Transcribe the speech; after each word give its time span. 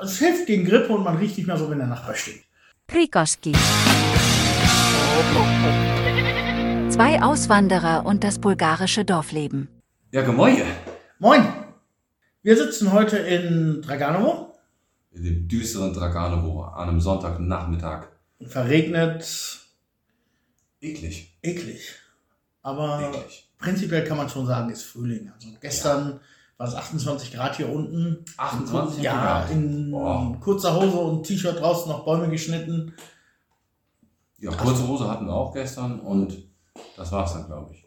Es 0.00 0.18
hilft 0.18 0.46
gegen 0.46 0.64
Grippe 0.64 0.92
und 0.92 1.04
man 1.04 1.16
riecht 1.16 1.36
nicht 1.36 1.46
mehr 1.46 1.56
so, 1.56 1.68
wenn 1.70 1.78
der 1.78 1.86
Nachbar 1.86 2.14
steht. 2.14 2.42
Prikoski. 2.86 3.52
Zwei 6.90 7.22
Auswanderer 7.22 8.04
und 8.06 8.24
das 8.24 8.38
bulgarische 8.38 9.04
Dorfleben. 9.04 9.68
Ja, 10.10 10.22
gemäue. 10.22 10.64
Moin! 11.18 11.46
Wir 12.42 12.56
sitzen 12.56 12.92
heute 12.92 13.18
in 13.18 13.82
Draganovo. 13.82 14.54
In 15.12 15.24
dem 15.24 15.48
düsteren 15.48 15.92
Draganovo 15.92 16.62
an 16.64 16.88
einem 16.88 17.00
Sonntagnachmittag. 17.00 18.06
Verregnet, 18.44 19.24
Eklig. 20.80 21.36
eklig. 21.42 21.94
Aber 22.62 23.10
Eklig. 23.10 23.48
prinzipiell 23.58 24.04
kann 24.04 24.16
man 24.16 24.28
schon 24.28 24.46
sagen, 24.46 24.70
ist 24.70 24.82
Frühling. 24.84 25.30
Also 25.34 25.48
gestern 25.60 26.12
war 26.14 26.20
es 26.58 26.74
28 26.74 27.32
Grad 27.32 27.56
hier 27.56 27.68
unten. 27.68 28.24
28 28.36 29.02
Ja, 29.02 29.12
Grad. 29.14 29.50
in 29.50 29.90
Boah. 29.90 30.36
kurzer 30.40 30.74
Hose 30.74 30.96
und 30.96 31.24
T-Shirt 31.26 31.58
draußen 31.60 31.90
noch 31.90 32.04
Bäume 32.04 32.28
geschnitten. 32.30 32.94
Ja, 34.38 34.50
kurze 34.52 34.86
Hose 34.86 35.08
hatten 35.10 35.26
wir 35.26 35.34
auch 35.34 35.52
gestern 35.52 36.00
und 36.00 36.36
das 36.96 37.10
war's 37.12 37.32
dann, 37.34 37.46
glaube 37.46 37.72
ich. 37.74 37.84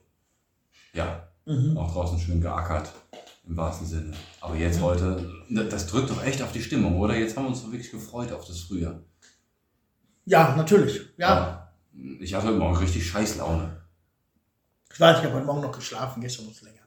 Ja, 0.94 1.28
Mhm. 1.46 1.78
auch 1.78 1.92
draußen 1.94 2.18
schön 2.20 2.42
geackert. 2.42 2.92
Im 3.48 3.56
wahrsten 3.58 3.86
Sinne. 3.86 4.12
Aber 4.42 4.56
jetzt 4.56 4.82
heute, 4.82 5.30
ne, 5.50 5.66
das 5.66 5.86
drückt 5.86 6.10
doch 6.10 6.24
echt 6.24 6.42
auf 6.42 6.52
die 6.52 6.62
Stimmung, 6.64 6.98
oder? 7.00 7.16
Jetzt 7.16 7.38
haben 7.38 7.44
wir 7.44 7.50
uns 7.50 7.62
doch 7.62 7.72
wirklich 7.72 7.92
gefreut 7.92 8.32
auf 8.32 8.48
das 8.48 8.62
Frühjahr. 8.62 9.00
Ja, 10.26 10.56
natürlich. 10.56 11.02
Ja, 11.18 11.28
Aber 11.30 11.72
Ich 12.20 12.34
hatte 12.34 12.48
heute 12.48 12.58
Morgen 12.58 12.76
richtig 12.78 13.08
Scheißlaune. 13.08 13.82
ich 14.92 15.00
weiß, 15.00 15.20
ich 15.20 15.26
habe 15.26 15.36
heute 15.36 15.46
Morgen 15.46 15.62
noch 15.62 15.72
geschlafen, 15.72 16.22
gestern 16.22 16.48
muss 16.48 16.62
länger. 16.62 16.80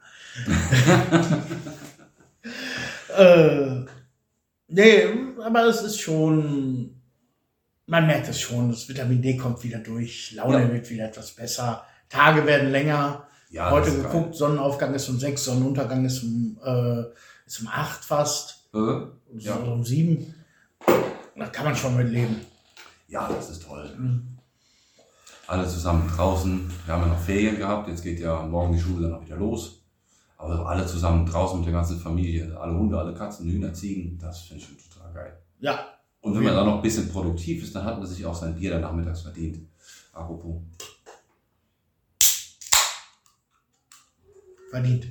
Äh, 3.17 3.85
nee, 4.69 5.03
aber 5.43 5.67
es 5.67 5.83
ist 5.83 6.01
schon, 6.01 7.01
man 7.87 8.07
merkt 8.07 8.29
es 8.29 8.41
schon, 8.41 8.71
das 8.71 8.89
Vitamin 8.89 9.23
D 9.23 9.37
kommt 9.37 9.63
wieder 9.65 9.79
durch, 9.79 10.33
Laune 10.33 10.63
Ja. 10.63 10.73
wird 10.73 10.89
wieder 10.91 11.07
etwas 11.07 11.33
besser, 11.33 11.85
Tage 12.09 12.47
werden 12.47 12.71
länger. 12.71 13.27
Ja, 13.51 13.71
Heute 13.71 13.91
geguckt, 13.91 14.35
Sonnenaufgang 14.35 14.93
ist 14.95 15.09
um 15.09 15.19
sechs, 15.19 15.45
Sonnenuntergang 15.45 16.05
ist 16.05 16.23
um, 16.23 16.59
äh, 16.63 17.05
ist 17.47 17.61
um 17.61 17.69
acht 17.69 18.05
fast, 18.05 18.69
geil. 18.73 19.09
Äh? 19.35 19.39
Ja. 19.39 19.55
um 19.57 19.85
sieben. 19.85 20.35
Da 21.37 21.47
kann 21.47 21.65
man 21.65 21.75
schon 21.77 21.97
mit 21.97 22.11
leben. 22.11 22.41
Ja, 23.09 23.27
das 23.29 23.49
ist 23.49 23.63
toll. 23.63 23.91
Mhm. 23.97 24.37
Alle 25.47 25.67
zusammen 25.67 26.11
draußen. 26.15 26.71
Wir 26.85 26.93
haben 26.95 27.03
ja 27.03 27.09
noch 27.09 27.21
Ferien 27.21 27.57
gehabt. 27.57 27.89
Jetzt 27.89 28.03
geht 28.03 28.21
ja 28.21 28.43
morgen 28.43 28.75
die 28.75 28.81
Schule 28.81 29.09
dann 29.09 29.15
auch 29.19 29.25
wieder 29.25 29.37
los. 29.37 29.78
Aber 30.39 30.67
alle 30.69 30.87
zusammen 30.87 31.27
draußen 31.27 31.59
mit 31.59 31.67
der 31.67 31.73
ganzen 31.75 31.99
Familie. 31.99 32.57
Alle 32.59 32.73
Hunde, 32.73 32.97
alle 32.99 33.13
Katzen, 33.13 33.51
Hühner, 33.51 33.75
Ziegen. 33.75 34.17
Das 34.19 34.43
finde 34.43 34.63
ich 34.63 34.69
schon 34.69 34.79
total 34.79 35.13
geil. 35.13 35.39
Ja, 35.61 35.85
Und 36.21 36.35
wenn 36.37 36.45
man 36.45 36.55
dann 36.55 36.67
noch 36.67 36.77
ein 36.77 36.83
bisschen 36.83 37.09
produktiv 37.11 37.63
ist, 37.65 37.75
dann 37.75 37.85
hat 37.85 37.99
man 37.99 38.07
sich 38.07 38.25
auch 38.25 38.35
sein 38.35 38.55
Bier 38.55 38.71
dann 38.71 38.81
nachmittags 38.83 39.23
verdient. 39.23 39.69
Apropos. 40.13 40.63
verdient. 44.71 45.07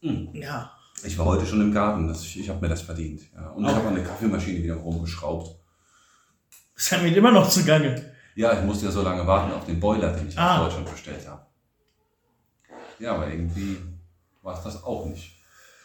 Mhm. 0.00 0.30
Ja, 0.34 0.72
Ich 1.04 1.16
war 1.16 1.26
heute 1.26 1.46
schon 1.46 1.60
im 1.60 1.72
Garten. 1.72 2.08
Das, 2.08 2.24
ich 2.24 2.48
habe 2.48 2.60
mir 2.60 2.68
das 2.68 2.82
verdient. 2.82 3.22
Ja. 3.34 3.50
Und 3.50 3.64
ich 3.64 3.70
Oh. 3.70 3.74
habe 3.74 3.88
an 3.88 3.94
der 3.94 4.04
Kaffeemaschine 4.04 4.62
wieder 4.62 4.74
rumgeschraubt. 4.74 5.56
ist 6.76 6.90
ja 6.90 6.98
mit 6.98 7.16
immer 7.16 7.30
noch 7.32 7.48
zugange. 7.48 8.12
Ja, 8.34 8.52
ich 8.58 8.64
musste 8.64 8.86
ja 8.86 8.92
so 8.92 9.02
lange 9.02 9.26
warten 9.26 9.52
auf 9.52 9.64
den 9.64 9.78
Boiler, 9.80 10.12
den 10.12 10.28
ich 10.28 10.36
Ah. 10.38 10.58
aus 10.58 10.64
Deutschland 10.66 10.90
bestellt 10.90 11.26
habe. 11.28 11.46
Ja, 12.98 13.14
aber 13.14 13.30
irgendwie 13.30 13.78
war 14.42 14.56
es 14.56 14.64
das 14.64 14.82
auch 14.84 15.06
nicht. 15.06 15.36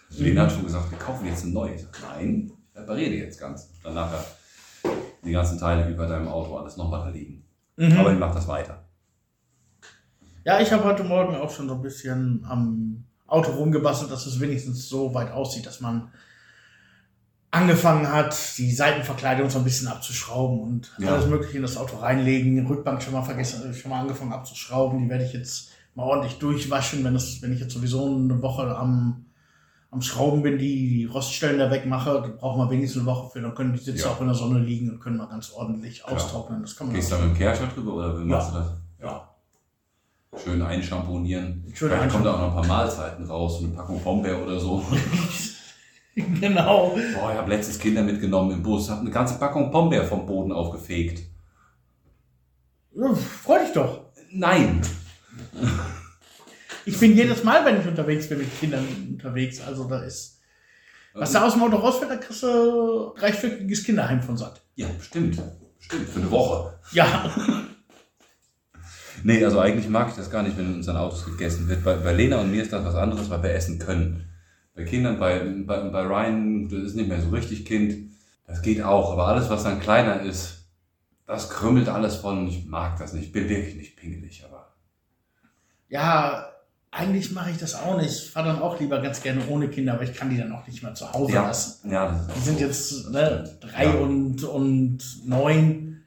Lena 0.09 0.43
Mhm. 0.43 0.45
hat 0.47 0.53
schon 0.53 0.63
gesagt, 0.65 0.91
wir 0.91 0.97
kaufen 0.99 1.25
jetzt 1.25 1.43
ein 1.43 1.53
neues. 1.53 1.87
Nein, 2.01 2.51
ich 2.71 2.79
repariere 2.79 3.13
jetzt 3.25 3.39
ganz. 3.39 3.69
Dann 3.83 3.93
nachher 3.95 4.23
die 5.23 5.31
ganzen 5.31 5.57
Teile 5.59 5.87
wie 5.89 5.93
bei 5.95 6.05
deinem 6.05 6.27
Auto 6.27 6.55
alles 6.57 6.77
nochmal 6.77 7.01
da 7.05 7.09
liegen. 7.09 7.43
Mhm. 7.77 7.97
Aber 7.97 8.13
ich 8.13 8.19
mache 8.19 8.35
das 8.35 8.47
weiter. 8.47 8.83
Ja, 10.45 10.59
ich 10.59 10.71
habe 10.71 10.83
heute 10.83 11.03
Morgen 11.03 11.35
auch 11.35 11.49
schon 11.49 11.67
so 11.69 11.75
ein 11.75 11.81
bisschen 11.81 12.45
am 12.47 13.05
Auto 13.27 13.51
rumgebastelt, 13.51 14.11
dass 14.11 14.25
es 14.25 14.39
wenigstens 14.39 14.87
so 14.89 15.13
weit 15.13 15.31
aussieht, 15.31 15.65
dass 15.65 15.79
man 15.79 16.11
angefangen 17.51 18.11
hat, 18.11 18.35
die 18.57 18.71
Seitenverkleidung 18.73 19.49
so 19.49 19.59
ein 19.59 19.63
bisschen 19.63 19.87
abzuschrauben 19.87 20.59
und 20.59 20.91
Ja. 20.97 21.13
alles 21.13 21.27
Mögliche 21.27 21.57
in 21.57 21.61
das 21.61 21.77
Auto 21.77 21.97
reinlegen. 21.97 22.65
Rückbank 22.65 23.01
schon 23.01 23.13
mal 23.13 23.21
vergessen, 23.21 23.73
schon 23.73 23.91
mal 23.91 24.01
angefangen 24.01 24.33
abzuschrauben. 24.33 24.99
Die 25.03 25.09
werde 25.09 25.23
ich 25.25 25.33
jetzt 25.33 25.69
mal 25.95 26.03
ordentlich 26.03 26.39
durchwaschen, 26.39 27.03
wenn, 27.03 27.13
das, 27.13 27.41
wenn 27.41 27.53
ich 27.53 27.59
jetzt 27.59 27.73
sowieso 27.73 28.05
eine 28.05 28.41
Woche 28.41 28.75
am, 28.75 29.25
am 29.91 30.01
Schrauben 30.01 30.41
bin, 30.41 30.57
die, 30.57 30.89
die 30.89 31.05
Roststellen 31.05 31.59
da 31.59 31.69
wegmache. 31.69 32.11
Da 32.13 32.27
brauchen 32.39 32.59
wir 32.59 32.69
wenigstens 32.71 33.01
eine 33.01 33.11
Woche 33.11 33.29
für. 33.31 33.41
Dann 33.41 33.53
können 33.53 33.73
die 33.73 33.79
Sitze 33.79 34.03
Ja. 34.05 34.11
auch 34.11 34.21
in 34.21 34.27
der 34.27 34.35
Sonne 34.35 34.59
liegen 34.59 34.89
und 34.91 34.99
können 34.99 35.17
mal 35.17 35.27
ganz 35.27 35.51
ordentlich 35.51 36.01
Klar. 36.03 36.15
austrocknen. 36.15 36.61
Das 36.61 36.75
kann 36.75 36.87
man 36.87 36.95
Gehst 36.95 37.11
du 37.11 37.15
da 37.15 37.21
mit 37.21 37.31
dem 37.35 37.37
Kehrschert 37.37 37.75
drüber 37.75 37.93
oder 37.95 38.17
wie 38.17 38.21
Ja. 38.29 38.37
machst 38.37 38.51
du 38.51 38.57
das? 38.57 38.67
Ja. 39.01 39.29
Schön 40.43 40.61
einschamponieren. 40.63 41.63
Schön 41.75 41.89
Vielleicht 41.89 42.09
kommen 42.11 42.23
da 42.23 42.33
auch 42.33 42.39
noch 42.39 42.47
ein 42.47 42.53
paar 42.55 42.65
Mahlzeiten 42.65 43.25
raus, 43.27 43.59
eine 43.59 43.67
Packung 43.67 44.01
Pombeer 44.01 44.41
oder 44.41 44.59
so. 44.59 44.83
genau. 46.15 46.89
Boah, 47.15 47.31
ich 47.31 47.37
habe 47.37 47.49
letztens 47.51 47.77
Kinder 47.77 48.01
mitgenommen 48.01 48.49
im 48.51 48.63
Bus, 48.63 48.89
habe 48.89 49.01
eine 49.01 49.11
ganze 49.11 49.37
Packung 49.37 49.69
Pombeer 49.69 50.03
vom 50.05 50.25
Boden 50.25 50.51
aufgefegt. 50.51 51.21
Ja, 52.95 53.13
Freu 53.13 53.59
dich 53.59 53.73
doch. 53.73 54.01
Nein, 54.31 54.81
Ich 56.85 56.99
bin 56.99 57.15
jedes 57.15 57.43
Mal, 57.43 57.63
wenn 57.65 57.79
ich 57.79 57.87
unterwegs 57.87 58.27
bin, 58.27 58.39
mit 58.39 58.59
Kindern 58.59 58.85
unterwegs. 59.11 59.61
Also 59.61 59.85
da 59.85 60.03
ist. 60.03 60.41
Was 61.13 61.31
da 61.31 61.45
aus 61.45 61.53
dem 61.53 61.61
Auto 61.61 61.77
rausfällt, 61.77 62.11
da 62.11 62.15
kriegst 62.17 62.43
du 62.43 63.13
dreistöckiges 63.17 63.83
Kinderheim 63.83 64.21
von 64.21 64.35
satt. 64.35 64.61
Ja, 64.75 64.87
bestimmt. 64.97 65.39
Bestimmt, 65.77 66.09
für 66.09 66.19
eine 66.19 66.31
Woche. 66.31 66.79
Ja. 66.91 67.31
Nee, 69.25 69.43
also 69.45 69.59
eigentlich 69.59 69.87
mag 69.87 70.09
ich 70.09 70.15
das 70.15 70.29
gar 70.29 70.43
nicht, 70.43 70.57
wenn 70.57 70.65
in 70.65 70.75
unseren 70.75 70.97
Autos 70.97 71.23
gegessen 71.23 71.69
wird. 71.69 71.81
Bei, 71.81 71.95
bei 71.95 72.11
Lena 72.11 72.41
und 72.41 72.51
mir 72.51 72.61
ist 72.61 72.73
das 72.73 72.83
was 72.83 72.95
anderes, 72.95 73.29
weil 73.29 73.41
wir 73.41 73.53
essen 73.53 73.79
können. 73.79 74.29
Bei 74.75 74.83
Kindern, 74.83 75.17
bei, 75.17 75.39
bei, 75.65 75.79
bei 75.89 76.01
Ryan, 76.01 76.67
das 76.67 76.79
ist 76.79 76.95
nicht 76.95 77.07
mehr 77.07 77.21
so 77.21 77.29
richtig 77.29 77.65
Kind. 77.65 78.11
Das 78.47 78.61
geht 78.61 78.81
auch, 78.81 79.13
aber 79.13 79.27
alles, 79.27 79.49
was 79.49 79.63
dann 79.63 79.79
kleiner 79.79 80.21
ist, 80.21 80.65
das 81.25 81.49
krümmelt 81.49 81.87
alles 81.87 82.17
von. 82.17 82.47
Ich 82.47 82.65
mag 82.65 82.97
das 82.97 83.13
nicht. 83.13 83.27
Ich 83.27 83.31
bin 83.31 83.47
wirklich 83.47 83.75
nicht 83.75 83.95
pingelig, 83.95 84.43
aber. 84.43 84.72
Ja, 85.93 86.49
eigentlich 86.89 87.31
mache 87.31 87.51
ich 87.51 87.57
das 87.57 87.75
auch 87.75 87.97
nicht. 87.97 88.09
Ich 88.23 88.29
fahre 88.31 88.47
dann 88.47 88.61
auch 88.61 88.79
lieber 88.79 88.99
ganz 88.99 89.21
gerne 89.21 89.41
ohne 89.47 89.67
Kinder, 89.67 89.93
aber 89.93 90.03
ich 90.03 90.13
kann 90.15 90.29
die 90.31 90.37
dann 90.37 90.51
auch 90.51 90.65
nicht 90.65 90.81
mehr 90.81 90.95
zu 90.95 91.11
Hause 91.13 91.33
Ja, 91.33 91.47
lassen. 91.47 91.91
ja 91.91 92.27
Die 92.35 92.39
sind 92.39 92.57
so. 92.59 92.65
jetzt 92.65 93.09
ne, 93.11 93.57
drei 93.61 93.85
Ja. 93.85 93.91
und, 93.91 94.43
und 94.43 94.97
neun. 95.25 96.01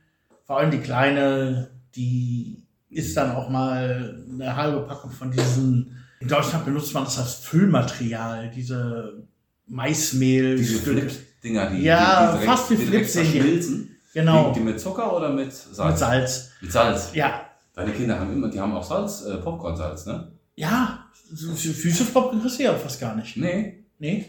Vor 0.45 0.59
allem 0.59 0.71
die 0.73 0.79
Kleine, 0.81 1.71
die 1.95 2.65
ist 2.91 3.17
dann 3.17 3.31
auch 3.37 3.49
mal 3.49 4.25
eine 4.33 4.57
halbe 4.57 4.81
Packung 4.83 5.11
von 5.13 5.31
diesen. 5.31 5.97
In 6.21 6.27
Deutschland 6.29 6.65
benutzt 6.65 6.93
man 6.95 7.05
das 7.05 7.19
als 7.19 7.35
Füllmaterial, 7.37 8.51
diese 8.51 9.23
Maismehl. 9.69 10.57
Diese 10.57 10.79
Flip-Dinger, 10.81 11.71
die, 11.71 11.83
Ja, 11.83 12.33
die, 12.33 12.41
die 12.41 12.47
fast 12.47 12.71
wie 12.71 12.77
Flips 12.77 13.13
sind 13.13 13.33
die. 13.33 13.91
Genau. 14.15 14.53
Die 14.53 14.61
mit 14.61 14.81
Zucker 14.81 15.15
oder 15.17 15.29
mit 15.31 15.53
Salz? 15.53 15.91
Mit 15.91 15.99
Salz. 15.99 16.51
Mit 16.61 16.73
Salz. 16.73 17.11
Ja. 17.15 17.43
Deine 17.77 17.93
Kinder 17.93 18.19
haben 18.19 18.33
immer, 18.33 18.49
die 18.49 18.59
haben 18.59 18.75
auch 18.75 18.83
Salz, 18.83 19.23
äh, 19.27 19.37
Popcorn-Salz, 19.37 20.07
ne? 20.07 20.33
Ja, 20.55 21.11
süßes 21.31 22.11
Popcorn 22.11 22.41
kriegst 22.41 22.59
du 22.59 22.63
ja 22.65 22.75
fast 22.75 22.99
gar 22.99 23.15
nicht. 23.15 23.37
Nee. 23.37 23.85
Nee. 23.99 24.27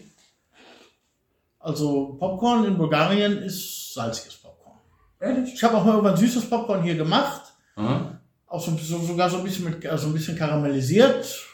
Also 1.57 2.17
Popcorn 2.19 2.65
in 2.65 2.77
Bulgarien 2.77 3.37
ist 3.37 3.93
salziges 3.93 4.35
Popcorn. 4.35 4.77
Ehrlich? 5.21 5.53
Ich 5.53 5.63
habe 5.63 5.77
auch 5.77 5.85
mal 5.85 5.91
irgendwann 5.91 6.17
süßes 6.17 6.49
Popcorn 6.49 6.83
hier 6.83 6.95
gemacht. 6.95 7.53
Aha. 7.77 8.19
Auch 8.47 8.61
so, 8.61 8.75
so, 8.75 8.99
sogar 8.99 9.29
so 9.29 9.37
ein 9.37 9.43
bisschen 9.45 9.63
mit, 9.63 9.85
also 9.85 10.07
ein 10.07 10.13
bisschen 10.13 10.37
karamellisiert. 10.37 11.45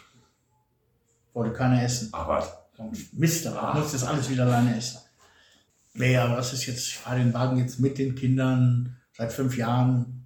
Wollte 1.34 1.54
keiner 1.54 1.84
essen. 1.84 2.10
Aber 2.12 2.44
Mist, 3.12 3.46
aber 3.46 3.80
muss 3.80 3.92
das 3.92 4.04
alles 4.04 4.30
wieder 4.32 4.46
alleine 4.48 4.76
essen. 4.76 5.00
Nee, 5.94 6.18
aber 6.18 6.38
das 6.38 6.54
ist 6.54 6.66
jetzt, 6.66 6.88
ich 6.88 6.98
fahre 6.98 7.20
den 7.20 7.36
Wagen 7.36 7.60
jetzt 7.60 7.80
mit 7.80 8.00
den 8.00 8.16
Kindern 8.16 8.98
seit 9.16 9.32
fünf 9.32 9.56
Jahren. 9.56 10.23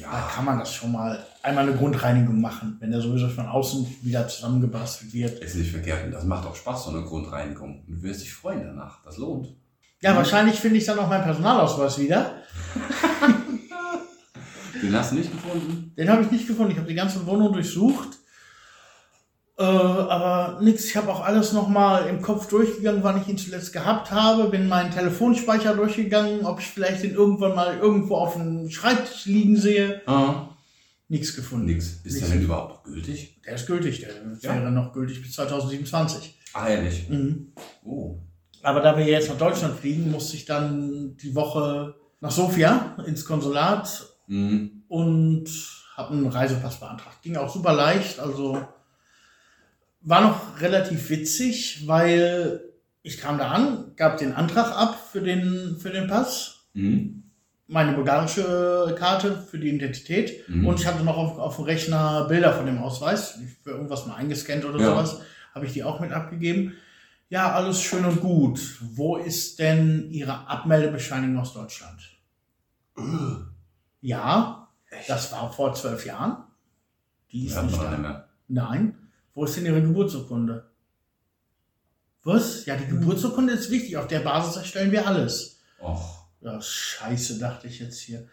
Da 0.00 0.12
ja, 0.12 0.30
kann 0.34 0.44
man 0.44 0.58
das 0.58 0.72
schon 0.72 0.92
mal 0.92 1.24
einmal 1.42 1.66
eine 1.66 1.76
Grundreinigung 1.76 2.40
machen, 2.40 2.76
wenn 2.80 2.90
der 2.90 3.00
sowieso 3.00 3.28
von 3.28 3.46
außen 3.46 3.86
wieder 4.02 4.26
zusammengebastelt 4.28 5.12
wird. 5.12 5.38
ist 5.40 5.56
nicht 5.56 5.70
verkehrt. 5.70 6.04
Und 6.04 6.12
das 6.12 6.24
macht 6.24 6.46
auch 6.46 6.54
Spaß, 6.54 6.84
so 6.84 6.90
eine 6.90 7.02
Grundreinigung. 7.02 7.84
Du 7.86 8.02
wirst 8.02 8.22
dich 8.22 8.32
freuen 8.32 8.64
danach. 8.64 9.02
Das 9.04 9.16
lohnt. 9.16 9.48
Ja, 10.00 10.14
wahrscheinlich 10.14 10.60
finde 10.60 10.78
ich 10.78 10.84
dann 10.84 10.98
auch 10.98 11.08
meinen 11.08 11.24
Personalausweis 11.24 11.98
wieder. 11.98 12.36
Den 14.82 14.94
hast 14.94 15.10
du 15.10 15.16
nicht 15.16 15.32
gefunden? 15.32 15.92
Den 15.96 16.08
habe 16.08 16.22
ich 16.22 16.30
nicht 16.30 16.46
gefunden. 16.46 16.70
Ich 16.72 16.78
habe 16.78 16.88
die 16.88 16.94
ganze 16.94 17.26
Wohnung 17.26 17.52
durchsucht. 17.52 18.18
Äh, 19.58 19.62
aber 19.64 20.60
nix. 20.62 20.84
Ich 20.84 20.96
habe 20.96 21.10
auch 21.12 21.20
alles 21.24 21.52
nochmal 21.52 22.06
im 22.08 22.22
Kopf 22.22 22.46
durchgegangen, 22.48 23.02
wann 23.02 23.20
ich 23.20 23.26
ihn 23.28 23.38
zuletzt 23.38 23.72
gehabt 23.72 24.10
habe. 24.12 24.48
Bin 24.50 24.68
meinen 24.68 24.92
Telefonspeicher 24.92 25.74
durchgegangen, 25.74 26.46
ob 26.46 26.60
ich 26.60 26.66
vielleicht 26.66 27.02
den 27.02 27.14
irgendwann 27.14 27.54
mal 27.56 27.76
irgendwo 27.78 28.16
auf 28.16 28.34
dem 28.34 28.70
Schreibtisch 28.70 29.26
liegen 29.26 29.56
sehe. 29.56 30.00
Ah. 30.06 30.50
Nichts 31.08 31.34
gefunden. 31.34 31.66
Nix. 31.66 31.86
Ist 31.86 32.04
Nix. 32.04 32.20
der 32.20 32.28
denn 32.28 32.42
überhaupt 32.42 32.84
gültig? 32.84 33.40
Der 33.44 33.54
ist 33.54 33.66
gültig. 33.66 34.00
Der 34.00 34.10
Ja. 34.42 34.54
wäre 34.60 34.70
noch 34.70 34.92
gültig 34.92 35.22
bis 35.22 35.32
2027. 35.32 36.38
Ah, 36.52 36.68
ehrlich. 36.68 37.08
Mhm. 37.08 37.52
Oh. 37.84 38.18
Aber 38.62 38.80
da 38.80 38.96
wir 38.96 39.06
jetzt 39.06 39.28
nach 39.28 39.38
Deutschland 39.38 39.78
fliegen, 39.78 40.10
musste 40.10 40.36
ich 40.36 40.44
dann 40.44 41.16
die 41.16 41.34
Woche 41.34 41.94
nach 42.20 42.30
Sofia 42.30 42.96
ins 43.06 43.24
Konsulat 43.24 44.06
Mhm. 44.28 44.82
und 44.88 45.46
habe 45.96 46.12
einen 46.12 46.26
Reisepass 46.26 46.78
beantragt. 46.78 47.22
Ging 47.22 47.36
auch 47.36 47.52
super 47.52 47.72
leicht, 47.72 48.20
also 48.20 48.60
war 50.00 50.20
noch 50.22 50.60
relativ 50.60 51.10
witzig, 51.10 51.86
weil 51.86 52.60
ich 53.02 53.18
kam 53.18 53.38
da 53.38 53.50
an, 53.50 53.92
gab 53.96 54.18
den 54.18 54.32
Antrag 54.32 54.70
ab 54.76 54.98
für 55.12 55.20
den, 55.20 55.76
für 55.80 55.90
den 55.90 56.06
Pass, 56.08 56.54
Mhm. 56.74 57.24
meine 57.66 57.92
bulgarische 57.92 58.94
Karte 58.98 59.40
für 59.42 59.58
die 59.58 59.68
Identität 59.70 60.48
Mhm. 60.48 60.66
und 60.66 60.80
ich 60.80 60.86
hatte 60.86 61.02
noch 61.04 61.16
auf, 61.16 61.38
auf 61.38 61.56
dem 61.56 61.64
Rechner 61.64 62.26
Bilder 62.28 62.52
von 62.54 62.66
dem 62.66 62.78
Ausweis, 62.78 63.38
für 63.62 63.70
irgendwas 63.70 64.06
mal 64.06 64.14
eingescannt 64.14 64.64
oder 64.64 64.78
Ja. 64.78 64.90
sowas, 64.90 65.20
habe 65.54 65.66
ich 65.66 65.72
die 65.72 65.82
auch 65.84 66.00
mit 66.00 66.12
abgegeben. 66.12 66.74
Ja, 67.30 67.52
alles 67.52 67.82
schön 67.82 68.04
und 68.06 68.20
gut. 68.20 68.78
Wo 68.80 69.16
ist 69.16 69.58
denn 69.58 70.08
Ihre 70.10 70.46
Abmeldebescheinigung 70.48 71.38
aus 71.38 71.52
Deutschland? 71.52 72.00
Ja, 74.00 74.68
das 75.06 75.32
war 75.32 75.52
vor 75.52 75.74
zwölf 75.74 76.06
Jahren. 76.06 76.44
Die 77.32 77.46
ist 77.46 77.56
Ja, 77.56 77.62
nicht 77.62 77.76
da. 77.78 78.28
Nein. 78.48 78.94
Wo 79.38 79.44
ist 79.44 79.56
denn 79.56 79.66
Ihre 79.66 79.80
Geburtsurkunde? 79.80 80.66
Was? 82.24 82.66
Ja, 82.66 82.74
die 82.74 82.88
Geburtsurkunde 82.88 83.52
ist 83.52 83.70
wichtig. 83.70 83.96
Auf 83.96 84.08
der 84.08 84.18
Basis 84.18 84.56
erstellen 84.56 84.90
wir 84.90 85.06
alles. 85.06 85.60
Och. 85.80 86.24
Ja, 86.40 86.60
scheiße, 86.60 87.38
dachte 87.38 87.68
ich 87.68 87.78
jetzt 87.78 88.00
hier. 88.00 88.26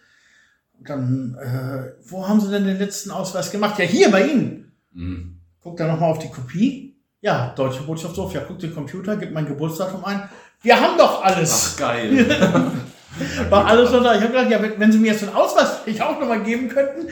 Und 0.73 0.89
dann, 0.89 1.35
äh, 1.35 1.93
wo 2.09 2.27
haben 2.27 2.41
Sie 2.41 2.49
denn 2.49 2.65
den 2.65 2.79
letzten 2.79 3.11
Ausweis 3.11 3.51
gemacht? 3.51 3.77
Ja, 3.77 3.85
hier 3.85 4.09
bei 4.09 4.25
Ihnen. 4.25 4.71
Mhm. 4.93 5.41
Guck 5.61 5.77
da 5.77 5.85
nochmal 5.85 6.09
auf 6.09 6.17
die 6.17 6.31
Kopie. 6.31 6.95
Ja, 7.21 7.53
Deutsche 7.55 7.83
Botschaft 7.83 8.15
Sofia. 8.15 8.41
Guck 8.41 8.57
den 8.57 8.73
Computer, 8.73 9.15
gib 9.15 9.31
mein 9.31 9.45
Geburtsdatum 9.45 10.03
ein. 10.05 10.27
Wir 10.63 10.81
haben 10.81 10.97
doch 10.97 11.23
alles. 11.23 11.73
Ach, 11.75 11.79
geil. 11.81 12.27
War 13.51 13.65
alles 13.67 13.91
noch 13.91 14.01
da. 14.01 14.15
Ich 14.15 14.21
habe 14.21 14.33
gedacht, 14.33 14.49
ja, 14.49 14.59
wenn, 14.59 14.79
wenn 14.79 14.91
Sie 14.91 14.97
mir 14.97 15.11
jetzt 15.11 15.21
den 15.21 15.35
Ausweis 15.35 15.69
vielleicht 15.83 16.01
auch 16.01 16.19
nochmal 16.19 16.41
geben 16.41 16.67
könnten. 16.67 17.09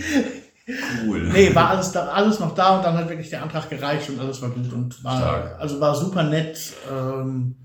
Cool. 1.06 1.30
Nee, 1.34 1.54
war 1.54 1.72
alles, 1.72 1.92
da, 1.92 2.08
alles 2.08 2.40
noch 2.40 2.56
da 2.56 2.78
und 2.78 2.86
dann 2.86 2.96
hat 2.98 3.10
wirklich 3.10 3.30
der 3.30 3.44
Antrag 3.44 3.70
gereicht 3.70 4.10
und 4.10 4.20
alles 4.20 4.42
war 4.42 4.50
gut 4.50 4.72
und 4.72 5.04
war, 5.04 5.18
Stark. 5.18 5.60
also 5.60 5.80
war 5.82 5.94
super 5.96 6.24
nett. 6.24 6.58
Ähm, 6.90 7.56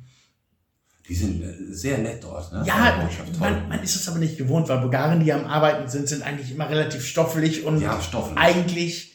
Die 1.08 1.14
sind 1.14 1.42
äh, 1.42 1.54
sehr 1.72 1.98
nett 1.98 2.24
dort, 2.24 2.52
ne? 2.52 2.64
Ja, 2.66 3.08
man, 3.38 3.68
man 3.68 3.82
ist 3.82 3.94
es 3.94 4.08
aber 4.08 4.18
nicht 4.18 4.36
gewohnt, 4.36 4.68
weil 4.68 4.78
Bulgaren, 4.78 5.22
die 5.24 5.32
am 5.32 5.44
Arbeiten 5.46 5.88
sind, 5.88 6.08
sind 6.08 6.22
eigentlich 6.22 6.50
immer 6.50 6.68
relativ 6.68 7.06
stoffelig 7.06 7.64
und 7.64 7.80
Ja, 7.80 8.00
stoffelig. 8.00 8.36
eigentlich 8.38 9.14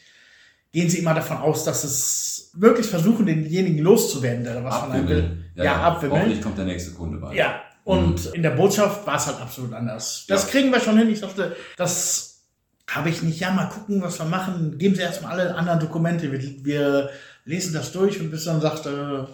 gehen 0.72 0.90
sie 0.90 1.00
immer 1.00 1.14
davon 1.14 1.38
aus, 1.38 1.66
dass 1.66 1.84
es 1.84 2.52
wirklich 2.54 2.88
versuchen, 2.88 3.26
denjenigen 3.26 3.80
loszuwerden, 3.80 4.44
der 4.46 4.56
da 4.56 4.64
was 4.64 4.78
von 4.78 4.92
einem 4.92 5.08
will. 5.10 5.18
Abwimmeln. 5.20 5.46
Ja, 5.56 5.76
abwimmeln. 5.84 6.20
Hoffentlich 6.22 6.42
kommt 6.42 6.58
der 6.58 6.66
nächste 6.66 6.92
Kunde 6.92 7.18
bei. 7.18 7.36
Ja, 7.36 7.62
und 7.84 8.28
in 8.28 8.42
der 8.44 8.52
Botschaft 8.52 9.06
war 9.06 9.18
es 9.18 9.28
halt 9.28 9.42
absolut 9.42 9.74
anders. 9.74 10.24
Das 10.30 10.44
Ja. 10.46 10.50
kriegen 10.52 10.72
wir 10.72 10.80
schon 10.80 10.98
hin. 10.98 11.10
Ich 11.10 11.20
dachte, 11.20 11.56
das 11.78 12.33
habe 12.90 13.10
ich 13.10 13.22
nicht. 13.24 13.40
Ja, 13.40 13.52
mal 13.52 13.70
gucken, 13.70 14.02
was 14.02 14.20
wir 14.20 14.26
machen. 14.26 14.78
Geben 14.78 14.96
Sie 14.96 15.02
erstmal 15.02 15.34
alle 15.40 15.56
anderen 15.56 15.80
Dokumente. 15.80 16.32
Wir, 16.32 16.42
wir 16.66 17.10
lesen 17.46 17.74
das 17.74 17.92
durch 17.92 18.20
und 18.20 18.30
bis 18.32 18.46
dann 18.46 18.62
sagt, 18.62 18.86
äh, 18.86 19.26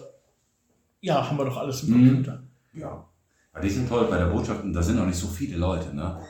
ja, 1.00 1.26
haben 1.28 1.36
wir 1.38 1.44
doch 1.44 1.56
alles 1.56 1.82
im 1.82 1.90
Mhm. 1.90 2.08
Computer. 2.08 2.42
Ja. 2.74 3.04
Aber 3.52 3.62
die 3.62 3.70
sind 3.70 3.88
toll 3.88 4.06
bei 4.08 4.18
der 4.18 4.26
Botschaft 4.26 4.62
und 4.62 4.72
da 4.72 4.82
sind 4.82 4.96
noch 4.96 5.06
nicht 5.06 5.18
so 5.18 5.26
viele 5.26 5.56
Leute, 5.56 5.94
ne? 5.94 6.20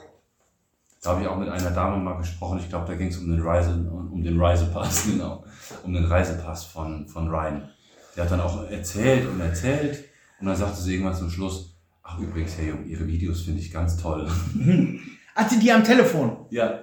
Da 1.03 1.11
habe 1.11 1.23
ich 1.23 1.29
auch 1.29 1.39
mit 1.39 1.49
einer 1.49 1.71
Dame 1.71 1.97
mal 2.03 2.19
gesprochen. 2.19 2.59
Ich 2.59 2.69
glaube, 2.69 2.87
da 2.87 2.95
ging 2.95 3.09
es 3.09 3.17
um 3.19 3.31
den 3.31 3.41
Reise, 3.41 3.71
um 3.73 4.23
den 4.23 4.39
Reisepass, 4.41 5.05
genau. 5.11 5.45
Um 5.83 5.93
den 5.95 6.05
Reisepass 6.05 6.65
von, 6.65 7.09
von 7.09 7.29
Ryan. 7.29 7.69
Der 8.17 8.25
hat 8.25 8.31
dann 8.33 8.41
auch 8.41 8.69
erzählt 8.71 9.27
und 9.29 9.41
erzählt. 9.41 10.05
Und 10.41 10.47
dann 10.47 10.57
sagte 10.57 10.81
sie 10.81 10.95
irgendwann 10.95 11.15
zum 11.15 11.31
Schluss, 11.31 11.75
ach 12.03 12.19
übrigens, 12.19 12.57
Herr 12.59 12.67
Jung, 12.67 12.87
Ihre 12.87 13.07
Videos 13.07 13.43
finde 13.43 13.61
ich 13.61 13.71
ganz 13.73 13.97
toll. 13.97 14.29
Hatte 15.35 15.59
die 15.59 15.73
am 15.73 15.85
Telefon? 15.85 16.47
ja. 16.51 16.81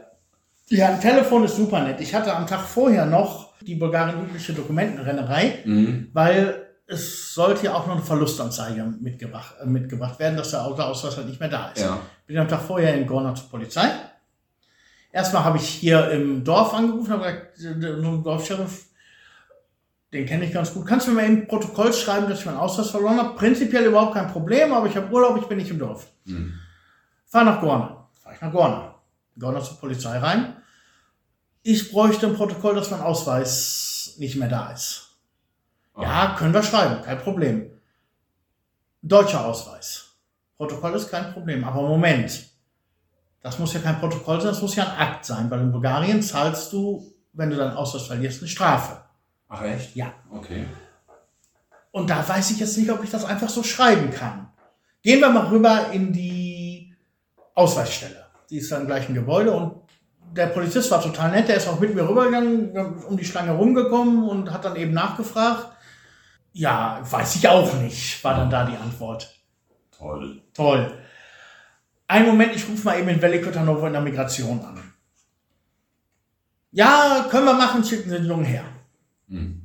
Ja, 0.70 0.90
am 0.90 1.00
Telefon 1.00 1.44
ist 1.46 1.56
super 1.56 1.82
nett. 1.84 2.02
Ich 2.02 2.14
hatte 2.14 2.36
am 2.36 2.46
Tag 2.46 2.62
vorher 2.62 3.06
noch 3.06 3.54
die 3.62 3.76
Bulgarien 3.76 4.22
übliche 4.24 4.54
Dokumentenrennerei, 4.54 5.60
Mhm. 5.66 6.10
weil 6.14 6.64
es 6.88 7.34
sollte 7.34 7.66
ja 7.66 7.74
auch 7.74 7.86
noch 7.88 7.96
eine 7.96 8.04
Verlustanzeige 8.04 8.84
mitgebracht, 9.02 9.56
äh, 9.62 9.66
mitgebracht 9.66 10.20
werden, 10.20 10.38
dass 10.38 10.52
der 10.52 10.64
Autoausweis 10.66 11.18
halt 11.18 11.28
nicht 11.28 11.40
mehr 11.40 11.50
da 11.50 11.70
ist. 11.70 11.82
Ja. 11.82 12.00
Bin 12.26 12.38
am 12.38 12.48
Tag 12.48 12.62
vorher 12.62 12.94
in 12.96 13.08
Gorna 13.08 13.34
zur 13.36 13.50
Polizei. 13.50 13.90
Erstmal 15.12 15.44
habe 15.46 15.58
ich 15.58 15.68
hier 15.68 16.12
im 16.12 16.44
Dorf 16.44 16.74
angerufen, 16.74 17.12
habe 17.12 17.24
gesagt, 17.56 17.78
äh, 17.78 17.80
der 17.80 17.94
Dorfsheriff, 17.96 18.86
den 20.14 20.26
kenne 20.26 20.46
ich 20.46 20.54
ganz 20.54 20.74
gut. 20.74 20.86
Kannst 20.86 21.08
du 21.08 21.12
mir 21.12 21.18
mal 21.22 21.26
eben 21.30 21.42
ein 21.42 21.48
Protokoll 21.48 21.92
schreiben, 21.94 22.30
dass 22.30 22.40
ich 22.40 22.46
meinen 22.46 22.58
Ausweis 22.58 22.90
verloren 22.92 23.18
habe? 23.18 23.36
Prinzipiell 23.36 23.86
überhaupt 23.86 24.14
kein 24.14 24.28
Problem, 24.32 24.72
aber 24.74 24.88
ich 24.88 24.96
habe 24.96 25.12
Urlaub, 25.12 25.38
ich 25.42 25.48
bin 25.48 25.58
nicht 25.58 25.72
im 25.72 25.80
Dorf. 25.80 26.08
Mhm. 26.26 26.54
Fahr 27.26 27.44
nach 27.44 27.60
Gorna. 27.60 28.08
Fahr 28.22 28.34
ich 28.34 28.42
nach 28.42 28.52
Gorna. 28.52 28.96
Gorna 29.40 29.62
zur 29.62 29.78
Polizei 29.80 30.18
rein. 30.18 30.57
Ich 31.70 31.92
bräuchte 31.92 32.28
ein 32.28 32.36
Protokoll, 32.36 32.76
dass 32.76 32.92
mein 32.92 33.02
Ausweis 33.02 34.14
nicht 34.20 34.38
mehr 34.38 34.48
da 34.48 34.72
ist. 34.72 35.10
Ja, 36.00 36.34
können 36.40 36.54
wir 36.54 36.64
schreiben, 36.64 37.02
kein 37.04 37.18
Problem. 37.18 37.70
Deutscher 39.02 39.46
Ausweis. 39.46 40.14
Protokoll 40.56 40.94
ist 40.94 41.12
kein 41.12 41.34
Problem, 41.34 41.66
aber 41.66 41.82
Moment. 41.82 42.46
Das 43.42 43.60
muss 43.60 43.74
ja 43.74 43.82
kein 43.82 44.00
Protokoll 44.00 44.40
sein, 44.40 44.52
das 44.52 44.62
muss 44.62 44.78
ja 44.78 44.86
ein 44.86 44.98
Akt 44.98 45.26
sein, 45.26 45.52
weil 45.52 45.60
in 45.60 45.74
Bulgarien 45.74 46.22
zahlst 46.22 46.72
du, 46.72 47.06
wenn 47.34 47.50
du 47.50 47.58
deinen 47.58 47.76
Ausweis 47.76 48.04
verlierst, 48.04 48.40
eine 48.40 48.48
Strafe. 48.48 49.02
Ach 49.50 49.62
echt? 49.62 49.94
Ja. 49.94 50.14
Okay. 50.32 50.66
Und 51.92 52.10
da 52.10 52.26
weiß 52.26 52.50
ich 52.52 52.62
jetzt 52.62 52.78
nicht, 52.78 52.90
ob 52.92 53.04
ich 53.04 53.10
das 53.10 53.26
einfach 53.26 53.50
so 53.50 53.62
schreiben 53.62 54.10
kann. 54.10 54.54
Gehen 55.02 55.20
wir 55.20 55.32
mal 55.32 55.48
rüber 55.48 55.92
in 55.92 56.14
die 56.14 56.96
Ausweisstelle. 57.56 58.26
Die 58.50 58.60
ist 58.60 58.72
da 58.72 58.78
im 58.78 58.88
gleichen 58.88 59.14
Gebäude 59.14 59.52
und 59.52 59.87
der 60.34 60.48
Polizist 60.48 60.92
war 60.92 61.02
total 61.02 61.32
nett, 61.32 61.48
der 61.48 61.58
ist 61.58 61.68
auch 61.68 61.80
mit 61.80 61.96
mir 61.96 62.08
rübergegangen, 62.08 62.76
um 63.06 63.18
die 63.18 63.26
Schlange 63.26 63.52
rumgekommen 63.52 64.28
und 64.28 64.52
hat 64.52 64.66
dann 64.66 64.76
eben 64.76 64.94
nachgefragt. 64.94 65.68
Ja, 66.54 67.02
weiß 67.10 67.36
ich 67.36 67.48
auch 67.48 67.74
nicht, 67.76 68.24
war 68.24 68.36
dann 68.36 68.50
da 68.50 68.66
die 68.66 68.78
Antwort. 68.78 69.34
Toll. 69.98 70.42
Toll. 70.54 70.92
Einen 72.08 72.28
Moment, 72.28 72.56
ich 72.56 72.68
rufe 72.68 72.86
mal 72.86 73.00
eben 73.00 73.10
in 73.10 73.22
Veliko 73.22 73.52
Tarnovo 73.52 73.86
in 73.88 73.94
der 73.94 74.02
Migration 74.02 74.60
an. 74.64 74.94
Ja, 76.72 77.26
können 77.30 77.46
wir 77.46 77.54
machen, 77.54 77.84
schicken 77.84 78.10
Sie 78.10 78.18
den 78.18 78.26
Jungen 78.26 78.46
her. 78.46 78.64
Mhm. 79.28 79.64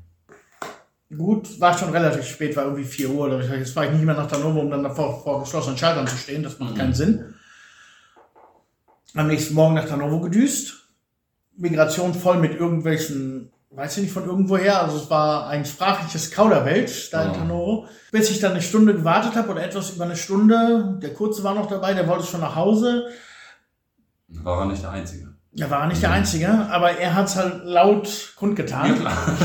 Gut, 1.17 1.61
war 1.61 1.77
schon 1.77 1.91
relativ 1.91 2.27
spät, 2.27 2.57
war 2.57 2.65
irgendwie 2.65 2.85
4 2.85 3.11
Uhr. 3.11 3.27
Oder 3.27 3.43
jetzt 3.57 3.75
fahre 3.75 3.87
ich 3.87 3.93
nicht 3.93 4.05
mehr 4.05 4.15
nach 4.15 4.27
Tarnovo, 4.27 4.61
um 4.61 4.71
dann 4.71 4.95
vor, 4.95 5.23
vor 5.23 5.41
geschlossenen 5.41 5.77
Schaltern 5.77 6.07
zu 6.07 6.17
stehen. 6.17 6.43
Das 6.43 6.59
macht 6.59 6.77
keinen 6.77 6.95
Sinn. 6.95 7.35
Am 9.15 9.27
nächsten 9.27 9.55
Morgen 9.55 9.75
nach 9.75 9.85
Tarnovo 9.87 10.21
gedüst. 10.21 10.89
Migration 11.57 12.15
voll 12.15 12.39
mit 12.39 12.59
irgendwelchen, 12.59 13.53
weiß 13.71 13.99
ich 13.99 14.05
nicht 14.05 14.13
von 14.13 14.25
irgendwoher. 14.25 14.83
Also 14.83 14.97
es 14.97 15.11
war 15.11 15.49
ein 15.49 15.65
sprachliches 15.67 16.31
Kauderwelsch 16.31 17.11
da 17.11 17.25
in 17.25 17.31
Oh. 17.31 17.35
Tarnovo. 17.35 17.87
Bis 18.11 18.31
ich 18.31 18.41
dann 18.41 18.53
eine 18.53 18.63
Stunde 18.63 18.95
gewartet 18.95 19.37
habe 19.37 19.51
oder 19.51 19.63
etwas 19.65 19.91
über 19.91 20.05
eine 20.05 20.17
Stunde. 20.17 20.99
Der 21.03 21.13
Kurze 21.13 21.45
war 21.45 21.55
noch 21.55 21.67
dabei, 21.69 21.93
der 21.95 22.09
wollte 22.09 22.25
schon 22.27 22.41
nach 22.41 22.57
Hause. 22.57 23.09
War 24.29 24.61
er 24.61 24.67
nicht 24.67 24.83
der 24.83 24.91
Einzige. 24.91 25.29
Er 25.59 25.71
war 25.71 25.87
nicht 25.87 26.03
der 26.03 26.11
Einzige, 26.13 26.49
aber 26.71 26.93
er 26.93 27.15
hat 27.15 27.27
es 27.29 27.37
halt 27.37 27.65
laut 27.65 28.33
kundgetan. 28.37 28.99
klar. 28.99 29.13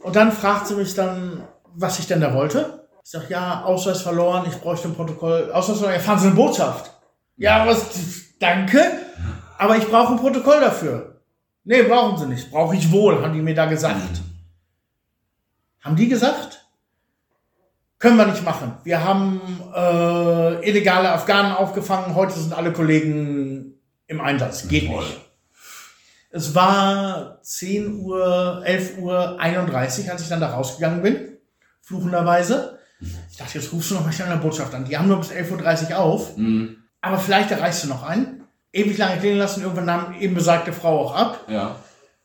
Und 0.00 0.16
dann 0.16 0.32
fragt 0.32 0.66
sie 0.66 0.74
mich 0.74 0.94
dann, 0.94 1.42
was 1.74 1.98
ich 1.98 2.06
denn 2.06 2.22
da 2.22 2.32
wollte. 2.32 2.86
Ich 3.04 3.10
sag, 3.10 3.28
ja, 3.28 3.64
Ausweis 3.64 4.00
verloren, 4.00 4.46
ich 4.48 4.56
bräuchte 4.58 4.88
ein 4.88 4.94
Protokoll. 4.94 5.50
Ausweis 5.52 5.78
verloren, 5.78 5.94
ja, 5.96 6.00
fahren 6.00 6.18
Sie 6.18 6.26
eine 6.28 6.36
Botschaft. 6.36 6.90
Ja, 7.38 7.66
was, 7.66 7.88
danke, 8.40 8.80
aber 9.58 9.76
ich 9.76 9.86
brauche 9.86 10.12
ein 10.12 10.18
Protokoll 10.18 10.60
dafür. 10.60 11.20
Nee, 11.64 11.82
brauchen 11.82 12.18
Sie 12.18 12.26
nicht. 12.26 12.50
Brauche 12.50 12.74
ich 12.74 12.90
wohl, 12.90 13.22
haben 13.22 13.32
die 13.32 13.40
mir 13.40 13.54
da 13.54 13.66
gesagt. 13.66 14.20
Haben 15.80 15.96
die 15.96 16.08
gesagt? 16.08 16.66
Können 17.98 18.16
wir 18.16 18.26
nicht 18.26 18.44
machen. 18.44 18.74
Wir 18.84 19.04
haben 19.04 19.40
äh, 19.74 20.68
illegale 20.68 21.10
Afghanen 21.10 21.52
aufgefangen, 21.52 22.14
heute 22.14 22.38
sind 22.38 22.52
alle 22.52 22.72
Kollegen 22.72 23.74
im 24.06 24.20
Einsatz. 24.20 24.66
Geht 24.68 24.86
Toll. 24.86 25.04
nicht. 25.04 25.20
Es 26.30 26.54
war 26.54 27.40
10 27.42 28.00
Uhr, 28.00 28.62
11 28.64 28.98
Uhr 28.98 29.40
31, 29.40 30.10
als 30.10 30.22
ich 30.22 30.28
dann 30.28 30.40
da 30.40 30.50
rausgegangen 30.50 31.02
bin. 31.02 31.38
Fluchenderweise. 31.82 32.78
Ich 33.30 33.36
dachte, 33.36 33.58
jetzt 33.58 33.72
rufst 33.72 33.90
du 33.90 33.94
noch 33.94 34.04
mal 34.04 34.12
schnell 34.12 34.28
eine 34.28 34.40
Botschaft 34.40 34.74
an. 34.74 34.84
Die 34.84 34.96
haben 34.98 35.08
nur 35.08 35.18
bis 35.20 35.30
11.30 35.30 35.90
Uhr 35.90 35.98
auf. 35.98 36.36
Mhm. 36.36 36.76
Aber 37.00 37.18
vielleicht 37.18 37.50
erreichst 37.50 37.84
du 37.84 37.88
noch 37.88 38.02
einen. 38.02 38.44
Ewig 38.72 38.98
lange 38.98 39.18
klingen 39.20 39.38
lassen. 39.38 39.62
Irgendwann 39.62 39.86
nahm 39.86 40.14
eben 40.20 40.34
besagte 40.34 40.72
Frau 40.72 41.00
auch 41.00 41.14
ab 41.14 41.44
Ja. 41.48 41.76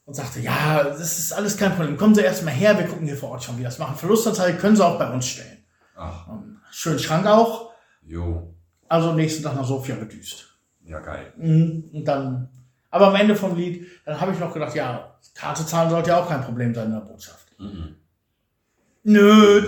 und 0.05 0.13
sagte, 0.13 0.39
ja, 0.41 0.83
das 0.83 1.19
ist 1.19 1.31
alles 1.31 1.55
kein 1.57 1.75
Problem. 1.75 1.95
Kommen 1.97 2.15
Sie 2.15 2.21
erst 2.21 2.43
mal 2.43 2.51
her. 2.51 2.77
Wir 2.77 2.87
gucken 2.87 3.05
hier 3.07 3.15
vor 3.17 3.29
Ort 3.31 3.43
schon, 3.43 3.57
wie 3.57 3.63
das 3.63 3.79
machen. 3.79 3.95
Verlustanzeige 3.95 4.57
können 4.57 4.75
Sie 4.75 4.85
auch 4.85 4.97
bei 4.99 5.09
uns 5.11 5.27
stellen. 5.27 5.63
Ach, 5.95 6.27
Schön 6.71 6.97
Schrank 6.99 7.25
auch. 7.27 7.71
jo. 8.05 8.49
Also 8.89 9.09
am 9.11 9.15
nächsten 9.15 9.41
Tag 9.43 9.55
nach 9.55 9.65
Sofia 9.65 9.95
gedüst. 9.95 10.49
Ja, 10.85 10.99
geil. 10.99 11.33
Mhm. 11.37 11.89
Und 11.93 12.05
dann, 12.05 12.49
aber 12.91 13.07
am 13.07 13.15
Ende 13.15 13.35
vom 13.35 13.55
Lied, 13.55 13.87
dann 14.05 14.19
habe 14.19 14.33
ich 14.33 14.39
noch 14.39 14.53
gedacht, 14.53 14.75
ja, 14.75 15.15
Karte 15.33 15.65
zahlen 15.65 15.89
sollte 15.89 16.09
ja 16.09 16.19
auch 16.21 16.27
kein 16.27 16.43
Problem 16.43 16.75
sein 16.75 16.87
in 16.87 16.93
der 16.93 16.99
Botschaft. 16.99 17.47
Mhm. 17.57 17.95
Nö, 19.03 19.67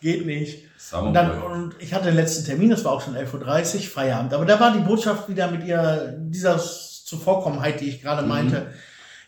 geht 0.00 0.26
nicht. 0.26 0.65
Und, 0.92 1.14
dann, 1.14 1.42
und 1.42 1.74
ich 1.78 1.92
hatte 1.94 2.06
den 2.06 2.16
letzten 2.16 2.44
Termin, 2.44 2.70
das 2.70 2.84
war 2.84 2.92
auch 2.92 3.00
schon 3.00 3.16
11.30 3.16 3.76
Uhr, 3.76 3.80
Feierabend. 3.82 4.34
Aber 4.34 4.44
da 4.44 4.58
war 4.60 4.72
die 4.72 4.80
Botschaft 4.80 5.28
wieder 5.28 5.50
mit 5.50 5.64
ihr, 5.64 6.14
dieser 6.18 6.58
Zuvorkommenheit, 6.58 7.80
die 7.80 7.88
ich 7.88 8.02
gerade 8.02 8.22
Mhm. 8.22 8.28
meinte. 8.28 8.66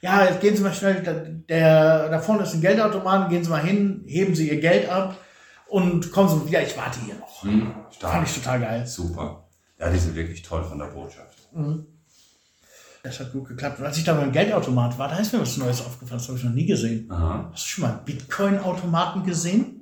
Ja, 0.01 0.25
jetzt 0.27 0.41
gehen 0.41 0.57
Sie 0.57 0.63
mal 0.63 0.73
schnell, 0.75 1.03
da- 1.03 1.25
der, 1.49 2.09
da 2.11 2.19
vorne 2.21 2.43
ist 2.45 2.55
ein 2.55 2.61
Geldautomat, 2.61 3.29
gehen 3.31 3.43
Sie 3.43 3.51
mal 3.51 3.63
hin, 3.63 4.05
heben 4.07 4.35
Sie 4.35 4.49
Ihr 4.49 4.61
Geld 4.61 4.89
ab 4.89 5.17
und 5.67 6.13
kommen 6.13 6.29
Sie 6.29 6.47
wieder, 6.49 6.63
ich 6.63 6.77
warte 6.77 7.01
hier 7.01 7.15
noch. 7.17 7.43
Hm, 7.43 7.73
Fand 7.73 7.95
stark. 7.95 8.27
ich 8.27 8.35
total 8.35 8.61
geil. 8.61 8.87
Super. 8.87 9.45
Ja, 9.81 9.91
die 9.91 9.99
sind 9.99 10.15
wirklich 10.15 10.43
toll 10.43 10.63
von 10.65 10.79
der 10.79 10.87
Botschaft. 10.87 11.39
Das 13.03 13.21
hat 13.21 13.33
gut 13.33 13.49
geklappt. 13.49 13.79
Und 13.79 13.87
als 13.87 13.97
ich 13.97 14.05
da 14.05 14.13
beim 14.15 14.33
Geldautomat 14.33 14.99
war, 14.99 15.09
da 15.09 15.17
ist 15.17 15.33
mir 15.33 15.41
was 15.41 15.57
Neues 15.57 15.81
aufgefallen, 15.85 16.19
das 16.19 16.29
habe 16.29 16.39
ich 16.39 16.45
noch 16.45 16.53
nie 16.53 16.67
gesehen. 16.67 17.11
Aha. 17.11 17.49
Hast 17.53 17.65
du 17.65 17.69
schon 17.69 17.83
mal 17.85 18.01
Bitcoin-Automaten 18.05 19.23
gesehen? 19.25 19.78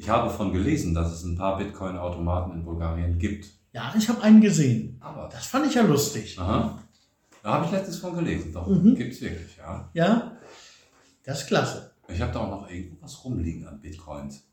Ich 0.00 0.08
habe 0.08 0.28
davon 0.28 0.50
gelesen, 0.50 0.94
dass 0.94 1.12
es 1.12 1.24
ein 1.24 1.36
paar 1.36 1.58
Bitcoin-Automaten 1.58 2.52
in 2.52 2.64
Bulgarien 2.64 3.18
gibt. 3.18 3.50
Ja, 3.72 3.92
ich 3.96 4.08
habe 4.08 4.22
einen 4.22 4.40
gesehen. 4.40 4.96
Aber. 4.98 5.28
Das 5.30 5.46
fand 5.46 5.66
ich 5.66 5.74
ja 5.74 5.82
lustig. 5.82 6.38
Aha. 6.38 6.78
Da 7.42 7.52
habe 7.52 7.66
ich 7.66 7.70
letztens 7.70 7.98
von 7.98 8.14
gelesen. 8.16 8.50
Doch, 8.50 8.66
Mhm. 8.66 8.94
gibt's 8.94 9.20
wirklich, 9.20 9.58
ja. 9.58 9.90
Ja, 9.92 10.32
das 11.22 11.42
ist 11.42 11.48
klasse. 11.48 11.90
Ich 12.08 12.18
habe 12.20 12.32
da 12.32 12.40
auch 12.40 12.48
noch 12.62 12.70
irgendwas 12.70 13.22
rumliegen 13.22 13.66
an 13.68 13.78
Bitcoins. 13.78 14.46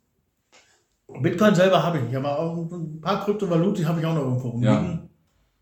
Bitcoin 1.21 1.55
selber 1.55 1.81
habe 1.81 1.99
ich 1.99 2.03
nicht, 2.03 2.15
aber 2.17 2.37
auch 2.37 2.69
ein 2.69 2.99
paar 2.99 3.23
Kryptovaluten 3.23 3.87
habe 3.87 4.01
ich 4.01 4.05
auch 4.05 4.15
noch 4.15 4.23
irgendwo 4.23 4.49
rumliegen. 4.49 5.09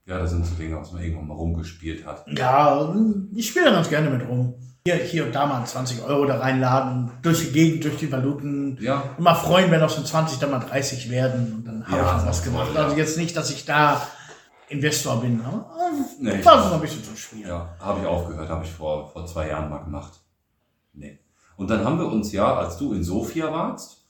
Ja, 0.07 0.17
das 0.17 0.31
sind 0.31 0.45
so 0.47 0.55
Dinge, 0.55 0.77
was 0.77 0.91
man 0.93 1.03
irgendwann 1.03 1.27
mal 1.27 1.35
rumgespielt 1.35 2.03
hat. 2.07 2.25
Ja, 2.35 2.91
ich 3.35 3.47
spiele 3.49 3.65
da 3.65 3.71
ganz 3.71 3.89
gerne 3.89 4.09
mit 4.09 4.27
rum. 4.27 4.55
Hier, 4.87 4.97
hier 4.97 5.25
und 5.25 5.33
da 5.33 5.47
mal 5.47 5.65
20 5.65 6.03
Euro 6.03 6.25
da 6.27 6.37
reinladen, 6.37 7.09
durch 7.23 7.39
die 7.39 7.51
Gegend, 7.51 7.83
durch 7.85 7.97
die 7.97 8.11
Valuten. 8.11 8.77
Ja, 8.79 9.01
Und 9.17 9.23
mal 9.23 9.33
freuen, 9.33 9.71
wenn 9.71 9.81
aus 9.81 9.95
den 9.95 10.05
20 10.05 10.37
dann 10.37 10.51
mal 10.51 10.59
30 10.59 11.09
werden. 11.09 11.55
Und 11.55 11.65
dann 11.65 11.87
habe 11.87 11.97
Ja, 11.97 12.11
ich 12.11 12.17
noch 12.21 12.27
was 12.27 12.39
voll, 12.41 12.51
gemacht. 12.51 12.69
ja. 12.75 12.83
Also 12.83 12.95
jetzt 12.95 13.17
nicht, 13.17 13.35
dass 13.35 13.49
ich 13.49 13.65
da 13.65 13.99
Investor 14.69 15.21
bin. 15.21 15.41
Aber 15.43 15.65
Nee, 16.19 16.35
ich 16.39 16.45
war 16.45 16.61
auch. 16.63 16.69
so 16.69 16.75
ein 16.75 16.81
bisschen 16.81 17.03
zum 17.03 17.15
Spielen. 17.17 17.47
ja, 17.49 17.67
habe 17.79 18.01
ich 18.01 18.05
aufgehört, 18.05 18.47
habe 18.47 18.63
ich 18.63 18.69
vor, 18.69 19.09
vor 19.11 19.25
zwei 19.25 19.47
Jahren 19.49 19.71
mal 19.71 19.79
gemacht. 19.79 20.19
Nee. 20.93 21.17
Und 21.57 21.67
dann 21.71 21.83
haben 21.83 21.97
wir 21.97 22.05
uns 22.05 22.31
ja, 22.31 22.55
als 22.55 22.77
du 22.77 22.93
in 22.93 23.03
Sofia 23.03 23.51
warst 23.51 24.03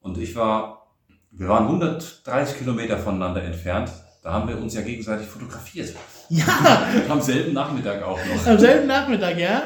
und 0.00 0.18
ich 0.18 0.34
war, 0.34 0.88
wir 1.30 1.46
waren 1.48 1.66
130 1.66 2.58
Kilometer 2.58 2.98
voneinander 2.98 3.44
entfernt, 3.44 3.92
da 4.24 4.32
haben 4.32 4.48
wir 4.48 4.58
uns 4.60 4.74
ja 4.74 4.80
gegenseitig 4.80 5.28
fotografiert. 5.28 5.94
Ja, 6.28 6.44
Am 7.08 7.20
selben 7.22 7.52
Nachmittag 7.52 8.02
auch 8.02 8.18
noch. 8.18 8.46
am 8.48 8.58
selben 8.58 8.88
Nachmittag, 8.88 9.38
ja. 9.38 9.62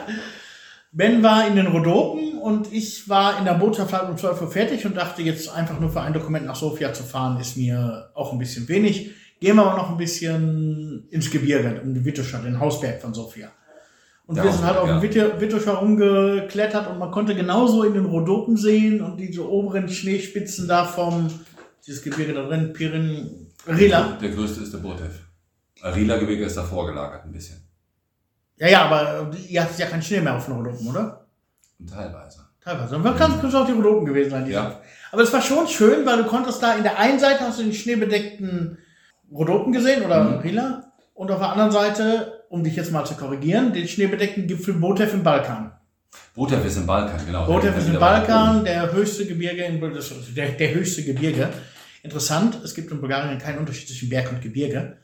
Ben 0.95 1.23
war 1.23 1.47
in 1.49 1.57
den 1.57 1.69
Rhodopen 1.69 2.39
und 2.39 2.71
ich 2.71 3.09
war 3.09 3.39
in 3.39 3.47
der 3.47 3.55
Botschaft 3.55 3.95
um 4.11 4.17
12 4.17 4.43
Uhr 4.43 4.51
fertig 4.51 4.85
und 4.85 4.95
dachte 4.95 5.23
jetzt 5.23 5.49
einfach 5.49 5.81
nur 5.81 5.89
für 5.89 6.03
ein 6.03 6.13
Dokument 6.13 6.45
nach 6.45 6.55
Sofia 6.55 6.93
zu 6.93 7.03
fahren, 7.03 7.41
ist 7.41 7.57
mir 7.57 8.11
auch 8.15 8.31
ein 8.33 8.39
bisschen 8.39 8.69
wenig. 8.69 9.11
Gehen 9.41 9.57
wir 9.57 9.65
aber 9.65 9.79
noch 9.79 9.91
ein 9.91 9.97
bisschen 9.97 11.09
ins 11.09 11.31
Gebirge, 11.31 11.81
um 11.83 11.95
die 11.95 12.05
Wittuscher, 12.05 12.41
den 12.41 12.61
Hausberg 12.61 13.01
von 13.01 13.15
Sofia. 13.15 13.51
Und 14.27 14.37
Der 14.37 14.45
wir 14.45 14.53
sind 14.53 14.65
halt 14.65 14.77
auf 14.77 14.89
Hausberg, 14.89 15.13
dem 15.13 15.41
Wittuscher 15.41 15.73
rumgeklettert 15.73 16.91
und 16.91 16.99
man 16.99 17.11
konnte 17.11 17.35
genauso 17.35 17.85
in 17.85 17.95
den 17.95 18.05
Rhodopen 18.05 18.59
sehen 18.59 19.01
und 19.01 19.17
diese 19.17 19.49
oberen 19.49 19.89
Schneespitzen 19.89 20.69
da 20.69 20.85
vom, 20.85 21.29
dieses 21.87 22.03
Gebirge 22.03 22.35
da 22.35 22.47
drin, 22.47 22.75
Pirin, 22.75 23.47
Rila. 23.67 24.19
Der 24.21 24.29
größte 24.29 24.63
ist 24.63 24.75
der 24.75 24.79
Botev. 24.79 25.21
Rila-Gebirge 25.83 26.45
ist 26.45 26.57
davor 26.57 26.87
gelagert 26.87 27.25
ein 27.25 27.33
bisschen. 27.33 27.62
Ja, 28.63 28.69
ja, 28.69 28.83
aber 28.85 29.33
ihr 29.49 29.61
hattet 29.61 29.77
ja 29.79 29.87
keinen 29.87 30.03
Schnee 30.03 30.21
mehr 30.21 30.37
auf 30.37 30.45
den 30.45 30.55
Rhodopen, 30.55 30.87
oder? 30.87 31.27
Und 31.81 31.91
teilweise. 31.91 32.47
Teilweise. 32.63 32.97
Dann 33.03 33.17
kann 33.17 33.45
es 33.45 33.55
auch 33.57 33.67
die 33.67 33.73
Rhodopen 33.73 34.07
gewesen 34.07 34.31
sein. 34.31 34.49
Ja. 34.49 34.81
Aber 35.11 35.23
es 35.23 35.33
war 35.33 35.43
schon 35.43 35.67
schön, 35.67 36.07
weil 36.07 36.19
du 36.19 36.25
konntest 36.27 36.63
da 36.63 36.75
in 36.77 36.85
der 36.85 36.97
einen 36.97 37.19
Seite 37.19 37.41
hast 37.41 37.59
du 37.59 37.65
den 37.65 37.73
schneebedeckten 37.73 38.79
Rhodopen 39.33 39.73
gesehen 39.73 40.05
oder 40.05 40.23
Mhm. 40.23 40.39
Rila 40.39 40.93
und 41.15 41.33
auf 41.33 41.41
der 41.41 41.49
anderen 41.49 41.73
Seite, 41.73 42.45
um 42.51 42.63
dich 42.63 42.77
jetzt 42.77 42.93
mal 42.93 43.05
zu 43.05 43.15
korrigieren, 43.15 43.73
den 43.73 43.89
schneebedeckten 43.89 44.47
Gipfel 44.47 44.75
Botev 44.75 45.13
im 45.13 45.25
Balkan. 45.25 45.73
Botev 46.37 46.65
ist 46.65 46.77
im 46.77 46.87
Balkan, 46.87 47.21
genau. 47.27 47.47
Botev 47.47 47.77
ist 47.77 47.89
im 47.89 47.99
Balkan, 47.99 48.65
der 48.65 48.93
höchste 48.93 49.27
Gebirge 49.27 49.65
in 49.65 49.81
der, 50.37 50.49
der 50.53 50.75
höchste 50.75 51.03
Gebirge. 51.03 51.49
Interessant, 52.05 52.61
es 52.63 52.75
gibt 52.75 52.93
in 52.93 53.01
Bulgarien 53.01 53.39
keinen 53.39 53.59
Unterschied 53.59 53.89
zwischen 53.89 54.09
Berg 54.09 54.31
und 54.31 54.41
Gebirge. 54.41 54.99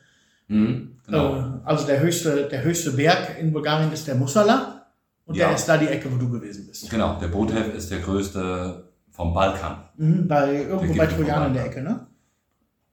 Mhm, 0.49 0.97
genau. 1.05 1.35
Äh, 1.35 1.43
Also 1.63 1.85
der 1.87 1.99
höchste, 2.01 2.47
der 2.49 2.63
höchste 2.63 2.91
Berg 2.91 3.37
in 3.39 3.53
Bulgarien 3.53 3.91
ist 3.93 4.07
der 4.07 4.15
Musala 4.15 4.85
und 5.25 5.35
Ja. 5.35 5.47
der 5.47 5.55
ist 5.55 5.65
da 5.65 5.77
die 5.77 5.87
Ecke, 5.87 6.11
wo 6.11 6.17
du 6.17 6.29
gewesen 6.29 6.67
bist. 6.67 6.89
Genau, 6.89 7.17
der 7.19 7.27
Botev 7.29 7.69
ist 7.75 7.89
der 7.91 7.99
größte 7.99 8.83
vom 9.11 9.33
Balkan. 9.33 9.77
Mhm, 9.97 10.27
bei, 10.27 10.63
irgendwo 10.63 10.93
bei 10.95 11.05
Trojan 11.07 11.47
in 11.47 11.53
der. 11.53 11.65
Ecke, 11.65 11.81
ne? 11.81 12.05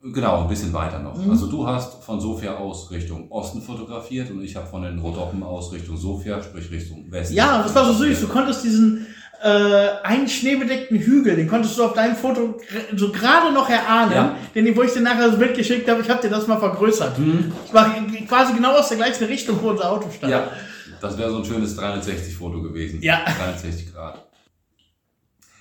Genau, 0.02 0.42
ein 0.42 0.48
bisschen 0.48 0.72
weiter 0.72 1.00
noch. 1.00 1.16
Mhm. 1.16 1.30
Also 1.30 1.46
du 1.50 1.66
hast 1.66 2.04
von 2.04 2.20
Sofia 2.20 2.56
aus 2.56 2.90
Richtung 2.90 3.30
Osten 3.30 3.60
fotografiert 3.60 4.30
und 4.30 4.42
ich 4.42 4.54
habe 4.54 4.66
von 4.66 4.82
den 4.82 4.98
Rhodopen 4.98 5.42
aus 5.42 5.72
Richtung 5.72 5.96
Sofia, 5.96 6.40
sprich 6.42 6.70
Richtung 6.70 7.10
Westen. 7.10 7.34
Ja, 7.34 7.62
das 7.62 7.74
war 7.74 7.84
so 7.86 7.92
süß. 7.94 8.20
Du 8.20 8.28
konntest 8.28 8.62
diesen 8.62 9.06
äh, 9.42 10.02
einen 10.02 10.28
schneebedeckten 10.28 10.98
Hügel, 10.98 11.36
den 11.36 11.48
konntest 11.48 11.78
du 11.78 11.84
auf 11.84 11.94
deinem 11.94 12.16
Foto 12.16 12.58
so 12.94 13.12
gerade 13.12 13.52
noch 13.52 13.68
erahnen. 13.68 14.12
Ja. 14.12 14.36
Denn 14.54 14.76
wo 14.76 14.82
ich 14.82 14.92
dir 14.92 15.00
nachher 15.00 15.28
das 15.28 15.38
Bild 15.38 15.54
geschickt 15.54 15.88
habe, 15.88 16.00
ich 16.00 16.08
habe 16.08 16.22
dir 16.22 16.30
das 16.30 16.46
mal 16.46 16.58
vergrößert. 16.58 17.18
Mhm. 17.18 17.52
Ich 17.66 17.74
war 17.74 17.94
quasi 18.28 18.54
genau 18.54 18.72
aus 18.72 18.88
der 18.88 18.96
gleichen 18.98 19.24
Richtung, 19.24 19.58
wo 19.62 19.70
unser 19.70 19.90
Auto 19.90 20.08
stand. 20.10 20.32
Ja, 20.32 20.50
das 21.00 21.18
wäre 21.18 21.30
so 21.30 21.38
ein 21.38 21.44
schönes 21.44 21.78
360-Foto 21.78 22.62
gewesen. 22.62 23.02
Ja. 23.02 23.24
360 23.24 23.92
Grad. 23.92 24.26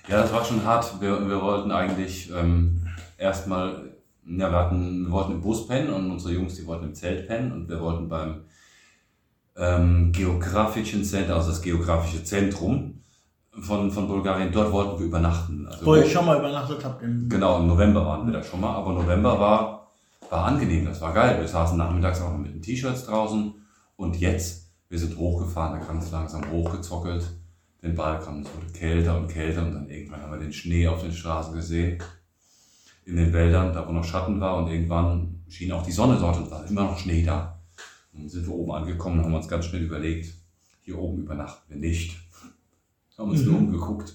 Ja, 0.08 0.22
das 0.22 0.32
war 0.32 0.44
schon 0.44 0.64
hart. 0.64 1.00
Wir, 1.00 1.28
wir 1.28 1.40
wollten 1.42 1.70
eigentlich 1.70 2.30
ähm, 2.30 2.86
erstmal, 3.18 3.92
ja, 4.26 4.50
wir, 4.50 4.58
hatten, 4.58 5.04
wir 5.06 5.10
wollten 5.10 5.32
im 5.32 5.40
Bus 5.40 5.66
pennen 5.66 5.90
und 5.90 6.10
unsere 6.10 6.34
Jungs, 6.34 6.54
die 6.54 6.66
wollten 6.66 6.84
im 6.84 6.94
Zelt 6.94 7.26
pennen 7.26 7.52
und 7.52 7.68
wir 7.68 7.80
wollten 7.80 8.08
beim 8.08 8.42
ähm, 9.56 10.12
geografischen 10.12 11.04
Center, 11.04 11.34
also 11.34 11.50
das 11.50 11.62
geografische 11.62 12.22
Zentrum 12.22 13.02
von, 13.60 13.90
von 13.90 14.06
Bulgarien, 14.08 14.52
dort 14.52 14.70
wollten 14.72 14.98
wir 14.98 15.06
übernachten. 15.06 15.66
Also 15.66 15.86
Wo 15.86 15.94
ich 15.96 16.12
schon 16.12 16.26
mal 16.26 16.38
übernachtet 16.38 16.84
habe. 16.84 17.04
im- 17.04 17.28
Genau, 17.28 17.58
im 17.60 17.66
November 17.66 18.04
waren 18.04 18.26
wir 18.26 18.32
da 18.34 18.42
schon 18.42 18.60
mal, 18.60 18.74
aber 18.74 18.92
November 18.92 19.38
war, 19.40 19.86
war 20.30 20.44
angenehm, 20.46 20.84
das 20.84 21.00
war 21.00 21.12
geil. 21.14 21.40
Wir 21.40 21.48
saßen 21.48 21.76
nachmittags 21.78 22.20
auch 22.20 22.30
noch 22.32 22.38
mit 22.38 22.52
den 22.54 22.62
T-Shirts 22.62 23.06
draußen 23.06 23.54
und 23.96 24.16
jetzt, 24.20 24.68
wir 24.88 24.98
sind 24.98 25.16
hochgefahren, 25.16 25.80
da 25.80 25.86
ganz 25.86 26.10
langsam 26.10 26.42
hochgezockelt, 26.50 27.26
den 27.82 27.94
Balkan, 27.94 28.42
es 28.42 28.48
wurde 28.54 28.72
kälter 28.72 29.16
und 29.18 29.28
kälter 29.28 29.62
und 29.62 29.74
dann 29.74 29.88
irgendwann 29.88 30.20
haben 30.22 30.32
wir 30.32 30.38
den 30.38 30.52
Schnee 30.52 30.86
auf 30.88 31.02
den 31.02 31.12
Straßen 31.12 31.54
gesehen, 31.54 31.98
in 33.04 33.16
den 33.16 33.32
Wäldern, 33.32 33.72
da 33.72 33.86
wo 33.86 33.92
noch 33.92 34.04
Schatten 34.04 34.40
war 34.40 34.56
und 34.56 34.68
irgendwann 34.68 35.40
schien 35.48 35.70
auch 35.72 35.84
die 35.84 35.92
Sonne 35.92 36.16
dort 36.18 36.36
und 36.38 36.50
war 36.50 36.66
immer 36.66 36.82
noch 36.84 36.98
Schnee 36.98 37.22
da. 37.22 37.58
Und 38.12 38.22
dann 38.22 38.28
sind 38.28 38.46
wir 38.46 38.54
oben 38.54 38.72
angekommen 38.72 39.18
und 39.20 39.26
haben 39.26 39.34
uns 39.34 39.46
ganz 39.48 39.66
schnell 39.66 39.82
überlegt, 39.82 40.34
hier 40.82 40.98
oben 40.98 41.18
übernachten 41.22 41.62
wir 41.68 41.76
nicht. 41.76 42.18
Haben 43.18 43.30
uns 43.30 43.44
nur 43.44 43.56
umgeguckt. 43.58 44.12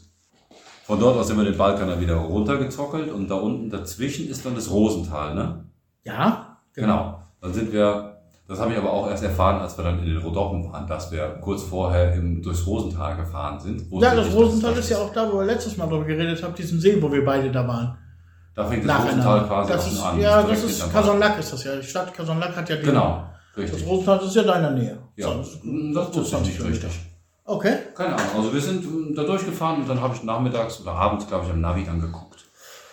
Von 0.85 0.99
dort 0.99 1.17
aus 1.17 1.27
sind 1.27 1.37
wir 1.37 1.45
den 1.45 1.57
Balkan 1.57 1.87
dann 1.87 1.99
wieder 2.01 2.15
runtergezockelt 2.15 3.11
und 3.11 3.29
da 3.29 3.35
unten 3.35 3.69
dazwischen 3.69 4.27
ist 4.27 4.45
dann 4.45 4.55
das 4.55 4.69
Rosental, 4.69 5.35
ne? 5.35 5.65
Ja, 6.03 6.57
Genau. 6.73 7.19
Dann 7.41 7.53
sind 7.53 7.73
wir, 7.73 8.17
das 8.47 8.59
habe 8.59 8.71
ich 8.71 8.77
aber 8.77 8.91
auch 8.91 9.09
erst 9.09 9.23
erfahren, 9.23 9.61
als 9.61 9.77
wir 9.77 9.83
dann 9.83 9.99
in 9.99 10.05
den 10.05 10.17
Rodoppen 10.17 10.71
waren, 10.71 10.87
dass 10.87 11.11
wir 11.11 11.27
kurz 11.41 11.63
vorher 11.63 12.13
im, 12.13 12.41
durchs 12.41 12.65
Rosental 12.65 13.17
gefahren 13.17 13.59
sind. 13.59 13.83
Ja, 13.91 14.15
das 14.15 14.31
Rosental 14.33 14.73
ist 14.77 14.89
ja 14.89 14.97
das 14.97 15.07
auch 15.07 15.13
da, 15.13 15.31
wo 15.31 15.39
wir 15.39 15.45
letztes 15.45 15.75
Mal 15.77 15.87
drüber 15.87 16.05
geredet 16.05 16.41
haben, 16.43 16.53
diesen 16.55 16.79
See, 16.79 17.01
wo 17.01 17.11
wir 17.11 17.25
beide 17.25 17.51
da 17.51 17.67
waren. 17.67 17.97
Da 18.53 18.65
fängt 18.65 18.87
das 18.87 19.03
Rosental 19.03 19.47
quasi 19.47 19.71
das 19.73 19.91
ist, 19.91 20.01
an. 20.01 20.19
Ja, 20.19 20.43
das 20.43 20.63
ist. 20.63 20.91
Kasonlak 20.91 21.39
ist 21.39 21.53
das 21.53 21.63
ja. 21.63 21.75
Die 21.77 21.83
Stadt 21.87 22.13
Kasonlak 22.13 22.55
hat 22.55 22.69
ja 22.69 22.75
den, 22.75 22.85
Genau, 22.85 23.23
Das 23.55 23.63
richtig. 23.63 23.87
Rosental 23.87 24.19
ist 24.19 24.35
ja 24.35 24.43
da 24.43 24.55
in 24.57 24.61
der 24.61 24.71
Nähe. 24.71 24.97
Ja, 25.15 25.27
So, 25.27 25.33
das, 25.35 25.47
ist 25.47 25.61
das 25.95 26.17
ist 26.17 26.29
20 26.29 26.47
nicht 26.47 26.57
Kilometer. 26.57 26.87
richtig. 26.87 27.10
Okay. 27.45 27.77
Keine 27.95 28.15
Ahnung. 28.15 28.35
Also 28.35 28.53
wir 28.53 28.61
sind 28.61 28.83
ähm, 28.85 29.13
da 29.15 29.23
durchgefahren 29.23 29.81
und 29.81 29.89
dann 29.89 29.99
habe 29.99 30.15
ich 30.15 30.23
nachmittags 30.23 30.79
oder 30.81 30.91
abends, 30.93 31.27
glaube 31.27 31.45
ich, 31.45 31.51
am 31.51 31.61
Navi 31.61 31.83
dann 31.83 31.99
geguckt. 31.99 32.45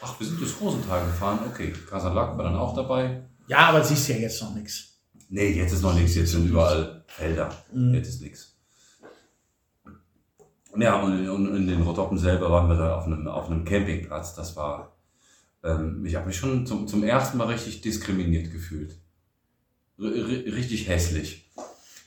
Ach, 0.03 0.19
wir 0.19 0.27
sind 0.27 0.41
durchs 0.41 0.61
Rosental 0.61 1.05
gefahren. 1.05 1.39
Okay, 1.53 1.73
Kasalak 1.89 2.37
war 2.37 2.45
dann 2.45 2.57
auch 2.57 2.75
dabei. 2.75 3.23
Ja, 3.47 3.69
aber 3.69 3.83
siehst 3.85 4.09
ja 4.09 4.17
jetzt 4.17 4.41
noch 4.43 4.55
nichts. 4.55 4.99
Nee, 5.29 5.51
jetzt 5.53 5.73
ist 5.73 5.83
noch 5.83 5.95
nichts, 5.95 6.15
jetzt 6.15 6.31
sind 6.33 6.47
überall 6.49 7.05
Felder. 7.07 7.51
Mhm. 7.73 7.95
Jetzt 7.95 8.09
ist 8.09 8.23
nichts. 8.23 8.55
Ja, 10.77 11.01
und 11.03 11.13
in, 11.25 11.57
in 11.57 11.67
den 11.67 11.83
Rotoppen 11.83 12.19
selber 12.19 12.51
waren 12.51 12.69
wir 12.69 12.77
da 12.77 12.97
auf 12.97 13.07
einem, 13.07 13.27
auf 13.27 13.51
einem 13.51 13.65
Campingplatz. 13.65 14.35
Das 14.35 14.55
war, 14.57 14.97
ähm, 15.65 16.05
ich 16.07 16.15
habe 16.15 16.27
mich 16.27 16.37
schon 16.37 16.67
zum, 16.67 16.87
zum 16.87 17.03
ersten 17.03 17.37
Mal 17.39 17.49
richtig 17.49 17.81
diskriminiert 17.81 18.53
gefühlt. 18.53 18.97
R- 19.99 20.05
richtig 20.07 20.89
hässlich. 20.89 21.48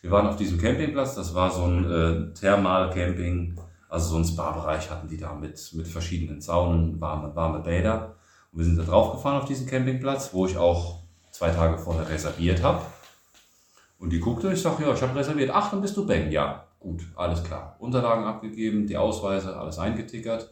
Wir 0.01 0.12
waren 0.12 0.27
auf 0.27 0.36
diesem 0.36 0.60
Campingplatz, 0.60 1.15
das 1.15 1.36
war 1.36 1.51
so 1.51 1.63
ein 1.63 1.91
äh, 1.91 2.34
Thermal-Camping, 2.34 3.60
also 3.88 4.10
so 4.10 4.17
ein 4.17 4.25
Spa-Bereich 4.25 4.89
hatten 4.89 5.08
die 5.08 5.17
da 5.17 5.34
mit, 5.34 5.74
mit 5.74 5.88
verschiedenen 5.88 6.41
Saunen, 6.41 7.00
warme, 7.00 7.36
warme 7.36 7.60
Bäder. 7.60 8.15
Und 8.51 8.60
wir 8.60 8.65
sind 8.65 8.77
da 8.77 8.84
drauf 8.84 9.12
gefahren 9.12 9.39
auf 9.41 9.46
diesen 9.46 9.67
Campingplatz, 9.67 10.34
wo 10.34 10.46
ich 10.46 10.58
auch 10.58 11.03
zwei 11.31 11.51
Tage 11.51 11.77
vorher 11.77 12.10
reserviert 12.10 12.63
habe. 12.63 12.81
Und 14.00 14.12
die 14.12 14.20
guckte, 14.20 14.51
ich 14.51 14.62
sage, 14.62 14.84
ja, 14.84 14.93
ich 14.93 15.01
habe 15.01 15.15
reserviert. 15.17 15.51
Ach, 15.53 15.70
dann 15.70 15.81
bist 15.81 15.96
du 15.96 16.05
Ben. 16.08 16.31
Ja, 16.31 16.65
gut, 16.79 17.03
alles 17.15 17.43
klar. 17.43 17.75
Unterlagen 17.79 18.25
abgegeben, 18.25 18.88
die 18.88 18.98
Ausweise, 18.98 19.55
alles 19.55 19.77
eingetickert. 19.77 20.50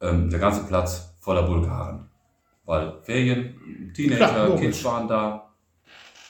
ähm, 0.00 0.30
der 0.30 0.38
ganze 0.38 0.64
Platz 0.64 1.14
voller 1.20 1.42
Bulgaren. 1.42 2.08
Weil 2.64 3.00
Ferien, 3.02 3.92
Teenager. 3.94 4.56
Kids 4.56 4.82
waren 4.84 5.06
da. 5.08 5.45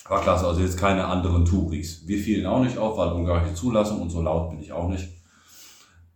War 0.08 0.22
klasse, 0.22 0.46
also 0.46 0.60
jetzt 0.60 0.78
keine 0.78 1.04
anderen 1.06 1.44
Touris. 1.44 2.06
Wir 2.06 2.18
fielen 2.18 2.46
auch 2.46 2.62
nicht 2.62 2.78
auf, 2.78 2.96
weil 2.96 3.10
bulgarische 3.10 3.54
Zulassung 3.54 4.02
und 4.02 4.10
so 4.10 4.22
laut 4.22 4.50
bin 4.50 4.60
ich 4.60 4.72
auch 4.72 4.88
nicht. 4.88 5.08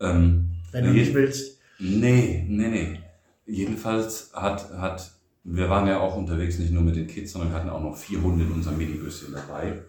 Ähm, 0.00 0.50
Wenn 0.70 0.85
du 0.85 0.90
nicht 0.92 1.12
willst. 1.12 1.59
Nee, 1.78 2.44
nee, 2.49 2.68
nee. 2.68 3.00
Jedenfalls 3.47 4.30
hat, 4.32 4.70
hat, 4.75 5.11
wir 5.42 5.68
waren 5.68 5.88
ja 5.88 5.99
auch 5.99 6.16
unterwegs, 6.16 6.59
nicht 6.59 6.73
nur 6.73 6.82
mit 6.82 6.94
den 6.94 7.09
Kids, 7.09 7.32
sondern 7.32 7.50
wir 7.50 7.59
hatten 7.59 7.70
auch 7.70 7.82
noch 7.82 7.97
vier 7.97 8.23
Hunde 8.23 8.44
in 8.44 8.52
unserem 8.52 8.78
Minibüsschen 8.78 9.32
dabei. 9.32 9.82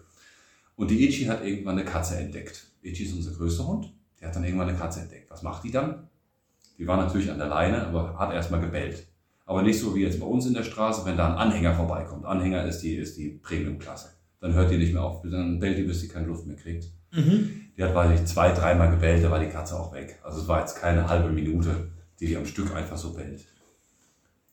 Und 0.74 0.90
die 0.90 1.06
Ichi 1.06 1.26
hat 1.26 1.44
irgendwann 1.44 1.78
eine 1.78 1.84
Katze 1.84 2.16
entdeckt. 2.16 2.66
Ichi 2.82 3.04
ist 3.04 3.14
unser 3.14 3.32
größter 3.32 3.66
Hund. 3.66 3.92
Die 4.20 4.24
hat 4.24 4.34
dann 4.34 4.44
irgendwann 4.44 4.68
eine 4.68 4.78
Katze 4.78 5.00
entdeckt. 5.00 5.30
Was 5.30 5.42
macht 5.42 5.62
die 5.64 5.70
dann? 5.70 6.08
Die 6.78 6.86
war 6.86 6.96
natürlich 6.96 7.30
an 7.30 7.38
der 7.38 7.48
Leine, 7.48 7.86
aber 7.86 8.18
hat 8.18 8.32
erstmal 8.32 8.60
gebellt. 8.60 9.06
Aber 9.52 9.60
nicht 9.60 9.78
so 9.78 9.94
wie 9.94 10.00
jetzt 10.00 10.18
bei 10.18 10.24
uns 10.24 10.46
in 10.46 10.54
der 10.54 10.62
Straße, 10.62 11.04
wenn 11.04 11.18
da 11.18 11.26
ein 11.26 11.36
Anhänger 11.36 11.74
vorbeikommt. 11.74 12.24
Anhänger 12.24 12.64
ist 12.64 12.80
die, 12.80 12.94
ist 12.94 13.18
die 13.18 13.32
Premium-Klasse. 13.32 14.08
Dann 14.40 14.54
hört 14.54 14.70
die 14.70 14.78
nicht 14.78 14.94
mehr 14.94 15.04
auf. 15.04 15.20
Dann 15.20 15.60
bellt 15.60 15.76
die, 15.76 15.82
bis 15.82 16.00
die 16.00 16.08
keine 16.08 16.24
Luft 16.24 16.46
mehr 16.46 16.56
kriegt. 16.56 16.86
Mhm. 17.10 17.66
Die 17.76 17.84
hat, 17.84 17.94
weiß 17.94 18.18
ich, 18.18 18.26
zwei, 18.26 18.52
dreimal 18.52 18.90
gebellt, 18.90 19.22
da 19.22 19.30
war 19.30 19.38
die 19.38 19.50
Katze 19.50 19.78
auch 19.78 19.92
weg. 19.92 20.18
Also 20.22 20.40
es 20.40 20.48
war 20.48 20.60
jetzt 20.60 20.76
keine 20.76 21.06
halbe 21.06 21.28
Minute, 21.28 21.90
die 22.18 22.28
die 22.28 22.36
am 22.38 22.46
Stück 22.46 22.74
einfach 22.74 22.96
so 22.96 23.12
bellt. 23.12 23.44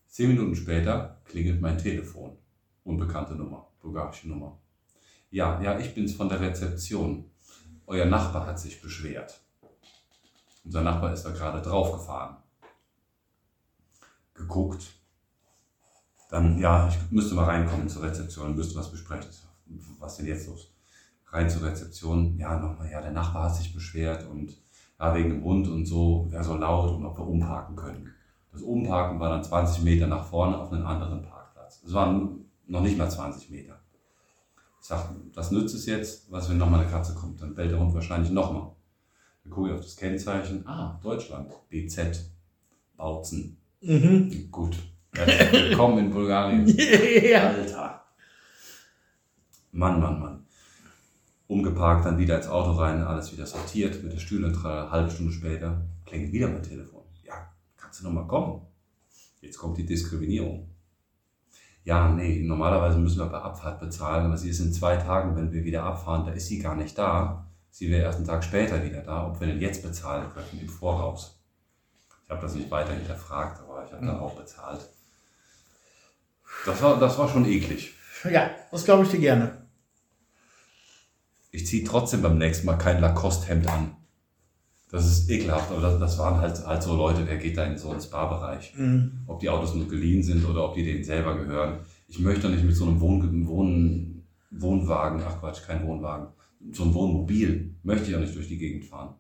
Zehn 0.10 0.32
Minuten 0.32 0.54
später 0.54 1.22
klingelt 1.24 1.62
mein 1.62 1.78
Telefon. 1.78 2.36
Unbekannte 2.84 3.36
Nummer, 3.36 3.70
bulgarische 3.80 4.28
Nummer. 4.28 4.60
Ja, 5.32 5.62
ja, 5.62 5.80
ich 5.80 5.96
bin's 5.96 6.14
von 6.14 6.28
der 6.28 6.42
Rezeption. 6.42 7.24
Euer 7.88 8.06
Nachbar 8.06 8.46
hat 8.46 8.60
sich 8.60 8.82
beschwert. 8.82 9.40
Unser 10.66 10.82
Nachbar 10.82 11.14
ist 11.14 11.24
da 11.24 11.30
gerade 11.30 11.62
draufgefahren. 11.62 12.36
Geguckt. 14.40 14.88
Dann, 16.30 16.58
ja, 16.60 16.88
ich 16.88 17.12
müsste 17.12 17.36
mal 17.36 17.46
reinkommen 17.46 17.90
zur 17.90 18.04
Rezeption, 18.04 18.56
müsste 18.56 18.80
was 18.80 18.92
besprechen. 18.92 19.30
Was 20.00 20.18
denn 20.18 20.26
jetzt 20.26 20.48
los? 20.48 20.74
rein 21.32 21.50
zur 21.50 21.64
Rezeption, 21.64 22.38
ja, 22.38 22.60
nochmal, 22.60 22.90
ja, 22.92 23.02
der 23.02 23.12
Nachbar 23.12 23.46
hat 23.46 23.56
sich 23.56 23.74
beschwert 23.74 24.28
und 24.28 24.58
ja, 25.00 25.16
wegen 25.16 25.30
dem 25.30 25.44
Hund 25.44 25.68
und 25.68 25.86
so, 25.86 26.28
wäre 26.30 26.44
so 26.44 26.56
laut 26.56 26.92
und 26.92 27.06
ob 27.06 27.18
wir 27.18 27.28
umparken 27.28 27.76
können. 27.76 28.14
Das 28.52 28.62
Umparken 28.62 29.20
war 29.20 29.30
dann 29.30 29.44
20 29.44 29.84
Meter 29.84 30.08
nach 30.08 30.26
vorne 30.26 30.58
auf 30.58 30.72
einen 30.72 30.84
anderen 30.84 31.22
Parkplatz. 31.22 31.84
Es 31.86 31.94
waren 31.94 32.46
noch 32.68 32.82
nicht 32.82 32.98
mal 32.98 33.10
20 33.10 33.50
Meter. 33.52 33.80
Ich 34.82 34.88
sag, 34.88 35.14
was 35.34 35.52
nützt 35.52 35.76
es 35.76 35.86
jetzt, 35.86 36.32
was 36.32 36.50
wenn 36.50 36.58
nochmal 36.58 36.82
eine 36.82 36.90
Katze 36.90 37.14
kommt? 37.14 37.42
Dann 37.42 37.54
bellt 37.54 37.72
der 37.72 37.80
Hund 37.80 37.94
wahrscheinlich 37.94 38.32
nochmal. 38.32 38.72
Dann 39.44 39.54
gucke 39.54 39.70
ich 39.70 39.76
auf 39.76 39.82
das 39.82 39.96
Kennzeichen, 39.96 40.68
ah, 40.68 41.00
Deutschland, 41.02 41.52
BZ, 41.70 42.32
Bautzen. 42.98 43.59
Mhm. 43.82 44.52
Gut, 44.52 44.78
herzlich 45.16 45.70
willkommen 45.70 46.00
in 46.00 46.12
Bulgarien. 46.12 46.68
ja. 47.24 47.48
Alter. 47.48 48.04
Mann, 49.72 50.02
Mann, 50.02 50.20
Mann. 50.20 50.46
Umgeparkt, 51.48 52.06
dann 52.06 52.18
wieder 52.18 52.36
ins 52.36 52.48
Auto 52.48 52.72
rein, 52.72 53.02
alles 53.02 53.32
wieder 53.32 53.46
sortiert, 53.46 54.04
mit 54.04 54.12
der 54.12 54.20
Stühle 54.20 54.48
eine 54.48 54.92
halbe 54.92 55.10
Stunde 55.10 55.32
später, 55.32 55.86
klingelt 56.06 56.34
wieder 56.34 56.50
mein 56.50 56.62
Telefon. 56.62 57.04
Ja, 57.24 57.54
kannst 57.78 58.02
du 58.02 58.04
noch 58.04 58.12
mal 58.12 58.28
kommen? 58.28 58.64
Jetzt 59.40 59.58
kommt 59.58 59.78
die 59.78 59.86
Diskriminierung. 59.86 60.70
Ja, 61.86 62.12
nee, 62.12 62.44
normalerweise 62.44 62.98
müssen 62.98 63.20
wir 63.20 63.28
bei 63.28 63.40
Abfahrt 63.40 63.80
bezahlen, 63.80 64.26
aber 64.26 64.38
sie 64.38 64.50
ist 64.50 64.60
in 64.60 64.74
zwei 64.74 64.98
Tagen, 64.98 65.38
wenn 65.38 65.54
wir 65.54 65.64
wieder 65.64 65.84
abfahren, 65.84 66.26
da 66.26 66.34
ist 66.34 66.48
sie 66.48 66.60
gar 66.60 66.76
nicht 66.76 66.98
da. 66.98 67.50
Sie 67.72 67.90
wäre 67.90 68.04
erst 68.04 68.18
einen 68.18 68.28
Tag 68.28 68.44
später 68.44 68.84
wieder 68.84 69.04
da, 69.04 69.26
ob 69.26 69.40
wir 69.40 69.48
denn 69.48 69.62
jetzt 69.62 69.84
bezahlen 69.84 70.30
können, 70.34 70.60
im 70.62 70.68
Voraus. 70.68 71.39
Ich 72.30 72.32
habe 72.32 72.44
das 72.44 72.54
nicht 72.54 72.70
weiter 72.70 72.94
hinterfragt, 72.94 73.60
aber 73.64 73.84
ich 73.84 73.92
habe 73.92 74.06
dann 74.06 74.20
auch 74.20 74.36
bezahlt. 74.36 74.82
Das 76.64 76.80
war, 76.80 77.00
das 77.00 77.18
war 77.18 77.28
schon 77.28 77.44
eklig. 77.46 77.96
ja, 78.24 78.52
das 78.70 78.86
glaube 78.86 79.04
ich 79.04 79.10
dir 79.10 79.18
gerne. 79.18 79.66
Ich 81.50 81.66
ziehe 81.66 81.84
trotzdem 81.84 82.22
beim 82.22 82.38
nächsten 82.38 82.68
Mal 82.68 82.78
kein 82.78 83.02
Lacoste-Hemd 83.02 83.68
an. 83.68 83.96
Das 84.92 85.08
ist 85.08 85.28
ekelhaft, 85.28 85.72
aber 85.72 85.82
das, 85.82 86.00
das 86.00 86.20
waren 86.20 86.40
halt, 86.40 86.64
halt 86.68 86.84
so 86.84 86.96
Leute, 86.96 87.26
wer 87.26 87.38
geht 87.38 87.58
da 87.58 87.64
in 87.64 87.80
so 87.80 87.90
einen 87.90 88.02
Spa-Bereich? 88.02 88.76
Mhm. 88.76 89.24
Ob 89.26 89.40
die 89.40 89.50
Autos 89.50 89.74
nur 89.74 89.88
geliehen 89.88 90.22
sind 90.22 90.46
oder 90.46 90.66
ob 90.66 90.76
die 90.76 90.86
denen 90.86 91.04
selber 91.04 91.36
gehören. 91.36 91.80
Ich 92.08 92.20
möchte 92.20 92.44
doch 92.44 92.50
nicht 92.52 92.64
mit 92.64 92.76
so 92.76 92.86
einem 92.86 93.00
Wohn 93.02 93.48
Wohn 93.48 94.24
Wohnwagen, 94.52 95.24
ach 95.28 95.40
Quatsch, 95.40 95.64
kein 95.66 95.84
Wohnwagen, 95.88 96.28
so 96.74 96.84
ein 96.84 96.94
Wohnmobil, 96.94 97.74
möchte 97.82 98.12
ich 98.12 98.16
auch 98.16 98.20
nicht 98.20 98.36
durch 98.36 98.48
die 98.48 98.60
Gegend 98.60 98.86
fahren. 98.86 99.16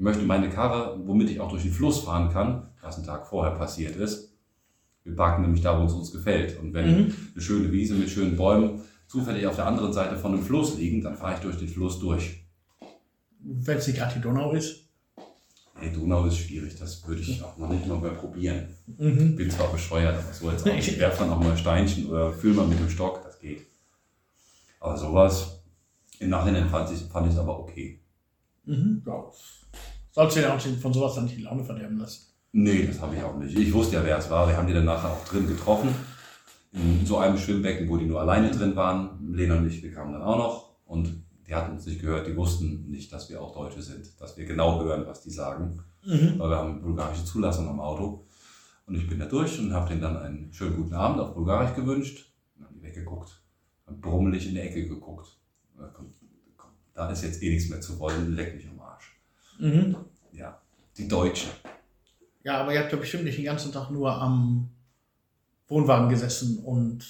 Ich 0.00 0.04
möchte 0.04 0.22
meine 0.22 0.48
Karre, 0.48 0.98
womit 1.04 1.28
ich 1.28 1.40
auch 1.40 1.50
durch 1.50 1.64
den 1.64 1.72
Fluss 1.74 2.04
fahren 2.04 2.32
kann, 2.32 2.68
was 2.80 2.96
einen 2.96 3.04
Tag 3.04 3.26
vorher 3.26 3.54
passiert 3.54 3.96
ist. 3.96 4.32
Wir 5.04 5.14
parken 5.14 5.42
nämlich 5.42 5.60
da, 5.60 5.78
wo 5.78 5.84
es 5.84 5.92
uns 5.92 6.10
gefällt. 6.10 6.58
Und 6.58 6.72
wenn 6.72 6.86
Mhm. 7.08 7.14
eine 7.34 7.42
schöne 7.42 7.70
Wiese 7.70 7.92
mit 7.96 8.08
schönen 8.08 8.34
Bäumen 8.34 8.80
zufällig 9.08 9.46
auf 9.46 9.56
der 9.56 9.66
anderen 9.66 9.92
Seite 9.92 10.16
von 10.16 10.32
einem 10.32 10.42
Fluss 10.42 10.78
liegen, 10.78 11.02
dann 11.02 11.18
fahre 11.18 11.34
ich 11.34 11.40
durch 11.40 11.58
den 11.58 11.68
Fluss 11.68 11.98
durch. 11.98 12.42
Wenn 13.40 13.76
es 13.76 13.86
nicht 13.88 13.98
gerade 13.98 14.14
die 14.14 14.22
Donau 14.22 14.52
ist. 14.52 14.86
Hey, 15.74 15.92
Donau 15.92 16.24
ist 16.24 16.38
schwierig, 16.38 16.76
das 16.78 17.06
würde 17.06 17.20
ich 17.20 17.42
auch 17.42 17.58
noch 17.58 17.68
nicht 17.68 17.86
mal 17.86 17.98
mehr 17.98 18.12
probieren. 18.12 18.74
Mhm. 18.86 19.36
Bin 19.36 19.50
zwar 19.50 19.70
bescheuert, 19.70 20.16
aber 20.16 20.32
so 20.32 20.50
jetzt 20.50 20.66
auch 20.66 20.72
nicht. 20.74 20.88
Ich 20.88 20.98
werfe 20.98 21.24
dann 21.24 21.30
auch 21.34 21.40
mal 21.42 21.54
Steinchen 21.58 22.06
oder 22.06 22.32
fühl 22.32 22.54
mal 22.54 22.66
mit 22.66 22.80
dem 22.80 22.88
Stock, 22.88 23.22
das 23.22 23.38
geht. 23.38 23.66
Aber 24.80 24.96
sowas, 24.96 25.60
im 26.20 26.30
Nachhinein 26.30 26.70
fand 26.70 26.88
ich 26.90 27.02
es 27.02 27.06
fand 27.06 27.26
ich's 27.26 27.36
aber 27.36 27.58
okay. 27.60 28.00
Mhm. 28.64 29.02
Ja. 29.06 29.24
Sollst 30.20 30.36
du 30.36 30.40
dir 30.40 30.52
auch 30.52 30.60
von 30.60 30.92
sowas 30.92 31.14
dann 31.14 31.24
nicht 31.24 31.38
die 31.38 31.42
Laune 31.42 31.64
verderben 31.64 31.96
lassen. 31.96 32.26
Nee, 32.52 32.86
das 32.86 33.00
habe 33.00 33.16
ich 33.16 33.22
auch 33.22 33.38
nicht. 33.38 33.58
Ich 33.58 33.72
wusste 33.72 33.96
ja, 33.96 34.04
wer 34.04 34.18
es 34.18 34.28
war. 34.28 34.46
Wir 34.46 34.54
haben 34.54 34.66
die 34.66 34.74
dann 34.74 34.84
nachher 34.84 35.08
auch 35.08 35.24
drin 35.24 35.46
getroffen. 35.46 35.94
In 36.72 37.06
so 37.06 37.16
einem 37.16 37.38
Schwimmbecken, 37.38 37.88
wo 37.88 37.96
die 37.96 38.04
nur 38.04 38.20
alleine 38.20 38.50
drin 38.50 38.76
waren. 38.76 39.32
Lena 39.32 39.56
und 39.56 39.66
ich, 39.66 39.82
wir 39.82 39.92
kamen 39.92 40.12
dann 40.12 40.20
auch 40.20 40.36
noch. 40.36 40.74
Und 40.84 41.24
die 41.46 41.54
hatten 41.54 41.72
uns 41.72 41.86
nicht 41.86 42.02
gehört. 42.02 42.26
Die 42.26 42.36
wussten 42.36 42.90
nicht, 42.90 43.10
dass 43.14 43.30
wir 43.30 43.40
auch 43.40 43.54
Deutsche 43.54 43.80
sind. 43.80 44.20
Dass 44.20 44.36
wir 44.36 44.44
genau 44.44 44.84
hören, 44.84 45.06
was 45.06 45.22
die 45.22 45.30
sagen. 45.30 45.82
Mhm. 46.04 46.34
Weil 46.36 46.50
wir 46.50 46.56
haben 46.56 46.82
bulgarische 46.82 47.24
Zulassung 47.24 47.66
am 47.66 47.80
Auto. 47.80 48.26
Und 48.84 48.96
ich 48.96 49.08
bin 49.08 49.20
da 49.20 49.24
durch 49.24 49.58
und 49.58 49.72
habe 49.72 49.88
denen 49.88 50.02
dann 50.02 50.18
einen 50.18 50.52
schönen 50.52 50.76
guten 50.76 50.94
Abend 50.94 51.18
auf 51.20 51.32
Bulgarisch 51.32 51.74
gewünscht. 51.74 52.30
Dann 52.56 52.66
haben 52.66 52.74
die 52.74 52.82
weggeguckt. 52.82 53.40
Haben 53.86 54.02
brummelig 54.02 54.46
in 54.48 54.52
die 54.52 54.60
Ecke 54.60 54.86
geguckt. 54.86 55.38
Da 56.92 57.10
ist 57.10 57.22
jetzt 57.22 57.42
eh 57.42 57.48
nichts 57.48 57.70
mehr 57.70 57.80
zu 57.80 57.98
wollen. 57.98 58.36
Leck 58.36 58.54
mich 58.54 58.68
am 58.68 58.80
Arsch. 58.80 59.18
Mhm. 59.58 59.96
Die 60.98 61.08
Deutsche. 61.08 61.48
Ja, 62.42 62.60
aber 62.60 62.72
ihr 62.74 62.80
habt 62.80 62.92
ja 62.92 62.98
bestimmt 62.98 63.24
nicht 63.24 63.38
den 63.38 63.44
ganzen 63.44 63.72
Tag 63.72 63.90
nur 63.90 64.12
am 64.12 64.70
Wohnwagen 65.68 66.08
gesessen 66.08 66.58
und 66.58 67.04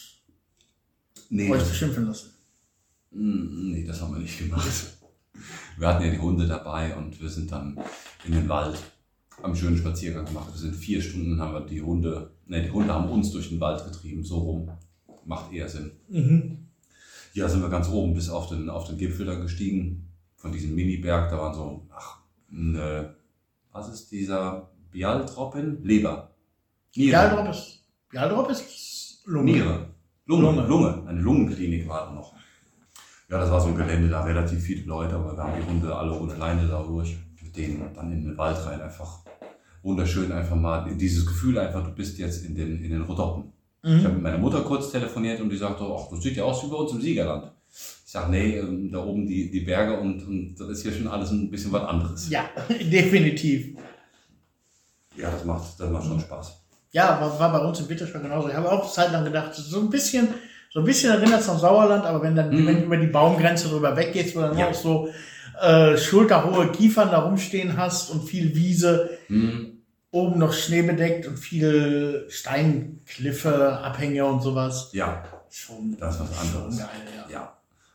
Nee, 1.31 1.51
euch 1.51 1.63
beschimpfen 1.67 2.07
lassen. 2.07 2.31
Mm, 3.13 3.71
Nee, 3.73 3.85
das 3.85 4.01
haben 4.01 4.13
wir 4.15 4.21
nicht 4.21 4.39
gemacht. 4.39 4.69
Wir 5.79 5.89
hatten 5.89 6.05
ja 6.05 6.11
die 6.11 6.19
Hunde 6.19 6.47
dabei 6.47 6.95
und 6.97 7.21
wir 7.21 7.29
sind 7.29 7.51
dann 7.53 7.79
in 8.27 8.33
den 8.33 8.49
Wald, 8.49 8.77
haben 9.37 9.45
einen 9.47 9.57
schönen 9.57 9.79
Spaziergang 9.79 10.27
gemacht. 10.27 10.49
Wir 10.53 10.59
sind 10.61 10.75
vier 10.77 11.01
Stunden, 11.01 11.41
haben 11.41 11.55
wir 11.55 11.61
die 11.63 11.81
Hunde, 11.81 12.33
ne, 12.47 12.63
die 12.63 12.71
Hunde 12.71 12.93
haben 12.93 13.09
uns 13.09 13.31
durch 13.31 13.49
den 13.49 13.61
Wald 13.61 13.85
getrieben, 13.85 14.25
so 14.25 14.39
rum. 14.39 14.71
Macht 15.25 15.53
eher 15.53 15.69
Sinn. 15.69 15.93
Mhm. 16.09 16.67
Ja, 17.33 17.49
sind 17.49 17.63
wir 17.63 17.69
ganz 17.71 17.89
oben 17.89 18.13
bis 18.15 18.29
auf 18.29 18.49
den, 18.49 18.69
auf 18.69 18.89
den 18.89 18.99
Gipfel 18.99 19.25
dann 19.25 19.41
gestiegen, 19.43 20.09
von 20.37 20.53
diesem 20.53 20.75
Mini-Berg. 20.75 21.31
Da 21.31 21.39
waren 21.39 21.55
so, 21.55 21.87
ach, 21.95 22.19
ne, 22.51 23.15
was 23.73 23.89
ist 23.89 24.11
dieser 24.11 24.71
Bialtropin? 24.91 25.83
Leber. 25.83 26.31
Niere. 26.97 27.11
Bialdrop 27.11 27.49
ist, 27.55 27.85
Bialdrop 28.09 28.51
ist 28.51 29.23
Lunge. 29.27 29.53
Niere. 29.53 29.87
Lunge, 30.27 30.43
Lunge. 30.43 30.67
Lunge. 30.67 31.05
Eine 31.07 31.21
Lungenklinik 31.21 31.89
war 31.89 32.07
da 32.07 32.13
noch. 32.13 32.33
Ja, 33.29 33.39
das 33.39 33.51
war 33.51 33.61
so 33.61 33.69
ein 33.69 33.77
Gelände, 33.77 34.09
da 34.09 34.23
relativ 34.25 34.61
viele 34.63 34.85
Leute, 34.87 35.15
aber 35.15 35.37
wir 35.37 35.43
haben 35.43 35.53
die 35.61 35.67
Hunde 35.69 35.95
alle 35.95 36.13
ohne 36.19 36.35
Leine 36.35 36.67
da 36.67 36.83
durch. 36.83 37.17
Mit 37.43 37.57
denen 37.57 37.93
dann 37.95 38.13
in 38.13 38.25
den 38.25 38.39
Wald 38.39 38.65
rein. 38.67 38.81
Einfach 38.81 39.21
wunderschön, 39.83 40.31
einfach 40.33 40.57
mal 40.57 40.95
dieses 40.97 41.27
Gefühl 41.27 41.59
einfach, 41.59 41.85
du 41.85 41.93
bist 41.93 42.19
jetzt 42.19 42.45
in 42.45 42.55
den, 42.55 42.83
in 42.85 42.91
den 42.91 43.03
Rhodopen. 43.03 43.53
Ich 43.83 43.91
habe 44.05 44.09
Mhm. 44.09 44.15
mit 44.15 44.23
meiner 44.25 44.39
Mutter 44.39 44.61
kurz 44.63 44.91
telefoniert 44.91 45.41
und 45.41 45.49
die 45.49 45.57
sagte, 45.57 45.85
ach, 45.85 46.09
das 46.11 46.23
sieht 46.23 46.37
ja 46.37 46.45
aus 46.45 46.63
wie 46.65 46.69
bei 46.71 46.77
uns 46.77 46.93
im 46.93 47.01
Siegerland. 47.01 47.51
Ich 48.11 48.13
sage, 48.15 48.33
nee, 48.33 48.57
ähm, 48.59 48.91
da 48.91 48.99
oben 49.05 49.25
die, 49.25 49.53
die 49.53 49.61
Berge 49.61 50.01
und, 50.01 50.27
und 50.27 50.57
das 50.59 50.69
ist 50.71 50.83
hier 50.83 50.91
schon 50.91 51.07
alles 51.07 51.31
ein 51.31 51.49
bisschen 51.49 51.71
was 51.71 51.85
anderes. 51.85 52.29
Ja, 52.29 52.43
definitiv. 52.69 53.77
Ja, 55.17 55.31
das 55.31 55.45
macht, 55.45 55.79
das 55.79 55.89
macht 55.91 56.07
schon 56.09 56.19
Spaß. 56.19 56.61
Ja, 56.91 57.21
war, 57.21 57.39
war 57.39 57.53
bei 57.53 57.65
uns 57.65 57.79
im 57.79 57.87
Bitterschwer 57.87 58.21
genauso. 58.21 58.49
Ich 58.49 58.55
habe 58.57 58.69
auch 58.73 58.93
Zeit 58.93 59.13
lang 59.13 59.23
gedacht, 59.25 59.55
so 59.55 59.79
ein 59.79 59.91
bisschen, 59.91 60.27
so 60.73 60.81
ein 60.81 60.87
bisschen 60.87 61.13
erinnert 61.13 61.39
es 61.43 61.49
an 61.49 61.61
Sauerland, 61.61 62.05
aber 62.05 62.21
wenn 62.23 62.35
dann, 62.35 62.51
Mhm. 62.51 62.67
wenn 62.67 62.77
du 62.81 62.83
über 62.87 62.97
die 62.97 63.07
Baumgrenze 63.07 63.69
drüber 63.69 63.97
weggehst, 63.97 64.35
wo 64.35 64.41
dann 64.41 64.59
Ja. 64.59 64.71
auch 64.71 64.75
so 64.75 65.09
äh, 65.63 65.97
schulterhohe 65.97 66.73
Kiefern 66.73 67.13
da 67.13 67.21
rumstehen 67.21 67.77
hast 67.77 68.11
und 68.11 68.25
viel 68.29 68.57
Wiese, 68.57 69.19
Hm, 69.29 69.83
oben 70.11 70.37
noch 70.41 70.53
Schnee 70.53 70.83
bedeckt 70.83 71.29
und 71.29 71.37
viel 71.39 72.27
Steinkliffe, 72.29 73.79
Abhänge 73.79 74.25
und 74.25 74.41
sowas. 74.43 74.91
ja, 74.95 75.23
Schon, 75.49 75.97
das 75.97 76.17
ist 76.17 76.21
was 76.23 76.37
schon 76.51 76.57
anderes. 76.57 76.79
geil, 76.79 76.89
ja. 77.29 77.33
Ja, 77.33 77.53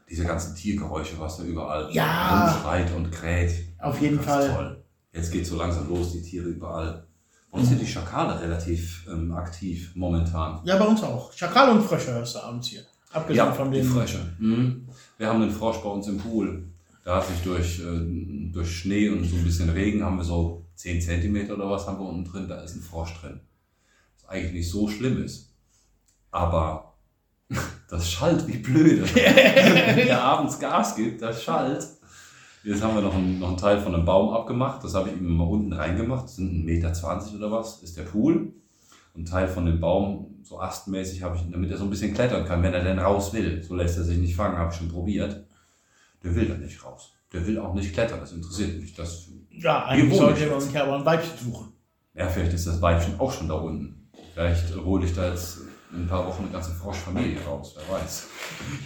diese 0.09 0.23
ganzen 0.25 0.55
Tiergeräusche, 0.55 1.19
was 1.19 1.37
da 1.37 1.43
überall 1.43 1.89
Ja. 1.91 2.51
rumschreit 2.53 2.93
und 2.95 3.11
kräht. 3.11 3.53
Auf 3.79 3.99
jeden 4.01 4.17
das 4.17 4.25
Fall. 4.25 4.49
Toll. 4.49 4.83
Jetzt 5.13 5.31
geht 5.31 5.45
so 5.47 5.55
langsam 5.57 5.87
los, 5.89 6.11
die 6.13 6.21
Tiere 6.21 6.47
überall 6.49 7.07
Bei 7.51 7.59
uns 7.59 7.69
sind 7.69 7.81
die 7.81 7.87
Schakale 7.87 8.39
relativ 8.41 9.07
ähm, 9.09 9.31
aktiv 9.33 9.91
momentan. 9.95 10.59
Ja, 10.65 10.77
bei 10.77 10.85
uns 10.85 11.01
auch. 11.03 11.31
Schakal 11.31 11.69
und 11.69 11.81
Frösche 11.83 12.11
hörst 12.13 12.35
du 12.35 12.39
abends 12.39 12.67
hier. 12.67 12.81
Abgesehen 13.13 13.53
von 13.53 13.71
die 13.71 13.79
den. 13.79 13.87
Frösche. 13.89 14.19
Mhm. 14.39 14.89
Wir 15.17 15.27
haben 15.29 15.41
einen 15.41 15.51
Frosch 15.51 15.77
bei 15.77 15.89
uns 15.89 16.07
im 16.07 16.17
Pool. 16.17 16.67
Da 17.05 17.15
hat 17.17 17.27
sich 17.27 17.39
durch, 17.43 17.79
äh, 17.79 18.49
durch 18.51 18.69
Schnee 18.79 19.07
und 19.09 19.23
so 19.23 19.37
ein 19.37 19.43
bisschen 19.45 19.69
Regen 19.69 20.03
haben 20.03 20.17
wir 20.17 20.23
so 20.25 20.65
10 20.75 20.99
Zentimeter 21.01 21.53
oder 21.53 21.69
was 21.69 21.87
haben 21.87 21.97
wir 21.97 22.05
unten 22.09 22.29
drin. 22.29 22.47
Da 22.49 22.61
ist 22.61 22.75
ein 22.75 22.81
Frosch 22.81 23.13
drin. 23.21 23.39
Was 24.17 24.27
eigentlich 24.29 24.51
nicht 24.53 24.69
so 24.69 24.89
schlimm 24.89 25.23
ist. 25.23 25.53
Aber 26.31 26.84
das 27.89 28.12
schallt 28.12 28.47
wie 28.47 28.58
blöde. 28.58 29.03
Wenn 29.15 30.08
der 30.08 30.21
abends 30.21 30.60
Gas 30.60 30.95
gibt, 30.95 31.21
das 31.21 31.43
schallt. 31.43 31.86
Jetzt 32.63 32.81
haben 32.81 32.95
wir 32.95 33.01
noch 33.01 33.13
einen, 33.13 33.39
noch 33.39 33.49
einen 33.49 33.58
Teil 33.58 33.79
von 33.79 33.93
einem 33.93 34.05
Baum 34.05 34.34
abgemacht. 34.34 34.84
Das 34.84 34.95
habe 34.95 35.10
ich 35.10 35.15
ihm 35.17 35.38
mal 35.38 35.43
unten 35.43 35.71
reingemacht. 35.71 36.25
Das 36.25 36.38
sind 36.38 36.65
1,20 36.65 36.65
Meter 36.65 37.36
oder 37.38 37.51
was, 37.51 37.84
ist 37.84 37.95
der 37.95 38.03
Pool. 38.03 38.53
Und 39.13 39.19
einen 39.21 39.25
Teil 39.25 39.47
von 39.47 39.65
dem 39.67 39.79
Baum, 39.79 40.39
so 40.43 40.60
astmäßig, 40.60 41.21
habe 41.21 41.38
ich, 41.38 41.43
damit 41.51 41.69
er 41.69 41.77
so 41.77 41.84
ein 41.84 41.89
bisschen 41.91 42.13
klettern 42.13 42.45
kann, 42.45 42.63
wenn 42.63 42.73
er 42.73 42.84
denn 42.84 42.97
raus 42.99 43.34
will. 43.34 43.62
So 43.62 43.75
lässt 43.75 43.97
er 43.97 44.03
sich 44.03 44.17
nicht 44.17 44.36
fangen, 44.36 44.58
habe 44.58 44.71
ich 44.71 44.77
schon 44.77 44.89
probiert. 44.89 45.45
Der 46.23 46.36
will 46.36 46.47
da 46.47 46.55
nicht 46.55 46.84
raus. 46.84 47.12
Der 47.31 47.45
will 47.45 47.60
auch 47.60 47.73
nicht 47.75 47.93
klettern, 47.93 48.19
das 48.19 48.31
interessiert 48.31 48.79
mich. 48.81 48.95
Das, 48.95 49.27
Ja, 49.51 49.86
eigentlich 49.86 50.17
sollte 50.17 50.47
man 50.47 50.60
sich 50.60 50.77
aber 50.77 50.95
ein 50.95 51.05
Weibchen 51.05 51.38
suchen. 51.38 51.71
ja, 52.15 52.27
vielleicht 52.27 52.53
ist 52.53 52.65
das 52.65 52.81
Weibchen 52.81 53.19
auch 53.19 53.31
schon 53.31 53.47
da 53.47 53.55
unten. 53.55 54.10
Vielleicht 54.34 54.75
hole 54.75 55.05
ich 55.05 55.13
da 55.13 55.29
jetzt 55.29 55.60
in 55.95 56.03
ein 56.03 56.08
paar 56.08 56.25
Wochen 56.27 56.43
eine 56.43 56.51
ganze 56.51 56.71
Froschfamilie 56.71 57.41
raus, 57.41 57.75
wer 57.75 57.97
weiß. 57.97 58.27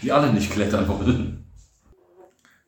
Die 0.02 0.12
alle 0.12 0.32
nicht 0.32 0.52
klettern 0.52 0.88
wollen. 0.88 1.46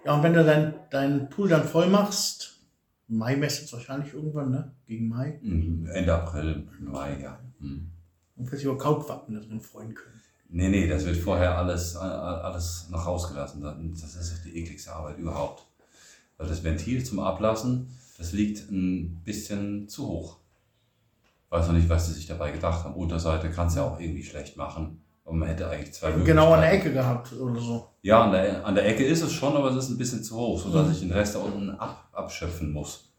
Ja, 0.04 0.16
und 0.16 0.24
wenn 0.24 0.34
du 0.34 0.44
dein, 0.44 0.74
deinen 0.90 1.30
Pool 1.30 1.50
dann 1.50 1.64
voll 1.64 1.88
machst, 1.88 2.60
Mai 3.08 3.36
messt 3.36 3.64
es 3.64 3.74
wahrscheinlich 3.74 4.14
irgendwann, 4.14 4.52
ne? 4.52 4.72
Gegen 4.88 5.10
Mai. 5.10 5.38
Mhm, 5.42 5.86
Ende 5.92 6.14
April, 6.14 6.68
Mai, 6.80 7.20
ja. 7.22 7.40
Mhm. 7.60 7.92
Und 8.38 8.46
dass 8.46 8.56
sich 8.56 8.64
über 8.64 8.78
Kautwappen 8.78 9.36
da 9.36 9.42
drin 9.42 9.60
freuen 9.60 9.94
können. 9.94 10.22
Nee, 10.50 10.70
nee, 10.70 10.88
das 10.88 11.06
wird 11.06 11.18
vorher 11.18 11.58
alles, 11.58 11.96
alles 11.96 12.88
noch 12.90 13.06
rausgelassen. 13.06 13.62
Das 13.62 14.16
ist 14.16 14.46
die 14.46 14.58
ekligste 14.58 14.94
Arbeit 14.94 15.18
überhaupt. 15.18 15.66
Weil 16.38 16.48
das 16.48 16.64
Ventil 16.64 17.04
zum 17.04 17.20
Ablassen, 17.20 17.88
das 18.18 18.32
liegt 18.32 18.72
ein 18.72 19.22
bisschen 19.24 19.88
zu 19.88 20.08
hoch. 20.08 20.38
Weiß 21.52 21.68
noch 21.68 21.74
nicht, 21.76 21.88
was 21.90 22.08
sie 22.08 22.14
sich 22.14 22.26
dabei 22.26 22.50
gedacht 22.52 22.84
haben. 22.86 22.96
Unterseite 22.96 23.52
kannst 23.52 23.76
du 23.76 23.82
ja 23.82 23.86
auch 23.86 24.00
irgendwie 24.00 24.24
schlecht 24.24 24.58
machen. 24.58 25.02
Aber 25.26 25.36
man 25.36 25.48
hätte 25.50 25.70
eigentlich 25.70 25.94
zwei 25.94 26.12
Genau 26.12 26.54
an 26.54 26.62
der 26.62 26.72
Möglichkeiten. 26.72 26.76
Ecke 26.88 26.94
gehabt 26.94 27.34
oder 27.34 27.60
so. 27.62 27.88
Ja, 28.02 28.24
an 28.24 28.32
der, 28.32 28.66
an 28.66 28.74
der 28.74 28.88
Ecke 28.88 29.04
ist 29.06 29.22
es 29.22 29.32
schon, 29.32 29.56
aber 29.56 29.70
es 29.70 29.76
ist 29.76 29.90
ein 29.90 29.98
bisschen 30.00 30.24
zu 30.24 30.36
hoch, 30.36 30.60
sodass 30.64 30.88
Mhm. 30.88 30.94
ich 30.94 31.00
den 31.02 31.12
Rest 31.12 31.36
da 31.36 31.40
unten 31.40 31.70
ab, 31.72 32.08
abschöpfen 32.14 32.72
muss. 32.72 33.10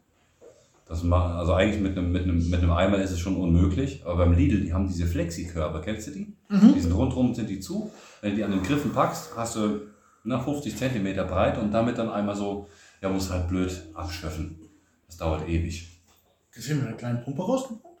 Das 0.85 1.01
ma- 1.03 1.37
also 1.39 1.53
eigentlich 1.53 1.81
mit 1.81 1.97
einem, 1.97 2.11
mit, 2.11 2.23
einem, 2.23 2.49
mit 2.49 2.59
einem 2.59 2.71
Eimer 2.71 2.97
ist 2.97 3.11
es 3.11 3.19
schon 3.19 3.37
unmöglich, 3.37 4.01
aber 4.03 4.17
beim 4.17 4.33
Lidl, 4.33 4.59
die 4.61 4.73
haben 4.73 4.87
diese 4.87 5.05
Flexikörbe, 5.05 5.79
kennst 5.81 6.07
du 6.07 6.11
die? 6.11 6.35
Mhm. 6.49 6.73
Die 6.73 6.79
sind 6.81 6.91
rundherum, 6.91 7.33
sind 7.33 7.49
die 7.49 7.61
zu. 7.61 7.89
Wenn 8.21 8.31
du 8.31 8.35
die 8.37 8.43
an 8.43 8.51
den 8.51 8.63
Griffen 8.63 8.91
packst, 8.91 9.31
hast 9.37 9.55
du 9.55 9.81
na, 10.25 10.39
50 10.39 10.75
Zentimeter 10.75 11.23
breit 11.23 11.57
und 11.57 11.71
damit 11.71 11.97
dann 11.97 12.09
einmal 12.09 12.35
so, 12.35 12.67
ja, 13.01 13.09
musst 13.09 13.31
halt 13.31 13.47
blöd 13.47 13.81
abschöpfen. 13.93 14.59
Das 15.07 15.17
dauert 15.17 15.47
ewig. 15.47 16.01
Das 16.53 16.65
sind 16.65 16.81
wir 16.81 16.87
eine 16.89 16.97
kleine 16.97 17.19
Pumpe 17.19 17.41
rausgebracht. 17.43 17.92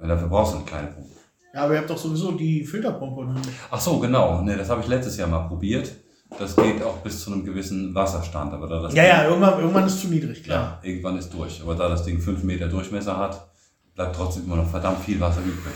Dafür 0.00 0.28
brauchst 0.28 0.54
du 0.54 0.58
eine 0.58 0.66
kleine 0.66 0.88
Pumpe. 0.88 1.10
Ja, 1.52 1.64
aber 1.64 1.74
ihr 1.74 1.80
habt 1.80 1.90
doch 1.90 1.98
sowieso 1.98 2.32
die 2.32 2.64
Filterpumpe. 2.64 3.24
Ne? 3.26 3.40
Ach 3.70 3.80
so, 3.80 3.98
genau. 3.98 4.40
Ne, 4.42 4.56
das 4.56 4.70
habe 4.70 4.80
ich 4.80 4.88
letztes 4.88 5.16
Jahr 5.16 5.28
mal 5.28 5.48
probiert. 5.48 5.90
Das 6.38 6.54
geht 6.54 6.82
auch 6.82 6.98
bis 6.98 7.24
zu 7.24 7.32
einem 7.32 7.44
gewissen 7.44 7.92
Wasserstand, 7.94 8.52
aber 8.52 8.68
da 8.68 8.80
das 8.80 8.94
Ja, 8.94 9.02
ja, 9.02 9.24
irgendwann, 9.28 9.58
irgendwann 9.58 9.86
ist 9.86 10.00
zu 10.00 10.08
niedrig, 10.08 10.44
klar. 10.44 10.80
Ja, 10.82 10.88
irgendwann 10.88 11.18
ist 11.18 11.30
durch. 11.30 11.60
Aber 11.60 11.74
da 11.74 11.88
das 11.88 12.04
Ding 12.04 12.20
5 12.20 12.44
Meter 12.44 12.68
Durchmesser 12.68 13.16
hat, 13.16 13.50
bleibt 13.96 14.14
trotzdem 14.14 14.44
immer 14.44 14.56
noch 14.56 14.70
verdammt 14.70 15.02
viel 15.02 15.20
Wasser 15.20 15.40
übrig. 15.40 15.74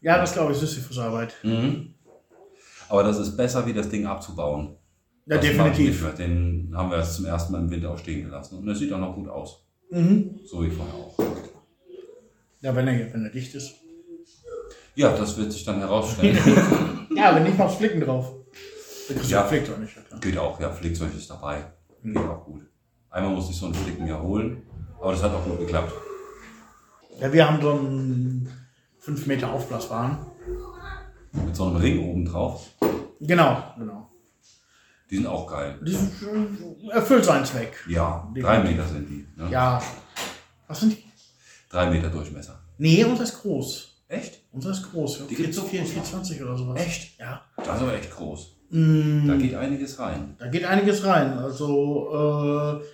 Ja, 0.00 0.18
das 0.18 0.32
glaube 0.32 0.52
ich, 0.52 0.62
ist 0.62 0.70
Sisyphusarbeit. 0.70 1.34
Mhm. 1.42 1.94
Aber 2.88 3.02
das 3.02 3.18
ist 3.18 3.36
besser, 3.36 3.66
wie 3.66 3.74
das 3.74 3.88
Ding 3.88 4.06
abzubauen. 4.06 4.76
Ja, 5.26 5.36
das 5.36 5.44
ich 5.44 5.50
definitiv. 5.50 6.14
Den 6.16 6.72
haben 6.74 6.90
wir 6.90 6.98
erst 6.98 7.16
zum 7.16 7.26
ersten 7.26 7.52
Mal 7.52 7.60
im 7.60 7.70
Winter 7.70 7.90
auch 7.90 7.98
stehen 7.98 8.24
gelassen. 8.24 8.58
Und 8.58 8.66
das 8.66 8.78
sieht 8.78 8.92
auch 8.92 8.98
noch 8.98 9.14
gut 9.14 9.28
aus. 9.28 9.66
Mhm. 9.90 10.38
So 10.44 10.64
wie 10.64 10.70
vorher 10.70 10.94
auch. 10.94 11.14
Ja, 12.66 12.74
wenn 12.74 12.88
er, 12.88 13.14
wenn 13.14 13.24
er 13.24 13.30
dicht 13.30 13.54
ist. 13.54 13.76
Ja, 14.96 15.16
das 15.16 15.36
wird 15.36 15.52
sich 15.52 15.64
dann 15.64 15.78
herausstellen. 15.78 16.36
Ja, 17.14 17.34
wenn 17.34 17.44
nicht, 17.44 17.56
machst 17.56 17.78
Flicken 17.78 18.00
drauf. 18.00 18.34
Ja. 19.28 19.44
flickt 19.44 19.68
doch 19.68 19.78
nicht, 19.78 19.96
ja. 19.96 20.18
Geht 20.18 20.36
auch, 20.36 20.60
ja, 20.60 20.68
Flickzeug 20.70 21.14
ist 21.16 21.30
dabei. 21.30 21.64
Geht 22.02 22.18
auch 22.18 22.44
gut. 22.44 22.62
Einmal 23.08 23.32
musste 23.32 23.52
ich 23.52 23.58
so 23.58 23.66
einen 23.66 23.74
Flicken 23.74 24.06
ja 24.06 24.20
holen, 24.20 24.62
aber 25.00 25.12
das 25.12 25.22
hat 25.22 25.32
auch 25.32 25.44
gut 25.44 25.60
geklappt. 25.60 25.92
Ja, 27.20 27.32
wir 27.32 27.48
haben 27.48 27.62
so 27.62 27.70
einen 27.70 28.50
5 28.98 29.26
Meter 29.28 29.52
Aufblasbahn. 29.52 30.26
Mit 31.32 31.54
so 31.54 31.68
einem 31.68 31.76
Ring 31.76 32.00
oben 32.00 32.24
drauf. 32.26 32.66
Genau, 33.20 33.62
genau. 33.78 34.10
Die 35.08 35.16
sind 35.16 35.26
auch 35.28 35.46
geil. 35.46 35.78
Das 35.80 35.92
ist, 35.92 36.22
äh, 36.22 36.90
erfüllt 36.90 37.24
seinen 37.24 37.44
Zweck. 37.44 37.72
Ja, 37.88 38.30
drei 38.36 38.58
Meter 38.64 38.84
sind 38.86 39.08
die. 39.08 39.26
Ne? 39.36 39.48
Ja. 39.50 39.80
Was 40.66 40.80
sind 40.80 40.92
die? 40.92 41.05
Drei 41.68 41.90
Meter 41.90 42.08
Durchmesser. 42.10 42.60
Nee, 42.78 43.04
unser 43.04 43.24
ist 43.24 43.40
groß. 43.42 43.92
Echt? 44.08 44.40
Unser 44.52 44.70
ist 44.70 44.90
groß. 44.90 45.26
Die 45.28 45.34
gibt's 45.34 45.56
so 45.56 45.62
4, 45.62 45.80
groß? 45.80 45.90
420 45.90 46.42
oder 46.42 46.56
sowas. 46.56 46.80
Echt? 46.80 47.18
Ja. 47.18 47.42
Das 47.56 47.76
ist 47.76 47.82
aber 47.82 47.94
echt 47.94 48.10
groß. 48.12 48.56
Mm, 48.70 49.26
Da 49.26 49.36
geht 49.36 49.54
einiges 49.54 49.98
rein. 49.98 50.36
Da 50.38 50.46
geht 50.48 50.64
einiges 50.64 51.04
rein. 51.04 51.38
Also, 51.38 52.08
äh, 52.12 52.84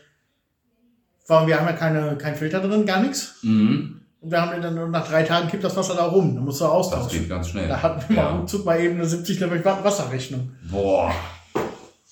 vor 1.25 1.39
allem, 1.39 1.47
wir 1.49 1.59
haben 1.59 1.67
ja 1.67 1.73
keine, 1.75 2.17
kein 2.17 2.35
Filter 2.35 2.61
drin, 2.61 2.87
gar 2.87 3.01
nichts. 3.03 3.37
Mhm. 3.43 4.01
Und 4.21 4.31
wir 4.31 4.41
haben 4.41 4.63
dann 4.63 4.91
nach 4.91 5.07
drei 5.09 5.23
Tagen 5.25 5.49
kippt 5.49 5.65
das 5.65 5.77
Wasser 5.77 5.95
da 5.95 6.05
rum. 6.07 6.35
Da 6.35 6.41
musst 6.41 6.61
du 6.61 6.65
Das 6.65 6.73
austauschen. 6.73 7.21
geht 7.21 7.29
ganz 7.29 7.49
schnell. 7.49 7.69
Da 7.69 7.83
hatten 7.83 8.03
wir 8.09 8.17
mal 8.17 8.23
ja. 8.23 8.37
ruckzuck 8.37 8.65
mal 8.65 8.81
eben 8.81 8.95
eine 8.95 9.05
70 9.07 9.41
Liter 9.41 9.85
Wasserrechnung. 9.85 10.53
Boah. 10.71 11.13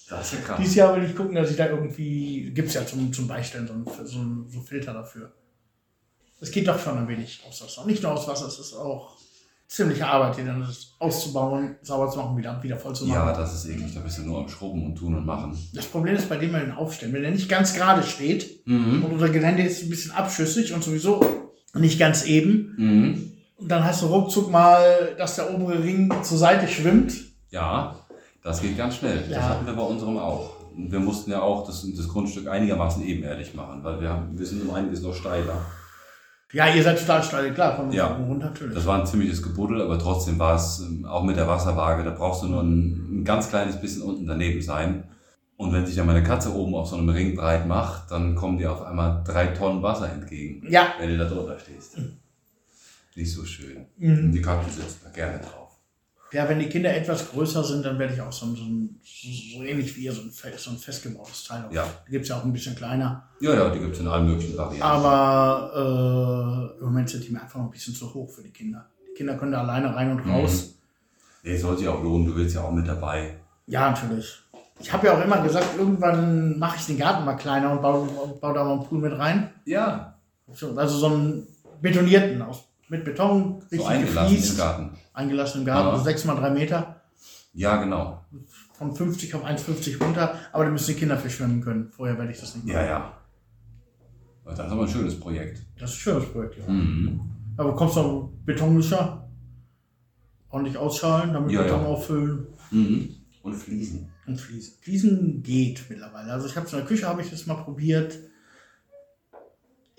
Das 0.09 0.33
ist 0.33 0.41
ja 0.41 0.45
krass. 0.45 0.59
Dieses 0.59 0.75
Jahr 0.75 0.97
will 0.97 1.05
ich 1.05 1.15
gucken, 1.15 1.37
dass 1.37 1.51
ich 1.51 1.57
da 1.57 1.67
irgendwie, 1.69 2.51
gibt's 2.53 2.75
ja 2.75 2.85
zum, 2.85 3.13
zum 3.13 3.29
Beistellen 3.29 3.69
so, 3.69 4.05
so, 4.05 4.19
so 4.49 4.61
Filter 4.61 4.93
dafür. 4.93 5.33
Es 6.41 6.51
geht 6.51 6.67
doch 6.69 6.79
schon 6.79 6.97
ein 6.99 7.09
wenig 7.09 7.41
aus 7.49 7.63
Wasser. 7.63 7.85
Nicht 7.87 8.03
nur 8.03 8.13
aus 8.13 8.27
Wasser, 8.27 8.47
es 8.47 8.59
ist 8.59 8.75
auch 8.75 9.17
ziemliche 9.69 10.07
Arbeit, 10.07 10.37
die 10.39 10.45
dann 10.45 10.63
ist, 10.63 10.95
auszubauen, 10.99 11.77
sauber 11.83 12.11
zu 12.11 12.19
machen, 12.19 12.37
wieder, 12.37 12.61
wieder 12.63 12.77
voll 12.77 12.95
zu 12.95 13.05
machen. 13.07 13.29
Ja, 13.29 13.33
das 13.33 13.55
ist 13.55 13.71
eklig. 13.71 13.95
Da 13.95 14.01
bist 14.01 14.19
du 14.19 14.23
nur 14.23 14.39
am 14.41 14.49
Schrubben 14.49 14.85
und 14.87 14.97
tun 14.97 15.15
und 15.15 15.25
machen. 15.25 15.57
Das 15.75 15.87
Problem 15.87 16.17
ist 16.17 16.29
bei 16.29 16.37
dem, 16.39 16.53
wenn 16.53 16.63
wir 16.63 16.69
ihn 16.69 16.75
aufstellen, 16.79 17.13
wenn 17.13 17.23
er 17.25 17.31
nicht 17.31 17.49
ganz 17.49 17.75
gerade 17.75 18.03
steht 18.03 18.67
Mhm. 18.67 19.05
und 19.05 19.13
unser 19.13 19.29
Gelände 19.29 19.63
ist 19.63 19.83
ein 19.83 19.91
bisschen 19.91 20.11
abschüssig 20.13 20.73
und 20.73 20.83
sowieso 20.83 21.21
nicht 21.75 21.99
ganz 22.01 22.25
eben, 22.25 22.75
Mhm. 22.77 23.33
und 23.59 23.69
dann 23.69 23.85
hast 23.85 24.03
du 24.03 24.07
ruckzuck 24.07 24.51
mal, 24.51 25.15
dass 25.19 25.37
der 25.37 25.55
obere 25.55 25.83
Ring 25.85 26.11
zur 26.25 26.39
Seite 26.39 26.67
schwimmt. 26.67 27.13
Ja, 27.51 27.95
das 28.43 28.61
geht 28.63 28.77
ganz 28.77 28.97
schnell. 28.97 29.19
Das 29.29 29.31
Ja. 29.37 29.49
hatten 29.51 29.67
wir 29.67 29.75
bei 29.75 29.83
unserem 29.83 30.17
auch. 30.19 30.57
Und 30.77 30.91
Wir 30.91 31.01
mussten 31.01 31.31
ja 31.31 31.43
auch 31.43 31.67
das, 31.67 31.87
das 31.97 32.09
Grundstück 32.09 32.49
einigermaßen 32.49 33.05
ebenerdig 33.07 33.55
machen, 33.55 33.85
weil 33.85 34.01
wir, 34.01 34.09
haben, 34.09 34.37
wir 34.39 34.47
sind 34.47 34.63
um 34.67 34.75
einiges 34.75 35.03
noch 35.03 35.15
steiler. 35.15 35.65
Ja, 36.53 36.67
ihr 36.75 36.83
seid 36.83 36.99
total 36.99 37.23
steil, 37.23 37.55
klar, 37.55 37.77
von 37.77 37.93
Ja. 37.93 38.15
oben 38.17 38.25
runter 38.25 38.47
natürlich. 38.47 38.75
Das 38.75 38.87
war 38.87 38.99
ein 39.01 39.07
ziemliches 39.07 39.43
Gebuddel, 39.43 39.81
aber 39.81 39.99
trotzdem 39.99 40.39
war 40.39 40.57
es 40.57 40.81
ähm, 40.81 41.05
auch 41.05 41.23
mit 41.23 41.37
der 41.37 41.47
Wasserwaage, 41.47 42.03
da 42.03 42.11
brauchst 42.11 42.43
du 42.43 42.49
nur 42.49 42.63
ein, 42.63 43.21
ein 43.21 43.25
ganz 43.25 43.49
kleines 43.49 43.81
bisschen 43.81 44.03
unten 44.03 44.27
daneben 44.27 44.61
sein. 44.61 45.05
Und 45.57 45.73
wenn 45.73 45.85
sich 45.87 45.95
dann 45.95 46.07
meine 46.07 46.23
Katze 46.23 46.55
oben 46.55 46.75
auf 46.75 46.89
so 46.89 46.97
einem 46.97 47.11
Ring 47.11 47.37
breit 47.37 47.67
macht, 47.69 48.11
dann 48.11 48.35
kommen 48.35 48.57
dir 48.59 48.73
auf 48.73 48.83
einmal 48.83 49.23
drei 49.25 49.49
Tonnen 49.49 49.83
Wasser 49.83 50.11
entgegen, 50.11 50.67
Ja. 50.71 50.95
wenn 50.99 51.11
du 51.11 51.19
da 51.19 51.27
drunter 51.27 51.59
stehst. 51.59 51.99
Nicht 53.15 53.33
so 53.33 53.45
schön. 53.45 53.85
Mhm. 53.99 54.25
Und 54.25 54.33
die 54.33 54.41
Katze 54.41 54.71
sitzt 54.71 55.05
da 55.05 55.11
gerne 55.11 55.39
drauf. 55.39 55.60
Ja, 56.33 56.49
wenn 56.49 56.59
die 56.61 56.69
Kinder 56.69 56.95
etwas 56.95 57.31
größer 57.31 57.65
sind, 57.65 57.85
dann 57.85 57.99
werde 57.99 58.15
ich 58.15 58.21
auch 58.21 58.33
so, 58.33 58.47
ein- 58.47 58.55
so, 58.57 58.63
ein- 58.63 59.01
so, 59.03 59.29
so 59.59 59.65
ähnlich 59.65 59.97
wie 59.97 60.03
ihr, 60.03 60.13
so 60.13 60.23
ein, 60.23 60.31
so 60.57 60.71
ein 60.71 60.77
festgebautes 60.79 61.45
Teil. 61.45 61.65
Ja. 61.73 61.85
Die 62.07 62.13
gibt 62.13 62.23
es 62.25 62.29
ja 62.29 62.37
auch 62.39 62.45
ein 62.45 62.53
bisschen 62.53 62.77
kleiner. 62.77 63.25
Ja, 63.41 63.55
ja, 63.55 63.71
die 63.71 63.81
gibt 63.81 63.95
es 63.95 64.01
in 64.01 64.07
allen 64.07 64.27
möglichen 64.27 64.57
Varianten. 64.57 64.83
Aber 64.83 66.73
äh, 66.77 66.79
im 66.79 66.85
Moment 66.87 67.11
sind 67.11 67.25
die 67.27 67.31
mir 67.33 67.43
einfach 67.43 67.59
noch 67.59 67.65
ein 67.67 67.71
bisschen 67.71 67.95
zu 67.95 68.13
hoch 68.15 68.31
für 68.31 68.43
die 68.43 68.51
Kinder. 68.51 68.87
Die 69.11 69.15
Kinder 69.17 69.35
können 69.37 69.53
da 69.53 69.61
alleine 69.63 69.95
rein 69.95 70.13
und 70.13 70.21
raus. 70.31 70.75
Nee, 71.43 71.57
soll 71.57 71.77
sich 71.79 71.89
auch 71.89 72.03
lohnen, 72.03 72.27
du 72.27 72.37
willst 72.37 72.55
ja 72.55 72.63
auch 72.63 72.73
mit 72.73 72.87
dabei. 72.87 73.37
Ja, 73.67 73.91
natürlich. 73.91 74.39
Ich 74.79 74.93
habe 74.93 75.07
ja 75.09 75.19
auch 75.19 75.25
immer 75.25 75.43
gesagt, 75.43 75.67
irgendwann 75.79 76.59
mache 76.59 76.77
ich 76.79 76.87
den 76.87 76.99
Garten 76.99 77.25
mal 77.25 77.35
kleiner 77.35 77.73
und 77.73 77.83
baue, 77.83 78.07
baue 78.41 78.55
da 78.55 78.65
mal 78.65 78.73
einen 78.75 78.85
Pool 78.85 78.99
mit 78.99 79.19
rein. 79.19 79.51
Ja, 79.65 80.15
Also 80.49 80.99
so 80.99 81.07
einen 81.07 81.47
betonierten, 81.83 82.41
aus, 82.43 82.65
mit 82.89 83.05
Beton, 83.05 83.61
so 83.61 83.67
richtig 83.71 83.87
eingelassen 83.87 84.31
gefliest, 84.35 84.53
im 84.53 84.59
Garten. 84.59 84.91
Eingelassen 85.21 85.61
im 85.61 85.67
Garten, 85.67 85.87
Ja. 85.87 85.93
also 85.93 86.05
6 86.05 86.25
mal 86.25 86.35
3 86.37 86.51
Meter, 86.51 87.01
Ja, 87.53 87.77
genau. 87.83 88.25
von 88.75 88.95
50 88.95 89.35
auf 89.35 89.45
1,50 89.45 90.01
runter, 90.03 90.35
aber 90.53 90.65
da 90.65 90.71
müssen 90.71 90.95
die 90.95 90.99
Kinder 91.01 91.17
für 91.17 91.31
schwimmen 91.31 91.61
können. 91.61 91.91
Vorher 91.91 92.17
werde 92.19 92.33
ich 92.33 92.41
das 92.41 92.55
nicht 92.55 92.67
machen. 92.67 92.77
Ja, 92.77 92.85
ja. 92.85 93.17
Das 94.45 94.55
ist 94.55 94.61
aber 94.73 94.83
ein 94.83 94.89
schönes 94.89 95.19
Projekt. 95.21 95.63
Das 95.79 95.91
ist 95.91 95.97
ein 95.97 96.01
schönes 96.01 96.25
Projekt, 96.33 96.57
ja. 96.59 96.69
Mhm. 96.73 97.21
Aber 97.57 97.75
kommst 97.77 97.97
du 97.97 98.01
auf 98.01 98.31
Betonmischer, 98.45 99.29
ordentlich 100.49 100.77
ausschalen, 100.77 101.33
damit 101.35 101.51
Ja, 101.53 101.63
Beton 101.63 101.83
ja. 101.83 101.87
auffüllen 101.87 102.47
Mhm. 102.71 103.17
Und 103.43 103.55
Fliesen. 103.55 104.09
und 104.27 104.39
Fliesen. 104.41 104.75
Fliesen 104.81 105.43
geht 105.43 105.85
mittlerweile. 105.89 106.33
Also 106.33 106.47
ich 106.47 106.57
habe 106.57 106.67
es 106.67 106.73
in 106.73 106.79
der 106.79 106.87
Küche, 106.87 107.07
habe 107.09 107.23
ich 107.23 107.31
das 107.31 107.47
mal 107.47 107.55
probiert. 107.55 108.19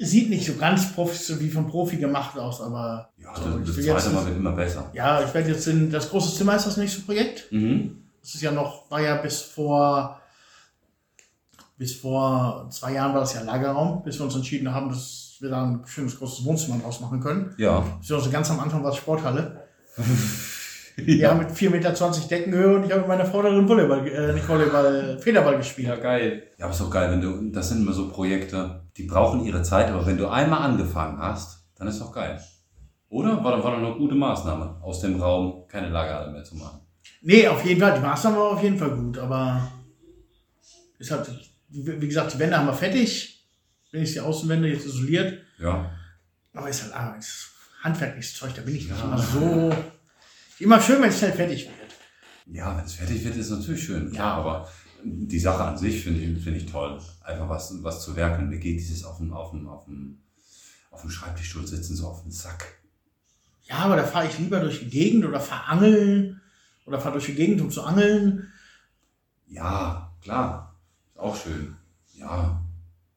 Sieht 0.03 0.29
nicht 0.29 0.45
so 0.45 0.55
ganz 0.55 0.93
Profi, 0.93 1.39
wie 1.39 1.49
vom 1.49 1.67
Profi 1.67 1.97
gemacht 1.97 2.37
aus, 2.37 2.59
aber 2.61 3.09
Ja, 3.17 3.35
so, 3.35 3.59
das, 3.59 3.75
das 3.75 3.85
zweite 3.85 4.09
Mal 4.09 4.25
wird 4.25 4.37
immer 4.37 4.51
besser. 4.51 4.89
ja, 4.93 5.23
ich 5.23 5.33
werde 5.33 5.49
jetzt 5.51 5.67
in 5.67 5.91
das 5.91 6.09
große 6.09 6.35
Zimmer 6.35 6.55
ist 6.55 6.65
das 6.65 6.77
nächste 6.77 7.01
Projekt. 7.01 7.51
Mhm. 7.51 8.03
Das 8.21 8.33
ist 8.35 8.41
ja 8.41 8.51
noch, 8.51 8.89
war 8.89 9.01
ja 9.01 9.15
bis 9.17 9.41
vor 9.41 10.19
bis 11.77 11.95
vor 11.95 12.67
zwei 12.69 12.93
Jahren 12.93 13.13
war 13.13 13.21
das 13.21 13.33
ja 13.33 13.41
Lagerraum, 13.41 14.03
bis 14.03 14.19
wir 14.19 14.25
uns 14.25 14.35
entschieden 14.35 14.71
haben, 14.71 14.89
dass 14.89 15.37
wir 15.39 15.49
da 15.49 15.63
ein 15.63 15.81
schönes 15.87 16.17
großes 16.17 16.45
Wohnzimmer 16.45 16.77
draus 16.77 16.99
machen 16.99 17.19
können. 17.19 17.55
Ja. 17.57 17.83
Also 18.07 18.29
ganz 18.29 18.51
am 18.51 18.59
Anfang 18.59 18.83
war 18.83 18.91
es 18.91 18.97
Sporthalle. 18.97 19.63
Ja, 21.05 21.33
mit 21.33 21.49
4,20 21.49 21.69
Meter 21.69 21.91
Deckenhöhe 22.29 22.75
und 22.75 22.83
ich 22.85 22.91
habe 22.91 23.01
mit 23.01 23.07
meiner 23.07 23.25
Frau 23.25 23.41
darin 23.41 23.67
Volleyball, 23.67 24.07
äh, 24.07 24.33
nicht 24.33 24.47
Volleyball, 24.47 25.17
Federball 25.19 25.57
gespielt. 25.57 25.87
Ja, 25.87 25.95
geil. 25.95 26.43
Ja, 26.57 26.65
aber 26.65 26.73
ist 26.73 26.81
doch 26.81 26.89
geil, 26.91 27.11
wenn 27.11 27.21
du, 27.21 27.51
das 27.51 27.69
sind 27.69 27.81
immer 27.81 27.93
so 27.93 28.09
Projekte, 28.09 28.83
die 28.97 29.03
brauchen 29.03 29.43
ihre 29.45 29.61
Zeit, 29.63 29.89
aber 29.89 30.05
wenn 30.05 30.17
du 30.17 30.27
einmal 30.27 30.61
angefangen 30.69 31.17
hast, 31.19 31.65
dann 31.75 31.87
ist 31.87 31.99
doch 32.01 32.11
geil. 32.13 32.39
Oder? 33.09 33.43
War, 33.43 33.57
doch- 33.57 33.63
war 33.63 33.71
doch 33.71 33.77
eine 33.87 33.95
gute 33.95 34.15
Maßnahme, 34.15 34.79
aus 34.81 35.01
dem 35.01 35.21
Raum 35.21 35.67
keine 35.67 35.89
Lagerhalle 35.89 36.31
mehr 36.31 36.43
zu 36.43 36.55
machen. 36.55 36.81
Nee, 37.21 37.47
auf 37.47 37.63
jeden 37.65 37.79
Fall. 37.79 37.93
Die 37.95 38.01
Maßnahme 38.01 38.37
war 38.37 38.51
auf 38.51 38.63
jeden 38.63 38.77
Fall 38.77 38.91
gut, 38.91 39.17
aber 39.17 39.71
ist 40.97 41.11
halt, 41.11 41.29
wie 41.69 42.07
gesagt, 42.07 42.33
die 42.33 42.39
Wände 42.39 42.57
haben 42.57 42.67
wir 42.67 42.73
fertig. 42.73 43.47
Wenn 43.91 44.03
ich 44.03 44.13
die 44.13 44.19
Außenwände 44.21 44.69
jetzt 44.69 44.85
isoliert. 44.85 45.39
Ja. 45.59 45.91
Aber 46.53 46.69
ist 46.69 46.83
halt 46.83 46.95
ah, 46.95 47.15
ist 47.17 47.49
handwerkliches 47.83 48.35
Zeug, 48.35 48.51
da 48.55 48.61
bin 48.61 48.75
ich 48.75 48.89
nicht 48.89 49.03
immer 49.03 49.17
so. 49.17 49.71
Immer 50.61 50.79
schön, 50.79 51.01
wenn 51.01 51.09
es 51.09 51.17
schnell 51.17 51.33
fertig 51.33 51.65
wird. 51.65 51.91
Ja, 52.45 52.77
wenn 52.77 52.85
es 52.85 52.93
fertig 52.93 53.23
wird, 53.23 53.35
ist 53.35 53.49
natürlich 53.49 53.83
schön, 53.83 54.11
klar, 54.11 54.35
aber 54.37 54.69
die 55.03 55.39
Sache 55.39 55.63
an 55.63 55.75
sich 55.75 56.03
finde 56.03 56.19
ich, 56.19 56.43
finde 56.43 56.59
ich 56.59 56.67
toll. 56.67 57.01
Einfach 57.23 57.49
was, 57.49 57.81
was 57.81 58.03
zu 58.03 58.15
werkeln. 58.15 58.49
Mir 58.49 58.59
geht 58.59 58.79
dieses 58.79 59.03
auf 59.03 59.17
dem, 59.17 59.33
auf 59.33 59.49
dem, 59.49 59.67
auf 59.67 59.85
dem, 59.85 60.19
auf 60.91 61.01
dem 61.01 61.09
Schreibtischstuhl 61.09 61.65
sitzen 61.65 61.95
so 61.95 62.07
auf 62.07 62.21
den 62.21 62.31
Sack. 62.31 62.79
Ja, 63.63 63.77
aber 63.77 63.95
da 63.95 64.03
fahre 64.03 64.27
ich 64.27 64.37
lieber 64.37 64.59
durch 64.59 64.81
die 64.81 64.89
Gegend 64.89 65.25
oder 65.25 65.39
fahre 65.39 65.65
angeln 65.65 66.41
oder 66.85 66.99
fahre 66.99 67.13
durch 67.13 67.25
die 67.25 67.35
Gegend, 67.35 67.59
um 67.61 67.71
zu 67.71 67.81
angeln. 67.81 68.51
Ja, 69.47 70.13
klar. 70.21 70.75
Ist 71.09 71.19
auch 71.19 71.35
schön. 71.35 71.75
Ja. 72.13 72.61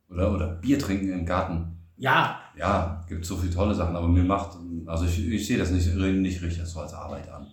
Oder, 0.09 0.33
oder 0.33 0.47
Bier 0.55 0.79
trinken 0.79 1.13
im 1.13 1.27
Garten. 1.27 1.77
Ja, 1.99 2.41
Ja, 2.57 3.05
gibt 3.09 3.25
so 3.25 3.37
viele 3.37 3.53
tolle 3.53 3.75
Sachen, 3.75 3.97
aber 3.97 4.07
mir 4.09 4.23
macht, 4.25 4.57
also 4.87 5.05
ich, 5.07 5.27
ich 5.29 5.47
sehe 5.47 5.59
das 5.59 5.71
nicht, 5.71 5.93
nicht 5.95 6.43
richtig 6.43 6.65
so 6.65 6.81
als 6.81 6.95
Arbeit 6.95 7.29
an. 7.31 7.47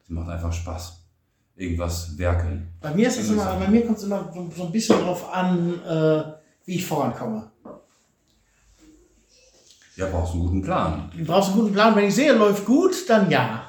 Das 0.00 0.08
macht 0.10 0.28
einfach 0.28 0.52
Spaß. 0.52 1.02
Irgendwas 1.56 2.16
werkeln. 2.18 2.68
bei 2.80 2.92
mir 2.92 3.08
ist 3.08 3.18
es 3.18 3.30
immer, 3.30 3.54
bei 3.56 3.68
mir 3.68 3.84
kommt 3.86 3.96
es 3.98 4.04
immer 4.04 4.30
so, 4.54 4.64
ein 4.64 4.72
bisschen 4.72 5.00
drauf 5.00 5.32
an, 5.32 5.74
äh, 5.88 6.22
wie 6.66 6.74
ich 6.74 6.86
vorankomme. 6.86 7.50
Ja, 9.96 10.06
brauchst 10.10 10.34
einen 10.34 10.42
guten 10.42 10.62
Plan. 10.62 11.10
Du 11.16 11.24
brauchst 11.24 11.50
einen 11.50 11.60
guten 11.60 11.72
Plan. 11.72 11.96
Wenn 11.96 12.04
ich 12.04 12.14
sehe, 12.14 12.34
läuft 12.34 12.66
gut, 12.66 13.08
dann 13.08 13.30
ja. 13.30 13.66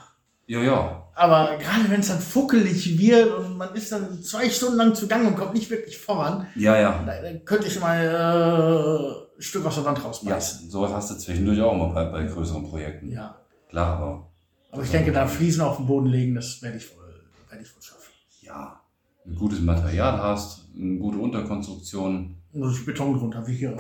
Ja, 0.48 0.62
ja. 0.62 1.04
Aber 1.16 1.58
gerade 1.58 1.90
wenn 1.90 2.02
es 2.02 2.10
dann 2.10 2.20
fuckelig 2.20 3.00
wird 3.00 3.34
und 3.34 3.58
man 3.58 3.74
ist 3.74 3.92
dann 3.92 4.22
zwei 4.22 4.50
Stunden 4.50 4.76
lang 4.78 4.94
zugange 4.94 5.30
und 5.30 5.38
kommt 5.38 5.54
nicht 5.54 5.70
wirklich 5.70 5.98
voran, 5.98 6.46
Ja, 6.56 6.78
ja. 6.78 7.04
dann 7.06 7.44
könnte 7.46 7.68
ich 7.68 7.80
mal 7.80 8.04
äh, 8.04 9.27
Stück 9.40 9.66
aus 9.66 9.76
der 9.76 9.86
Wand 9.86 9.98
Ja, 10.00 10.04
rausbeißen. 10.06 10.70
sowas 10.70 10.92
hast 10.94 11.12
du 11.12 11.16
zwischendurch 11.16 11.62
auch 11.62 11.76
mal 11.76 11.88
bei, 11.94 12.06
bei 12.06 12.24
größeren 12.26 12.64
Projekten. 12.70 13.12
Ja. 13.12 13.36
Klar, 13.70 13.98
aber 13.98 14.30
Aber 14.72 14.84
ich 14.84 14.92
denke, 14.92 15.12
da 15.12 15.28
Fliesen 15.28 15.62
auf 15.62 15.78
den 15.78 15.86
Boden 15.88 16.08
legen, 16.08 16.36
das 16.36 16.62
werde 16.62 16.78
ich 16.78 16.90
wohl, 16.96 17.04
werde 17.50 17.64
ich 17.64 17.76
wohl 17.76 17.82
schaffen. 17.82 18.12
ja, 18.42 18.80
ein 19.26 19.36
gutes 19.36 19.60
Material 19.60 20.18
hast, 20.22 20.66
eine 20.76 20.98
gute 20.98 21.18
Unterkonstruktion. 21.20 22.36
Und 22.54 22.62
durch 22.62 22.86
Beton 22.86 23.18
drunter, 23.18 23.46
wie 23.46 23.56
hier. 23.56 23.78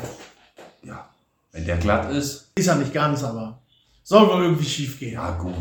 Ja, 0.83 1.09
wenn 1.51 1.65
der 1.65 1.77
glatt 1.77 2.11
ist, 2.11 2.51
Ist 2.55 2.65
ja 2.67 2.75
nicht 2.75 2.93
ganz, 2.93 3.23
aber 3.23 3.61
soll 4.03 4.27
wohl 4.27 4.43
irgendwie 4.43 4.65
schief 4.65 4.99
gehen. 4.99 5.13
ja 5.13 5.31
gut. 5.37 5.53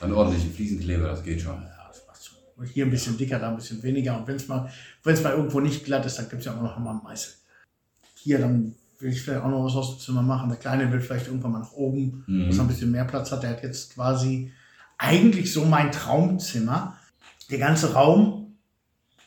Dann 0.00 0.12
ordentliche 0.12 0.48
Fliesenkleber, 0.48 1.08
das 1.08 1.22
geht 1.22 1.40
schon. 1.42 1.60
Ja, 1.62 1.88
das 1.88 2.06
passt 2.06 2.26
schon. 2.26 2.38
Und 2.56 2.66
hier 2.66 2.86
ein 2.86 2.90
bisschen 2.90 3.18
dicker, 3.18 3.38
da 3.38 3.50
ein 3.50 3.56
bisschen 3.56 3.82
weniger. 3.82 4.16
Und 4.16 4.26
wenn 4.26 4.36
es 4.36 4.48
mal, 4.48 4.70
mal 5.04 5.32
irgendwo 5.34 5.60
nicht 5.60 5.84
glatt 5.84 6.06
ist, 6.06 6.16
dann 6.18 6.28
gibt 6.28 6.40
es 6.40 6.46
ja 6.46 6.56
auch 6.56 6.62
noch 6.62 6.78
mal 6.78 6.92
einen 6.92 7.02
Meißel. 7.02 7.34
Hier, 8.22 8.38
dann 8.38 8.74
will 8.98 9.10
ich 9.12 9.22
vielleicht 9.22 9.42
auch 9.42 9.48
noch 9.48 9.64
was 9.64 9.74
aus 9.74 9.96
dem 9.96 10.00
Zimmer 10.00 10.22
machen. 10.22 10.48
Der 10.50 10.58
Kleine 10.58 10.90
will 10.92 11.00
vielleicht 11.00 11.26
irgendwann 11.26 11.52
mal 11.52 11.58
nach 11.60 11.72
oben, 11.72 12.22
Mhm. 12.26 12.46
dass 12.48 12.56
er 12.58 12.64
ein 12.64 12.68
bisschen 12.68 12.90
mehr 12.90 13.04
Platz 13.04 13.32
hat. 13.32 13.42
Der 13.42 13.50
hat 13.50 13.62
jetzt 13.62 13.94
quasi 13.94 14.52
eigentlich 14.98 15.52
so 15.52 15.64
mein 15.64 15.90
Traumzimmer. 15.90 16.96
Der 17.50 17.58
ganze 17.58 17.94
Raum 17.94 18.56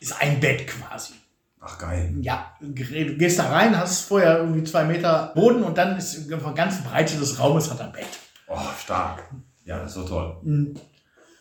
ist 0.00 0.20
ein 0.20 0.38
Bett 0.40 0.66
quasi. 0.68 1.14
Ach 1.60 1.78
geil. 1.78 2.14
Ja, 2.20 2.52
du 2.60 2.72
gehst 2.72 3.38
da 3.38 3.48
rein, 3.50 3.76
hast 3.76 4.02
vorher 4.02 4.38
irgendwie 4.38 4.64
zwei 4.64 4.84
Meter 4.84 5.32
Boden 5.34 5.62
und 5.64 5.76
dann 5.78 5.96
ist 5.96 6.30
von 6.30 6.42
der 6.44 6.52
ganzen 6.52 6.84
Breite 6.84 7.16
des 7.18 7.38
Raumes 7.38 7.70
hat 7.70 7.80
ein 7.80 7.90
Bett. 7.92 8.06
Oh, 8.46 8.58
stark. 8.78 9.24
Ja, 9.64 9.78
das 9.78 9.92
ist 9.96 9.96
doch 9.96 10.08
toll. 10.08 10.36
Mhm. 10.42 10.74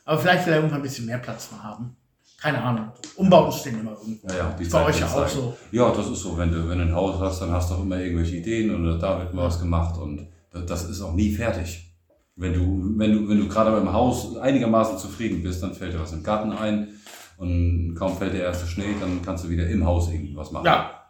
Aber 0.06 0.20
vielleicht 0.22 0.46
will 0.46 0.54
er 0.54 0.58
irgendwann 0.60 0.80
ein 0.80 0.84
bisschen 0.84 1.06
mehr 1.06 1.18
Platz 1.18 1.52
mal 1.52 1.62
haben. 1.62 1.96
Keine 2.44 2.62
Ahnung. 2.62 2.92
Umbauten 3.16 3.58
stehen 3.58 3.80
immer 3.80 3.92
irgendwo. 3.92 4.28
Ja, 4.28 4.36
ja, 4.36 4.56
die 4.60 4.66
bei 4.66 4.86
euch 4.86 5.00
ja 5.00 5.08
auch 5.08 5.26
so. 5.26 5.56
Ja, 5.72 5.92
das 5.92 6.10
ist 6.10 6.20
so. 6.20 6.38
Wenn 6.38 6.52
du, 6.52 6.68
wenn 6.68 6.78
du 6.78 6.84
ein 6.84 6.94
Haus 6.94 7.18
hast, 7.22 7.42
dann 7.42 7.52
hast 7.52 7.70
du 7.70 7.76
auch 7.76 7.84
immer 7.84 7.98
irgendwelche 7.98 8.36
Ideen 8.36 8.76
und 8.76 9.00
da 9.00 9.20
wird 9.20 9.34
mal 9.34 9.46
was 9.46 9.62
gemacht 9.62 9.98
und 9.98 10.28
das, 10.52 10.66
das 10.66 10.90
ist 10.90 11.02
auch 11.02 11.14
nie 11.14 11.32
fertig. 11.32 11.90
Wenn 12.36 12.54
du, 12.54 12.92
wenn 12.98 13.14
du, 13.14 13.30
wenn 13.30 13.40
du 13.40 13.48
gerade 13.48 13.72
beim 13.72 13.94
Haus 13.94 14.36
einigermaßen 14.36 14.98
zufrieden 14.98 15.42
bist, 15.42 15.64
dann 15.64 15.74
fällt 15.74 15.94
dir 15.94 16.02
was 16.02 16.12
im 16.12 16.22
Garten 16.22 16.52
ein 16.52 16.90
und 17.38 17.96
kaum 17.96 18.18
fällt 18.18 18.34
der 18.34 18.44
erste 18.44 18.68
Schnee, 18.68 18.94
dann 19.00 19.22
kannst 19.22 19.46
du 19.46 19.50
wieder 19.50 19.66
im 19.70 19.86
Haus 19.86 20.12
irgendwas 20.12 20.52
machen. 20.52 20.66
Ja, 20.66 21.06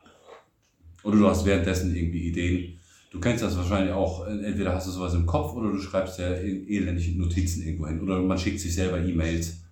Oder 1.01 1.17
du 1.17 1.27
hast 1.27 1.45
währenddessen 1.45 1.95
irgendwie 1.95 2.27
Ideen. 2.27 2.79
Du 3.09 3.19
kennst 3.19 3.43
das 3.43 3.57
wahrscheinlich 3.57 3.91
auch, 3.91 4.27
entweder 4.27 4.75
hast 4.75 4.85
du 4.85 4.91
sowas 4.91 5.15
im 5.15 5.25
Kopf 5.25 5.53
oder 5.53 5.71
du 5.71 5.79
schreibst 5.79 6.19
ja 6.19 6.27
elendige 6.27 7.17
Notizen 7.17 7.63
irgendwo 7.63 7.87
hin. 7.87 8.01
Oder 8.01 8.19
man 8.21 8.37
schickt 8.37 8.59
sich 8.59 8.75
selber 8.75 8.99
E-Mails. 8.99 9.62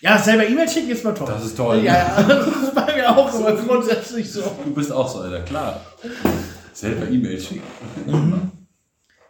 Ja 0.00 0.18
selber 0.18 0.46
E-Mail 0.46 0.68
schicken 0.68 0.90
ist 0.90 1.04
mal 1.04 1.14
toll. 1.14 1.28
Das 1.28 1.44
ist 1.44 1.56
toll. 1.56 1.78
Ja, 1.78 1.94
ja, 1.94 2.22
das 2.28 2.46
ist 2.46 2.74
bei 2.74 2.94
mir 2.96 3.16
auch 3.16 3.32
immer 3.34 3.52
grundsätzlich 3.66 4.30
so. 4.32 4.42
Du 4.64 4.74
bist 4.74 4.92
auch 4.92 5.08
so, 5.08 5.20
Alter, 5.20 5.40
klar. 5.42 5.80
Selber 6.72 7.08
E-Mails 7.08 7.46
schicken. 7.46 7.62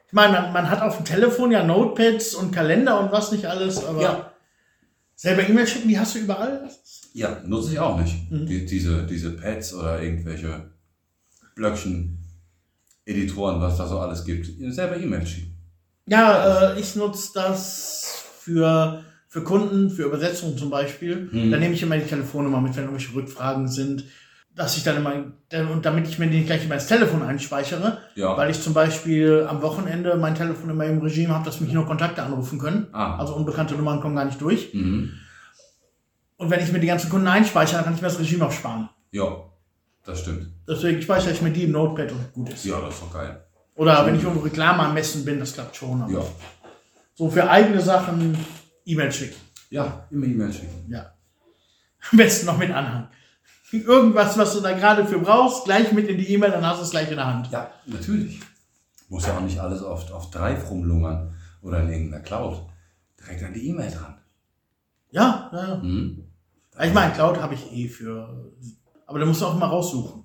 Ich 0.07 0.13
meine, 0.13 0.33
man, 0.33 0.53
man 0.53 0.71
hat 0.71 0.83
auf 0.83 0.97
dem 0.97 1.05
Telefon 1.05 1.51
ja 1.53 1.63
Notepads 1.65 2.35
und 2.35 2.53
Kalender 2.53 3.01
und 3.01 3.13
was 3.13 3.31
nicht 3.33 3.47
alles, 3.47 3.85
aber 3.85 4.03
Ja. 4.03 4.33
selber 5.15 5.49
E-Mail 5.49 5.67
schicken, 5.67 5.89
die 5.89 5.99
hast 5.99 6.15
du 6.15 6.21
überall. 6.21 6.69
Ja, 7.13 7.41
nutze 7.45 7.73
ich 7.73 7.79
auch 7.81 7.99
nicht. 8.01 8.15
Die, 8.31 8.65
diese, 8.67 9.05
diese 9.07 9.31
Pads 9.31 9.75
oder 9.75 10.01
irgendwelche 10.03 10.71
Blöckchen, 11.57 12.19
Editoren, 13.05 13.61
was 13.61 13.77
da 13.79 13.87
so 13.87 13.99
alles 13.99 14.25
gibt. 14.25 14.49
Selber 14.73 14.97
E-Mails 14.97 15.29
schicken. 15.31 15.57
Ja, 16.07 16.73
äh, 16.75 16.81
ich 16.81 16.95
nutze 16.97 17.31
das 17.35 18.23
für, 18.41 19.05
für 19.33 19.43
Kunden, 19.45 19.91
für 19.91 20.03
Übersetzungen 20.03 20.59
zum 20.59 20.71
Beispiel. 20.71 21.29
Mhm. 21.33 21.53
Da 21.53 21.57
nehme 21.57 21.73
ich 21.75 21.83
immer 21.83 21.97
die 21.97 22.05
Telefonnummer 22.05 22.61
mit, 22.61 22.75
wenn 22.77 22.85
irgendwelche 22.85 23.15
Rückfragen 23.15 23.69
sind. 23.69 24.05
Dass 24.57 24.77
ich 24.77 24.83
dann 24.83 24.97
immer, 24.97 25.13
dann- 25.49 25.69
und 25.69 25.87
damit 25.87 26.09
ich 26.09 26.19
mir 26.19 26.27
die 26.27 26.39
nicht 26.39 26.47
gleich 26.49 26.65
immer 26.65 26.75
ins 26.75 26.89
Telefon 26.89 27.23
einspeichere, 27.23 27.99
Ja. 28.17 28.37
weil 28.37 28.51
ich 28.51 28.61
zum 28.61 28.75
Beispiel 28.75 29.47
am 29.49 29.63
Wochenende 29.63 30.17
mein 30.17 30.35
Telefon 30.35 30.69
immer 30.71 30.85
im 30.85 30.99
Regime 30.99 31.33
habe, 31.33 31.45
dass 31.45 31.61
mich 31.61 31.73
nur 31.73 31.87
Kontakte 31.87 32.25
anrufen 32.25 32.59
können. 32.59 32.89
Ah. 32.91 33.17
Also 33.19 33.37
unbekannte 33.37 33.75
Nummern 33.77 34.01
kommen 34.01 34.17
gar 34.17 34.25
nicht 34.25 34.41
durch. 34.41 34.75
Mhm. 34.75 35.13
Und 36.37 36.51
wenn 36.51 36.61
ich 36.61 36.73
mir 36.73 36.81
die 36.81 36.89
ganzen 36.89 37.09
Kunden 37.09 37.29
einspeichere, 37.29 37.77
dann 37.77 37.85
kann 37.85 37.95
ich 37.95 38.03
mir 38.03 38.09
das 38.09 38.19
Regime 38.19 38.47
auch 38.47 38.53
sparen. 38.53 38.89
Ja, 39.13 39.29
das 40.05 40.21
stimmt. 40.21 40.49
Deswegen 40.69 41.01
speichere 41.01 41.31
ich 41.33 41.43
mir 41.43 41.51
die 41.53 41.65
im 41.65 41.71
Notepad 41.73 42.11
und 42.11 42.33
gut 42.33 42.49
ist. 42.53 42.65
Ja, 42.65 42.81
das 42.81 42.95
ist 42.95 43.03
doch 43.03 43.13
geil. 43.15 43.45
Oder 43.77 44.05
wenn 44.05 44.17
ich 44.17 44.23
irgendwo 44.25 44.41
Reklame 44.43 44.81
am 44.83 44.95
Messen 44.95 45.25
bin, 45.25 45.39
das 45.39 45.53
klappt 45.55 45.77
schon. 45.77 46.05
Ja. 46.13 46.21
So 47.15 47.31
für 47.31 47.49
eigene 47.49 47.81
Sachen 47.81 48.37
E-Mail 48.91 49.13
schicken. 49.13 49.37
Ja, 49.71 50.07
immer 50.11 50.27
E-Mails 50.27 50.57
schicken. 50.57 50.87
Ja. 50.89 51.13
Am 52.11 52.19
besten 52.19 52.47
noch 52.47 52.59
mit 52.59 52.71
Anhang. 52.71 53.09
Irgendwas, 53.73 54.37
was 54.37 54.55
du 54.55 54.61
da 54.61 54.73
gerade 54.73 55.05
für 55.07 55.19
brauchst, 55.19 55.65
gleich 55.65 55.93
mit 55.93 56.09
in 56.09 56.19
die 56.19 56.33
E-Mail, 56.33 56.51
dann 56.51 56.67
hast 56.67 56.81
du 56.81 56.85
es 56.85 56.91
gleich 56.91 57.09
in 57.11 57.17
der 57.17 57.27
Hand. 57.27 57.51
Ja, 57.53 57.71
natürlich. 57.87 58.41
Muss 59.09 59.27
ja 59.27 59.37
auch 59.37 59.43
nicht 59.43 59.59
alles 59.59 59.83
auf, 59.83 60.11
auf 60.11 60.31
Drive 60.31 60.71
rumlungern 60.71 61.35
oder 61.63 61.83
in 61.83 61.89
irgendeiner 61.89 62.23
Cloud. 62.23 62.63
Direkt 63.21 63.45
an 63.45 63.55
die 63.55 63.69
E-Mail 63.69 63.91
dran. 63.91 64.19
Ja, 65.11 65.51
ja, 65.53 65.69
ja. 65.69 65.77
Mhm. 65.77 66.25
Ich 66.83 66.95
meine, 66.95 67.13
Cloud 67.13 67.41
habe 67.41 67.55
ich 67.55 67.73
eh 67.73 67.89
für. 67.89 68.53
Aber 69.07 69.19
da 69.19 69.27
musst 69.27 69.41
du 69.41 69.47
auch 69.47 69.59
mal 69.59 69.67
raussuchen. 69.67 70.25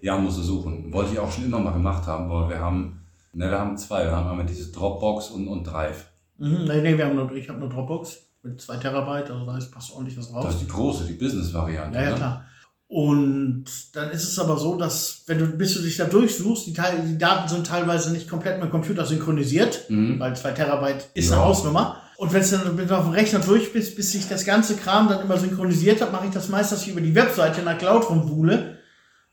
Ja, 0.00 0.16
musst 0.16 0.38
du 0.38 0.42
suchen. 0.42 0.92
Wollte 0.92 1.12
ich 1.12 1.18
auch 1.18 1.30
schon 1.30 1.44
immer 1.44 1.58
mal 1.58 1.72
gemacht 1.72 2.06
haben, 2.06 2.30
weil 2.30 2.48
wir 2.48 2.58
haben, 2.58 3.04
ne, 3.32 3.50
wir 3.50 3.58
haben 3.58 3.76
zwei. 3.76 4.04
Wir 4.04 4.16
haben 4.16 4.28
einmal 4.28 4.46
diese 4.46 4.70
Dropbox 4.72 5.30
und, 5.30 5.48
und 5.48 5.64
Drive. 5.64 6.06
Mhm, 6.38 6.64
nee, 6.64 6.80
nee, 6.82 6.98
wir 6.98 7.06
haben 7.06 7.16
nur, 7.16 7.32
ich 7.32 7.48
habe 7.48 7.58
nur 7.60 7.68
Dropbox 7.68 8.18
mit 8.42 8.60
2 8.60 8.76
Terabyte, 8.76 9.30
also 9.30 9.46
da 9.46 9.56
ist, 9.56 9.70
passt 9.70 9.92
ordentlich 9.92 10.18
was 10.18 10.30
drauf. 10.30 10.44
Das 10.44 10.54
ist 10.54 10.62
die 10.62 10.68
große, 10.68 11.04
die 11.04 11.14
Business-Variante. 11.14 11.96
Ja, 11.96 12.04
ja, 12.04 12.10
ne? 12.10 12.16
klar. 12.16 12.44
Und 12.86 13.64
dann 13.94 14.10
ist 14.10 14.24
es 14.24 14.38
aber 14.38 14.56
so, 14.58 14.76
dass, 14.76 15.22
wenn 15.26 15.38
du, 15.38 15.46
bis 15.46 15.74
du 15.74 15.80
dich 15.80 15.96
da 15.96 16.04
durchsuchst, 16.04 16.66
die, 16.66 16.72
Teil, 16.74 17.02
die 17.06 17.18
Daten 17.18 17.48
sind 17.48 17.66
teilweise 17.66 18.12
nicht 18.12 18.28
komplett 18.28 18.56
mit 18.60 18.68
dem 18.68 18.70
Computer 18.70 19.04
synchronisiert, 19.06 19.88
Mhm. 19.88 20.20
weil 20.20 20.36
2 20.36 20.52
Terabyte 20.52 21.08
ist 21.14 21.30
Ja. 21.30 21.36
eine 21.36 21.44
Hausnummer. 21.46 21.96
Und 22.18 22.32
wenn 22.32 22.42
du 22.42 22.48
dann 22.50 22.76
mit 22.76 22.92
auf 22.92 23.04
dem 23.04 23.12
Rechner 23.12 23.40
durch 23.40 23.72
bist, 23.72 23.96
bis 23.96 24.12
sich 24.12 24.28
das 24.28 24.44
ganze 24.44 24.76
Kram 24.76 25.08
dann 25.08 25.22
immer 25.22 25.36
synchronisiert 25.38 26.00
hat, 26.00 26.12
mache 26.12 26.26
ich 26.26 26.32
das 26.32 26.48
meist, 26.48 26.70
dass 26.70 26.82
ich 26.82 26.88
über 26.92 27.00
die 27.00 27.14
Webseite 27.14 27.60
in 27.60 27.66
der 27.66 27.76
Cloud 27.76 28.08
rumwuhle 28.08 28.78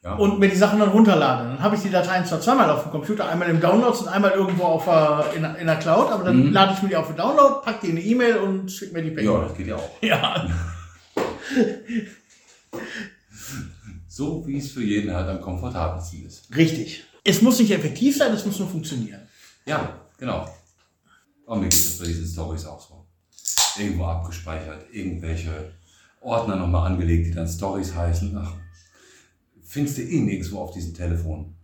Ja. 0.03 0.15
und 0.15 0.39
mir 0.39 0.49
die 0.49 0.55
Sachen 0.55 0.79
dann 0.79 0.89
runterlade. 0.89 1.47
Dann 1.49 1.59
habe 1.61 1.75
ich 1.75 1.83
die 1.83 1.91
Dateien 1.91 2.25
zwar 2.25 2.41
zweimal 2.41 2.67
auf 2.71 2.81
dem 2.83 2.91
Computer, 2.91 3.29
einmal 3.29 3.49
im 3.49 3.59
Downloads 3.61 4.01
und 4.01 4.07
einmal 4.07 4.31
irgendwo 4.31 4.63
auf 4.63 4.85
der, 4.85 5.25
in, 5.35 5.43
der- 5.43 5.55
in 5.57 5.67
der 5.67 5.75
Cloud, 5.75 6.11
aber 6.11 6.23
dann 6.23 6.47
Mhm. 6.47 6.51
lade 6.53 6.73
ich 6.75 6.81
mir 6.81 6.89
die 6.89 6.95
auf 6.95 7.05
den 7.07 7.17
Download, 7.17 7.63
pack 7.63 7.81
die 7.81 7.87
in 7.89 7.97
eine 7.97 8.05
E-Mail 8.05 8.37
und 8.37 8.71
schick 8.71 8.91
mir 8.93 9.03
die 9.03 9.11
per 9.11 9.23
ja, 9.23 9.41
das 9.43 9.55
geht 9.55 9.67
ja 9.67 9.75
auch. 9.75 9.89
Ja. 10.01 10.47
So 14.07 14.45
wie 14.45 14.57
es 14.57 14.71
für 14.71 14.83
jeden 14.83 15.13
halt 15.13 15.27
am 15.29 15.41
komfortabelsten 15.41 16.25
ist. 16.25 16.53
Richtig. 16.55 17.03
Es 17.23 17.41
muss 17.41 17.59
nicht 17.59 17.71
effektiv 17.71 18.17
sein, 18.17 18.33
es 18.33 18.45
muss 18.45 18.59
nur 18.59 18.67
funktionieren. 18.67 19.21
Ja, 19.65 19.95
genau. 20.17 20.49
Aber 21.47 21.55
mir 21.57 21.69
geht 21.69 21.85
das 21.85 21.97
bei 21.99 22.05
diesen 22.05 22.27
Stories 22.27 22.65
auch 22.65 22.79
so. 22.81 23.05
Irgendwo 23.81 24.05
abgespeichert, 24.05 24.85
irgendwelche 24.91 25.71
Ordner 26.19 26.55
nochmal 26.57 26.91
angelegt, 26.91 27.27
die 27.27 27.31
dann 27.31 27.47
Stories 27.47 27.95
heißen. 27.95 28.37
Ach, 28.37 28.51
findest 29.71 29.97
du 29.97 30.01
eh 30.03 30.19
nirgendwo 30.19 30.59
auf 30.59 30.71
diesem 30.71 30.93
Telefon. 30.93 31.55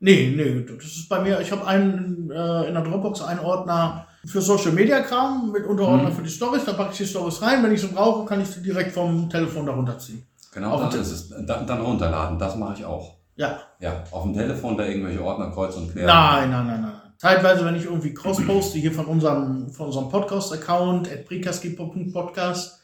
Nee, 0.00 0.34
nee, 0.36 0.64
das 0.66 0.84
ist 0.84 1.08
bei 1.08 1.20
mir, 1.22 1.40
ich 1.40 1.50
habe 1.50 1.66
einen 1.66 2.30
äh, 2.30 2.68
in 2.68 2.74
der 2.74 2.82
Dropbox 2.82 3.22
einen 3.22 3.40
Ordner 3.40 4.06
für 4.26 4.40
Social 4.42 4.72
Media 4.72 5.00
Kram 5.00 5.50
mit 5.52 5.64
Unterordner 5.66 6.10
Mhm. 6.10 6.14
für 6.14 6.22
die 6.22 6.28
Stories, 6.30 6.64
da 6.64 6.72
packe 6.74 6.92
ich 6.92 6.98
die 6.98 7.06
Stories 7.06 7.40
rein, 7.40 7.62
wenn 7.62 7.72
ich 7.72 7.80
sie 7.80 7.86
brauche, 7.88 8.26
kann 8.26 8.40
ich 8.40 8.48
sie 8.48 8.62
direkt 8.62 8.92
vom 8.92 9.28
Telefon 9.30 9.64
darunter 9.66 9.98
ziehen. 9.98 10.22
Genau, 10.52 10.72
Auf 10.72 10.80
dann 10.82 10.90
dem 10.90 11.00
ist 11.02 11.10
es. 11.10 11.28
Dann, 11.46 11.66
dann 11.66 11.80
runterladen, 11.80 12.38
das 12.38 12.56
mache 12.56 12.74
ich 12.78 12.84
auch. 12.84 13.16
Ja. 13.36 13.58
Ja, 13.80 14.04
auf 14.10 14.22
dem 14.24 14.34
Telefon 14.34 14.76
da 14.76 14.84
irgendwelche 14.86 15.22
Ordner 15.22 15.50
kreuz 15.50 15.74
und 15.76 15.90
quer. 15.92 16.06
Nein, 16.06 16.50
nein, 16.50 16.66
nein, 16.66 16.80
nein. 16.82 16.92
Zeitweise, 17.16 17.64
wenn 17.64 17.74
ich 17.76 17.84
irgendwie 17.84 18.12
Cross 18.12 18.44
poste, 18.46 18.78
hier 18.78 18.92
von 18.92 19.06
unserem, 19.06 19.70
von 19.70 19.86
unserem 19.86 20.08
Podcast-Account, 20.10 21.10
at 21.10 21.24
prikaski.podcast, 21.24 22.80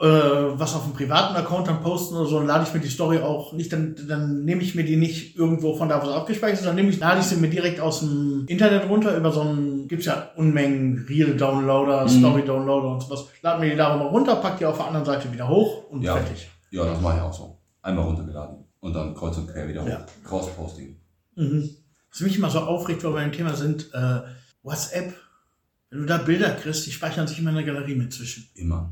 äh, 0.00 0.58
was 0.58 0.74
auf 0.74 0.84
dem 0.84 0.94
privaten 0.94 1.36
Account 1.36 1.68
dann 1.68 1.82
posten 1.82 2.14
oder 2.16 2.26
so, 2.26 2.38
dann 2.38 2.46
lade 2.46 2.64
ich 2.66 2.72
mir 2.72 2.80
die 2.80 2.88
Story 2.88 3.18
auch 3.18 3.52
nicht, 3.52 3.72
dann, 3.72 3.94
dann 4.08 4.44
nehme 4.44 4.62
ich 4.62 4.74
mir 4.74 4.84
die 4.84 4.96
nicht 4.96 5.36
irgendwo 5.36 5.76
von 5.76 5.88
da, 5.88 6.00
wo 6.02 6.06
sie 6.06 6.14
abgespeichert 6.14 6.60
ist, 6.60 6.66
dann 6.66 6.74
nehme 6.74 6.88
ich, 6.88 6.98
lade 6.98 7.20
ich 7.20 7.26
sie 7.26 7.36
mir 7.36 7.50
direkt 7.50 7.80
aus 7.80 8.00
dem 8.00 8.44
Internet 8.48 8.88
runter, 8.88 9.16
über 9.16 9.30
so 9.30 9.42
einen, 9.42 9.88
gibt's 9.88 10.06
ja 10.06 10.30
Unmengen 10.36 11.04
Reel-Downloader, 11.08 12.04
Mhm. 12.04 12.08
Story-Downloader 12.08 12.88
und 12.94 13.02
sowas, 13.02 13.26
lade 13.42 13.60
mir 13.60 13.70
die 13.70 13.76
darüber 13.76 14.06
runter, 14.06 14.36
pack 14.36 14.58
die 14.58 14.64
auf 14.66 14.76
der 14.78 14.86
anderen 14.86 15.04
Seite 15.06 15.30
wieder 15.32 15.48
hoch 15.48 15.90
und 15.90 16.02
Ja. 16.02 16.16
fertig. 16.16 16.48
Ja, 16.70 16.84
das 16.84 17.00
mache 17.00 17.16
ich 17.16 17.22
auch 17.22 17.32
so. 17.34 17.58
Einmal 17.82 18.04
runtergeladen 18.06 18.64
und 18.80 18.92
dann 18.94 19.14
kreuz 19.14 19.36
und 19.36 19.48
quer 19.48 19.68
wieder 19.68 19.82
hoch. 19.82 19.88
Ja. 19.88 20.06
Cross-Posting. 20.24 20.96
Mhm. 21.36 21.68
Was 22.10 22.20
mich 22.20 22.36
immer 22.38 22.50
so 22.50 22.60
aufregt, 22.60 23.04
weil 23.04 23.12
wir 23.14 23.20
ein 23.20 23.32
Thema 23.32 23.54
sind, 23.54 23.90
äh, 23.94 24.20
WhatsApp. 24.62 25.14
Wenn 25.90 26.00
du 26.00 26.06
da 26.06 26.18
Bilder 26.18 26.50
kriegst, 26.50 26.86
die 26.86 26.90
speichern 26.92 27.26
sich 27.26 27.38
immer 27.38 27.50
in 27.50 27.56
der 27.56 27.64
Galerie 27.66 27.94
mit 27.96 28.12
zwischen. 28.12 28.48
Immer. 28.54 28.90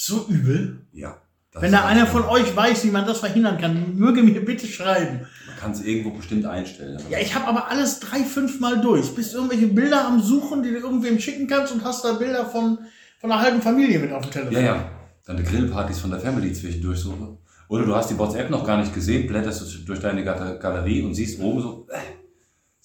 So 0.00 0.26
übel. 0.28 0.86
Ja. 0.92 1.16
Wenn 1.54 1.72
da 1.72 1.84
einer 1.84 2.06
von 2.06 2.22
euch 2.22 2.54
weiß, 2.54 2.84
wie 2.84 2.90
man 2.92 3.04
das 3.04 3.18
verhindern 3.18 3.58
kann, 3.58 3.96
möge 3.96 4.22
mir 4.22 4.44
bitte 4.44 4.68
schreiben. 4.68 5.26
Man 5.48 5.56
kann 5.58 5.72
es 5.72 5.82
irgendwo 5.82 6.10
bestimmt 6.10 6.46
einstellen. 6.46 7.02
Ja, 7.10 7.18
ich 7.18 7.34
habe 7.34 7.48
aber 7.48 7.68
alles 7.68 7.98
drei, 7.98 8.20
fünf 8.20 8.60
Mal 8.60 8.80
durch. 8.80 9.12
Bist 9.16 9.34
irgendwelche 9.34 9.66
Bilder 9.66 10.06
am 10.06 10.22
Suchen, 10.22 10.62
die 10.62 10.70
du 10.70 10.76
irgendwem 10.76 11.18
schicken 11.18 11.48
kannst 11.48 11.72
und 11.72 11.82
hast 11.82 12.04
da 12.04 12.12
Bilder 12.12 12.46
von, 12.46 12.78
von 13.20 13.32
einer 13.32 13.42
halben 13.42 13.60
Familie 13.60 13.98
mit 13.98 14.12
auf 14.12 14.22
dem 14.22 14.30
Telefon. 14.30 14.52
Ja, 14.52 14.60
ja. 14.60 14.90
Deine 15.26 15.42
Grillpartys 15.42 15.98
von 15.98 16.10
der 16.10 16.20
Family 16.20 16.52
zwischendurch 16.52 17.00
so. 17.00 17.36
Oder 17.66 17.84
du 17.84 17.96
hast 17.96 18.08
die 18.08 18.18
WhatsApp 18.18 18.50
noch 18.50 18.64
gar 18.64 18.78
nicht 18.78 18.94
gesehen, 18.94 19.26
blätterst 19.26 19.62
du 19.62 19.78
durch 19.84 19.98
deine 19.98 20.22
Galerie 20.22 21.02
und 21.02 21.14
siehst 21.14 21.40
oben 21.40 21.60
so, 21.60 21.88
äh, 21.90 21.98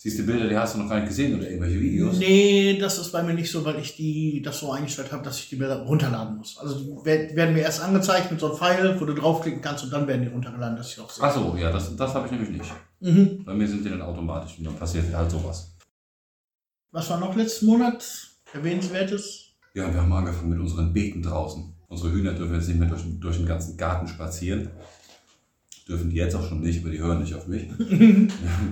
siehst 0.04 0.18
die 0.20 0.24
Bilder, 0.24 0.50
die 0.50 0.58
hast 0.58 0.76
du 0.76 0.80
noch 0.80 0.90
gar 0.90 0.98
nicht 1.00 1.08
gesehen 1.08 1.34
oder 1.38 1.48
irgendwelche 1.50 1.80
Videos. 1.80 2.18
Nee, 2.18 2.78
das 2.78 2.98
ist 2.98 3.12
bei 3.14 3.24
mir 3.24 3.34
nicht 3.34 3.50
so, 3.50 3.64
weil 3.64 3.80
ich 3.80 3.96
die 3.96 4.42
das 4.42 4.60
so 4.60 4.70
eingestellt 4.74 5.14
habe, 5.14 5.24
dass 5.24 5.40
ich 5.40 5.48
die 5.48 5.56
Bilder 5.56 5.78
runterladen 5.84 6.36
muss. 6.38 6.58
Also 6.58 6.78
die 6.78 6.92
wer- 7.06 7.34
werden 7.38 7.56
mir 7.56 7.62
erst 7.62 7.82
angezeigt 7.82 8.30
mit 8.30 8.38
so 8.42 8.48
einem 8.50 8.58
Pfeil, 8.58 9.00
wo 9.00 9.06
du 9.06 9.14
draufklicken 9.14 9.62
kannst 9.62 9.86
und 9.86 9.94
dann 9.94 10.06
werden 10.06 10.24
die 10.24 10.28
runtergeladen, 10.28 10.76
dass 10.76 10.92
ich 10.92 11.00
auch 11.00 11.10
sehe. 11.10 11.24
Ach 11.24 11.34
so, 11.34 11.56
ja, 11.58 11.72
das, 11.72 11.96
das 11.96 12.14
habe 12.14 12.26
ich 12.26 12.32
nämlich 12.34 12.50
nicht. 12.50 12.72
Mhm. 13.00 13.46
Bei 13.46 13.54
mir 13.54 13.66
sind 13.66 13.86
die 13.86 13.90
dann 13.90 14.02
automatisch 14.02 14.58
und 14.58 14.66
dann 14.66 14.76
passiert 14.76 15.06
halt 15.16 15.32
sowas. 15.32 15.74
Was 16.92 17.10
war 17.10 17.20
noch 17.22 17.34
letzten 17.38 17.66
Monat 17.68 18.04
erwähnenswertes? 18.54 19.52
Ja, 19.74 19.92
wir 19.92 20.02
haben 20.02 20.12
angefangen 20.12 20.50
mit 20.50 20.60
unseren 20.60 20.92
Beeten 20.92 21.24
draußen. 21.24 21.74
Unsere 21.88 22.12
Hühner 22.12 22.34
dürfen 22.34 22.56
jetzt 22.56 22.68
nicht 22.68 22.78
mehr 22.80 22.90
durch, 22.90 23.04
durch 23.22 23.38
den 23.38 23.46
ganzen 23.46 23.78
Garten 23.78 24.08
spazieren. 24.08 24.70
Dürfen 25.88 26.10
die 26.10 26.16
jetzt 26.16 26.36
auch 26.36 26.48
schon 26.48 26.62
nicht, 26.62 26.82
aber 26.82 26.92
die 26.92 27.00
hören 27.00 27.20
nicht 27.20 27.36
auf 27.36 27.48
mich. 27.48 27.68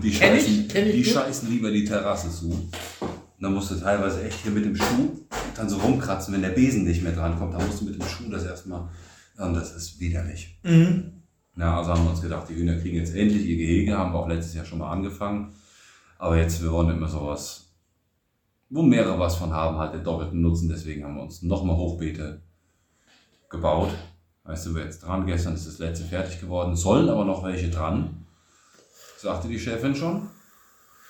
Die 0.03 0.13
scheißen, 0.13 0.67
kenn 0.69 0.87
ich 0.87 0.95
die 0.95 1.05
scheißen 1.05 1.49
lieber 1.49 1.69
die 1.69 1.83
Terrasse 1.83 2.29
zu. 2.31 2.49
Und 2.49 3.45
dann 3.45 3.53
musst 3.53 3.71
du 3.71 3.75
teilweise 3.75 4.23
echt 4.23 4.43
hier 4.43 4.51
mit 4.51 4.63
dem 4.63 4.75
Schuh 4.75 5.09
dann 5.55 5.67
so 5.67 5.77
rumkratzen, 5.77 6.33
wenn 6.33 6.41
der 6.41 6.49
Besen 6.49 6.85
nicht 6.85 7.03
mehr 7.03 7.11
dran 7.11 7.37
kommt. 7.37 7.53
Dann 7.53 7.65
musst 7.65 7.81
du 7.81 7.85
mit 7.85 7.95
dem 7.95 8.07
Schuh 8.07 8.29
das 8.29 8.45
erstmal. 8.45 8.87
Und 9.37 9.53
das 9.53 9.75
ist 9.75 9.99
widerlich. 9.99 10.57
Mhm. 10.63 11.23
Ja, 11.57 11.77
also 11.77 11.91
haben 11.91 12.03
wir 12.03 12.11
uns 12.11 12.21
gedacht, 12.21 12.47
die 12.49 12.55
Hühner 12.55 12.77
kriegen 12.77 12.95
jetzt 12.95 13.13
endlich 13.13 13.45
ihr 13.45 13.57
Gehege, 13.57 13.97
haben 13.97 14.13
wir 14.13 14.19
auch 14.19 14.27
letztes 14.27 14.53
Jahr 14.53 14.65
schon 14.65 14.79
mal 14.79 14.91
angefangen. 14.91 15.53
Aber 16.17 16.37
jetzt, 16.37 16.61
wir 16.61 16.71
wollen 16.71 16.95
immer 16.95 17.07
sowas, 17.07 17.73
wo 18.69 18.83
mehrere 18.83 19.19
was 19.19 19.35
von 19.35 19.51
haben, 19.51 19.77
halt 19.77 19.93
den 19.93 20.03
doppelten 20.03 20.39
Nutzen. 20.39 20.69
Deswegen 20.69 21.03
haben 21.03 21.15
wir 21.15 21.23
uns 21.23 21.41
nochmal 21.41 21.75
Hochbeete 21.75 22.41
gebaut. 23.49 23.89
Weißt 24.43 24.65
du, 24.65 24.75
wir 24.75 24.83
jetzt 24.83 24.99
dran. 24.99 25.25
Gestern 25.25 25.53
ist 25.53 25.67
das 25.67 25.79
letzte 25.79 26.05
fertig 26.05 26.39
geworden. 26.39 26.75
Sollen 26.75 27.09
aber 27.09 27.25
noch 27.25 27.43
welche 27.43 27.69
dran. 27.69 28.25
Sagte 29.17 29.47
die 29.47 29.59
Chefin 29.59 29.95
schon. 29.95 30.29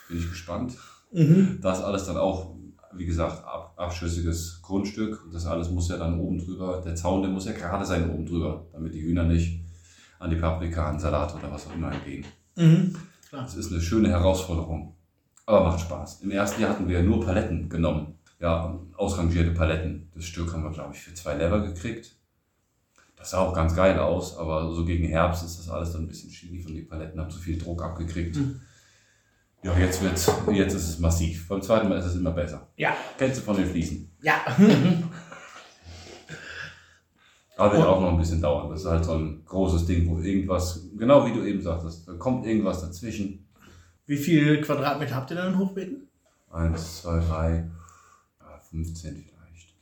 Bin 0.10 0.18
ich 0.18 0.30
gespannt. 0.30 0.78
Mhm. 1.12 1.60
Das 1.62 1.82
alles 1.82 2.06
dann 2.06 2.18
auch, 2.18 2.56
wie 2.94 3.06
gesagt, 3.06 3.46
ab, 3.46 3.74
abschüssiges 3.78 4.62
Grundstück. 4.62 5.24
Und 5.26 5.34
das 5.34 5.46
alles 5.46 5.70
muss 5.70 5.90
ja 5.90 5.98
dann 5.98 6.20
oben 6.20 6.40
drüber, 6.40 6.82
der 6.84 6.96
Zaun, 6.96 7.22
der 7.22 7.32
muss 7.32 7.46
ja 7.46 7.54
gerade 7.54 7.86
sein 7.86 8.10
oben 8.10 8.26
drüber, 8.26 8.66
damit 8.74 8.94
die 8.94 9.02
Hühner 9.02 9.24
nicht 9.24 9.62
an 10.20 10.30
die 10.30 10.36
Paprika, 10.36 10.90
an 10.90 11.00
Salat 11.00 11.34
oder 11.34 11.52
was 11.52 11.68
auch 11.68 11.74
immer 11.74 11.92
gehen. 12.06 12.26
Mhm. 12.56 12.96
Das 13.32 13.56
ist 13.56 13.72
eine 13.72 13.82
schöne 13.82 14.10
Herausforderung. 14.10 14.96
Aber 15.46 15.64
macht 15.64 15.80
Spaß. 15.80 16.22
Im 16.22 16.32
ersten 16.32 16.62
Jahr 16.62 16.72
hatten 16.72 16.88
wir 16.88 17.02
nur 17.02 17.24
Paletten 17.26 17.70
genommen. 17.70 18.20
Ja, 18.40 18.78
ausrangierte 18.98 19.52
Paletten. 19.52 20.12
Das 20.14 20.26
Stück 20.26 20.52
haben 20.54 20.64
wir, 20.64 20.72
glaube 20.72 20.94
ich, 20.94 21.00
für 21.00 21.14
zwei 21.14 21.36
Lever 21.36 21.62
gekriegt. 21.62 22.16
Das 23.22 23.30
sah 23.30 23.40
auch 23.42 23.54
ganz 23.54 23.76
geil 23.76 24.00
aus, 24.00 24.36
aber 24.36 24.74
so 24.74 24.84
gegen 24.84 25.08
Herbst 25.08 25.46
ist 25.46 25.60
das 25.60 25.70
alles 25.70 25.92
dann 25.94 26.02
ein 26.02 26.08
bisschen 26.08 26.32
schief 26.32 26.66
und 26.66 26.74
die 26.74 26.82
Paletten 26.82 27.20
haben 27.20 27.30
zu 27.30 27.38
viel 27.38 27.56
Druck 27.56 27.84
abgekriegt. 27.84 28.36
Mhm. 28.36 28.60
Ja, 29.62 29.78
jetzt, 29.78 30.02
wird's, 30.02 30.32
jetzt 30.52 30.74
ist 30.74 30.90
es 30.90 30.98
massiv. 30.98 31.48
Beim 31.48 31.62
zweiten 31.62 31.88
Mal 31.88 32.00
ist 32.00 32.06
es 32.06 32.16
immer 32.16 32.32
besser. 32.32 32.68
Ja. 32.78 32.96
Kennst 33.20 33.38
du 33.38 33.44
von 33.44 33.56
den 33.58 33.68
Fliesen? 33.68 34.12
Ja. 34.24 34.42
Aber 37.58 37.78
wird 37.78 37.86
auch 37.86 38.02
noch 38.02 38.14
ein 38.14 38.18
bisschen 38.18 38.42
dauern. 38.42 38.72
Das 38.72 38.82
ist 38.82 38.88
halt 38.88 39.06
so 39.06 39.14
ein 39.14 39.46
großes 39.46 39.86
Ding, 39.86 40.10
wo 40.10 40.18
irgendwas, 40.18 40.88
genau 40.98 41.24
wie 41.28 41.34
du 41.34 41.46
eben 41.46 41.62
sagtest, 41.62 42.08
da 42.08 42.14
kommt 42.14 42.48
irgendwas 42.48 42.82
dazwischen. 42.82 43.48
Wie 44.08 44.18
viel 44.18 44.62
Quadratmeter 44.62 45.14
habt 45.14 45.30
ihr 45.30 45.36
denn 45.38 45.54
in 45.54 45.60
Hochbeeten? 45.60 46.08
Eins, 46.50 47.04
zwei, 47.04 47.20
drei, 47.20 47.70
ja, 48.40 48.60
15 48.72 49.14
vielleicht. 49.14 49.76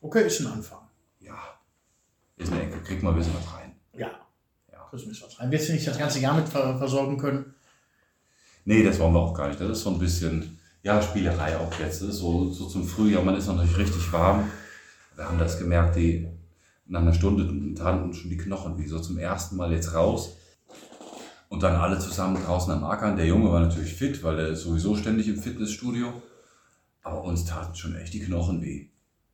Okay, 0.00 0.28
ist 0.28 0.42
ein 0.42 0.46
Anfang. 0.46 0.83
Ist 2.36 2.52
eine 2.52 2.62
Ecke, 2.62 2.78
kriegt 2.82 3.02
mal 3.02 3.10
ein 3.10 3.16
bisschen 3.16 3.34
was 3.34 3.54
rein. 3.54 3.72
Ja. 3.92 4.10
Ja. 4.72 4.88
Das 4.90 5.02
ist 5.02 5.22
was 5.22 5.38
rein. 5.38 5.50
Wirst 5.50 5.68
du 5.68 5.72
nicht 5.72 5.86
das 5.86 5.98
ganze 5.98 6.18
Jahr 6.18 6.34
mit 6.34 6.48
ver 6.48 6.78
versorgen 6.78 7.16
können? 7.16 7.54
Nee, 8.64 8.82
das 8.82 8.98
wollen 8.98 9.12
wir 9.12 9.20
auch 9.20 9.34
gar 9.34 9.48
nicht. 9.48 9.60
Das 9.60 9.70
ist 9.70 9.82
so 9.82 9.90
ein 9.90 9.98
bisschen, 9.98 10.58
ja, 10.82 11.00
Spielerei 11.00 11.56
auch 11.58 11.72
jetzt. 11.78 12.02
Das 12.02 12.08
ist 12.08 12.18
so, 12.18 12.50
so 12.50 12.66
zum 12.66 12.86
Frühjahr, 12.86 13.22
man 13.22 13.36
ist 13.36 13.46
noch 13.46 13.62
nicht 13.62 13.76
richtig 13.76 14.12
warm. 14.12 14.50
Wir 15.14 15.26
haben 15.26 15.38
das 15.38 15.58
gemerkt, 15.58 15.96
die 15.96 16.28
nach 16.86 17.00
einer 17.00 17.14
Stunde 17.14 17.74
taten 17.74 18.12
schon 18.12 18.30
die 18.30 18.36
Knochen 18.36 18.78
wie 18.78 18.86
so 18.86 18.98
zum 18.98 19.18
ersten 19.18 19.56
Mal 19.56 19.72
jetzt 19.72 19.94
raus. 19.94 20.36
Und 21.48 21.62
dann 21.62 21.76
alle 21.76 21.98
zusammen 21.98 22.42
draußen 22.42 22.72
am 22.72 22.84
Ackern. 22.84 23.16
Der 23.16 23.26
Junge 23.26 23.52
war 23.52 23.60
natürlich 23.60 23.94
fit, 23.94 24.22
weil 24.24 24.38
er 24.38 24.48
ist 24.48 24.62
sowieso 24.62 24.96
ständig 24.96 25.28
im 25.28 25.36
Fitnessstudio. 25.36 26.22
Aber 27.02 27.22
uns 27.22 27.44
taten 27.44 27.74
schon 27.76 27.94
echt 27.94 28.12
die 28.14 28.20
Knochen 28.20 28.60
weh. 28.62 28.88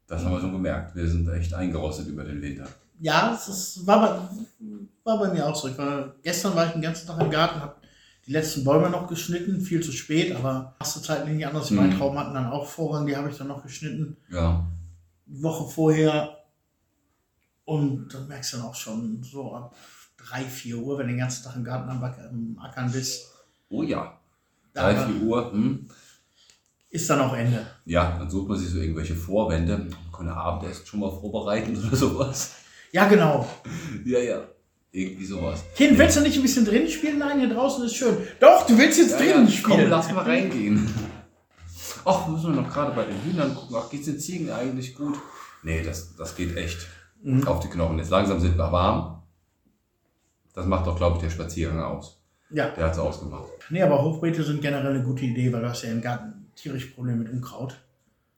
Das 0.06 0.24
haben 0.24 0.32
wir 0.32 0.40
schon 0.40 0.52
gemerkt. 0.52 0.96
Wir 0.96 1.08
sind 1.08 1.28
echt 1.28 1.54
eingerostet 1.54 2.08
über 2.08 2.24
den 2.24 2.42
Winter. 2.42 2.68
Ja, 3.00 3.34
es 3.34 3.48
ist, 3.48 3.86
war, 3.86 4.00
bei, 4.00 4.68
war 5.04 5.18
bei 5.18 5.33
mir 5.33 5.48
auch 5.48 5.56
so. 5.56 5.68
Ich 5.68 5.79
war, 5.79 6.14
gestern 6.22 6.54
war 6.54 6.66
ich 6.66 6.72
den 6.72 6.83
ganzen 6.83 7.06
Tag 7.06 7.20
im 7.20 7.31
Garten, 7.31 7.60
habe 7.60 7.77
die 8.27 8.33
letzten 8.33 8.62
Bäume 8.62 8.90
noch 8.90 9.08
geschnitten, 9.08 9.60
viel 9.60 9.83
zu 9.83 9.90
spät, 9.90 10.37
aber 10.37 10.77
erste 10.79 11.00
Zeit 11.00 11.27
nicht 11.27 11.46
anders. 11.46 11.70
Mein 11.70 11.90
Mhm. 11.90 11.98
Traum 11.98 12.18
hatten 12.18 12.35
dann 12.35 12.50
auch 12.50 12.66
Vorrang, 12.66 13.06
die 13.06 13.16
habe 13.16 13.31
ich 13.31 13.37
dann 13.38 13.48
noch 13.48 13.62
geschnitten. 13.62 14.16
Ja, 14.29 14.66
Woche 15.27 15.70
vorher. 15.70 16.37
Und 17.64 18.12
dann 18.12 18.29
merkst 18.29 18.52
du 18.52 18.56
dann 18.58 18.66
auch 18.66 18.75
schon 18.75 19.22
so 19.22 19.54
ab 19.54 19.75
3, 20.18 20.44
4 20.44 20.77
Uhr, 20.77 20.98
wenn 20.98 21.06
du 21.06 21.12
den 21.12 21.20
ganzen 21.20 21.44
Tag 21.44 21.56
im 21.56 21.64
Garten 21.64 21.88
am, 21.88 22.58
Ackern 22.60 22.90
bist, 22.90 23.31
oh 23.70 23.83
ja. 23.83 24.18
da 24.75 24.92
3, 24.92 25.06
4 25.06 25.22
Uhr, 25.22 25.52
hm. 25.52 25.88
ist 26.90 27.08
dann 27.08 27.20
auch 27.20 27.35
Ende. 27.35 27.64
Ja, 27.85 28.18
dann 28.18 28.29
sucht 28.29 28.48
man 28.48 28.58
sich 28.58 28.68
so 28.68 28.79
irgendwelche 28.79 29.14
Vorwände. 29.14 29.79
Man 29.79 30.12
kann 30.12 30.29
Abendessen 30.29 30.85
schon 30.85 31.00
mal 31.00 31.10
vorbereiten 31.10 31.77
oder 31.77 31.96
sowas. 31.96 32.56
Ja, 32.92 33.06
genau. 33.08 33.48
Ja, 34.04 34.18
ja. 34.18 34.40
Irgendwie 34.92 35.24
sowas. 35.24 35.62
Kind, 35.76 35.96
willst 35.98 36.16
du 36.16 36.20
nicht 36.22 36.36
ein 36.36 36.42
bisschen 36.42 36.64
drin 36.64 36.88
spielen? 36.88 37.18
Nein, 37.18 37.38
hier 37.38 37.48
draußen 37.54 37.84
ist 37.84 37.94
schön. 37.94 38.16
Doch, 38.40 38.66
du 38.66 38.76
willst 38.76 38.98
jetzt 38.98 39.12
Ja, 39.12 39.18
drinnen 39.18 39.46
ja, 39.46 39.52
spielen. 39.52 39.78
komm, 39.82 39.88
lass 39.90 40.10
mal 40.12 40.24
reingehen. 40.24 40.92
Ach, 42.04 42.26
müssen 42.26 42.54
wir 42.54 42.62
noch 42.62 42.72
gerade 42.72 42.92
bei 42.92 43.04
den 43.04 43.22
Hühnern 43.22 43.54
gucken. 43.54 43.76
Ach, 43.78 43.88
geht's 43.90 44.06
den 44.06 44.18
Ziegen 44.18 44.50
eigentlich 44.50 44.94
gut? 44.96 45.16
Nee, 45.62 45.82
das, 45.82 46.16
das 46.16 46.34
geht 46.34 46.56
echt 46.56 46.86
Mhm. 47.22 47.46
auf 47.46 47.60
die 47.60 47.68
Knochen. 47.68 47.98
Jetzt 47.98 48.10
langsam 48.10 48.40
sind 48.40 48.56
wir 48.56 48.72
warm. 48.72 49.22
Das 50.54 50.66
macht 50.66 50.86
doch, 50.86 50.96
glaube 50.96 51.16
ich, 51.16 51.22
der 51.22 51.30
Spaziergang 51.30 51.82
aus. 51.82 52.20
Ja. 52.50 52.70
Der 52.70 52.86
hat 52.86 52.92
es 52.94 52.98
ausgemacht. 52.98 53.46
Nee, 53.68 53.82
aber 53.82 54.02
Hochbeete 54.02 54.42
sind 54.42 54.60
generell 54.62 54.94
eine 54.94 55.04
gute 55.04 55.24
Idee, 55.24 55.52
weil 55.52 55.60
du 55.60 55.68
hast 55.68 55.82
ja 55.82 55.92
im 55.92 56.00
Garten 56.00 56.50
tierisch 56.56 56.86
Probleme 56.86 57.18
mit 57.18 57.30
Unkraut. 57.32 57.78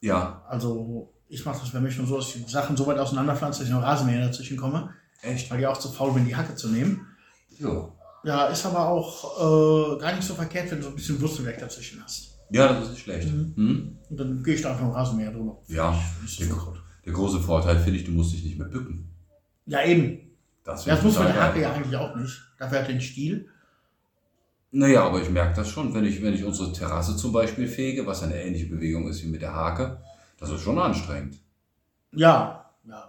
Ja, 0.01 0.43
Also 0.49 1.12
ich 1.33 1.47
mache 1.47 1.61
das 1.61 1.71
bei 1.71 1.81
mir 1.81 1.91
schon 1.91 2.07
so, 2.07 2.19
dass 2.19 2.35
ich 2.35 2.45
die 2.45 2.51
Sachen 2.51 2.77
so 2.77 2.87
weit 2.87 2.99
auseinanderpflanze, 2.99 3.61
dass 3.61 3.69
ich 3.69 3.75
noch 3.75 3.83
Rasenmäher 3.83 4.27
dazwischen 4.27 4.59
komme, 4.59 4.91
echt? 5.23 5.51
weil 5.51 5.61
ich 5.61 5.67
auch 5.67 5.79
zu 5.79 5.89
faul 5.89 6.13
bin, 6.13 6.27
die 6.27 6.37
Hacke 6.37 6.55
zu 6.55 6.69
nehmen. 6.69 7.07
Ja. 7.59 7.89
Ja, 8.25 8.47
ist 8.47 8.67
aber 8.67 8.87
auch 8.87 9.97
äh, 9.97 9.99
gar 9.99 10.15
nicht 10.15 10.29
so 10.29 10.35
verkehrt, 10.35 10.71
wenn 10.71 10.79
du 10.79 10.85
so 10.85 10.91
ein 10.91 10.95
bisschen 10.95 11.21
Wurzelwerk 11.21 11.59
dazwischen 11.59 12.03
hast. 12.05 12.39
Ja, 12.51 12.75
das 12.75 12.85
ist 12.85 12.91
nicht 12.91 13.03
schlecht. 13.03 13.29
Hm? 13.31 13.97
Und 14.11 14.21
dann 14.21 14.43
gehe 14.43 14.55
ich 14.55 14.61
da 14.61 14.73
einfach 14.73 14.85
noch 14.85 14.95
Rasenmäher 14.95 15.33
drüber. 15.33 15.59
Ja, 15.69 15.99
Das 16.21 16.33
ist 16.33 16.41
der, 16.41 16.55
der 17.07 17.13
große 17.15 17.41
Vorteil 17.41 17.79
finde 17.79 17.99
ich, 17.99 18.05
du 18.05 18.13
musst 18.13 18.35
dich 18.35 18.45
nicht 18.45 18.59
mehr 18.59 18.69
bücken. 18.69 19.11
Ja, 19.65 19.83
eben. 19.85 20.37
Das, 20.65 20.85
das 20.85 21.03
muss 21.03 21.19
man 21.19 21.29
der 21.29 21.43
Hacke 21.43 21.63
ja 21.63 21.73
eigentlich 21.73 21.97
auch 21.97 22.15
nicht. 22.15 22.43
Dafür 22.59 22.81
hat 22.81 22.89
er 22.89 22.93
den 22.93 23.01
Stiel. 23.01 23.49
Naja, 24.71 25.05
aber 25.05 25.23
ich 25.23 25.31
merke 25.31 25.57
das 25.57 25.71
schon, 25.71 25.95
wenn 25.95 26.05
ich, 26.05 26.23
wenn 26.23 26.35
ich 26.35 26.45
unsere 26.45 26.73
Terrasse 26.73 27.17
zum 27.17 27.33
Beispiel 27.33 27.67
fege, 27.69 28.07
was 28.07 28.23
eine 28.23 28.41
ähnliche 28.41 28.67
Bewegung 28.67 29.09
ist 29.09 29.23
wie 29.23 29.29
mit 29.29 29.41
der 29.41 29.55
Hake, 29.55 29.99
das 30.43 30.51
ist 30.51 30.63
schon 30.63 30.79
anstrengend. 30.79 31.39
Ja, 32.13 32.67
ja. 32.87 33.09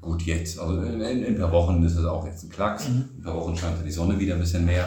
Gut, 0.00 0.22
jetzt, 0.22 0.58
also 0.58 0.80
in, 0.80 1.00
in, 1.00 1.22
in 1.24 1.34
ein 1.34 1.40
paar 1.40 1.52
Wochen 1.52 1.82
ist 1.82 1.96
es 1.96 2.04
auch 2.04 2.24
jetzt 2.26 2.42
ein 2.42 2.48
Klacks. 2.50 2.88
Mhm. 2.88 3.10
In 3.16 3.20
ein 3.20 3.22
paar 3.24 3.36
Wochen 3.36 3.56
scheint 3.56 3.76
ja 3.78 3.82
die 3.84 3.90
Sonne 3.90 4.18
wieder 4.18 4.34
ein 4.34 4.40
bisschen 4.40 4.64
mehr. 4.64 4.86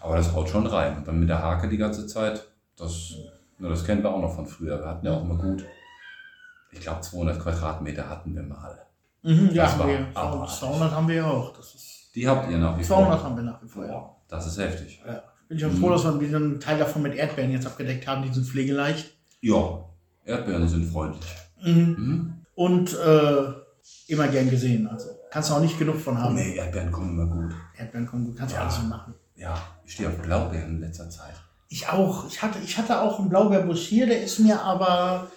Aber 0.00 0.16
das 0.16 0.32
haut 0.32 0.48
schon 0.48 0.66
rein. 0.66 0.96
Und 0.98 1.08
dann 1.08 1.18
mit 1.18 1.28
der 1.28 1.42
Hake 1.42 1.68
die 1.68 1.76
ganze 1.78 2.06
Zeit, 2.06 2.46
das, 2.76 3.14
na, 3.58 3.68
das 3.70 3.84
kennen 3.84 4.02
wir 4.02 4.10
auch 4.10 4.20
noch 4.20 4.34
von 4.34 4.46
früher. 4.46 4.78
Wir 4.78 4.86
hatten 4.86 5.06
ja 5.06 5.12
auch 5.14 5.22
immer 5.22 5.36
gut, 5.36 5.64
ich 6.72 6.80
glaube 6.80 7.00
200 7.00 7.40
Quadratmeter 7.40 8.08
hatten 8.08 8.34
wir 8.34 8.42
mal. 8.42 8.78
Mhm, 9.22 9.50
ja, 9.52 9.64
Das 9.64 9.78
haben 9.78 9.88
wir. 9.88 10.06
abartig. 10.14 10.56
200 10.58 10.92
haben 10.92 11.08
wir 11.08 11.14
ja 11.16 11.26
auch. 11.30 11.52
Das 11.56 11.74
ist, 11.74 12.10
Die 12.14 12.28
habt 12.28 12.50
ihr 12.50 12.58
nach 12.58 12.78
wie 12.78 12.82
200 12.82 13.18
vor. 13.20 13.24
haben 13.28 13.36
wir 13.36 13.42
nach 13.42 13.62
wie 13.62 13.68
vor, 13.68 13.86
ja. 13.86 14.10
Das 14.28 14.46
ist 14.46 14.58
heftig. 14.58 15.02
ja. 15.06 15.22
Bin 15.48 15.58
ich 15.58 15.64
auch 15.66 15.72
froh, 15.72 15.90
dass 15.90 16.04
wir 16.04 16.12
diesen 16.18 16.60
Teil 16.60 16.78
davon 16.78 17.02
mit 17.02 17.14
Erdbeeren 17.16 17.50
jetzt 17.50 17.66
abgedeckt 17.66 18.06
haben. 18.06 18.22
Die 18.22 18.32
sind 18.32 18.46
pflegeleicht. 18.46 19.12
Ja, 19.40 19.84
Erdbeeren 20.24 20.68
sind 20.68 20.90
freundlich. 20.90 21.26
Mhm. 21.62 21.72
Mhm. 21.98 22.34
Und 22.54 22.92
äh, 22.94 23.42
immer 24.08 24.28
gern 24.28 24.50
gesehen. 24.50 24.86
Also 24.88 25.08
kannst 25.30 25.50
du 25.50 25.54
auch 25.54 25.60
nicht 25.60 25.78
genug 25.78 25.96
von 26.00 26.18
haben. 26.18 26.34
Nee, 26.34 26.56
Erdbeeren 26.56 26.92
kommen 26.92 27.10
immer 27.18 27.26
gut. 27.26 27.54
Erdbeeren 27.76 28.06
kommen 28.06 28.26
gut, 28.26 28.36
kannst 28.36 28.52
du 28.54 28.56
Ja. 28.58 28.62
alles 28.64 28.76
so 28.76 28.82
machen. 28.82 29.14
Ja, 29.36 29.54
ich 29.84 29.92
stehe 29.94 30.08
auf 30.08 30.18
Blaubeeren 30.18 30.76
in 30.76 30.80
letzter 30.80 31.08
Zeit. 31.08 31.34
Ich 31.68 31.88
auch. 31.88 32.26
Ich 32.28 32.42
hatte, 32.42 32.58
ich 32.64 32.76
hatte 32.76 33.00
auch 33.00 33.18
einen 33.20 33.28
Blaubeerbusch 33.30 33.86
hier, 33.86 34.06
der 34.06 34.22
ist 34.22 34.38
mir 34.40 34.60
aber 34.60 35.28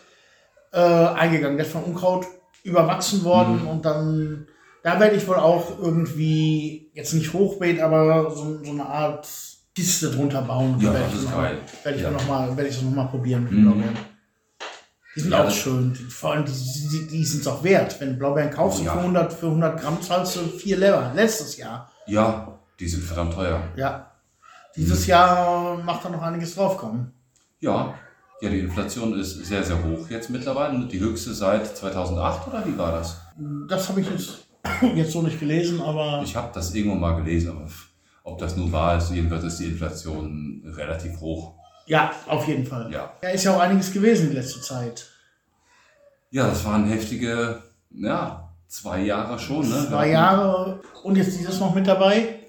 äh, 0.72 0.80
eingegangen. 0.80 1.58
Der 1.58 1.66
ist 1.66 1.72
von 1.72 1.84
Unkraut 1.84 2.26
überwachsen 2.64 3.24
worden 3.24 3.62
Mhm. 3.62 3.68
und 3.68 3.86
dann, 3.86 4.48
da 4.84 5.00
werde 5.00 5.16
ich 5.16 5.28
wohl 5.28 5.36
auch 5.36 5.80
irgendwie, 5.80 6.90
jetzt 6.94 7.14
nicht 7.14 7.32
Hochbeet, 7.34 7.80
aber 7.80 8.32
so, 8.36 8.64
so 8.64 8.72
eine 8.72 8.86
Art 8.86 9.28
Kiste 9.76 10.12
drunter 10.12 10.42
bauen. 10.42 10.80
Ja, 10.80 10.94
das 10.94 11.10
ich 11.10 11.16
ist 11.20 11.24
noch 11.26 11.38
geil. 11.38 11.58
Werde 11.84 11.98
ich 11.98 12.04
Ja. 12.04 12.12
noch 12.12 12.28
mal, 12.28 12.60
ich 12.66 12.82
nochmal 12.82 13.08
probieren 13.08 13.44
mit 13.44 13.52
Mhm. 13.54 13.62
Blaubeeren. 13.64 13.98
Die 15.16 15.20
sind 15.20 15.32
Ja, 15.32 15.44
auch 15.46 15.52
schön. 15.52 15.94
Vor 15.96 16.32
allem, 16.34 16.46
die, 16.46 16.52
die, 16.52 17.08
die 17.08 17.24
sind 17.26 17.42
es 17.42 17.48
auch 17.48 17.64
wert. 17.64 18.00
Wenn 18.00 18.14
du 18.14 18.16
Blaubeeren 18.18 18.50
kaufst, 18.50 18.80
Oh, 18.82 18.86
ja. 18.86 18.94
für, 18.94 19.00
100, 19.00 19.34
für 19.34 19.46
100 19.48 19.80
Gramm 19.80 20.02
zahlst 20.02 20.36
du 20.36 20.40
vier 20.42 20.78
Lever. 20.78 21.12
Letztes 21.16 21.58
Jahr. 21.58 21.92
Ja, 22.08 22.60
die 22.80 22.88
sind 22.88 23.04
verdammt 23.04 23.34
teuer. 23.34 23.62
Ja. 23.76 24.12
Dieses 24.76 25.06
Jahr 25.06 25.78
macht 25.84 26.04
da 26.04 26.10
noch 26.10 26.22
einiges 26.22 26.56
draufkommen. 26.56 27.14
Ja, 27.60 27.94
ja, 28.42 28.50
die 28.50 28.60
Inflation 28.60 29.18
ist 29.18 29.46
sehr, 29.46 29.64
sehr 29.64 29.82
hoch 29.84 30.10
jetzt 30.10 30.30
mittlerweile. 30.32 30.86
Die 30.88 31.00
höchste 31.00 31.34
seit 31.34 31.78
2008 31.78 32.48
oder 32.48 32.66
wie 32.66 32.78
war 32.78 32.92
das? 32.92 33.22
Das 33.70 33.88
habe 33.88 34.02
ich 34.02 34.10
jetzt, 34.10 34.48
jetzt 34.96 35.12
so 35.12 35.22
nicht 35.22 35.40
gelesen, 35.40 35.80
aber 35.80 36.22
Ich 36.24 36.36
habe 36.36 36.50
das 36.54 36.74
irgendwo 36.74 36.96
mal 36.98 37.16
gelesen, 37.16 37.52
aber 37.52 37.68
ob 38.24 38.40
das 38.40 38.58
nun 38.58 38.72
wahr 38.72 38.98
ist, 38.98 39.12
jedenfalls 39.12 39.44
ist 39.44 39.60
die 39.60 39.66
Inflation 39.68 40.64
relativ 40.76 41.20
hoch. 41.20 41.54
Ja, 41.86 42.12
auf 42.28 42.48
jeden 42.48 42.66
Fall. 42.66 42.92
Ja. 42.92 43.14
Ja, 43.22 43.30
ist 43.30 43.44
ja 43.44 43.56
auch 43.56 43.60
einiges 43.60 43.92
gewesen 43.92 44.30
die 44.30 44.36
letzte 44.36 44.62
Zeit. 44.62 45.08
Ja, 46.32 46.48
das 46.48 46.66
waren 46.66 46.86
heftige, 46.86 47.62
ja, 47.92 48.50
zwei 48.68 49.02
Jahre 49.02 49.38
schon, 49.38 49.70
ne? 49.70 49.86
Zwei 49.88 50.10
Jahre 50.10 50.80
und 51.04 51.16
jetzt 51.16 51.38
dieses 51.38 51.60
noch 51.60 51.76
mit 51.76 51.86
dabei. 51.86 52.40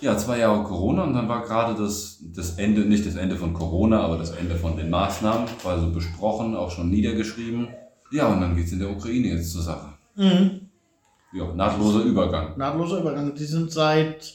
Ja, 0.00 0.16
zwei 0.18 0.38
Jahre 0.38 0.62
Corona 0.62 1.04
und 1.04 1.14
dann 1.14 1.28
war 1.28 1.42
gerade 1.42 1.74
das, 1.74 2.18
das 2.20 2.58
Ende, 2.58 2.82
nicht 2.82 3.06
das 3.06 3.16
Ende 3.16 3.36
von 3.36 3.54
Corona, 3.54 4.02
aber 4.02 4.18
das 4.18 4.30
Ende 4.30 4.54
von 4.54 4.76
den 4.76 4.90
Maßnahmen, 4.90 5.48
war 5.62 5.80
so 5.80 5.90
besprochen, 5.90 6.54
auch 6.54 6.70
schon 6.70 6.90
niedergeschrieben. 6.90 7.68
Ja, 8.10 8.28
und 8.28 8.40
dann 8.40 8.54
geht's 8.54 8.72
in 8.72 8.78
der 8.78 8.90
Ukraine 8.90 9.28
jetzt 9.28 9.52
zur 9.52 9.62
Sache. 9.62 9.94
Mhm. 10.14 10.68
Ja, 11.32 11.52
nahtloser 11.54 12.00
Übergang. 12.00 12.56
Nahtloser 12.56 13.00
Übergang. 13.00 13.34
Die 13.34 13.44
sind 13.44 13.72
seit 13.72 14.34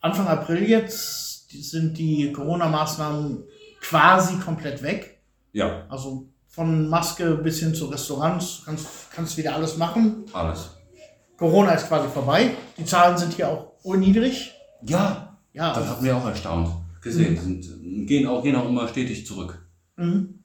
Anfang 0.00 0.26
April 0.26 0.62
jetzt, 0.68 1.23
sind 1.62 1.96
die 1.98 2.32
Corona-Maßnahmen 2.32 3.44
quasi 3.80 4.36
komplett 4.38 4.82
weg. 4.82 5.20
Ja, 5.52 5.86
Also 5.88 6.28
von 6.48 6.88
Maske 6.88 7.34
bis 7.36 7.60
hin 7.60 7.74
zu 7.74 7.86
Restaurants 7.86 8.62
kannst, 8.64 8.86
kannst 9.12 9.36
wieder 9.36 9.54
alles 9.54 9.76
machen. 9.76 10.24
alles. 10.32 10.70
Corona 11.36 11.72
ist 11.72 11.88
quasi 11.88 12.08
vorbei. 12.08 12.52
Die 12.78 12.84
Zahlen 12.84 13.18
sind 13.18 13.34
hier 13.34 13.48
auch 13.48 13.72
urniedrig. 13.82 14.52
Ja, 14.82 15.36
Ja, 15.52 15.74
das 15.74 15.88
hat 15.88 16.02
mir 16.02 16.16
auch 16.16 16.26
erstaunt 16.26 16.70
gesehen. 17.00 17.38
Sind, 17.40 18.06
gehen, 18.06 18.26
auch, 18.26 18.42
gehen 18.42 18.56
auch 18.56 18.68
immer 18.68 18.88
stetig 18.88 19.26
zurück. 19.26 19.64
Mhm. 19.96 20.40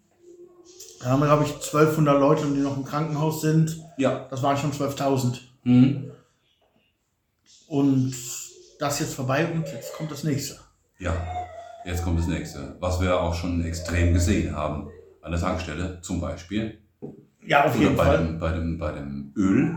Da 1.00 1.06
haben 1.12 1.22
wir, 1.22 1.28
glaube 1.28 1.46
ich, 1.46 1.54
1200 1.54 2.20
Leute, 2.20 2.46
die 2.48 2.60
noch 2.60 2.76
im 2.76 2.84
Krankenhaus 2.84 3.42
sind. 3.42 3.80
Ja. 3.98 4.28
Das 4.30 4.44
waren 4.44 4.58
schon 4.58 4.74
12.000. 4.74 5.38
Mhm. 5.64 6.12
Und 7.68 8.14
das 8.80 8.94
ist 8.96 9.00
jetzt 9.00 9.14
vorbei 9.16 9.52
und 9.52 9.66
jetzt 9.68 9.94
kommt 9.94 10.12
das 10.12 10.24
nächste. 10.24 10.60
Ja, 11.00 11.14
jetzt 11.86 12.04
kommt 12.04 12.20
das 12.20 12.28
nächste, 12.28 12.76
was 12.80 13.00
wir 13.02 13.20
auch 13.20 13.34
schon 13.34 13.64
extrem 13.64 14.14
gesehen 14.14 14.56
haben. 14.56 14.90
An 15.22 15.32
der 15.32 15.40
Tankstelle 15.42 16.00
zum 16.02 16.22
Beispiel. 16.22 16.80
Ja, 17.46 17.66
auf 17.66 17.72
Oder 17.76 17.84
jeden 17.84 17.96
bei 17.96 18.06
Fall. 18.06 18.18
dem, 18.20 18.40
bei, 18.40 18.52
dem, 18.52 18.78
bei 18.78 18.92
dem 18.92 19.34
Öl. 19.36 19.76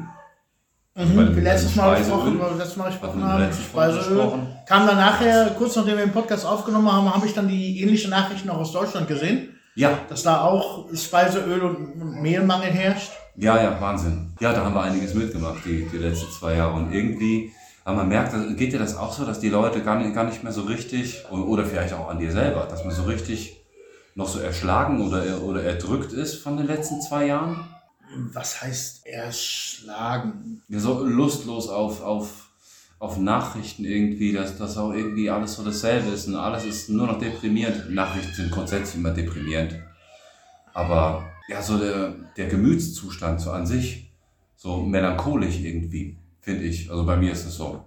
bei 0.95 1.05
Mhm, 1.05 1.17
dem- 1.35 1.43
letztes 1.45 1.75
bei 1.77 1.83
dem 1.83 1.91
Mal 1.91 1.97
Speiseöl. 1.97 2.33
gesprochen, 2.33 2.59
letztes 2.59 2.77
Mal 2.77 2.87
gesprochen 2.91 3.25
haben, 3.25 3.43
letztes 3.43 3.65
Mal 3.75 3.93
Speiseöl. 3.93 4.17
gesprochen. 4.17 4.47
Kam 4.69 4.87
dann 4.87 4.97
nachher, 4.97 5.47
kurz 5.57 5.77
nachdem 5.77 5.97
wir 5.97 6.05
den 6.07 6.13
Podcast 6.13 6.45
aufgenommen 6.47 6.91
haben, 6.93 7.13
habe 7.15 7.27
ich 7.27 7.35
dann 7.35 7.49
die 7.49 7.81
ähnlichen 7.81 8.11
Nachrichten 8.11 8.51
auch 8.51 8.59
aus 8.59 8.73
Deutschland 8.73 9.09
gesehen, 9.09 9.49
Ja, 9.75 9.99
dass 10.09 10.23
da 10.23 10.43
auch 10.43 10.87
Speiseöl 10.95 11.63
und 11.63 12.01
und 12.01 12.21
Mehlmangel 12.21 12.69
herrscht. 12.71 13.13
ja, 13.37 13.61
ja, 13.63 13.81
Wahnsinn. 13.81 14.35
Ja, 14.41 14.53
da 14.53 14.65
haben 14.65 14.75
wir 14.75 14.83
einiges 14.83 15.15
mitgemacht, 15.15 15.65
die, 15.65 15.89
die 15.91 15.99
letzten 15.99 16.31
zwei 16.31 16.57
Jahre. 16.57 16.75
Und 16.75 16.93
irgendwie, 16.93 17.53
aber 17.85 17.97
man 17.99 18.09
merkt, 18.09 18.35
geht 18.57 18.73
dir 18.73 18.79
das 18.79 18.97
auch 18.97 19.13
so, 19.13 19.25
dass 19.25 19.41
die 19.41 19.49
Leute 19.49 19.83
gar 19.83 19.99
nicht, 19.99 20.15
gar 20.15 20.25
nicht 20.25 20.43
mehr 20.43 20.53
so 20.53 20.63
richtig, 20.63 21.25
oder, 21.31 21.47
oder 21.47 21.65
vielleicht 21.65 21.95
auch 21.95 22.09
an 22.09 22.19
dir 22.19 22.31
selber, 22.31 22.67
dass 22.71 22.85
man 22.85 22.95
so 22.95 23.03
richtig 23.05 23.57
noch 24.15 24.29
so 24.29 24.39
erschlagen 24.39 25.07
oder, 25.07 25.43
oder 25.43 25.63
erdrückt 25.63 26.13
ist 26.13 26.37
von 26.37 26.57
den 26.57 26.67
letzten 26.67 27.01
zwei 27.01 27.27
Jahren? 27.27 27.57
Was 28.33 28.63
heißt 28.63 29.07
erschlagen? 29.07 30.63
Ja, 30.69 30.79
so 30.79 31.05
lustlos 31.05 31.69
auf, 31.69 32.03
auf, 32.03 32.51
auf 32.99 33.19
Nachrichten 33.19 33.85
irgendwie, 33.85 34.33
dass 34.33 34.59
das 34.59 34.77
auch 34.77 34.93
irgendwie 34.93 35.31
alles 35.31 35.55
so 35.55 35.65
dasselbe 35.65 36.11
ist 36.11 36.29
und 36.29 36.37
alles 36.37 36.65
ist 36.65 36.91
nur 36.91 37.07
noch 37.07 37.19
deprimierend. 37.19 37.91
Nachrichten 37.91 38.35
sind 38.35 38.51
grundsätzlich 38.51 38.97
immer 38.97 39.13
deprimierend. 39.13 39.77
Aber 40.75 41.25
ja, 41.49 41.63
so 41.63 41.79
der, 41.79 42.15
der 42.37 42.49
Gemütszustand 42.49 43.41
so 43.41 43.51
an 43.51 43.67
sich, 43.67 44.13
so 44.57 44.83
melancholisch 44.83 45.59
irgendwie, 45.61 46.19
finde 46.43 46.65
ich. 46.65 46.91
Also 46.91 47.05
bei 47.07 47.17
mir 47.17 47.33
ist 47.33 47.47
es 47.47 47.57
so. 47.57 47.83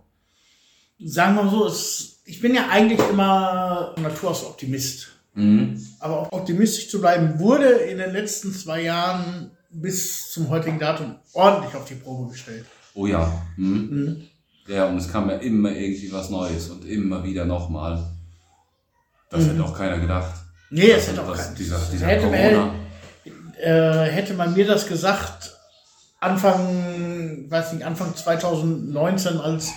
Sagen 1.03 1.35
wir 1.35 1.43
mal 1.43 1.51
so, 1.51 1.67
es, 1.67 2.21
ich 2.25 2.39
bin 2.41 2.55
ja 2.55 2.67
eigentlich 2.69 2.99
immer 3.09 3.93
Natur 4.01 4.31
aus 4.31 4.43
Optimist. 4.45 5.09
Mhm. 5.33 5.79
Aber 5.99 6.19
auch 6.21 6.31
optimistisch 6.31 6.89
zu 6.89 6.99
bleiben, 7.01 7.37
wurde 7.39 7.67
in 7.67 7.97
den 7.99 8.11
letzten 8.13 8.53
zwei 8.53 8.81
Jahren 8.83 9.51
bis 9.69 10.31
zum 10.31 10.49
heutigen 10.49 10.79
Datum 10.79 11.17
ordentlich 11.33 11.75
auf 11.75 11.85
die 11.85 11.95
Probe 11.95 12.31
gestellt. 12.31 12.65
Oh 12.93 13.05
ja. 13.05 13.29
Mhm. 13.57 13.89
Mhm. 13.91 14.21
Ja, 14.67 14.87
und 14.87 14.97
es 14.97 15.11
kam 15.11 15.29
ja 15.29 15.35
immer 15.35 15.71
irgendwie 15.71 16.11
was 16.11 16.29
Neues 16.29 16.69
und 16.69 16.85
immer 16.85 17.23
wieder 17.23 17.45
nochmal. 17.45 18.09
Das 19.29 19.45
hätte 19.45 19.63
auch 19.63 19.77
keiner 19.77 19.99
gedacht. 19.99 20.33
Nee, 20.69 20.87
Das- 20.93 21.07
hätte 21.09 21.21
auch 21.21 21.27
das- 21.29 21.43
keiner. 21.47 21.55
Dieser, 21.57 21.79
dieser 21.91 22.07
hätte, 22.07 22.25
Corona. 22.27 22.73
äh, 23.61 24.09
hätte 24.09 24.33
man 24.33 24.53
mir 24.53 24.65
das 24.65 24.87
gesagt, 24.87 25.54
Anfang, 26.25 27.45
weiß 27.49 27.73
nicht, 27.73 27.85
Anfang 27.85 28.15
2019, 28.15 29.37
als 29.37 29.71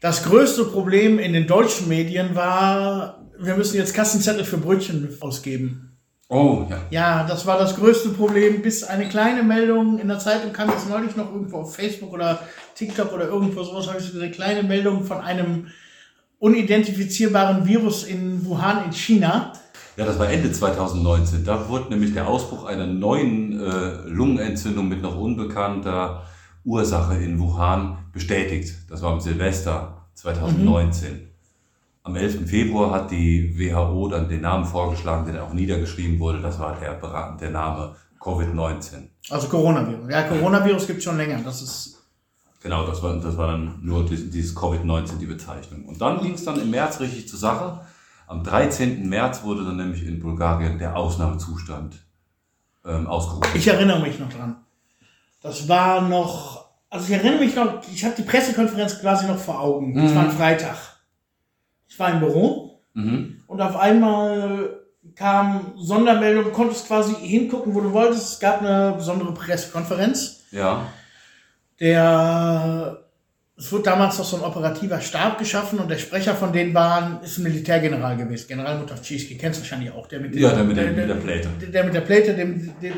das 0.00 0.24
größte 0.24 0.64
Problem 0.64 1.18
in 1.18 1.32
den 1.32 1.46
deutschen 1.46 1.88
Medien 1.88 2.34
war, 2.34 3.24
wir 3.38 3.56
müssen 3.56 3.76
jetzt 3.76 3.94
Kassenzettel 3.94 4.44
für 4.44 4.58
Brötchen 4.58 5.16
ausgeben. 5.20 5.94
Oh, 6.28 6.66
ja. 6.68 6.78
Ja, 6.90 7.26
das 7.26 7.46
war 7.46 7.58
das 7.58 7.76
größte 7.76 8.10
Problem, 8.10 8.62
bis 8.62 8.82
eine 8.82 9.08
kleine 9.08 9.42
Meldung 9.42 9.98
in 9.98 10.08
der 10.08 10.18
Zeitung 10.18 10.52
kam 10.52 10.70
jetzt 10.70 10.88
neulich 10.88 11.16
noch 11.16 11.30
irgendwo 11.30 11.58
auf 11.58 11.74
Facebook 11.74 12.12
oder 12.12 12.40
TikTok 12.74 13.12
oder 13.12 13.28
irgendwo 13.28 13.62
sowas, 13.62 13.88
habe 13.88 13.98
ich 13.98 14.04
so 14.06 14.18
eine 14.18 14.30
kleine 14.30 14.62
Meldung 14.62 15.04
von 15.04 15.20
einem 15.20 15.68
unidentifizierbaren 16.38 17.66
Virus 17.66 18.04
in 18.04 18.44
Wuhan 18.44 18.86
in 18.86 18.92
China. 18.92 19.52
Ja, 19.96 20.04
das 20.04 20.18
war 20.18 20.28
Ende 20.28 20.50
2019. 20.50 21.44
Da 21.44 21.68
wurde 21.68 21.90
nämlich 21.90 22.12
der 22.14 22.26
Ausbruch 22.26 22.64
einer 22.64 22.86
neuen 22.86 23.60
äh, 23.60 24.08
Lungenentzündung 24.08 24.88
mit 24.88 25.02
noch 25.02 25.16
unbekannter 25.16 26.24
Ursache 26.64 27.16
in 27.16 27.38
Wuhan 27.38 27.98
bestätigt. 28.12 28.74
Das 28.90 29.02
war 29.02 29.12
am 29.12 29.20
Silvester 29.20 30.06
2019. 30.14 31.28
Am 32.02 32.16
11. 32.16 32.48
Februar 32.48 32.90
hat 32.90 33.10
die 33.10 33.56
WHO 33.58 34.08
dann 34.08 34.28
den 34.28 34.40
Namen 34.42 34.64
vorgeschlagen, 34.64 35.32
der 35.32 35.44
auch 35.44 35.52
niedergeschrieben 35.52 36.18
wurde. 36.18 36.40
Das 36.40 36.58
war 36.58 36.76
der, 36.78 36.94
der 37.40 37.50
Name 37.50 37.94
Covid-19. 38.20 39.08
Also 39.30 39.48
Coronavirus. 39.48 40.10
Ja, 40.10 40.22
Coronavirus 40.24 40.86
gibt 40.86 41.02
schon 41.02 41.16
länger. 41.16 41.40
Das 41.44 41.62
ist 41.62 41.92
Genau, 42.62 42.86
das 42.86 43.02
war, 43.02 43.14
das 43.18 43.36
war 43.36 43.48
dann 43.48 43.78
nur 43.82 44.06
dies- 44.06 44.30
dieses 44.30 44.56
Covid-19 44.56 45.18
die 45.20 45.26
Bezeichnung. 45.26 45.84
Und 45.84 46.00
dann 46.00 46.20
ging 46.22 46.32
es 46.32 46.44
dann 46.44 46.58
im 46.58 46.70
März 46.70 46.98
richtig 46.98 47.28
zur 47.28 47.38
Sache. 47.38 47.80
Am 48.26 48.42
13. 48.42 49.08
März 49.08 49.42
wurde 49.42 49.64
dann 49.64 49.76
nämlich 49.76 50.04
in 50.06 50.20
Bulgarien 50.20 50.78
der 50.78 50.96
Ausnahmezustand 50.96 51.96
ähm, 52.84 53.06
ausgerufen. 53.06 53.50
Ich 53.54 53.66
erinnere 53.68 54.00
mich 54.00 54.18
noch 54.18 54.30
dran. 54.32 54.56
Das 55.42 55.68
war 55.68 56.00
noch, 56.02 56.64
also 56.90 57.06
ich 57.06 57.12
erinnere 57.12 57.40
mich 57.44 57.54
noch, 57.54 57.82
ich 57.92 58.04
habe 58.04 58.14
die 58.16 58.22
Pressekonferenz 58.22 59.00
quasi 59.00 59.26
noch 59.26 59.38
vor 59.38 59.60
Augen. 59.60 59.94
Das 59.94 60.14
war 60.14 60.24
ein 60.24 60.32
Freitag. 60.32 60.76
Ich 61.88 61.98
war 61.98 62.10
im 62.10 62.20
Büro 62.20 62.80
Mhm. 62.96 63.42
und 63.48 63.60
auf 63.60 63.74
einmal 63.76 64.80
kam 65.16 65.72
Sondermeldung, 65.76 66.52
konntest 66.52 66.86
quasi 66.86 67.12
hingucken, 67.14 67.74
wo 67.74 67.80
du 67.80 67.92
wolltest. 67.92 68.34
Es 68.34 68.38
gab 68.40 68.60
eine 68.60 68.92
besondere 68.96 69.34
Pressekonferenz. 69.34 70.44
Ja, 70.52 70.86
Der, 71.80 73.03
es 73.56 73.70
wurde 73.70 73.84
damals 73.84 74.18
noch 74.18 74.24
so 74.24 74.36
ein 74.36 74.42
operativer 74.42 75.00
Stab 75.00 75.38
geschaffen 75.38 75.78
und 75.78 75.88
der 75.88 75.98
Sprecher 75.98 76.34
von 76.34 76.52
denen 76.52 76.74
waren, 76.74 77.22
ist 77.22 77.38
ein 77.38 77.44
Militärgeneral 77.44 78.16
gewesen. 78.16 78.46
General 78.48 78.78
Mutavczynski, 78.78 79.36
kennst 79.38 79.58
du 79.60 79.62
wahrscheinlich 79.62 79.92
auch. 79.92 80.06
Der 80.08 80.20
mit, 80.20 80.34
Ja, 80.34 80.52
der 80.52 80.64
mit 80.64 80.76
der- 80.76 80.90
mit 80.92 81.08
der 81.08 81.14
Pläte. 81.14 81.48
Der, 81.60 81.68
der 81.68 81.84
mit 81.84 81.94
der 81.94 82.00
Pläte, 82.00 82.34
dem, 82.34 82.72
dem, 82.82 82.94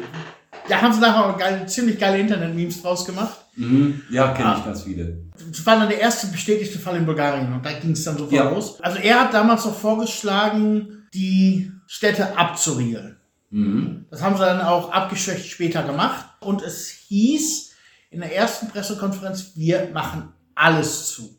da 0.69 0.81
haben 0.81 0.93
sie 0.95 1.01
nachher 1.01 1.27
auch 1.27 1.37
geil, 1.39 1.69
ziemlich 1.69 1.99
geile 1.99 2.19
Internet-Memes 2.19 2.81
draus 2.83 3.05
gemacht. 3.05 3.37
mhm. 3.57 4.03
ja 4.11 4.33
kenne 4.35 4.51
Ah. 4.51 4.57
ich 4.59 4.65
ganz 4.65 4.83
viele. 4.83 5.19
Das 5.51 5.65
war 5.67 5.79
dann 5.79 5.89
der 5.89 6.01
erste 6.01 6.27
bestätigte 6.29 6.79
Fall 6.79 6.97
in 6.97 7.07
Bulgarien 7.07 7.53
und 7.53 7.65
da 7.65 7.73
ging 7.73 7.93
es 7.93 8.05
dann 8.05 8.15
sofort 8.17 8.33
Ja. 8.33 8.51
los. 8.51 8.81
Also 8.83 8.99
er 8.99 9.21
hat 9.21 9.35
damals 9.35 9.65
noch 9.65 9.75
vorgeschlagen, 9.75 11.07
die 11.15 11.71
Städte 11.87 12.37
abzuriegeln. 12.37 13.17
Mhm. 13.51 14.07
Das 14.11 14.23
haben 14.23 14.37
sie 14.37 14.43
dann 14.45 14.61
auch 14.61 14.91
abgeschwächt 14.91 15.47
später 15.47 15.83
gemacht. 15.85 16.25
Und 16.41 16.63
es 16.63 16.89
hieß 17.09 17.73
in 18.11 18.21
der 18.21 18.35
ersten 18.35 18.69
Pressekonferenz, 18.69 19.53
wir 19.55 19.89
machen 19.93 20.33
alles 20.57 21.09
zu. 21.11 21.39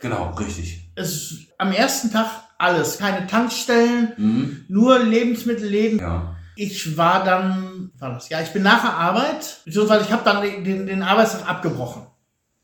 Genau, 0.00 0.34
richtig. 0.34 0.90
Es 0.96 1.34
am 1.58 1.72
ersten 1.72 2.10
Tag 2.10 2.26
alles. 2.58 2.98
Keine 2.98 3.26
Tankstellen, 3.26 4.12
Mhm. 4.16 4.64
nur 4.68 4.98
Lebensmittelläden. 4.98 5.98
Ja. 6.00 6.36
Ich 6.56 6.96
war 6.96 7.24
dann, 7.24 7.90
war 7.98 8.14
das? 8.14 8.28
Ja, 8.28 8.40
ich 8.40 8.50
bin 8.50 8.62
nach 8.62 8.82
der 8.82 8.94
Arbeit, 8.94 9.60
beziehungsweise 9.64 10.04
ich 10.04 10.12
habe 10.12 10.24
dann 10.24 10.42
den, 10.42 10.64
den, 10.64 10.86
den 10.86 11.02
Arbeitstag 11.02 11.48
abgebrochen 11.48 12.06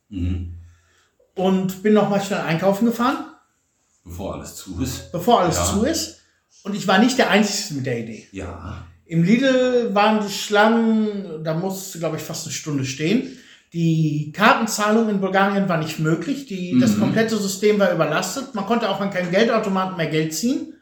Mhm. 0.08 0.54
und 1.34 1.82
bin 1.82 1.94
nochmal 1.94 2.22
schnell 2.22 2.40
einkaufen 2.40 2.86
gefahren, 2.86 3.24
Bevor 4.04 4.34
alles 4.34 4.56
zu 4.56 4.80
ist. 4.80 5.10
bevor 5.12 5.40
alles 5.40 5.56
Ja. 5.56 5.64
zu 5.66 5.84
ist. 5.84 6.20
Und 6.62 6.74
ich 6.74 6.86
war 6.86 6.98
nicht 6.98 7.16
der 7.18 7.30
Einzige 7.30 7.74
mit 7.74 7.86
der 7.86 8.00
Idee. 8.00 8.28
Ja. 8.32 8.84
Im 9.06 9.22
Lidl 9.24 9.94
waren 9.94 10.24
die 10.26 10.32
Schlangen, 10.32 11.42
da 11.42 11.54
musste, 11.54 11.98
glaube 11.98 12.16
ich, 12.16 12.22
fast 12.22 12.44
eine 12.46 12.52
Stunde 12.52 12.84
stehen. 12.84 13.38
Die 13.72 14.32
Kartenzahlung 14.34 15.08
in 15.08 15.20
Bulgarien 15.20 15.68
war 15.68 15.76
nicht 15.78 16.00
möglich. 16.00 16.46
Die, 16.46 16.78
Das 16.80 16.96
Mhm. 16.96 17.00
komplette 17.00 17.36
System 17.36 17.78
war 17.78 17.92
überlastet. 17.92 18.54
Man 18.54 18.66
konnte 18.66 18.88
auch 18.88 19.00
an 19.00 19.10
keinem 19.10 19.30
Geldautomaten 19.30 19.96
mehr 19.96 20.08
Geld 20.08 20.34
ziehen. 20.34 20.74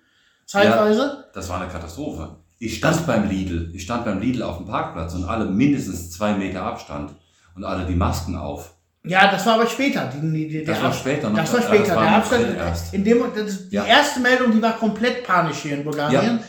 Zeitweise. 0.47 1.25
Das 1.35 1.49
war 1.49 1.61
eine 1.61 1.71
Katastrophe. 1.71 2.37
Ich 2.59 2.79
stand 2.79 3.07
beim 3.07 3.29
Lidl. 3.29 3.71
Ich 3.75 3.83
stand 3.83 4.05
beim 4.05 4.21
Lidl 4.21 4.43
auf 4.43 4.57
dem 4.57 4.67
Parkplatz 4.67 5.15
und 5.15 5.25
alle 5.27 5.45
mindestens 5.45 6.11
zwei 6.11 6.33
Meter 6.35 6.63
Abstand 6.63 7.13
und 7.55 7.65
alle 7.65 7.85
die 7.85 7.95
Masken 7.95 8.35
auf. 8.37 8.75
Ja, 9.05 9.31
das 9.31 9.45
war 9.47 9.55
aber 9.55 9.67
später. 9.67 10.11
Die, 10.15 10.49
die, 10.49 10.65
Das 10.65 10.83
war 10.83 10.93
später 10.93 11.31
noch. 11.31 11.37
Das 11.37 11.53
war 11.53 11.61
Ja, 11.61 11.67
später. 11.67 11.85
das 11.89 11.97
war 11.97 12.03
der 12.05 12.17
Abstand, 12.17 12.57
erst. 12.57 12.95
in 12.95 13.05
dem, 13.05 13.23
das, 13.35 13.69
die 13.69 13.77
Ja. 13.77 13.85
erste 13.85 14.21
Meldung, 14.21 14.51
die 14.53 14.61
war 14.61 14.73
komplett 14.77 15.25
panisch 15.25 15.59
hier 15.59 15.75
in 15.77 15.85
Bulgarien. 15.85 16.39
Ja. 16.39 16.45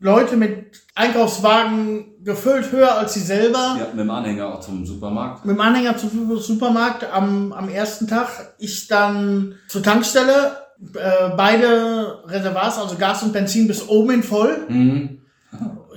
Leute 0.00 0.36
mit 0.36 0.80
Einkaufswagen 0.94 2.04
gefüllt 2.22 2.70
höher 2.72 2.96
als 2.98 3.14
sie 3.14 3.20
selber. 3.20 3.76
Ja, 3.78 3.86
mit 3.90 3.98
dem 4.00 4.10
Anhänger 4.10 4.54
auch 4.54 4.60
zum 4.60 4.86
Supermarkt. 4.86 5.44
mit 5.44 5.56
dem 5.56 5.60
Anhänger 5.60 5.96
zum 5.96 6.36
Supermarkt 6.38 7.04
am, 7.12 7.52
am 7.52 7.68
ersten 7.68 8.06
Tag. 8.06 8.54
Ich 8.58 8.86
dann 8.88 9.54
zur 9.68 9.82
Tankstelle. 9.82 10.52
Äh, 10.94 11.30
beide 11.36 12.22
Reservoirs, 12.26 12.78
also 12.78 12.94
Gas 12.96 13.24
und 13.24 13.32
Benzin, 13.32 13.66
bis 13.66 13.88
oben 13.88 14.10
hin 14.10 14.22
voll. 14.22 14.58
Mhm. 14.68 15.18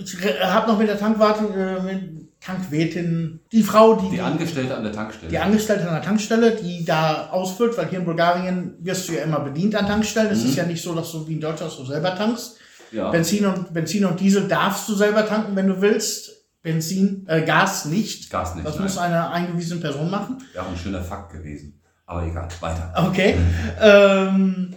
Ich 0.04 0.18
habe 0.44 0.72
noch 0.72 0.80
mit 0.80 0.88
der 0.88 0.98
Tankwarte, 0.98 1.44
äh, 1.54 1.84
mit 1.84 2.32
Tankwertin, 2.42 3.42
die 3.52 3.62
Frau, 3.62 3.94
die, 3.94 4.10
Die 4.16 4.22
Angestellte 4.22 4.76
an 4.76 4.82
der 4.82 4.92
Tankstelle. 4.92 5.30
die 5.32 5.38
Angestellte 5.38 5.88
an 5.88 5.94
der 5.94 6.02
Tankstelle, 6.02 6.52
die 6.56 6.84
da 6.84 7.30
ausfüllt, 7.30 7.78
weil 7.78 7.90
hier 7.90 8.00
in 8.00 8.06
Bulgarien 8.06 8.74
wirst 8.80 9.08
du 9.08 9.14
ja 9.14 9.22
immer 9.22 9.42
bedient 9.42 9.76
an 9.76 9.86
Tankstellen. 9.86 10.32
Es 10.32 10.44
ist 10.44 10.56
ja 10.56 10.66
nicht 10.66 10.82
so, 10.82 10.96
dass 10.96 11.12
du 11.12 11.28
wie 11.28 11.34
in 11.34 11.42
Deutschland 11.42 11.72
so 11.72 11.86
selber 11.86 12.16
tankst. 12.16 12.58
Ja. 12.92 13.10
Benzin 13.12 13.46
und 13.46 13.74
Benzin 13.74 14.06
und 14.06 14.20
Diesel 14.20 14.48
darfst 14.48 14.88
du 14.90 14.96
selber 14.96 15.28
tanken, 15.28 15.56
wenn 15.56 15.68
du 15.68 15.82
willst. 15.82 16.32
Benzin, 16.62 17.26
äh, 17.28 17.42
Gas 17.42 17.86
nicht. 17.86 18.30
Gas 18.30 18.54
nicht, 18.56 18.68
Das 18.68 18.76
nein. 18.76 18.84
muss 18.84 18.98
eine 18.98 19.30
eingewiesene 19.32 19.82
Person 19.82 20.12
machen. 20.12 20.38
Wäre 20.54 20.68
ein 20.68 20.78
schöner 20.78 21.02
Fakt 21.02 21.32
gewesen. 21.32 21.82
Aber 22.06 22.24
egal, 22.24 22.48
weiter. 22.60 22.94
Okay. 23.08 23.36
Ähm, 23.82 24.76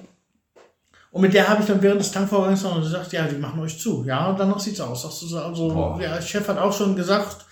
und 1.11 1.21
mit 1.21 1.33
der 1.33 1.47
habe 1.49 1.61
ich 1.61 1.69
dann 1.69 1.81
während 1.81 2.01
des 2.01 2.11
Tankvorgangs 2.11 2.63
noch 2.65 2.81
gesagt, 2.81 3.13
ja, 3.13 3.25
die 3.27 3.37
machen 3.37 3.61
euch 3.61 3.79
zu. 3.79 4.03
Ja, 4.05 4.27
und 4.29 4.41
danach 4.41 4.59
sieht's 4.59 4.81
aus. 4.81 5.03
Sagst 5.03 5.23
du 5.23 5.27
so, 5.27 5.39
also, 5.39 5.69
Boah. 5.69 5.97
der 5.97 6.21
Chef 6.21 6.49
hat 6.49 6.59
auch 6.59 6.73
schon 6.73 6.97
gesagt, 6.97 7.45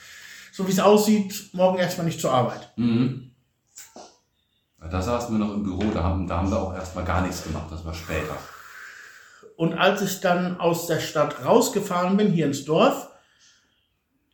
so 0.53 0.67
wie 0.67 0.73
es 0.73 0.81
aussieht, 0.81 1.51
morgen 1.53 1.79
erstmal 1.79 2.07
nicht 2.07 2.21
zur 2.21 2.33
Arbeit. 2.33 2.73
Mhm. 2.77 3.31
Da 4.91 5.01
saßen 5.01 5.39
wir 5.39 5.45
noch 5.47 5.55
im 5.55 5.63
Büro, 5.63 5.85
da 5.95 6.03
haben, 6.03 6.27
da 6.27 6.39
haben 6.39 6.51
wir 6.51 6.61
auch 6.61 6.75
erstmal 6.75 7.05
gar 7.05 7.21
nichts 7.23 7.45
gemacht. 7.45 7.67
Das 7.71 7.85
war 7.85 7.95
später. 7.95 8.37
Und 9.57 9.75
als 9.75 10.03
ich 10.03 10.21
dann 10.21 10.59
aus 10.59 10.87
der 10.87 11.01
Stadt 11.01 11.45
rausgefahren 11.45 12.17
bin, 12.17 12.33
hier 12.33 12.47
ins 12.47 12.65
Dorf, 12.65 13.09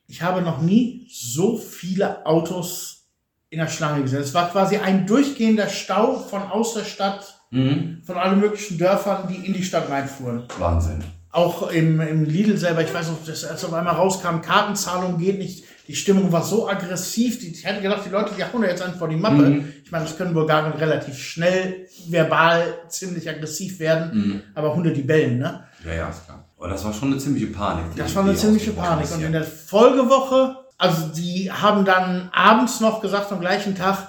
ich 0.07 0.23
habe 0.23 0.41
noch 0.43 0.61
nie 0.63 1.07
so 1.13 1.59
viele 1.59 2.25
Autos 2.25 3.07
in 3.51 3.59
der 3.59 3.69
Schlange 3.69 4.03
gesehen. 4.03 4.21
Es 4.21 4.35
war 4.35 4.51
quasi 4.51 4.77
ein 4.79 5.07
durchgehender 5.07 5.69
Stau 5.69 6.19
von 6.19 6.43
aus 6.43 6.75
der 6.75 6.85
Stadt, 6.85 7.35
Mhm. 7.51 8.03
von 8.05 8.19
allen 8.19 8.41
möglichen 8.41 8.77
Dörfern, 8.77 9.27
die 9.29 9.47
in 9.47 9.55
die 9.55 9.65
Stadt 9.65 9.89
reinfuhren. 9.89 10.45
Wahnsinn. 10.59 11.03
Auch 11.31 11.71
im, 11.71 11.99
im 12.01 12.25
Lidl 12.25 12.59
selber, 12.59 12.83
ich 12.83 12.93
weiß 12.93 13.09
noch, 13.09 13.25
dass 13.25 13.43
als 13.45 13.65
auf 13.65 13.73
einmal 13.73 13.95
rauskam, 13.95 14.43
Kartenzahlung 14.43 15.17
geht 15.17 15.39
nicht. 15.39 15.65
Die 15.89 15.97
Stimmung 15.97 16.31
war 16.31 16.45
so 16.45 16.69
aggressiv. 16.69 17.41
Die, 17.41 17.49
ich 17.49 17.65
hätte 17.65 17.81
gedacht, 17.81 18.03
die 18.05 18.11
Leute, 18.11 18.33
die 18.37 18.45
hauen 18.45 18.63
jetzt 18.63 18.83
einfach 18.83 18.99
vor 18.99 19.09
die 19.09 19.17
Mappe. 19.17 19.43
Mhm. 19.43 19.73
Ich 19.83 19.91
meine, 19.91 20.05
das 20.05 20.19
können 20.19 20.35
Bulgarien 20.35 20.75
relativ 20.75 21.19
schnell 21.19 21.87
verbal 22.09 22.63
ziemlich 22.89 23.29
aggressiv 23.29 23.81
werden. 23.81 24.11
Mhm. 24.13 24.43
Aber 24.55 24.75
Hunde, 24.75 24.93
die 24.93 25.03
bellen, 25.03 25.39
ne? 25.39 25.65
Ja, 25.85 25.95
ja, 25.95 26.09
ist 26.11 26.27
klar. 26.27 26.45
Aber 26.59 26.69
das 26.69 26.85
war 26.85 26.93
schon 26.93 27.13
eine 27.13 27.19
ziemliche 27.19 27.47
Panik. 27.47 27.97
Das 27.97 28.15
war 28.15 28.23
eine 28.23 28.35
ziemliche 28.35 28.73
Panik. 28.73 29.11
Und 29.13 29.23
in 29.23 29.33
der 29.33 29.45
Folgewoche, 29.45 30.57
also 30.77 31.07
die 31.09 31.51
haben 31.51 31.85
dann 31.85 32.29
abends 32.33 32.81
noch 32.81 33.01
gesagt, 33.01 33.33
am 33.33 33.41
gleichen 33.41 33.75
Tag, 33.75 34.09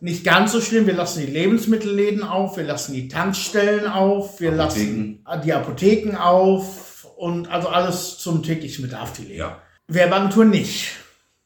nicht 0.00 0.24
ganz 0.24 0.52
so 0.52 0.62
schlimm, 0.62 0.86
wir 0.86 0.94
lassen 0.94 1.20
die 1.20 1.30
Lebensmittelläden 1.30 2.22
auf, 2.22 2.56
wir 2.56 2.64
lassen 2.64 2.94
die 2.94 3.08
Tankstellen 3.08 3.86
auf, 3.86 4.40
wir 4.40 4.52
Apotheken. 4.58 5.18
lassen 5.26 5.42
die 5.44 5.52
Apotheken 5.52 6.16
auf 6.16 7.04
und 7.18 7.50
also 7.50 7.68
alles 7.68 8.16
zum 8.16 8.42
täglichen 8.42 8.82
Bedarf 8.82 9.12
die 9.12 9.24
Läden. 9.24 9.38
Ja. 9.38 9.58
Werbeagentur 9.88 10.46
nicht. 10.46 10.92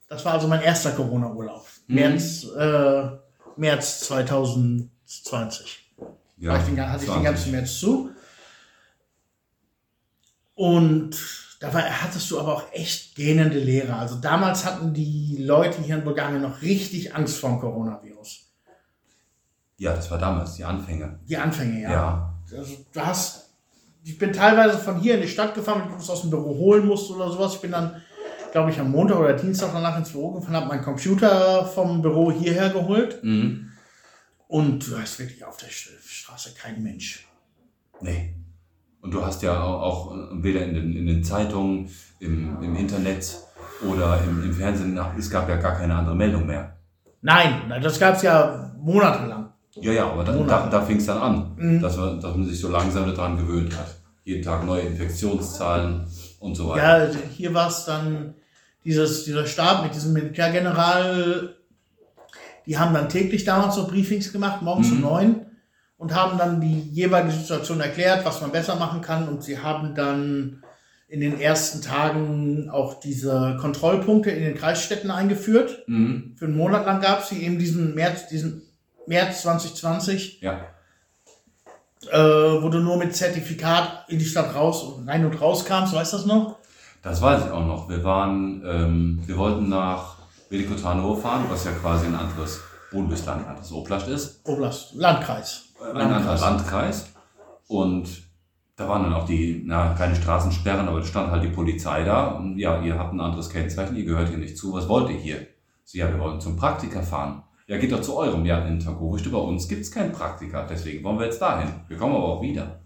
Das 0.08 0.24
war 0.24 0.34
also 0.34 0.48
mein 0.48 0.62
erster 0.62 0.92
Corona-Urlaub. 0.92 1.66
Mhm. 1.86 1.94
März, 1.94 2.44
äh, 2.56 3.08
März 3.56 4.00
2020 4.00 5.84
ja. 6.38 6.52
war 6.52 6.58
ich 6.58 6.64
den, 6.64 6.80
hatte 6.80 7.04
ich 7.04 7.10
den 7.10 7.22
20. 7.22 7.24
ganzen 7.24 7.52
März 7.52 7.78
zu. 7.78 8.10
Und 10.54 11.16
da 11.60 11.72
war, 11.72 11.82
hattest 11.82 12.30
du 12.30 12.38
aber 12.38 12.54
auch 12.54 12.64
echt 12.72 13.16
gähnende 13.16 13.58
Lehre. 13.58 13.96
Also 13.96 14.16
damals 14.16 14.64
hatten 14.64 14.92
die 14.94 15.38
Leute 15.40 15.82
hier 15.82 15.96
in 15.96 16.04
Bulgarien 16.04 16.42
noch 16.42 16.62
richtig 16.62 17.14
Angst 17.14 17.38
vor 17.38 17.50
dem 17.50 17.60
Coronavirus. 17.60 18.44
Ja, 19.78 19.94
das 19.94 20.10
war 20.10 20.18
damals, 20.18 20.54
die 20.54 20.64
Anfänge. 20.64 21.18
Die 21.28 21.36
Anfänge, 21.36 21.82
ja. 21.82 21.90
Ja. 21.90 22.34
Also 22.56 22.76
du 22.92 23.00
hast, 23.00 23.50
ich 24.04 24.16
bin 24.18 24.32
teilweise 24.32 24.78
von 24.78 25.00
hier 25.00 25.16
in 25.16 25.22
die 25.22 25.28
Stadt 25.28 25.54
gefahren, 25.54 25.82
wenn 25.82 25.90
ich 25.90 25.98
was 25.98 26.10
aus 26.10 26.20
dem 26.20 26.30
Büro 26.30 26.54
holen 26.56 26.86
musste 26.86 27.14
oder 27.14 27.30
sowas. 27.30 27.54
Ich 27.54 27.60
bin 27.60 27.72
dann, 27.72 28.00
glaube 28.54 28.70
ich, 28.70 28.78
am 28.78 28.92
Montag 28.92 29.18
oder 29.18 29.32
Dienstag 29.32 29.70
danach 29.72 29.98
ins 29.98 30.10
Büro 30.10 30.30
gefahren, 30.30 30.54
habe 30.54 30.66
meinen 30.68 30.84
Computer 30.84 31.64
vom 31.66 32.00
Büro 32.02 32.30
hierher 32.30 32.70
geholt. 32.70 33.18
Mhm. 33.24 33.72
Und 34.46 34.88
du 34.88 34.96
hast 34.96 35.18
wirklich 35.18 35.44
auf 35.44 35.56
der 35.56 35.66
Straße 35.66 36.54
kein 36.54 36.80
Mensch. 36.80 37.26
Nee. 38.00 38.36
Und 39.00 39.12
du 39.12 39.26
hast 39.26 39.42
ja 39.42 39.60
auch, 39.60 39.82
auch 39.82 40.14
äh, 40.14 40.42
weder 40.44 40.64
in 40.64 40.72
den, 40.72 40.96
in 40.96 41.06
den 41.06 41.24
Zeitungen, 41.24 41.90
im, 42.20 42.62
im 42.62 42.76
Internet 42.76 43.38
oder 43.90 44.20
im, 44.22 44.44
im 44.44 44.52
Fernsehen, 44.54 44.96
es 45.18 45.28
gab 45.28 45.48
ja 45.48 45.56
gar 45.56 45.74
keine 45.74 45.96
andere 45.96 46.14
Meldung 46.14 46.46
mehr. 46.46 46.76
Nein, 47.22 47.72
das 47.82 47.98
gab 47.98 48.14
es 48.14 48.22
ja 48.22 48.72
monatelang. 48.78 49.52
Ja, 49.74 49.90
ja, 49.90 50.08
aber 50.12 50.22
da, 50.22 50.32
da, 50.32 50.68
da 50.68 50.82
fing 50.82 50.98
es 50.98 51.06
dann 51.06 51.18
an, 51.18 51.56
Mhm. 51.56 51.80
dass, 51.80 51.96
man, 51.96 52.20
dass 52.20 52.36
man 52.36 52.46
sich 52.46 52.60
so 52.60 52.68
langsam 52.68 53.12
daran 53.12 53.36
gewöhnt 53.36 53.76
hat. 53.76 53.96
Jeden 54.22 54.44
Tag 54.44 54.64
neue 54.64 54.82
Infektionszahlen 54.82 56.06
und 56.38 56.54
so 56.54 56.68
weiter. 56.68 57.10
Ja, 57.10 57.18
hier 57.36 57.52
war 57.52 57.66
es 57.68 57.84
dann 57.84 58.34
dieses, 58.84 59.24
dieser 59.24 59.46
Stab 59.46 59.82
mit 59.84 59.94
diesem 59.94 60.12
Militärgeneral, 60.12 61.56
Die 62.66 62.78
haben 62.78 62.94
dann 62.94 63.10
täglich 63.10 63.44
damals 63.44 63.74
so 63.74 63.86
Briefings 63.86 64.32
gemacht, 64.32 64.62
morgens 64.62 64.90
um 64.90 65.00
neun 65.02 65.46
und 65.98 66.14
haben 66.14 66.38
dann 66.38 66.60
die 66.62 66.80
jeweilige 66.80 67.34
Situation 67.36 67.78
erklärt, 67.80 68.24
was 68.24 68.40
man 68.40 68.52
besser 68.52 68.76
machen 68.76 69.02
kann. 69.02 69.28
Und 69.28 69.42
sie 69.44 69.58
haben 69.58 69.94
dann 69.94 70.62
in 71.06 71.20
den 71.20 71.38
ersten 71.38 71.82
Tagen 71.82 72.70
auch 72.70 73.00
diese 73.00 73.58
Kontrollpunkte 73.60 74.30
in 74.30 74.42
den 74.44 74.54
Kreisstädten 74.56 75.10
eingeführt. 75.10 75.84
Mhm. 75.86 76.36
Für 76.38 76.46
einen 76.46 76.56
Monat 76.56 76.86
lang 76.86 77.02
gab 77.02 77.20
es 77.20 77.28
sie 77.28 77.42
eben 77.42 77.58
diesen 77.58 77.94
März, 77.94 78.28
diesen 78.28 78.62
März 79.06 79.42
2020, 79.42 80.40
Ja. 80.40 80.60
äh, 82.10 82.16
wo 82.62 82.68
du 82.70 82.78
nur 82.80 82.96
mit 82.96 83.14
Zertifikat 83.14 84.06
in 84.08 84.18
die 84.18 84.24
Stadt 84.24 84.54
raus 84.54 84.82
und 84.82 85.06
rein 85.08 85.24
und 85.26 85.38
raus 85.40 85.64
kamst, 85.66 85.92
weißt 85.94 86.14
du 86.14 86.16
das 86.16 86.26
noch? 86.26 86.56
Das 87.04 87.20
weiß 87.20 87.44
ich 87.44 87.50
auch 87.50 87.66
noch. 87.66 87.86
Wir 87.90 88.02
waren, 88.02 88.62
ähm, 88.66 89.22
wir 89.26 89.36
wollten 89.36 89.68
nach 89.68 90.16
Velikotanovo 90.48 91.14
fahren, 91.14 91.44
was 91.50 91.66
ja 91.66 91.72
quasi 91.72 92.06
ein 92.06 92.14
anderes 92.14 92.62
Bundesland, 92.90 93.42
ein 93.42 93.48
anderes 93.50 93.70
Oblast 93.72 94.08
ist. 94.08 94.40
Oblast, 94.44 94.94
Landkreis. 94.94 95.74
ein 95.82 96.00
anderer 96.00 96.38
Landkreis. 96.38 97.12
Und 97.68 98.22
da 98.76 98.88
waren 98.88 99.02
dann 99.02 99.12
auch 99.12 99.26
die, 99.26 99.62
na, 99.66 99.92
keine 99.92 100.16
Straßensperren, 100.16 100.88
aber 100.88 101.00
da 101.00 101.04
stand 101.04 101.30
halt 101.30 101.44
die 101.44 101.48
Polizei 101.48 102.04
da. 102.04 102.28
Und 102.28 102.56
ja, 102.56 102.80
ihr 102.80 102.98
habt 102.98 103.12
ein 103.12 103.20
anderes 103.20 103.50
Kennzeichen, 103.50 103.96
ihr 103.96 104.06
gehört 104.06 104.30
hier 104.30 104.38
nicht 104.38 104.56
zu. 104.56 104.72
Was 104.72 104.88
wollt 104.88 105.10
ihr 105.10 105.18
hier? 105.18 105.46
Sie, 105.84 105.98
ja, 105.98 106.08
wir 106.08 106.18
wollen 106.18 106.40
zum 106.40 106.56
Praktiker 106.56 107.02
fahren. 107.02 107.42
Ja, 107.66 107.76
geht 107.76 107.92
doch 107.92 108.00
zu 108.00 108.16
eurem. 108.16 108.46
Ja, 108.46 108.64
in 108.64 108.80
Tagowisch 108.80 109.30
bei 109.30 109.36
uns 109.36 109.68
gibt's 109.68 109.90
keinen 109.90 110.12
Praktiker. 110.12 110.66
Deswegen 110.68 111.04
wollen 111.04 111.18
wir 111.18 111.26
jetzt 111.26 111.42
dahin. 111.42 111.68
Wir 111.86 111.98
kommen 111.98 112.14
aber 112.16 112.24
auch 112.24 112.42
wieder. 112.42 112.80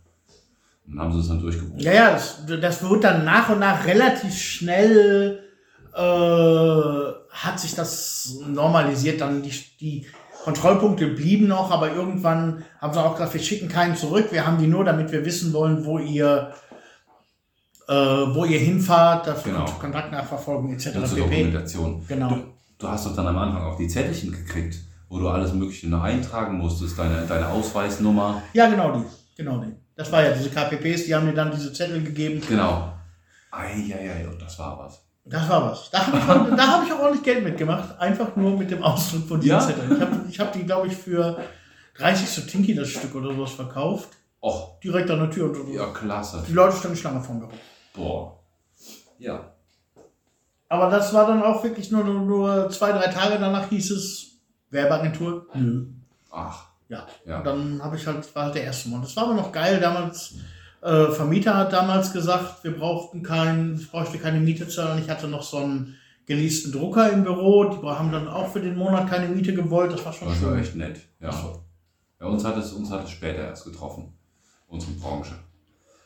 Dann 0.88 1.00
haben 1.00 1.12
sie 1.12 1.18
uns 1.18 1.28
dann 1.28 1.40
durchgebucht. 1.40 1.82
Ja, 1.82 1.92
ja, 1.92 2.12
das, 2.12 2.44
das 2.46 2.82
wird 2.82 3.04
dann 3.04 3.24
nach 3.24 3.50
und 3.50 3.58
nach 3.58 3.84
relativ 3.86 4.34
schnell, 4.36 5.40
äh, 5.94 7.12
hat 7.30 7.60
sich 7.60 7.74
das 7.74 8.38
normalisiert. 8.46 9.20
Dann 9.20 9.42
die, 9.42 9.52
die 9.80 10.06
Kontrollpunkte 10.44 11.08
blieben 11.08 11.48
noch, 11.48 11.70
aber 11.70 11.92
irgendwann 11.92 12.64
haben 12.80 12.92
sie 12.94 13.02
auch 13.02 13.12
gesagt, 13.14 13.34
wir 13.34 13.40
schicken 13.40 13.68
keinen 13.68 13.96
zurück. 13.96 14.28
Wir 14.30 14.46
haben 14.46 14.58
die 14.58 14.66
nur, 14.66 14.84
damit 14.84 15.12
wir 15.12 15.24
wissen 15.24 15.52
wollen, 15.52 15.84
wo 15.84 15.98
ihr, 15.98 16.52
äh, 17.86 17.92
wo 17.92 18.44
ihr 18.46 18.58
hinfahrt, 18.58 19.26
dafür 19.26 19.52
Genau. 19.52 19.66
Kontaktnachverfolgung 19.72 20.72
etc. 20.72 20.86
Ja, 20.94 21.04
zur. 21.04 21.18
Dokumentation. 21.18 22.04
Genau. 22.08 22.28
Du, 22.30 22.36
du 22.78 22.88
hast 22.88 23.04
doch 23.06 23.14
dann 23.14 23.26
am 23.26 23.36
Anfang 23.36 23.62
auch 23.62 23.76
die 23.76 23.88
Zettelchen 23.88 24.32
gekriegt, 24.32 24.78
wo 25.10 25.18
du 25.18 25.28
alles 25.28 25.52
Mögliche 25.52 25.88
noch 25.88 26.02
eintragen 26.02 26.56
musstest, 26.56 26.98
deine, 26.98 27.26
deine 27.26 27.48
Ausweisnummer. 27.48 28.42
Ja, 28.54 28.70
genau 28.70 28.92
die. 28.92 29.04
Genau 29.36 29.58
die. 29.58 29.74
Das 29.98 30.10
war 30.12 30.22
ja 30.22 30.30
diese 30.32 30.48
KPPs, 30.50 31.06
die 31.06 31.14
haben 31.14 31.26
mir 31.26 31.34
dann 31.34 31.50
diese 31.50 31.72
Zettel 31.72 32.02
gegeben. 32.02 32.40
Genau. 32.48 32.92
Eieiei, 33.50 34.28
und 34.28 34.40
das 34.40 34.56
war 34.58 34.78
was. 34.78 35.02
Das 35.24 35.48
war 35.48 35.70
was. 35.72 35.90
Da 35.90 36.06
habe 36.06 36.16
ich, 36.18 36.22
auch- 36.24 36.56
da 36.56 36.66
hab 36.68 36.86
ich 36.86 36.92
auch 36.92 37.00
ordentlich 37.00 37.24
Geld 37.24 37.42
mitgemacht. 37.44 37.98
Einfach 37.98 38.34
nur 38.36 38.56
mit 38.56 38.70
dem 38.70 38.82
Ausdruck 38.82 39.26
von 39.28 39.40
diesen 39.40 39.56
Ja? 39.58 39.60
Zetteln. 39.60 39.90
Ich 39.92 40.00
habe 40.00 40.24
ich 40.30 40.40
hab 40.40 40.52
die, 40.52 40.62
glaube 40.64 40.86
ich, 40.86 40.94
für 40.96 41.38
30 41.96 42.28
Sotinki 42.30 42.74
das 42.76 42.88
Stück 42.88 43.14
oder 43.16 43.34
sowas 43.34 43.50
verkauft. 43.52 44.10
Och, 44.40 44.78
Direkt 44.80 45.10
an 45.10 45.18
der 45.18 45.30
Tür. 45.30 45.50
Und, 45.50 45.74
ja, 45.74 45.86
klasse. 45.92 46.44
Die 46.48 46.52
Leute 46.52 46.76
standen 46.76 46.96
Schlange 46.96 47.20
vom 47.20 47.40
Büro. 47.40 47.50
Boah. 47.92 48.38
Ja. 49.18 49.52
Aber 50.68 50.90
das 50.90 51.12
war 51.12 51.26
dann 51.26 51.42
auch 51.42 51.64
wirklich 51.64 51.90
nur, 51.90 52.04
nur, 52.04 52.20
nur 52.20 52.70
zwei, 52.70 52.92
drei 52.92 53.08
Tage 53.08 53.38
danach 53.40 53.68
hieß 53.68 53.90
es 53.90 54.38
Werbeagentur. 54.70 55.46
Nö. 55.54 55.86
Ach, 56.30 56.67
Ja. 56.88 57.06
Ja. 57.26 57.38
Und 57.38 57.46
dann 57.46 57.82
habe 57.82 57.96
ich 57.96 58.06
halt, 58.06 58.34
war 58.34 58.44
halt 58.44 58.54
der 58.54 58.64
erste 58.64 58.88
Mal. 58.88 59.00
Das 59.00 59.16
war 59.16 59.24
aber 59.24 59.34
noch 59.34 59.52
geil. 59.52 59.78
Damals, 59.80 60.36
äh, 60.80 61.06
Vermieter 61.08 61.56
hat 61.56 61.72
damals 61.72 62.12
gesagt, 62.12 62.64
wir 62.64 62.76
brauchten 62.76 63.22
kein, 63.22 63.76
ich 63.78 63.90
brauchte 63.90 64.18
keine 64.18 64.40
Miete 64.40 64.68
zahlen. 64.68 65.02
Ich 65.02 65.10
hatte 65.10 65.28
noch 65.28 65.42
so 65.42 65.58
einen 65.58 65.96
geleasten 66.26 66.72
Drucker 66.72 67.10
im 67.10 67.24
Büro. 67.24 67.64
Die 67.64 67.86
haben 67.86 68.12
dann 68.12 68.28
auch 68.28 68.52
für 68.52 68.60
den 68.60 68.76
Monat 68.76 69.08
keine 69.08 69.28
Miete 69.28 69.54
gewollt. 69.54 69.92
Das 69.92 70.04
war 70.04 70.12
schon 70.12 70.28
das 70.28 70.42
war 70.42 70.50
schön. 70.50 70.60
echt 70.60 70.76
nett. 70.76 71.00
Ja. 71.20 71.30
ja 72.20 72.26
uns, 72.26 72.44
hat 72.44 72.56
es, 72.56 72.72
uns 72.72 72.90
hat 72.90 73.04
es 73.04 73.10
später 73.10 73.42
erst 73.42 73.64
getroffen. 73.64 74.14
Unsere 74.66 74.92
Branche. 74.92 75.34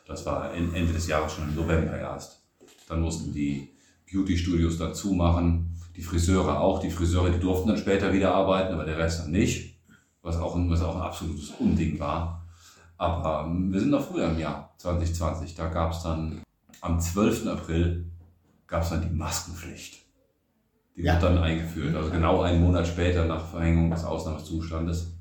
Das 0.07 0.25
war 0.25 0.53
Ende 0.53 0.93
des 0.93 1.07
Jahres 1.07 1.33
schon 1.33 1.49
im 1.49 1.55
November 1.55 1.97
erst. 1.97 2.41
Dann 2.89 3.01
mussten 3.01 3.33
die 3.33 3.69
Beauty-Studios 4.11 4.77
dazu 4.77 5.13
machen. 5.13 5.77
Die 5.95 6.01
Friseure 6.01 6.59
auch. 6.59 6.79
Die 6.79 6.89
Friseure, 6.89 7.29
die 7.29 7.39
durften 7.39 7.69
dann 7.69 7.77
später 7.77 8.11
wieder 8.11 8.33
arbeiten, 8.33 8.73
aber 8.73 8.85
der 8.85 8.97
Rest 8.97 9.21
dann 9.21 9.31
nicht. 9.31 9.72
Was 10.23 10.37
auch, 10.37 10.55
ein- 10.55 10.69
was 10.69 10.81
auch 10.81 10.95
ein 10.95 11.01
absolutes 11.01 11.51
Unding 11.59 11.99
war. 11.99 12.43
Aber 12.97 13.45
ähm, 13.45 13.71
wir 13.71 13.79
sind 13.79 13.89
noch 13.91 14.05
früher 14.07 14.29
im 14.29 14.39
Jahr 14.39 14.73
2020. 14.77 15.53
Da 15.55 15.67
gab 15.67 15.91
es 15.91 16.01
dann 16.03 16.41
am 16.81 16.99
12. 16.99 17.47
April 17.47 18.05
gab 18.67 18.83
es 18.83 18.89
dann 18.89 19.01
die 19.01 19.09
Maskenpflicht. 19.15 20.01
Die 20.95 21.01
Ja. 21.03 21.13
wird 21.13 21.23
dann 21.23 21.37
eingeführt. 21.39 21.95
Also 21.95 22.09
genau 22.09 22.41
einen 22.41 22.61
Monat 22.63 22.87
später 22.87 23.25
nach 23.25 23.45
Verhängung 23.45 23.91
des 23.91 24.03
Ausnahmezustandes 24.05 25.13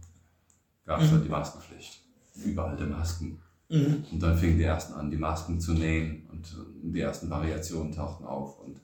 gab 0.86 1.00
es 1.00 1.10
dann 1.10 1.22
die 1.22 1.28
Maskenpflicht. 1.28 2.00
Überall 2.44 2.76
die 2.76 2.84
Masken. 2.84 3.38
Mhm. 3.68 4.04
Und 4.12 4.22
dann 4.22 4.36
fingen 4.38 4.58
die 4.58 4.64
ersten 4.64 4.94
an, 4.94 5.10
die 5.10 5.16
Masken 5.16 5.58
zu 5.60 5.72
nähen 5.72 6.26
und 6.30 6.46
äh, 6.46 6.90
die 6.92 7.00
ersten 7.00 7.28
Variationen 7.30 7.92
tauchten 7.92 8.24
auf. 8.24 8.58
Und 8.60 8.80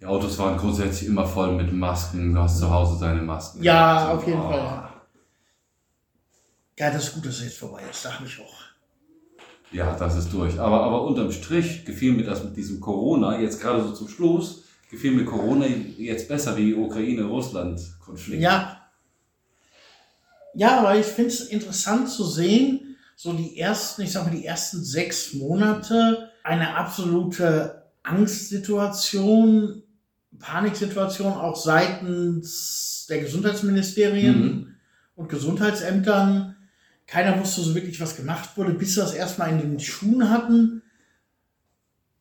die 0.00 0.06
Autos 0.06 0.38
waren 0.38 0.56
grundsätzlich 0.56 1.08
immer 1.08 1.24
voll 1.26 1.52
mit 1.54 1.72
Masken. 1.72 2.34
Du 2.34 2.40
hast 2.40 2.58
zu 2.58 2.68
Hause 2.70 2.98
deine 3.04 3.22
Masken. 3.22 3.62
Ja, 3.62 4.04
gehabt. 4.06 4.18
auf 4.18 4.26
jeden 4.26 4.40
Oh. 4.40 4.48
Fall, 4.50 4.83
ja. 6.78 6.90
Das 6.90 7.04
ist 7.04 7.14
gut, 7.14 7.26
dass 7.26 7.36
es 7.38 7.44
jetzt 7.44 7.58
vorbei 7.58 7.82
ist. 7.90 8.04
Da 8.04 8.14
habe 8.14 8.26
ich 8.26 8.38
auch. 8.40 8.54
Ja, 9.72 9.96
das 9.96 10.16
ist 10.16 10.32
durch. 10.32 10.58
Aber, 10.60 10.82
aber 10.82 11.02
unterm 11.02 11.32
Strich 11.32 11.84
gefiel 11.84 12.12
mir 12.12 12.24
das 12.24 12.44
mit 12.44 12.56
diesem 12.56 12.80
Corona, 12.80 13.40
jetzt 13.40 13.60
gerade 13.60 13.82
so 13.82 13.92
zum 13.92 14.08
Schluss, 14.08 14.62
gefiel 14.90 15.10
mir 15.12 15.24
Corona 15.24 15.66
jetzt 15.66 16.28
besser 16.28 16.56
wie 16.56 16.74
Ukraine-Russland-Konflikt. 16.74 18.40
Ja. 18.42 18.80
Ja, 20.54 20.78
aber 20.78 20.96
ich 20.96 21.06
finde 21.06 21.30
es 21.30 21.40
interessant 21.46 22.08
zu 22.08 22.24
sehen, 22.24 22.96
so 23.16 23.32
die 23.32 23.58
ersten, 23.58 24.02
ich 24.02 24.12
sag 24.12 24.24
mal, 24.24 24.30
die 24.30 24.44
ersten 24.44 24.84
sechs 24.84 25.34
Monate 25.34 26.30
eine 26.44 26.76
absolute 26.76 27.82
Angstsituation, 28.04 29.82
Paniksituation 30.38 31.32
auch 31.32 31.56
seitens 31.56 33.06
der 33.08 33.20
Gesundheitsministerien 33.20 34.40
Mhm. 34.40 34.74
und 35.16 35.28
Gesundheitsämtern. 35.28 36.53
Keiner 37.06 37.38
wusste 37.38 37.60
so 37.60 37.74
wirklich, 37.74 38.00
was 38.00 38.16
gemacht 38.16 38.50
wurde, 38.56 38.72
bis 38.72 38.94
sie 38.94 39.00
das 39.00 39.12
erstmal 39.14 39.50
in 39.50 39.58
den 39.58 39.80
Schuhen 39.80 40.30
hatten. 40.30 40.82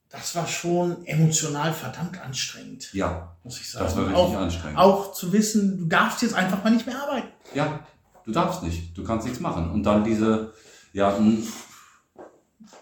Das 0.09 0.35
war 0.35 0.45
schon 0.45 1.05
emotional 1.05 1.73
verdammt 1.73 2.21
anstrengend, 2.21 2.93
Ja, 2.93 3.35
muss 3.43 3.59
ich 3.59 3.71
sagen. 3.71 3.85
das 3.85 3.95
war 3.95 4.03
richtig 4.03 4.17
auch, 4.19 4.35
anstrengend. 4.37 4.77
auch 4.77 5.13
zu 5.13 5.33
wissen, 5.33 5.77
du 5.79 5.85
darfst 5.85 6.21
jetzt 6.21 6.35
einfach 6.35 6.63
mal 6.63 6.69
nicht 6.69 6.85
mehr 6.85 7.01
arbeiten. 7.01 7.29
Ja, 7.55 7.79
du 8.25 8.31
darfst 8.31 8.61
nicht, 8.61 8.95
du 8.95 9.03
kannst 9.03 9.25
nichts 9.25 9.39
machen. 9.39 9.71
Und 9.71 9.83
dann 9.83 10.03
diese, 10.03 10.53
ja, 10.91 11.17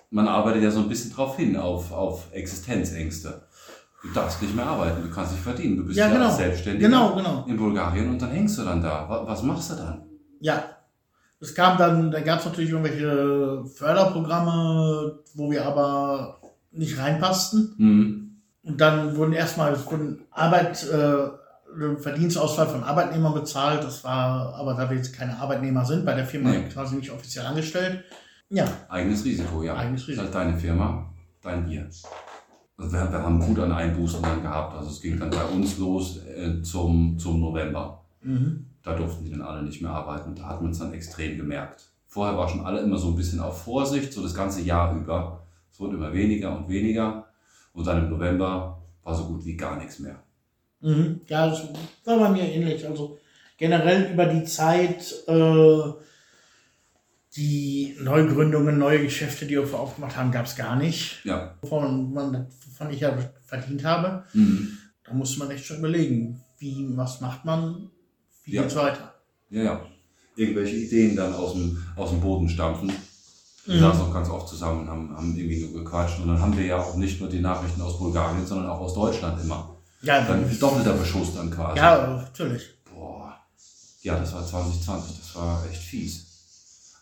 man 0.10 0.28
arbeitet 0.28 0.64
ja 0.64 0.72
so 0.72 0.80
ein 0.82 0.90
bisschen 0.90 1.14
drauf 1.14 1.38
hin, 1.38 1.56
auf, 1.56 1.92
auf 1.94 2.34
Existenzängste. 2.34 3.48
Du 4.02 4.10
darfst 4.12 4.42
nicht 4.42 4.54
mehr 4.56 4.66
arbeiten, 4.66 5.02
du 5.04 5.10
kannst 5.14 5.32
nicht 5.32 5.44
verdienen, 5.44 5.78
du 5.78 5.86
bist 5.86 5.98
Ja, 5.98 6.08
ja, 6.08 6.14
genau. 6.14 6.26
als 6.26 6.38
Selbstständiger 6.38 6.88
Genau, 6.90 7.16
genau. 7.16 7.46
in 7.48 7.56
Bulgarien 7.56 8.10
und 8.10 8.22
dann 8.22 8.32
hängst 8.32 8.58
du 8.58 8.64
dann 8.64 8.82
da. 8.82 9.08
Wa- 9.08 9.26
Was 9.28 9.44
machst 9.44 9.70
du 9.72 9.76
dann? 9.76 10.04
Ja. 10.42 10.71
Es 11.42 11.56
kam 11.56 11.78
dann, 11.78 12.12
da 12.12 12.22
gab 12.22 12.40
es 12.40 12.46
natürlich 12.46 12.70
irgendwelche 12.70 13.66
Förderprogramme, 13.76 15.20
wo 15.34 15.50
wir 15.52 15.66
aber 15.66 16.40
nicht 16.72 16.98
reinpassten. 17.00 17.74
Mhm. 17.78 18.32
Und 18.64 18.80
dann 18.80 19.16
wurden 19.18 19.34
erstmal 19.34 19.76
wurden 19.86 20.22
Arbeit, 20.32 20.84
äh, 20.90 21.98
Verdienstausfall 21.98 22.68
von 22.68 22.84
Arbeitnehmern 22.84 23.34
bezahlt. 23.34 23.84
Das 23.84 24.04
war, 24.04 24.54
aber 24.56 24.74
da 24.76 24.90
wir 24.90 24.98
jetzt 24.98 25.16
keine 25.16 25.38
Arbeitnehmer 25.40 25.84
sind, 25.86 26.06
bei 26.06 26.14
der 26.14 26.26
Firma 26.26 26.50
Nee. 26.52 26.64
quasi 26.72 26.96
nicht 26.96 27.12
offiziell 27.12 27.46
angestellt. 27.46 28.04
Ja, 28.50 28.66
Eigenes 28.90 29.24
Risiko, 29.26 29.64
ja. 29.64 29.76
Eigenes 29.78 30.02
Ist 30.02 30.08
Risiko. 30.10 30.26
halt 30.26 30.36
deine 30.36 30.58
Firma, 30.58 31.10
dein 31.42 31.66
Bier. 31.66 31.88
Also 32.78 32.92
wir, 32.94 33.12
wir 33.12 33.24
haben 33.24 33.40
gut 33.40 33.58
an 33.60 33.72
Einbußen 33.72 34.22
dann 34.22 34.42
gehabt. 34.42 34.76
Also 34.76 34.90
es 34.92 35.02
ging 35.02 35.18
dann 35.20 35.30
bei 35.30 35.44
uns 35.46 35.78
los 35.78 36.18
äh, 36.26 36.62
zum, 36.62 37.18
zum 37.18 37.40
November. 37.40 38.04
mhm. 38.22 38.68
Da 38.84 38.96
durften 38.96 39.24
die 39.24 39.32
dann 39.32 39.42
alle 39.42 39.64
nicht 39.64 39.82
mehr 39.82 39.92
arbeiten. 39.92 40.36
Da 40.36 40.48
hat 40.48 40.62
man 40.62 40.72
es 40.72 40.80
dann 40.80 40.94
extrem 40.94 41.38
gemerkt. 41.38 41.86
Vorher 42.08 42.38
war 42.38 42.50
schon 42.50 42.66
alle 42.66 42.82
immer 42.82 42.98
so 42.98 43.10
ein 43.10 43.16
bisschen 43.16 43.40
auf 43.40 43.64
Vorsicht, 43.64 44.12
so 44.12 44.22
das 44.22 44.34
ganze 44.34 44.62
Jahr 44.62 44.96
über. 44.96 45.44
Es 45.72 45.80
wurde 45.80 45.96
immer 45.96 46.12
weniger 46.14 46.58
und 46.58 46.68
weniger. 46.68 47.28
Und 47.74 47.88
dann 47.88 48.04
im 48.04 48.10
November 48.10 48.82
war 49.04 49.16
so 49.16 49.26
gut 49.26 49.46
wie 49.46 49.56
gar 49.56 49.78
nichts 49.78 50.00
mehr. 50.00 50.22
Mhm. 50.82 51.22
Ja, 51.28 51.48
das 51.48 51.64
war 52.06 52.20
bei 52.20 52.30
mir 52.30 52.44
ähnlich. 52.44 52.86
Also 52.88 53.20
generell 53.58 54.12
über 54.12 54.26
die 54.26 54.44
Zeit 54.44 55.14
äh, 55.28 55.94
die 57.36 57.96
Neugründungen, 58.02 58.78
neue 58.78 59.04
Geschäfte, 59.04 59.46
die 59.46 59.56
wir 59.56 59.80
aufgemacht 59.80 60.18
haben, 60.18 60.32
gab 60.32 60.46
es 60.46 60.56
gar 60.56 60.76
nicht. 60.76 61.24
Ja. 61.24 61.56
Wovon, 61.62 62.14
man, 62.14 62.48
wovon 62.66 62.92
ich 62.92 63.00
ja 63.00 63.18
verdient 63.46 63.86
habe. 63.86 64.26
Mhm. 64.34 64.78
Da 65.04 65.14
musste 65.14 65.40
man 65.40 65.52
echt 65.52 65.66
schon 65.66 65.78
überlegen, 65.78 66.44
wie, 66.58 66.88
was 66.98 67.22
macht 67.22 67.46
man, 67.46 67.90
wie 68.46 68.54
Ja. 68.56 68.62
geht's 68.64 68.76
weiter. 68.76 69.14
Ja, 69.50 69.64
ja. 69.64 69.82
Irgendwelche 70.36 70.76
Ideen 70.78 71.16
dann 71.16 71.34
aus 71.34 71.54
dem, 71.54 71.78
aus 71.96 72.10
dem 72.10 72.22
Boden 72.22 72.48
stampfen. 72.50 72.92
Wir 73.66 73.76
Mhm. 73.76 73.80
saßen 73.82 74.02
auch 74.02 74.14
ganz 74.14 74.30
oft 74.30 74.48
zusammen 74.48 74.82
und 74.82 74.90
haben, 74.90 75.16
haben 75.16 75.36
irgendwie 75.36 75.60
nur 75.66 75.84
gequatscht. 75.84 76.20
Und 76.20 76.30
dann 76.30 76.40
haben 76.42 76.58
wir 76.58 76.66
ja 76.66 76.78
auch 76.78 76.96
nicht 76.96 77.20
nur 77.20 77.30
die 77.30 77.42
Nachrichten 77.42 77.82
aus 77.82 78.00
Bulgarien, 78.00 78.46
sondern 78.46 78.70
auch 78.70 78.80
aus 78.80 78.94
Deutschland 78.94 79.40
immer. 79.44 79.76
Ja, 80.02 80.22
Dann 80.22 80.50
doppelter 80.60 80.94
Beschuss 80.94 81.36
dann 81.36 81.52
quasi. 81.52 81.78
ja, 81.78 82.08
natürlich. 82.24 82.64
Boah. 82.92 83.38
Ja, 84.02 84.18
das 84.18 84.34
war 84.34 84.44
2020, 84.48 85.16
das 85.20 85.36
war 85.36 85.64
echt 85.70 85.82
fies. 85.84 86.26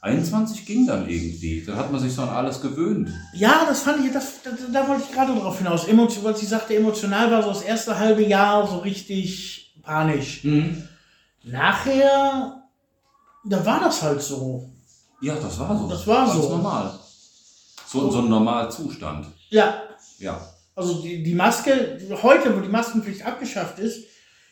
21 0.01 0.65
ging 0.65 0.85
dann 0.87 1.07
irgendwie. 1.09 1.63
Dann 1.65 1.75
hat 1.77 1.91
man 1.91 2.01
sich 2.01 2.13
so 2.13 2.21
an 2.23 2.29
alles 2.29 2.61
gewöhnt. 2.61 3.09
Ja, 3.33 3.65
das 3.67 3.81
fand 3.83 4.05
ich, 4.05 4.11
das, 4.11 4.41
da, 4.43 4.51
da 4.71 4.87
wollte 4.87 5.03
ich 5.07 5.11
gerade 5.13 5.33
drauf 5.33 5.57
hinaus. 5.57 5.85
Emotion, 5.87 6.23
weil 6.23 6.35
sie 6.35 6.45
sagte, 6.45 6.75
emotional 6.75 7.29
war 7.31 7.41
so 7.43 7.49
das 7.49 7.61
erste 7.61 7.97
halbe 7.97 8.23
Jahr 8.25 8.65
so 8.67 8.77
richtig 8.79 9.75
panisch. 9.81 10.43
Nachher, 11.43 12.63
da 13.45 13.65
war 13.65 13.79
das 13.79 14.01
halt 14.01 14.21
so. 14.21 14.69
Ja, 15.21 15.35
das 15.35 15.57
war 15.59 15.77
so. 15.77 15.87
Das 15.87 16.05
war 16.07 16.25
Ganz 16.27 16.33
so. 16.41 16.49
normal. 16.49 16.93
So, 17.87 18.11
so 18.11 18.19
ein 18.19 18.29
Normalzustand. 18.29 19.27
Ja, 19.49 19.81
Ja. 20.19 20.39
also 20.75 21.01
die, 21.01 21.23
die 21.23 21.33
Maske, 21.33 21.99
heute, 22.21 22.55
wo 22.55 22.59
die 22.61 22.69
Maskenpflicht 22.69 23.25
abgeschafft 23.25 23.79
ist, 23.79 24.05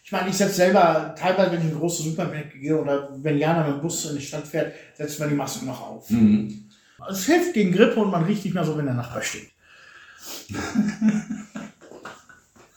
ich 0.04 0.12
meine, 0.12 0.30
ich 0.30 0.38
setze 0.38 0.56
selber, 0.56 1.14
teilweise, 1.20 1.52
wenn 1.52 1.60
ich 1.68 1.72
in 1.74 1.78
große 1.78 2.02
Supermärkte 2.04 2.58
gehe 2.58 2.80
oder 2.82 3.10
wenn 3.22 3.38
Jana 3.38 3.68
mit 3.68 3.76
dem 3.78 3.82
Bus 3.82 4.06
in 4.06 4.16
die 4.16 4.22
Stadt 4.26 4.48
fährt, 4.48 4.74
setzt 4.96 5.20
man 5.20 5.28
die 5.30 5.36
Maske 5.36 5.66
noch 5.66 5.82
auf. 5.82 6.10
Mhm. 6.10 6.70
Es 7.10 7.26
hilft 7.26 7.54
gegen 7.54 7.72
Grippe 7.74 8.00
und 8.00 8.10
man 8.12 8.24
riecht 8.24 8.44
nicht 8.46 8.54
mehr 8.54 8.64
so, 8.66 8.78
wenn 8.78 8.86
der 8.86 8.94
Nachbar 8.96 9.22
steht. 9.22 9.52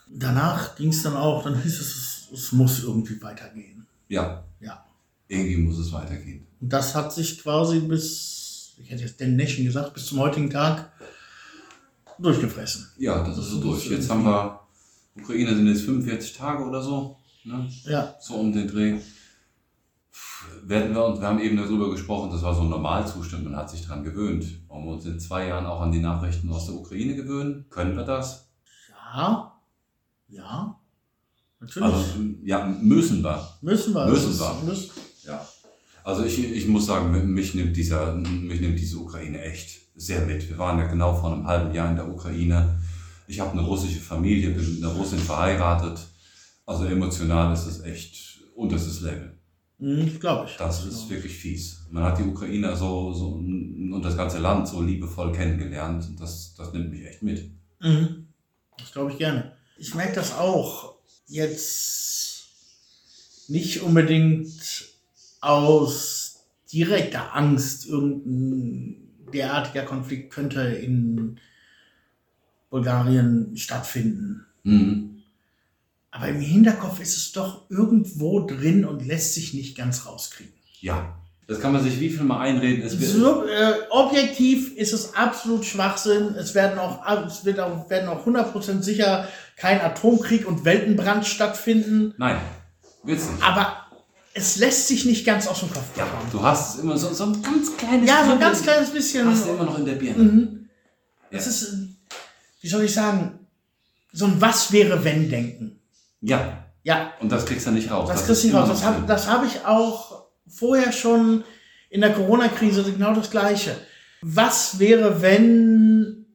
Danach 0.09 0.75
ging 0.77 0.91
es 0.91 1.03
dann 1.03 1.17
auch, 1.17 1.45
dann 1.45 1.61
hieß 1.63 1.81
es, 1.81 1.97
es, 1.97 2.29
es 2.33 2.53
muss 2.53 2.83
irgendwie 2.83 3.21
weitergehen. 3.23 3.80
Ja. 4.11 4.45
Ja. 4.61 4.85
Irgendwie 5.29 5.57
muss 5.57 5.79
es 5.79 5.93
weitergehen. 5.93 6.47
Und 6.61 6.73
das 6.73 6.95
hat 6.95 7.13
sich 7.13 7.41
quasi 7.43 7.79
bis, 7.81 8.75
ich 8.79 8.91
hätte 8.91 9.03
jetzt 9.05 9.21
den 9.21 9.37
Nation 9.37 9.65
gesagt, 9.65 9.95
bis 9.95 10.07
zum 10.07 10.19
heutigen 10.19 10.51
Tag 10.51 10.93
durchgefressen. 12.19 12.89
Ja, 12.99 13.25
das 13.25 13.39
ist 13.39 13.51
so 13.51 13.61
durch. 13.61 13.89
Jetzt 13.89 14.11
haben 14.11 14.25
wir, 14.25 14.61
Ukraine 15.17 15.55
sind 15.55 15.69
jetzt 15.69 15.83
45 15.83 16.37
Tage 16.37 16.65
oder 16.65 16.83
so. 16.83 17.17
Ne? 17.45 17.71
Ja, 17.85 18.15
So 18.21 18.35
um 18.35 18.53
den 18.53 18.69
Dreh. 18.69 18.99
Werden 20.65 20.95
wir, 20.95 21.05
uns, 21.05 21.21
wir 21.21 21.29
haben 21.29 21.39
eben 21.39 21.57
darüber 21.57 21.91
gesprochen, 21.91 22.31
das 22.31 22.43
war 22.43 22.55
so 22.55 22.63
ein 22.63 22.69
Normalzustand, 22.69 23.45
man 23.45 23.57
hat 23.57 23.71
sich 23.71 23.83
daran 23.87 24.03
gewöhnt. 24.05 24.45
Wollen 24.69 24.85
wir 24.85 24.93
uns 24.93 25.07
in 25.07 25.21
zwei 25.21 25.47
Jahren 25.47 25.65
auch 25.67 25.81
an 25.81 25.93
die 25.93 26.01
Nachrichten 26.01 26.51
aus 26.53 26.67
der 26.67 26.75
Ukraine 26.75 27.15
gewöhnen? 27.15 27.67
Können 27.71 27.97
wir 27.97 28.05
das? 28.05 28.51
ja, 29.15 29.61
ja, 30.29 30.80
natürlich. 31.61 31.89
Also, 31.93 32.05
ja, 32.45 32.67
müssen 32.83 33.23
wir. 33.23 33.49
müssen 33.61 33.95
wir. 33.95 34.07
müssen 34.07 34.39
wir. 34.39 34.63
müssen- 34.65 34.91
Ja. 35.27 35.47
Also 36.03 36.25
ich, 36.25 36.39
ich 36.43 36.67
muss 36.67 36.87
sagen, 36.87 37.35
mich 37.35 37.55
nimmt, 37.55 37.77
dieser, 37.77 38.15
mich 38.15 38.61
nimmt 38.61 38.79
diese 38.79 38.97
Ukraine 38.99 39.43
echt 39.43 39.81
sehr 39.95 40.25
mit. 40.25 40.49
Wir 40.49 40.57
waren 40.59 40.79
ja 40.79 40.87
genau 40.87 41.15
vor 41.15 41.33
einem 41.33 41.47
halben 41.47 41.75
Jahr 41.75 41.91
in 41.91 41.97
der 41.97 42.09
Ukraine. 42.09 42.81
Ich 43.29 43.39
habe 43.39 43.53
eine 43.53 43.61
russische 43.63 44.01
Familie, 44.01 44.51
bin 44.51 44.75
mit 44.77 44.83
einer 44.83 44.95
Russin 44.95 45.19
verheiratet. 45.19 45.99
Also 46.67 46.85
emotional 46.87 47.53
ist 47.53 47.67
es 47.67 47.81
echt 47.83 48.41
unterstes 48.55 49.03
Level. 49.03 49.39
Mhm, 49.79 50.19
glaube 50.19 50.47
ich. 50.49 50.57
Das 50.57 50.85
ist 50.87 51.09
wirklich 51.11 51.33
fies. 51.37 51.87
Man 51.91 52.03
hat 52.05 52.19
die 52.19 52.23
Ukrainer 52.25 52.75
so, 52.77 53.13
so 53.13 53.29
und 53.33 54.03
das 54.03 54.17
ganze 54.17 54.39
Land 54.39 54.69
so 54.69 54.81
liebevoll 54.83 55.33
kennengelernt. 55.33 56.07
Und 56.09 56.19
das, 56.21 56.55
das 56.55 56.73
nimmt 56.73 56.91
mich 56.91 57.05
echt 57.07 57.23
mit. 57.23 57.51
Mhm. 57.81 58.27
Das 58.79 58.91
glaube 58.93 59.13
ich 59.13 59.19
gerne. 59.19 59.53
Ich 59.79 59.95
merke 59.95 60.15
das 60.15 60.35
auch 60.35 60.95
jetzt 61.31 62.49
nicht 63.49 63.83
unbedingt 63.83 64.91
aus 65.41 66.45
direkter 66.73 67.35
Angst, 67.35 67.87
irgendein 67.87 69.31
derartiger 69.33 69.85
Konflikt 69.85 70.33
könnte 70.33 70.63
in 70.63 71.41
Bulgarien 72.69 73.57
stattfinden. 73.57 74.47
Mhm. 74.63 75.23
Aber 76.11 76.29
im 76.29 76.41
Hinterkopf 76.41 77.01
ist 77.01 77.17
es 77.17 77.33
doch 77.33 77.71
irgendwo 77.71 78.45
drin 78.45 78.85
und 78.85 79.07
lässt 79.07 79.35
sich 79.35 79.55
nicht 79.55 79.77
ganz 79.77 80.07
rauskriegen. 80.07 80.53
Ja. 80.81 81.21
Das 81.51 81.59
kann 81.59 81.73
man 81.73 81.83
sich 81.83 81.99
wie 81.99 82.11
viel 82.11 82.23
mal 82.23 82.39
einreden. 82.39 82.89
So, 82.89 83.45
äh, 83.45 83.73
objektiv 83.91 84.77
ist 84.77 84.93
es 84.93 85.17
absolut 85.17 85.65
Schwachsinn. 85.65 86.37
Es 86.37 86.55
werden 86.55 86.79
auch, 86.79 87.05
es 87.27 87.45
wird 87.45 87.59
auch, 87.59 87.91
werden 87.91 88.09
auch 88.09 88.25
100% 88.25 88.83
sicher 88.83 89.27
kein 89.57 89.81
Atomkrieg 89.81 90.47
und 90.47 90.65
Weltenbrand 90.65 91.27
stattfinden. 91.27 92.15
nein, 92.19 92.37
wird's 93.03 93.29
nicht. 93.29 93.43
Aber 93.43 93.79
es 94.33 94.59
lässt 94.59 94.87
sich 94.87 95.05
nicht 95.07 95.27
ganz 95.27 95.49
aus 95.49 95.59
dem 95.59 95.73
Kopf 95.73 95.83
Ja, 95.97 96.07
du 96.31 96.41
hast 96.41 96.77
es 96.77 96.85
immer 96.85 96.97
so, 96.97 97.13
so 97.13 97.25
ein 97.25 97.43
ganz 97.43 97.77
kleines 97.77 98.09
Ja, 98.09 98.25
so 98.25 98.31
ein 98.31 98.39
ganz 98.39 98.63
kleines 98.63 98.91
bisschen. 98.91 99.29
Hast 99.29 99.47
du 99.47 99.51
immer 99.51 99.65
noch 99.65 99.77
in 99.77 99.87
der 99.87 99.95
Birne. 99.95 100.23
Mhm. 100.23 100.69
Ja. 101.33 101.39
Es 101.39 101.49
ist, 101.49 101.75
wie 102.61 102.69
soll 102.69 102.85
ich 102.85 102.95
sagen, 102.95 103.41
so 104.13 104.27
ein 104.27 104.41
Was 104.41 104.71
wäre 104.71 105.03
wenn 105.03 105.29
denken. 105.29 105.81
Ja, 106.21 106.65
Ja, 106.85 107.11
und 107.21 107.33
das 107.33 107.45
kriegst 107.45 107.67
du 107.67 107.73
nicht 107.73 107.91
raus. 107.91 108.09
das 108.09 108.21
ist 108.21 108.27
kriegst 108.27 108.45
du 108.45 108.47
nicht 108.47 108.57
raus. 108.57 108.69
Das 108.69 108.85
habe 108.85 109.05
das 109.05 109.29
hab 109.29 109.45
ich 109.45 109.67
auch 109.67 110.20
vorher 110.51 110.93
schon 110.93 111.45
in 111.89 112.01
der 112.01 112.13
Corona-Krise 112.13 112.85
genau 112.85 113.15
das 113.15 113.31
Gleiche. 113.31 113.77
Was 114.23 114.79
wäre, 114.79 115.23
wenn 115.23 116.27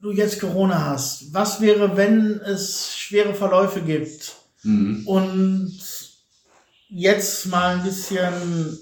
du 0.00 0.10
jetzt 0.12 0.40
Corona 0.40 0.86
hast? 0.86 1.32
Was 1.32 1.60
wäre, 1.60 1.96
wenn 1.96 2.40
es 2.40 2.96
schwere 2.96 3.34
Verläufe 3.34 3.82
gibt? 3.82 4.36
Mhm. 4.62 5.06
Und 5.06 5.80
jetzt 6.88 7.46
mal 7.46 7.76
ein 7.76 7.84
bisschen, 7.84 8.78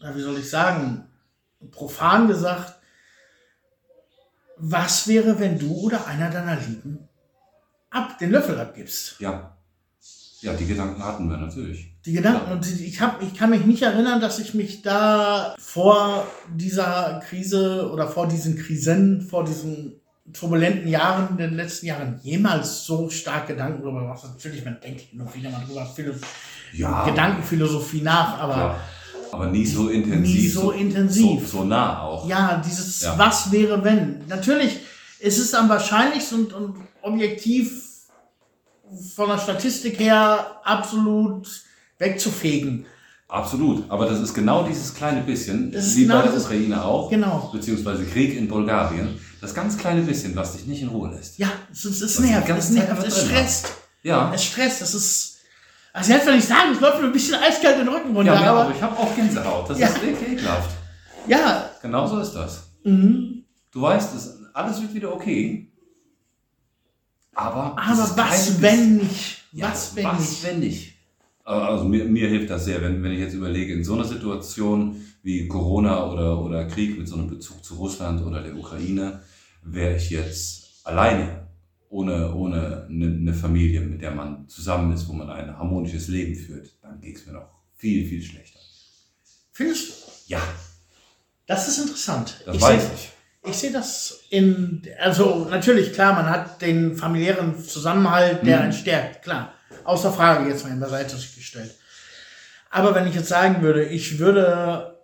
na, 0.00 0.16
wie 0.16 0.22
soll 0.22 0.38
ich 0.38 0.48
sagen, 0.48 1.04
profan 1.70 2.28
gesagt, 2.28 2.78
was 4.56 5.08
wäre, 5.08 5.38
wenn 5.38 5.58
du 5.58 5.72
oder 5.72 6.06
einer 6.06 6.30
deiner 6.30 6.56
Lieben 6.56 7.08
ab, 7.90 8.18
den 8.18 8.30
Löffel 8.30 8.58
abgibst? 8.58 9.16
Ja. 9.20 9.56
Ja, 10.40 10.54
die 10.54 10.66
Gedanken 10.66 11.04
hatten 11.04 11.28
wir 11.28 11.36
natürlich. 11.36 11.91
Die 12.04 12.12
Gedanken, 12.12 12.50
und 12.50 12.66
ich, 12.80 13.00
hab, 13.00 13.22
ich 13.22 13.34
kann 13.34 13.50
mich 13.50 13.64
nicht 13.64 13.82
erinnern, 13.82 14.20
dass 14.20 14.40
ich 14.40 14.54
mich 14.54 14.82
da 14.82 15.54
vor 15.58 16.26
dieser 16.52 17.22
Krise 17.28 17.90
oder 17.92 18.08
vor 18.08 18.26
diesen 18.26 18.56
Krisen, 18.56 19.20
vor 19.20 19.44
diesen 19.44 20.00
turbulenten 20.32 20.88
Jahren, 20.88 21.28
in 21.30 21.36
den 21.36 21.54
letzten 21.54 21.86
Jahren 21.86 22.18
jemals 22.22 22.84
so 22.86 23.08
stark 23.08 23.46
Gedanken 23.46 23.82
darüber 23.82 24.00
gemacht 24.00 24.22
habe. 24.22 24.32
Natürlich, 24.32 24.64
man 24.64 24.80
denkt 24.80 25.02
hin 25.02 25.20
und 25.20 25.32
wieder 25.34 25.50
mal 25.50 25.64
drüber, 25.64 25.86
Philo 25.86 26.14
Ja. 26.72 27.04
Gedankenphilosophie 27.04 28.02
nach, 28.02 28.38
aber 28.38 28.54
Klar. 28.54 28.80
Aber 29.32 29.46
nie 29.46 29.64
so 29.64 29.88
intensiv. 29.88 30.36
Nie 30.36 30.48
so 30.48 30.70
intensiv. 30.72 31.48
So, 31.48 31.58
so 31.58 31.64
nah 31.64 32.02
auch. 32.02 32.28
ja, 32.28 32.62
dieses 32.64 33.00
Ja. 33.00 33.16
Was 33.16 33.50
wäre 33.50 33.82
wenn. 33.82 34.26
Natürlich 34.28 34.80
ist 35.20 35.38
es 35.38 35.54
am 35.54 35.68
wahrscheinlichsten 35.68 36.46
und, 36.46 36.52
und 36.52 36.76
objektiv 37.00 37.82
von 39.14 39.28
der 39.28 39.38
Statistik 39.38 39.98
her 39.98 40.60
absolut 40.64 41.48
wegzufegen. 42.02 42.84
Absolut. 43.28 43.84
Aber 43.90 44.04
das 44.06 44.20
ist 44.20 44.34
genau 44.34 44.62
dieses 44.64 44.92
kleine 44.92 45.22
bisschen, 45.22 45.72
Das 45.72 45.86
ist 45.86 45.96
wie 45.96 46.02
genau 46.02 46.20
bei 46.20 46.28
der 46.28 46.36
Ukraine 46.36 46.84
auch, 46.84 47.08
Genau. 47.08 47.50
beziehungsweise 47.52 48.04
Krieg 48.04 48.36
in 48.36 48.46
Bulgarien, 48.46 49.18
das 49.40 49.54
ganz 49.54 49.78
kleine 49.78 50.02
bisschen, 50.02 50.36
was 50.36 50.52
dich 50.52 50.66
nicht 50.66 50.82
in 50.82 50.88
Ruhe 50.88 51.10
lässt. 51.10 51.38
Ja, 51.38 51.50
es, 51.72 51.84
es, 51.84 52.02
es 52.02 52.18
Was 52.18 52.24
nervt, 52.24 52.48
es 52.50 52.70
nervt, 52.70 53.06
es 53.06 53.24
stresst. 53.24 53.72
Ja. 54.02 54.30
Es 54.34 54.44
stresst, 54.44 54.82
es 54.82 54.92
ist. 54.94 55.38
Also 55.94 56.12
ich 56.14 56.24
kann 56.24 56.34
nicht 56.34 56.46
sagen, 56.48 56.72
es 56.74 56.80
läuft 56.80 57.00
mir 57.00 57.06
ein 57.06 57.12
bisschen 57.12 57.34
eiskalt 57.36 57.78
den 57.78 57.88
Rücken 57.88 58.14
runter, 58.14 58.34
Ja, 58.34 58.50
aber 58.50 58.62
aber 58.64 58.74
ich 58.74 58.82
habe 58.82 58.98
auch 58.98 59.14
Gänsehaut. 59.14 59.68
Das 59.70 59.78
Ja. 59.78 59.88
ist 59.88 60.02
wirklich 60.02 60.32
ekelhaft. 60.32 60.70
ja, 61.26 61.70
Genau 61.80 62.06
so 62.06 62.18
ist 62.20 62.32
das. 62.32 62.64
mhm. 62.84 63.44
Du 63.72 63.80
weißt, 63.80 64.14
es, 64.14 64.38
alles 64.52 64.80
wird 64.82 64.92
wieder 64.92 65.12
okay. 65.14 65.72
Aber, 67.34 67.76
aber 67.78 68.16
was 68.16 68.60
wenn 68.60 68.96
nicht? 68.98 69.38
Ja, 69.52 69.70
was 69.70 69.94
wenn 69.96 70.04
was, 70.04 70.18
nicht? 70.20 70.42
wenn 70.44 70.60
nicht? 70.60 70.91
Also 71.44 71.84
mir, 71.84 72.04
mir 72.04 72.28
hilft 72.28 72.50
das 72.50 72.64
sehr, 72.64 72.80
wenn, 72.82 73.02
wenn 73.02 73.12
ich 73.12 73.18
jetzt 73.18 73.34
überlege, 73.34 73.72
in 73.72 73.82
so 73.84 73.94
einer 73.94 74.04
Situation 74.04 74.96
wie 75.22 75.48
Corona 75.48 76.10
oder, 76.10 76.40
oder 76.40 76.66
Krieg 76.66 76.96
mit 76.98 77.08
so 77.08 77.16
einem 77.16 77.28
Bezug 77.28 77.64
zu 77.64 77.74
Russland 77.74 78.24
oder 78.24 78.42
der 78.42 78.56
Ukraine, 78.56 79.22
wäre 79.62 79.96
ich 79.96 80.10
jetzt 80.10 80.80
alleine, 80.84 81.48
ohne, 81.88 82.32
ohne 82.34 82.86
eine, 82.88 83.06
eine 83.06 83.34
Familie, 83.34 83.80
mit 83.80 84.00
der 84.02 84.12
man 84.12 84.48
zusammen 84.48 84.92
ist, 84.92 85.08
wo 85.08 85.12
man 85.12 85.28
ein 85.30 85.56
harmonisches 85.58 86.08
Leben 86.08 86.34
führt, 86.34 86.70
dann 86.80 87.00
geht 87.00 87.16
es 87.16 87.26
mir 87.26 87.32
noch 87.32 87.48
viel, 87.76 88.06
viel 88.08 88.22
schlechter. 88.22 88.60
Findest 89.52 89.88
du? 89.90 89.92
Ja, 90.28 90.40
Das 91.46 91.66
ist 91.68 91.78
interessant. 91.78 92.40
das 92.46 92.56
ich 92.56 92.62
weiß 92.62 92.82
seh- 92.82 92.88
ich. 92.94 93.08
Ich 93.44 93.56
sehe 93.56 93.72
das 93.72 94.20
in, 94.30 94.82
also 95.00 95.48
natürlich, 95.50 95.92
klar, 95.92 96.14
man 96.14 96.30
hat 96.30 96.62
den 96.62 96.94
familiären 96.96 97.58
Zusammenhalt, 97.60 98.46
der 98.46 98.58
Mhm. 98.58 98.62
einen 98.62 98.72
stärkt, 98.72 99.22
klar. 99.24 99.52
Außer 99.84 100.12
Frage, 100.12 100.48
jetzt 100.48 100.64
mal 100.64 100.74
beiseite 100.76 101.16
gestellt. 101.16 101.74
Aber 102.70 102.94
wenn 102.94 103.06
ich 103.06 103.14
jetzt 103.14 103.28
sagen 103.28 103.62
würde, 103.62 103.84
ich 103.84 104.18
würde 104.18 104.98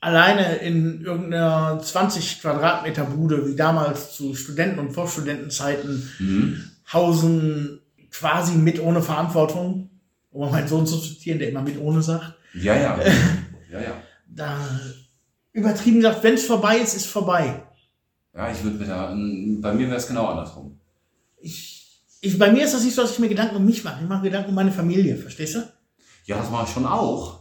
alleine 0.00 0.56
in 0.56 1.00
irgendeiner 1.02 1.80
20 1.82 2.40
Quadratmeter 2.40 3.04
Bude, 3.04 3.46
wie 3.48 3.56
damals 3.56 4.12
zu 4.12 4.34
Studenten- 4.34 4.78
und 4.78 4.92
Vorstudentenzeiten, 4.92 6.10
Mhm. 6.18 6.70
hausen, 6.92 7.80
quasi 8.10 8.52
mit 8.52 8.80
ohne 8.80 9.02
Verantwortung, 9.02 9.90
um 10.30 10.50
meinen 10.50 10.68
Sohn 10.68 10.86
zu 10.86 10.98
zitieren, 10.98 11.38
der 11.38 11.48
immer 11.48 11.62
mit 11.62 11.78
ohne 11.80 12.02
sagt, 12.02 12.34
Ja, 12.54 12.74
ja. 12.76 12.98
ja, 13.72 13.80
ja. 13.80 13.92
da 14.28 14.58
übertrieben 15.52 15.96
gesagt, 16.00 16.22
wenn 16.22 16.34
es 16.34 16.44
vorbei 16.46 16.78
ist, 16.78 16.94
ist 16.94 17.06
vorbei. 17.06 17.62
Ja, 18.34 18.50
ich 18.52 18.62
würde 18.62 18.76
mir 18.78 18.86
da, 18.86 19.06
bei 19.08 19.72
mir 19.74 19.86
wäre 19.88 19.96
es 19.96 20.06
genau 20.06 20.26
andersrum. 20.26 20.78
Ich, 22.26 22.38
bei 22.38 22.50
mir 22.50 22.64
ist 22.64 22.74
das 22.74 22.84
nicht 22.84 22.94
so, 22.94 23.02
dass 23.02 23.12
ich 23.12 23.18
mir 23.18 23.28
Gedanken 23.28 23.56
um 23.56 23.64
mich 23.64 23.84
mache. 23.84 24.00
Ich 24.02 24.08
mache 24.08 24.22
Gedanken 24.22 24.50
um 24.50 24.54
meine 24.54 24.72
Familie, 24.72 25.16
verstehst 25.16 25.54
du? 25.54 25.62
Ja, 26.24 26.36
das 26.38 26.50
mache 26.50 26.64
ich 26.66 26.72
schon 26.72 26.86
auch. 26.86 27.40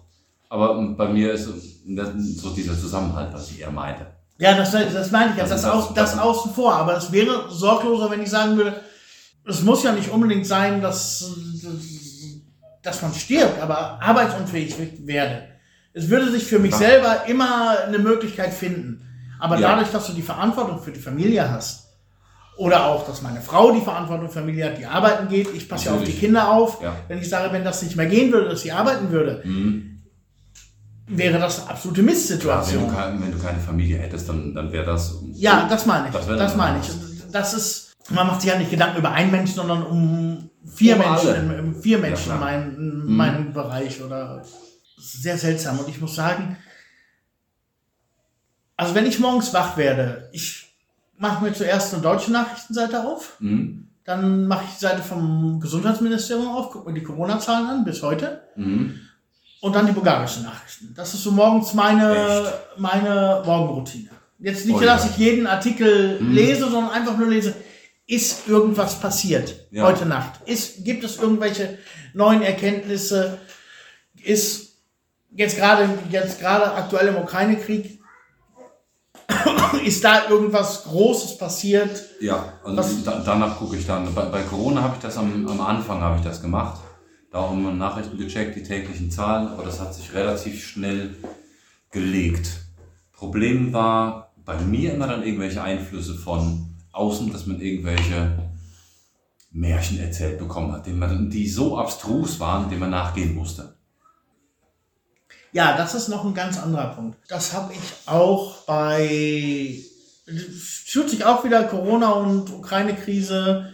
Aber 0.49 0.79
bei 0.95 1.09
mir 1.09 1.33
ist 1.33 1.45
so 1.45 2.49
dieser 2.51 2.79
Zusammenhalt, 2.79 3.33
was 3.33 3.49
ich 3.51 3.61
eher 3.61 3.71
meinte. 3.71 4.05
Ja, 4.37 4.55
das, 4.55 4.71
das 4.71 5.11
meine 5.11 5.31
ich 5.31 5.37
ja, 5.37 5.45
das, 5.45 5.61
das, 5.61 5.93
das, 5.93 5.93
das 5.93 6.19
außen 6.19 6.53
vor. 6.53 6.73
Aber 6.73 6.97
es 6.97 7.11
wäre 7.11 7.49
sorgloser, 7.49 8.11
wenn 8.11 8.21
ich 8.21 8.29
sagen 8.29 8.57
würde, 8.57 8.79
es 9.47 9.61
muss 9.61 9.83
ja 9.83 9.91
nicht 9.91 10.09
unbedingt 10.09 10.45
sein, 10.45 10.81
dass, 10.81 11.35
dass 12.81 13.01
man 13.01 13.13
stirbt, 13.13 13.59
aber 13.61 14.01
arbeitsunfähig 14.01 14.75
werde. 15.05 15.47
Es 15.93 16.09
würde 16.09 16.29
sich 16.29 16.43
für 16.43 16.59
mich 16.59 16.75
selber 16.75 17.25
immer 17.27 17.79
eine 17.87 17.99
Möglichkeit 17.99 18.53
finden. 18.53 19.01
Aber 19.39 19.57
ja. 19.57 19.69
dadurch, 19.69 19.91
dass 19.91 20.07
du 20.07 20.13
die 20.13 20.21
Verantwortung 20.21 20.81
für 20.81 20.91
die 20.91 20.99
Familie 20.99 21.49
hast, 21.49 21.84
oder 22.57 22.85
auch, 22.85 23.05
dass 23.05 23.21
meine 23.21 23.41
Frau 23.41 23.71
die 23.71 23.81
Verantwortung 23.81 24.27
für 24.27 24.39
Familie 24.39 24.65
hat, 24.65 24.77
die 24.77 24.85
arbeiten 24.85 25.27
geht, 25.27 25.53
ich 25.53 25.67
passe 25.67 25.87
ja 25.87 25.95
auf 25.95 26.03
die 26.03 26.13
Kinder 26.13 26.51
auf. 26.51 26.81
Ja. 26.81 26.95
Wenn 27.07 27.19
ich 27.19 27.29
sage, 27.29 27.51
wenn 27.51 27.63
das 27.63 27.81
nicht 27.81 27.95
mehr 27.95 28.05
gehen 28.05 28.31
würde, 28.31 28.49
dass 28.49 28.61
sie 28.61 28.71
arbeiten 28.71 29.11
würde, 29.11 29.41
mhm. 29.43 30.03
wäre 31.07 31.39
das 31.39 31.61
eine 31.61 31.71
absolute 31.71 32.01
Mistsituation. 32.01 32.89
Klar, 32.89 33.09
wenn, 33.09 33.17
du, 33.17 33.23
wenn 33.23 33.31
du 33.31 33.39
keine 33.39 33.59
Familie 33.59 33.97
hättest, 33.97 34.29
dann, 34.29 34.53
dann 34.53 34.71
wäre 34.71 34.85
das. 34.85 35.15
Ja, 35.33 35.67
das 35.69 35.85
meine 35.85 36.07
ich. 36.07 36.13
Das, 36.13 36.27
das 36.27 36.55
meine 36.55 36.79
ich. 36.79 36.89
Das 37.31 37.53
ist, 37.53 37.93
man 38.09 38.27
macht 38.27 38.41
sich 38.41 38.51
ja 38.51 38.57
nicht 38.57 38.71
Gedanken 38.71 38.99
über 38.99 39.11
einen 39.11 39.31
Menschen, 39.31 39.55
sondern 39.55 39.83
um 39.83 40.49
vier 40.65 40.95
um 40.95 41.01
Menschen, 41.01 41.59
im, 41.59 41.81
vier 41.81 41.97
Menschen 41.97 42.29
ja, 42.29 42.35
in, 42.35 42.39
mein, 42.39 42.75
in 42.75 43.05
mhm. 43.05 43.15
meinem 43.15 43.53
Bereich 43.53 44.01
oder 44.01 44.43
sehr 44.97 45.37
seltsam. 45.37 45.79
Und 45.79 45.89
ich 45.89 45.99
muss 45.99 46.15
sagen, 46.15 46.57
also 48.77 48.95
wenn 48.95 49.05
ich 49.05 49.19
morgens 49.19 49.53
wach 49.53 49.77
werde, 49.77 50.29
ich 50.33 50.64
mache 51.17 51.43
mir 51.43 51.53
zuerst 51.53 51.93
eine 51.93 52.03
deutsche 52.03 52.31
Nachrichtenseite 52.31 53.05
auf, 53.05 53.35
mhm. 53.39 53.87
dann 54.03 54.47
mache 54.47 54.65
ich 54.65 54.75
die 54.75 54.81
Seite 54.81 55.01
vom 55.01 55.59
Gesundheitsministerium 55.59 56.49
auf, 56.49 56.71
gucke 56.71 56.89
mir 56.89 56.99
die 56.99 57.05
Corona-Zahlen 57.05 57.67
an 57.67 57.85
bis 57.85 58.01
heute 58.01 58.41
mhm. 58.55 58.99
und 59.61 59.75
dann 59.75 59.85
die 59.85 59.93
bulgarischen 59.93 60.43
Nachrichten. 60.43 60.93
Das 60.95 61.13
ist 61.13 61.23
so 61.23 61.31
morgens 61.31 61.73
meine, 61.73 62.53
meine 62.77 63.41
Morgenroutine. 63.45 64.09
Jetzt 64.39 64.65
nicht, 64.65 64.75
oh, 64.75 64.81
dass 64.81 65.09
ich 65.09 65.17
jeden 65.17 65.47
Artikel 65.47 66.19
mhm. 66.19 66.33
lese, 66.33 66.69
sondern 66.69 66.91
einfach 66.91 67.17
nur 67.17 67.29
lese, 67.29 67.55
ist 68.07 68.47
irgendwas 68.47 68.99
passiert 68.99 69.67
ja. 69.71 69.83
heute 69.83 70.05
Nacht? 70.05 70.41
Ist, 70.45 70.83
gibt 70.83 71.03
es 71.03 71.17
irgendwelche 71.17 71.79
neuen 72.13 72.41
Erkenntnisse? 72.41 73.39
Ist 74.21 74.77
jetzt 75.31 75.57
gerade, 75.57 75.89
jetzt 76.11 76.39
gerade 76.39 76.73
aktuell 76.73 77.07
im 77.07 77.17
Ukraine-Krieg, 77.17 77.99
ist 79.85 80.03
da 80.03 80.29
irgendwas 80.29 80.83
Großes 80.83 81.37
passiert? 81.37 82.03
Ja, 82.19 82.53
also 82.63 82.83
da, 83.03 83.21
danach 83.25 83.57
gucke 83.57 83.77
ich 83.77 83.85
dann. 83.85 84.13
Bei, 84.13 84.25
bei 84.25 84.41
Corona 84.41 84.81
habe 84.81 84.95
ich 84.95 85.01
das 85.01 85.17
am, 85.17 85.47
am 85.47 85.61
Anfang 85.61 86.01
habe 86.01 86.17
ich 86.17 86.23
das 86.23 86.41
gemacht. 86.41 86.81
Da 87.31 87.41
haben 87.41 87.77
Nachrichten 87.77 88.17
gecheckt, 88.17 88.55
die 88.55 88.63
täglichen 88.63 89.11
Zahlen, 89.11 89.49
aber 89.49 89.63
das 89.63 89.79
hat 89.79 89.93
sich 89.93 90.13
relativ 90.13 90.65
schnell 90.65 91.15
gelegt. 91.91 92.47
Problem 93.11 93.73
war 93.73 94.33
bei 94.45 94.57
mir 94.57 94.93
immer 94.93 95.07
dann 95.07 95.23
irgendwelche 95.23 95.61
Einflüsse 95.61 96.15
von 96.15 96.75
außen, 96.91 97.31
dass 97.31 97.45
man 97.45 97.59
irgendwelche 97.59 98.37
Märchen 99.51 99.99
erzählt 99.99 100.37
bekommen 100.37 100.71
hat, 100.71 100.85
die 100.85 101.47
so 101.49 101.77
abstrus 101.77 102.39
waren, 102.39 102.69
denen 102.69 102.81
man 102.81 102.91
nachgehen 102.91 103.35
musste. 103.35 103.74
Ja, 105.55 105.77
das 105.77 105.95
ist 105.95 106.09
noch 106.09 106.25
ein 106.25 106.33
ganz 106.33 106.61
anderer 106.61 106.87
Punkt. 106.95 107.17
Das 107.29 107.53
habe 107.53 107.71
ich 107.71 107.79
auch 108.07 108.65
bei, 108.65 109.79
fühlt 110.25 111.09
sich 111.09 111.23
auch 111.23 111.45
wieder 111.45 111.63
Corona 111.63 112.09
und 112.11 112.49
Ukraine-Krise 112.49 113.71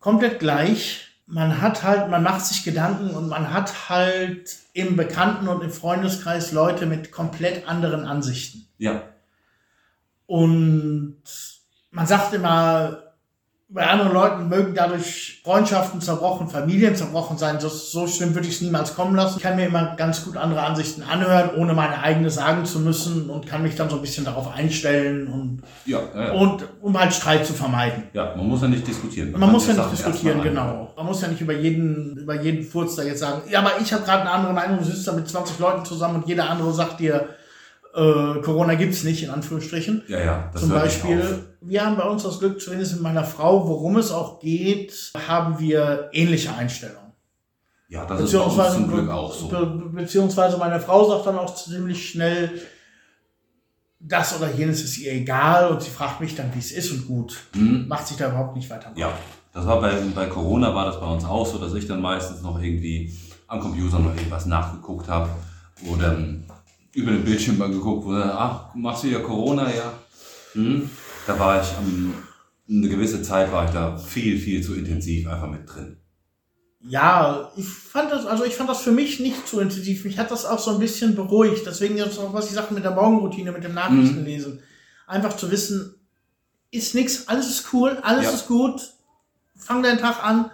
komplett 0.00 0.40
gleich. 0.40 1.06
Man 1.26 1.60
hat 1.60 1.84
halt, 1.84 2.10
man 2.10 2.24
macht 2.24 2.44
sich 2.44 2.64
Gedanken 2.64 3.10
und 3.10 3.28
man 3.28 3.52
hat 3.52 3.88
halt 3.88 4.56
im 4.72 4.96
Bekannten- 4.96 5.46
und 5.46 5.62
im 5.62 5.70
Freundeskreis 5.70 6.50
Leute 6.50 6.86
mit 6.86 7.12
komplett 7.12 7.68
anderen 7.68 8.04
Ansichten. 8.04 8.66
Ja. 8.78 9.04
Und 10.26 11.22
man 11.92 12.06
sagt 12.08 12.34
immer, 12.34 13.05
bei 13.68 13.84
anderen 13.84 14.12
Leuten 14.12 14.48
mögen 14.48 14.74
dadurch 14.74 15.40
Freundschaften 15.44 16.00
zerbrochen, 16.00 16.48
Familien 16.48 16.94
zerbrochen 16.94 17.36
sein. 17.36 17.58
So, 17.58 17.68
so 17.68 18.06
schlimm 18.06 18.32
würde 18.34 18.46
ich 18.46 18.54
es 18.54 18.60
niemals 18.60 18.94
kommen 18.94 19.16
lassen. 19.16 19.38
Ich 19.38 19.42
kann 19.42 19.56
mir 19.56 19.66
immer 19.66 19.96
ganz 19.96 20.24
gut 20.24 20.36
andere 20.36 20.62
Ansichten 20.62 21.02
anhören, 21.02 21.50
ohne 21.56 21.74
meine 21.74 22.00
eigene 22.00 22.30
sagen 22.30 22.64
zu 22.64 22.78
müssen 22.78 23.28
und 23.28 23.48
kann 23.48 23.62
mich 23.62 23.74
dann 23.74 23.90
so 23.90 23.96
ein 23.96 24.02
bisschen 24.02 24.24
darauf 24.24 24.54
einstellen 24.54 25.26
und, 25.26 25.62
ja, 25.84 25.98
ja, 26.14 26.26
ja. 26.26 26.32
und 26.32 26.64
um 26.80 26.96
halt 26.96 27.12
Streit 27.12 27.44
zu 27.44 27.54
vermeiden. 27.54 28.04
Ja, 28.12 28.36
man 28.36 28.46
muss 28.46 28.62
ja 28.62 28.68
nicht 28.68 28.86
diskutieren. 28.86 29.32
Man, 29.32 29.40
man 29.40 29.50
muss 29.50 29.66
ja 29.66 29.74
nicht 29.74 29.92
diskutieren, 29.92 30.42
genau. 30.42 30.92
Man 30.96 31.06
muss 31.06 31.20
ja 31.22 31.28
nicht 31.28 31.40
über 31.40 31.54
jeden, 31.54 32.16
über 32.18 32.40
jeden 32.40 32.64
Furz 32.64 32.94
da 32.94 33.02
jetzt 33.02 33.18
sagen, 33.18 33.42
ja, 33.50 33.58
aber 33.58 33.72
ich 33.80 33.92
habe 33.92 34.04
gerade 34.04 34.22
eine 34.22 34.30
andere 34.30 34.52
Meinung, 34.52 34.78
du 34.78 34.84
sitzt 34.84 35.08
da 35.08 35.12
mit 35.12 35.28
20 35.28 35.58
Leuten 35.58 35.84
zusammen 35.84 36.22
und 36.22 36.28
jeder 36.28 36.48
andere 36.48 36.72
sagt 36.72 37.00
dir, 37.00 37.30
äh, 37.96 38.40
Corona 38.42 38.74
gibt's 38.74 39.04
nicht, 39.04 39.22
in 39.22 39.30
Anführungsstrichen. 39.30 40.02
Ja, 40.06 40.20
ja. 40.20 40.50
Das 40.52 40.60
Zum 40.60 40.70
Beispiel, 40.70 41.46
wir 41.62 41.84
haben 41.84 41.96
bei 41.96 42.04
uns 42.04 42.22
das 42.22 42.38
Glück, 42.38 42.60
zumindest 42.60 42.92
mit 42.92 43.02
meiner 43.02 43.24
Frau, 43.24 43.66
worum 43.66 43.96
es 43.96 44.12
auch 44.12 44.38
geht, 44.38 45.12
haben 45.26 45.58
wir 45.58 46.10
ähnliche 46.12 46.54
Einstellungen. 46.54 47.12
Ja, 47.88 48.04
das 48.04 48.20
ist 48.20 48.32
bei 48.32 48.40
uns 48.40 48.74
zum 48.74 48.88
Glück 48.88 49.08
auch 49.08 49.32
so. 49.32 49.48
Be 49.48 49.64
beziehungsweise 49.92 50.58
meine 50.58 50.80
Frau 50.80 51.08
sagt 51.08 51.26
dann 51.26 51.38
auch 51.38 51.54
ziemlich 51.54 52.10
schnell, 52.10 52.60
das 53.98 54.36
oder 54.36 54.52
jenes 54.52 54.82
ist 54.82 54.98
ihr 54.98 55.12
egal 55.12 55.68
und 55.70 55.80
sie 55.80 55.90
fragt 55.90 56.20
mich 56.20 56.34
dann, 56.34 56.54
wie 56.54 56.58
es 56.58 56.72
ist 56.72 56.92
und 56.92 57.06
gut. 57.06 57.38
Mhm. 57.54 57.86
Macht 57.88 58.06
sich 58.08 58.16
da 58.16 58.28
überhaupt 58.28 58.56
nicht 58.56 58.68
weiter. 58.68 58.92
Ja, 58.94 59.12
das 59.52 59.66
war 59.66 59.80
bei, 59.80 59.94
bei 60.14 60.26
Corona 60.26 60.74
war 60.74 60.84
das 60.84 61.00
bei 61.00 61.06
uns 61.06 61.24
auch 61.24 61.46
so, 61.46 61.58
dass 61.58 61.72
ich 61.74 61.86
dann 61.86 62.02
meistens 62.02 62.42
noch 62.42 62.60
irgendwie 62.60 63.16
am 63.46 63.60
Computer 63.60 63.98
noch 64.00 64.14
irgendwas 64.14 64.44
nachgeguckt 64.46 65.08
habe 65.08 65.30
oder 65.90 66.18
über 66.96 67.12
den 67.12 67.24
Bildschirm 67.24 67.58
mal 67.58 67.70
geguckt, 67.70 68.06
wo 68.06 68.12
dann, 68.12 68.30
ach, 68.30 68.74
machst 68.74 69.04
du 69.04 69.08
ja 69.08 69.18
Corona, 69.18 69.72
ja. 69.72 69.92
Hm. 70.52 70.88
Da 71.26 71.38
war 71.38 71.60
ich, 71.60 71.68
um, 71.78 72.14
eine 72.68 72.88
gewisse 72.88 73.22
Zeit 73.22 73.52
war 73.52 73.66
ich 73.66 73.70
da 73.70 73.98
viel, 73.98 74.38
viel 74.38 74.62
zu 74.62 74.74
intensiv 74.74 75.28
einfach 75.28 75.48
mit 75.48 75.68
drin. 75.68 75.98
Ja, 76.80 77.52
ich 77.56 77.68
fand 77.68 78.10
das, 78.10 78.24
also 78.24 78.44
ich 78.44 78.54
fand 78.54 78.70
das 78.70 78.80
für 78.80 78.92
mich 78.92 79.20
nicht 79.20 79.46
zu 79.46 79.60
intensiv. 79.60 80.04
Mich 80.04 80.18
hat 80.18 80.30
das 80.30 80.46
auch 80.46 80.58
so 80.58 80.70
ein 80.70 80.78
bisschen 80.78 81.14
beruhigt. 81.14 81.66
Deswegen 81.66 81.98
jetzt 81.98 82.18
auch, 82.18 82.32
was 82.32 82.46
ich 82.46 82.52
sagte 82.52 82.72
mit 82.72 82.84
der 82.84 82.92
Morgenroutine, 82.92 83.52
mit 83.52 83.64
dem 83.64 83.74
Nachrichtenlesen. 83.74 84.54
Mhm. 84.54 84.60
Einfach 85.06 85.36
zu 85.36 85.50
wissen, 85.50 85.96
ist 86.70 86.94
nix, 86.94 87.28
alles 87.28 87.50
ist 87.50 87.72
cool, 87.72 87.98
alles 88.02 88.24
ja. 88.24 88.30
ist 88.30 88.46
gut. 88.46 88.80
Fang 89.56 89.82
deinen 89.82 89.98
Tag 89.98 90.24
an. 90.24 90.50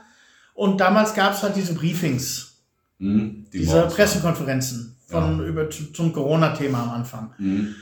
Und 0.54 0.80
damals 0.80 1.14
gab 1.14 1.34
es 1.34 1.42
halt 1.42 1.54
diese 1.54 1.74
Briefings. 1.74 2.56
Mhm, 2.98 3.46
die 3.52 3.60
diese 3.60 3.82
Pressekonferenzen 3.82 4.91
von 5.12 5.38
ja. 5.38 5.46
über 5.46 5.70
zum 5.70 6.12
Corona-Thema 6.12 6.82
am 6.82 6.90
Anfang. 6.90 7.34
Mhm. 7.38 7.74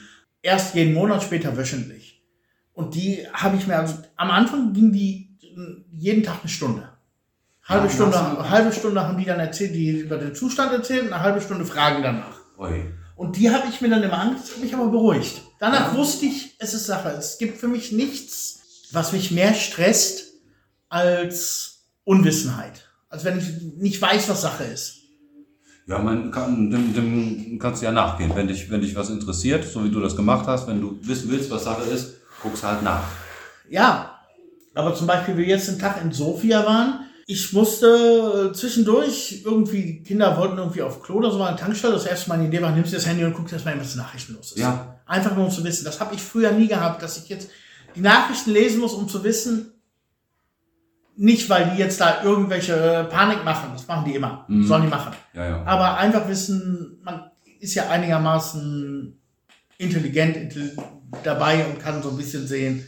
Erst 0.42 0.74
jeden 0.74 0.94
Monat, 0.94 1.22
später 1.22 1.56
wöchentlich. 1.56 2.22
Und 2.72 2.94
die 2.94 3.26
habe 3.32 3.56
ich 3.56 3.66
mir, 3.66 3.76
also 3.76 3.94
am 4.16 4.30
Anfang 4.30 4.72
ging 4.72 4.92
die 4.92 5.30
jeden 5.92 6.22
Tag 6.22 6.40
eine 6.42 6.50
Stunde. 6.50 6.88
Halbe 7.64 7.86
ja, 7.86 7.92
Stunde, 7.92 8.50
halbe 8.50 8.72
Stunde 8.72 9.06
haben 9.06 9.18
die 9.18 9.24
dann 9.24 9.38
erzählt, 9.38 9.74
die 9.74 10.00
über 10.00 10.16
den 10.16 10.34
Zustand 10.34 10.72
erzählt, 10.72 11.04
eine 11.12 11.20
halbe 11.20 11.40
Stunde 11.40 11.64
Fragen 11.64 12.02
danach. 12.02 12.38
Oi. 12.58 12.92
Und 13.16 13.36
die 13.36 13.50
habe 13.50 13.68
ich 13.68 13.80
mir 13.80 13.90
dann 13.90 14.02
immer 14.02 14.18
angeguckt, 14.18 14.50
habe 14.50 14.60
mich 14.62 14.74
aber 14.74 14.88
beruhigt. 14.88 15.42
Danach 15.58 15.92
ja. 15.92 15.98
wusste 15.98 16.26
ich, 16.26 16.56
es 16.58 16.72
ist 16.74 16.86
Sache. 16.86 17.10
Es 17.10 17.38
gibt 17.38 17.58
für 17.58 17.68
mich 17.68 17.92
nichts, 17.92 18.88
was 18.92 19.12
mich 19.12 19.30
mehr 19.30 19.52
stresst 19.54 20.32
als 20.88 21.84
Unwissenheit. 22.04 22.88
Als 23.10 23.24
wenn 23.24 23.38
ich 23.38 23.76
nicht 23.76 24.00
weiß, 24.00 24.28
was 24.30 24.40
Sache 24.40 24.64
ist. 24.64 24.99
Ja, 25.86 25.98
man 25.98 26.30
kann, 26.30 26.70
dem, 26.70 26.94
dem 26.94 27.58
kannst 27.58 27.82
du 27.82 27.86
ja 27.86 27.92
nachgehen. 27.92 28.32
Wenn 28.34 28.48
dich, 28.48 28.70
wenn 28.70 28.80
dich 28.80 28.94
was 28.94 29.10
interessiert, 29.10 29.64
so 29.64 29.84
wie 29.84 29.90
du 29.90 30.00
das 30.00 30.14
gemacht 30.14 30.46
hast, 30.46 30.68
wenn 30.68 30.80
du 30.80 30.98
wissen 31.02 31.30
willst, 31.30 31.50
was 31.50 31.64
Sache 31.64 31.82
ist, 31.84 32.16
guckst 32.42 32.62
halt 32.62 32.82
nach. 32.82 33.02
Ja, 33.68 34.18
aber 34.74 34.94
zum 34.94 35.06
Beispiel, 35.06 35.36
wir 35.36 35.46
jetzt 35.46 35.68
den 35.68 35.78
Tag 35.78 36.00
in 36.02 36.12
Sofia 36.12 36.64
waren, 36.64 37.06
ich 37.26 37.52
musste 37.52 38.50
zwischendurch 38.52 39.42
irgendwie, 39.44 39.82
die 39.82 40.02
Kinder 40.02 40.36
wollten 40.36 40.58
irgendwie 40.58 40.82
auf 40.82 41.00
Klo 41.00 41.18
oder 41.18 41.30
so, 41.30 41.40
eine 41.40 41.56
Tankstelle. 41.56 41.94
Das 41.94 42.06
erste 42.06 42.28
Mal 42.28 42.44
Idee 42.44 42.60
war, 42.60 42.72
nimmst 42.72 42.92
du 42.92 42.96
das 42.96 43.06
Handy 43.06 43.24
und 43.24 43.34
guckst 43.34 43.52
erstmal, 43.52 43.78
was 43.78 43.94
Nachrichten 43.94 44.34
los 44.34 44.50
ist. 44.50 44.58
Ja. 44.58 45.00
Einfach 45.06 45.36
nur 45.36 45.44
um 45.44 45.50
zu 45.50 45.62
wissen. 45.62 45.84
Das 45.84 46.00
habe 46.00 46.14
ich 46.16 46.20
früher 46.20 46.50
nie 46.50 46.66
gehabt, 46.66 47.02
dass 47.02 47.18
ich 47.18 47.28
jetzt 47.28 47.48
die 47.94 48.00
Nachrichten 48.00 48.50
lesen 48.50 48.80
muss, 48.80 48.94
um 48.94 49.08
zu 49.08 49.22
wissen, 49.22 49.79
nicht, 51.20 51.50
weil 51.50 51.70
die 51.70 51.78
jetzt 51.78 52.00
da 52.00 52.22
irgendwelche 52.24 53.06
Panik 53.10 53.44
machen, 53.44 53.70
das 53.74 53.86
machen 53.86 54.06
die 54.06 54.14
immer, 54.14 54.46
mhm. 54.48 54.66
sollen 54.66 54.84
die 54.84 54.88
machen. 54.88 55.12
Ja, 55.34 55.48
ja. 55.48 55.62
Aber 55.66 55.98
einfach 55.98 56.26
wissen, 56.28 56.98
man 57.02 57.30
ist 57.60 57.74
ja 57.74 57.90
einigermaßen 57.90 59.20
intelligent 59.76 60.54
dabei 61.22 61.66
und 61.66 61.78
kann 61.78 62.02
so 62.02 62.08
ein 62.08 62.16
bisschen 62.16 62.46
sehen, 62.46 62.86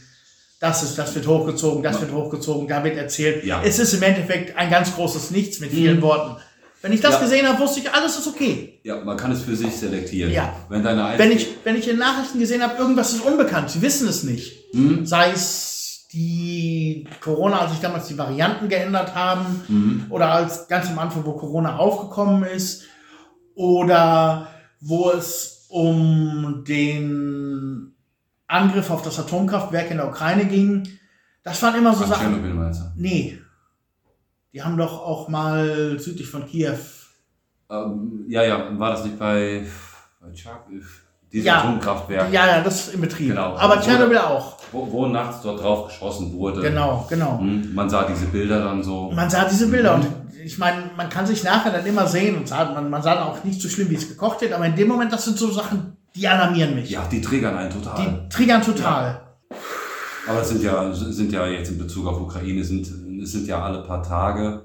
das 0.59 0.81
ist, 0.81 0.97
das 0.97 1.13
wird 1.13 1.27
hochgezogen, 1.27 1.83
das 1.83 2.01
wird 2.01 2.11
hochgezogen, 2.11 2.67
da 2.67 2.83
wird 2.83 2.97
erzählt. 2.97 3.43
Ja. 3.43 3.61
Es 3.63 3.77
ist 3.77 3.93
im 3.93 4.01
Endeffekt 4.01 4.57
ein 4.57 4.71
ganz 4.71 4.95
großes 4.95 5.29
Nichts 5.29 5.59
mit 5.59 5.69
vielen 5.69 5.97
mhm. 5.97 6.01
Worten. 6.01 6.41
Wenn 6.81 6.91
ich 6.91 7.01
das 7.01 7.13
ja. 7.13 7.19
gesehen 7.19 7.47
habe, 7.47 7.59
wusste 7.59 7.81
ich, 7.81 7.91
alles 7.91 8.17
ist 8.17 8.27
okay. 8.27 8.79
Ja, 8.83 8.99
man 9.03 9.15
kann 9.15 9.31
es 9.31 9.43
für 9.43 9.55
sich 9.55 9.75
selektieren. 9.75 10.31
Ja. 10.31 10.55
Wenn, 10.69 10.81
deine 10.81 11.19
wenn, 11.19 11.31
ich, 11.31 11.49
wenn 11.63 11.75
ich 11.75 11.87
in 11.87 11.99
Nachrichten 11.99 12.39
gesehen 12.39 12.63
habe, 12.63 12.81
irgendwas 12.81 13.13
ist 13.13 13.21
unbekannt, 13.21 13.69
sie 13.69 13.81
wissen 13.83 14.07
es 14.07 14.23
nicht. 14.23 14.73
Mhm. 14.73 15.05
Sei 15.05 15.31
es 15.31 15.72
die 16.13 17.07
Corona, 17.21 17.59
als 17.61 17.71
sich 17.71 17.79
damals 17.79 18.07
die 18.07 18.17
Varianten 18.17 18.69
geändert 18.69 19.15
haben 19.15 19.61
mhm. 19.67 20.05
oder 20.09 20.31
als 20.31 20.67
ganz 20.67 20.89
am 20.89 20.99
Anfang, 20.99 21.25
wo 21.25 21.33
Corona 21.33 21.77
aufgekommen 21.77 22.43
ist 22.43 22.83
oder 23.55 24.47
wo 24.79 25.09
es 25.11 25.65
um 25.69 26.63
den 26.67 27.95
Angriff 28.47 28.91
auf 28.91 29.01
das 29.01 29.19
Atomkraftwerk 29.19 29.89
in 29.89 29.97
der 29.97 30.07
Ukraine 30.07 30.45
ging. 30.45 30.87
Das 31.41 31.61
waren 31.63 31.75
immer 31.75 31.93
so 31.95 32.03
Ach, 32.03 32.09
Sachen. 32.09 32.27
Tschernobyl 32.27 32.53
meinst 32.53 32.81
du? 32.81 32.85
Nee. 32.95 33.39
Die 34.53 34.61
haben 34.61 34.77
doch 34.77 34.93
auch 35.01 35.29
mal 35.29 35.97
südlich 35.99 36.29
von 36.29 36.45
Kiew. 36.45 36.77
Ähm, 37.71 38.25
ja, 38.27 38.43
ja, 38.43 38.79
war 38.79 38.91
das 38.91 39.03
nicht 39.03 39.17
bei, 39.17 39.65
bei 40.21 40.31
Tschak, 40.31 40.67
dieses 41.31 41.45
Ja. 41.45 41.61
Atomkraftwerk, 41.61 42.31
Ja, 42.31 42.45
ja, 42.45 42.61
das 42.61 42.87
ist 42.87 42.93
im 42.93 43.01
Betrieb. 43.01 43.29
Genau. 43.29 43.55
Aber 43.55 43.77
Wo- 43.77 43.81
Tschernobyl 43.81 44.19
auch. 44.19 44.57
Wo, 44.73 44.91
wo 44.91 45.05
nachts 45.07 45.41
dort 45.43 45.61
drauf 45.61 45.87
geschossen 45.87 46.33
wurde. 46.33 46.61
Genau, 46.61 47.05
genau. 47.09 47.39
Hm, 47.39 47.73
Man 47.73 47.89
sah 47.89 48.03
diese 48.03 48.25
Bilder 48.25 48.63
dann 48.63 48.83
so. 48.83 49.11
Man 49.15 49.29
sah 49.29 49.45
diese 49.45 49.67
Bilder 49.67 49.97
Mhm. 49.97 50.03
und 50.03 50.09
ich 50.45 50.57
meine, 50.57 50.89
man 50.97 51.07
kann 51.09 51.25
sich 51.25 51.43
nachher 51.43 51.71
dann 51.71 51.85
immer 51.85 52.05
sehen 52.05 52.35
und 52.35 52.47
sagen, 52.47 52.73
man, 52.73 52.89
man 52.89 53.01
sah 53.01 53.15
dann 53.15 53.23
auch 53.27 53.43
nicht 53.45 53.61
so 53.61 53.69
schlimm, 53.69 53.89
wie 53.89 53.95
es 53.95 54.09
gekocht 54.09 54.41
wird, 54.41 54.51
aber 54.51 54.65
in 54.65 54.75
dem 54.75 54.89
Moment, 54.89 55.13
das 55.13 55.23
sind 55.23 55.37
so 55.37 55.49
Sachen, 55.51 55.95
die 56.15 56.27
alarmieren 56.27 56.75
mich. 56.75 56.89
Ja, 56.89 57.03
die 57.09 57.21
triggern 57.21 57.55
einen 57.55 57.69
total. 57.71 58.05
Die 58.25 58.29
triggern 58.29 58.61
total. 58.61 59.21
Aber 60.27 60.41
es 60.41 60.49
sind 60.49 60.63
ja, 60.63 60.91
sind 60.93 61.31
ja 61.31 61.45
jetzt 61.47 61.69
in 61.71 61.77
Bezug 61.77 62.07
auf 62.07 62.19
Ukraine, 62.19 62.63
sind, 62.63 62.87
es 63.21 63.31
sind 63.31 63.47
ja 63.47 63.61
alle 63.63 63.79
paar 63.83 64.01
Tage, 64.03 64.63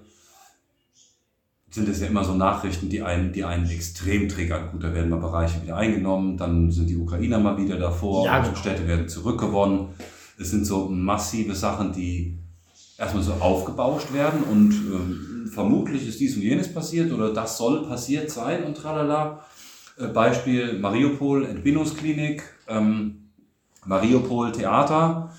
sind 1.71 1.89
es 1.89 2.01
ja 2.01 2.07
immer 2.07 2.25
so 2.25 2.35
Nachrichten, 2.35 2.89
die 2.89 3.03
einen, 3.03 3.33
die 3.33 3.45
einen 3.45 3.69
extrem 3.69 4.29
triggern. 4.29 4.71
Gut, 4.73 4.83
da 4.83 4.95
werden 4.95 5.11
mal 5.11 5.21
Bereiche 5.21 5.63
wieder 5.63 5.77
eingenommen, 5.77 6.37
dann 6.37 6.71
sind 6.71 6.89
die 6.89 6.97
Ukrainer 6.97 7.39
mal 7.39 7.59
wieder 7.59 7.77
davor, 7.77 8.25
Ja, 8.25 8.41
genau. 8.41 8.57
Städte 8.57 8.87
werden 8.87 9.09
zurückgewonnen. 9.09 9.89
Es 10.39 10.51
sind 10.51 10.65
so 10.65 10.89
massive 10.89 11.55
Sachen, 11.55 11.93
die 11.93 12.39
erstmal 12.97 13.23
so 13.23 13.33
aufgebauscht 13.35 14.13
werden 14.13 14.43
und 14.43 14.73
ähm, 14.73 15.51
vermutlich 15.53 16.09
ist 16.09 16.21
dies 16.21 16.37
und 16.37 16.43
jenes 16.43 16.73
passiert 16.73 17.13
oder 17.13 17.33
das 17.33 17.57
soll 17.57 17.87
passiert 17.87 18.31
sein 18.31 18.65
und 18.65 18.77
tralala. 18.77 19.45
Äh, 19.99 20.09
Beispiel 20.09 20.79
Mariupol, 20.79 21.45
Entbindungsklinik, 21.45 22.43
ähm, 22.69 23.31
Mariupol 23.85 24.53
Theater, 24.53 25.33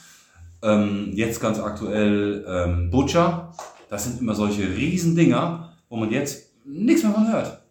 ähm, 0.61 1.11
jetzt 1.13 1.41
ganz 1.41 1.59
aktuell 1.59 2.45
ähm, 2.47 2.89
Butcher. 2.91 3.53
Das 3.89 4.05
sind 4.05 4.21
immer 4.21 4.35
solche 4.35 4.63
Riesendinger, 4.63 5.68
wo 5.89 5.97
man 5.97 6.11
jetzt 6.11 6.53
nichts 6.65 7.03
mehr 7.03 7.13
von 7.13 7.31
hört. 7.31 7.61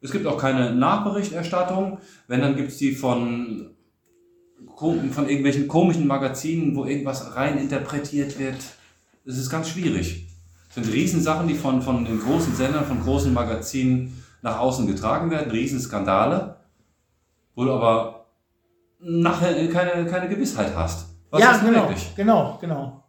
Es 0.00 0.12
gibt 0.12 0.26
auch 0.26 0.38
keine 0.38 0.74
Nachberichterstattung. 0.74 1.98
Wenn, 2.28 2.40
dann 2.40 2.56
gibt 2.56 2.68
es 2.68 2.78
die 2.78 2.92
von, 2.92 3.70
von 4.76 5.28
irgendwelchen 5.28 5.68
komischen 5.68 6.06
Magazinen, 6.06 6.76
wo 6.76 6.84
irgendwas 6.84 7.34
rein 7.34 7.58
interpretiert 7.58 8.38
wird. 8.38 8.56
Es 9.24 9.38
ist 9.38 9.50
ganz 9.50 9.68
schwierig. 9.68 10.28
Es 10.68 10.74
sind 10.74 10.92
Riesensachen, 10.92 11.48
die 11.48 11.54
von, 11.54 11.82
von 11.82 12.04
den 12.04 12.20
großen 12.20 12.54
Sendern, 12.54 12.84
von 12.84 13.02
großen 13.02 13.32
Magazinen 13.32 14.22
nach 14.42 14.58
außen 14.60 14.86
getragen 14.86 15.30
werden. 15.30 15.50
Riesenskandale, 15.50 16.56
wo 17.54 17.64
du 17.64 17.72
aber 17.72 18.26
nachher 19.00 19.68
keine, 19.68 20.06
keine 20.06 20.28
Gewissheit 20.28 20.74
hast. 20.76 21.08
Was 21.30 21.40
ja, 21.40 21.56
genau, 21.56 21.88
wirklich? 21.88 22.14
genau, 22.14 22.58
genau. 22.60 23.02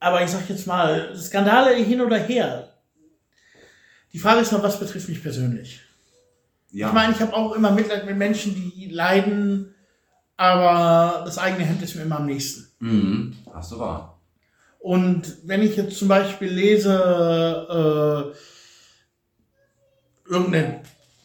Aber 0.00 0.22
ich 0.22 0.30
sag 0.30 0.48
jetzt 0.48 0.66
mal, 0.66 1.14
Skandale 1.16 1.74
hin 1.74 2.00
oder 2.00 2.18
her. 2.18 2.67
Die 4.12 4.18
Frage 4.18 4.40
ist 4.40 4.52
nur, 4.52 4.62
was 4.62 4.78
betrifft 4.80 5.08
mich 5.08 5.22
persönlich? 5.22 5.80
Ja. 6.70 6.88
Ich 6.88 6.94
meine, 6.94 7.12
ich 7.12 7.20
habe 7.20 7.34
auch 7.34 7.52
immer 7.52 7.70
Mitleid 7.70 8.06
mit 8.06 8.16
Menschen, 8.16 8.54
die 8.54 8.88
leiden, 8.90 9.74
aber 10.36 11.22
das 11.24 11.38
eigene 11.38 11.64
Hemd 11.64 11.82
ist 11.82 11.94
mir 11.94 12.02
immer 12.02 12.16
am 12.18 12.26
nächsten. 12.26 12.66
Mhm. 12.80 13.36
Hast 13.52 13.72
du 13.72 13.78
wahr. 13.78 14.18
Und 14.78 15.36
wenn 15.44 15.62
ich 15.62 15.76
jetzt 15.76 15.98
zum 15.98 16.08
Beispiel 16.08 16.48
lese, 16.50 18.34
äh, 20.28 20.30
irgendeine, 20.32 20.82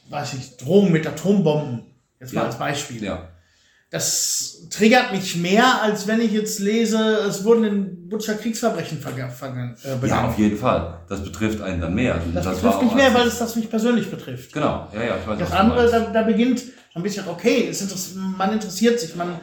weiß 0.09 0.33
ich, 0.35 0.57
Drohung 0.57 0.91
mit 0.91 1.05
Atombomben, 1.05 1.83
jetzt 2.19 2.33
mal 2.33 2.41
Ja. 2.41 2.47
als 2.47 2.57
Beispiel, 2.57 3.03
Ja. 3.03 3.29
Das 3.93 4.65
triggert 4.71 5.11
mich 5.11 5.35
mehr, 5.35 5.83
als 5.83 6.07
wenn 6.07 6.19
ich 6.19 6.31
jetzt 6.31 6.59
lese, 6.59 6.97
es 7.29 7.43
wurden 7.43 7.63
in 7.63 8.09
Butcher 8.09 8.33
Kriegsverbrechen 8.33 8.99
verga- 8.99 9.29
vergangen, 9.29 9.75
äh, 9.83 10.07
ja, 10.07 10.27
auf 10.27 10.37
jeden 10.39 10.57
Fall. 10.57 10.95
Das 11.07 11.23
betrifft 11.23 11.61
einen 11.61 11.79
dann 11.79 11.93
mehr. 11.93 12.19
das, 12.33 12.43
war 12.43 12.53
betrifft 12.55 12.81
mich 12.81 12.93
mehr, 12.95 13.13
weil 13.13 13.27
es 13.27 13.37
das 13.37 13.55
mich 13.55 13.69
persönlich 13.69 14.09
betrifft. 14.09 14.51
Genau, 14.51 14.87
ja, 14.95 15.03
ja, 15.03 15.17
ich 15.21 15.27
weiß 15.27 15.37
Das 15.37 15.51
andere, 15.51 15.91
da, 15.91 15.99
da 16.11 16.23
beginnt 16.23 16.63
ein 16.95 17.03
bisschen, 17.03 17.27
okay, 17.27 17.67
es 17.69 17.81
interess 17.81 18.15
man 18.15 18.51
interessiert 18.53 18.99
sich, 18.99 19.15
man 19.15 19.39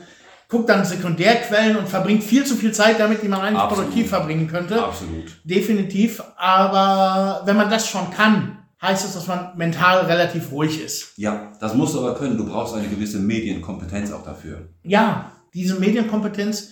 guckt 0.48 0.68
dann 0.68 0.84
Sekundärquellen 0.84 1.76
und 1.76 1.88
verbringt 1.88 2.24
viel 2.24 2.44
zu 2.44 2.56
viel 2.56 2.72
Zeit 2.72 2.98
damit, 2.98 3.22
die 3.22 3.28
man 3.28 3.40
eigentlich 3.42 3.60
Absolut. 3.60 3.84
produktiv 3.84 4.08
verbringen 4.08 4.48
könnte. 4.48 4.82
Absolut. 4.82 5.26
Definitiv. 5.44 6.20
Aber 6.36 7.42
wenn 7.44 7.56
man 7.56 7.70
das 7.70 7.86
schon 7.86 8.10
kann, 8.10 8.58
heißt 8.82 9.04
das, 9.04 9.14
dass 9.14 9.26
man 9.26 9.56
mental 9.56 10.06
relativ 10.06 10.50
ruhig 10.52 10.82
ist. 10.82 11.12
Ja, 11.16 11.52
das 11.60 11.74
musst 11.74 11.94
du 11.94 12.00
aber 12.00 12.14
können. 12.14 12.36
Du 12.36 12.46
brauchst 12.46 12.74
eine 12.74 12.88
gewisse 12.88 13.18
Medienkompetenz 13.18 14.10
auch 14.12 14.24
dafür. 14.24 14.68
Ja, 14.82 15.32
diese 15.54 15.78
Medienkompetenz 15.78 16.70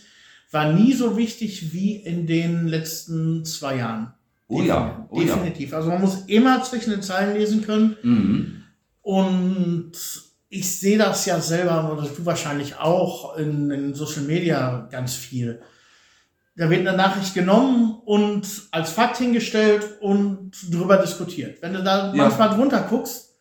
war 0.51 0.73
nie 0.73 0.95
so 0.95 1.17
wichtig 1.17 1.73
wie 1.73 1.97
in 1.97 2.27
den 2.27 2.67
letzten 2.67 3.45
zwei 3.45 3.77
Jahren. 3.77 4.15
Oh 4.47 4.63
ja, 4.63 5.07
oh 5.11 5.21
ja. 5.21 5.35
Definitiv. 5.35 5.75
Also 5.75 5.91
man 5.91 6.01
muss 6.01 6.25
immer 6.27 6.63
zwischen 6.63 6.91
den 6.91 7.03
Zeilen 7.03 7.37
lesen 7.37 7.63
können. 7.63 7.97
Mhm. 8.03 8.63
Und 9.03 9.93
ich 10.49 10.79
sehe 10.79 10.97
das 10.97 11.27
ja 11.27 11.41
selber, 11.41 11.93
oder 11.93 12.09
du 12.09 12.25
wahrscheinlich 12.25 12.79
auch 12.79 13.37
in, 13.37 13.71
in 13.71 13.95
Social 13.95 14.23
Media 14.23 14.89
ganz 14.91 15.15
viel. 15.15 15.61
Da 16.59 16.69
wird 16.69 16.87
eine 16.87 16.97
Nachricht 16.97 17.35
genommen 17.35 18.01
und 18.05 18.47
als 18.73 18.91
Fakt 18.91 19.17
hingestellt 19.19 19.87
und 20.01 20.51
drüber 20.73 20.97
diskutiert. 20.97 21.63
Wenn 21.63 21.73
du 21.73 21.85
da 21.85 22.09
Ja. 22.13 22.25
manchmal 22.25 22.51
drunter 22.51 22.81
guckst, 22.91 23.37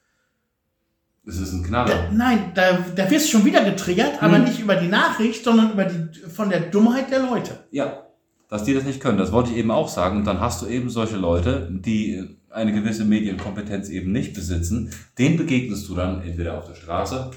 Es 1.26 1.38
ist 1.40 1.52
ein 1.52 1.64
da, 1.64 1.68
Knaller. 1.68 2.12
nein, 2.14 2.52
da, 2.54 2.78
da 2.96 3.10
wirst 3.10 3.26
du 3.28 3.32
schon 3.38 3.46
wieder 3.46 3.64
getriggert, 3.66 4.22
aber 4.22 4.38
Mhm. 4.38 4.46
nicht 4.46 4.60
über 4.60 4.76
die 4.76 4.88
Nachricht, 4.88 5.44
sondern 5.44 5.72
über 5.74 5.86
die, 5.86 6.20
von 6.30 6.50
der 6.50 6.62
Dummheit 6.70 7.10
der 7.12 7.24
Leute. 7.24 7.66
Ja, 7.72 8.04
dass 8.50 8.64
die 8.64 8.74
das 8.74 8.84
nicht 8.86 9.02
können. 9.02 9.18
Das 9.18 9.32
wollte 9.32 9.50
ich 9.52 9.58
eben 9.58 9.72
auch 9.72 9.90
sagen. 9.90 10.18
Und 10.20 10.26
dann 10.26 10.40
hast 10.40 10.62
du 10.62 10.68
eben 10.68 10.90
solche 10.90 11.18
Leute, 11.18 11.68
die 11.72 12.38
eine 12.50 12.72
gewisse 12.72 13.04
Medienkompetenz 13.04 13.90
eben 13.90 14.12
nicht 14.14 14.36
besitzen. 14.36 14.92
Denen 15.18 15.38
begegnest 15.38 15.90
du 15.90 15.96
dann 15.96 16.22
entweder 16.22 16.58
auf 16.58 16.68
der 16.68 16.76
Straße, 16.76 17.32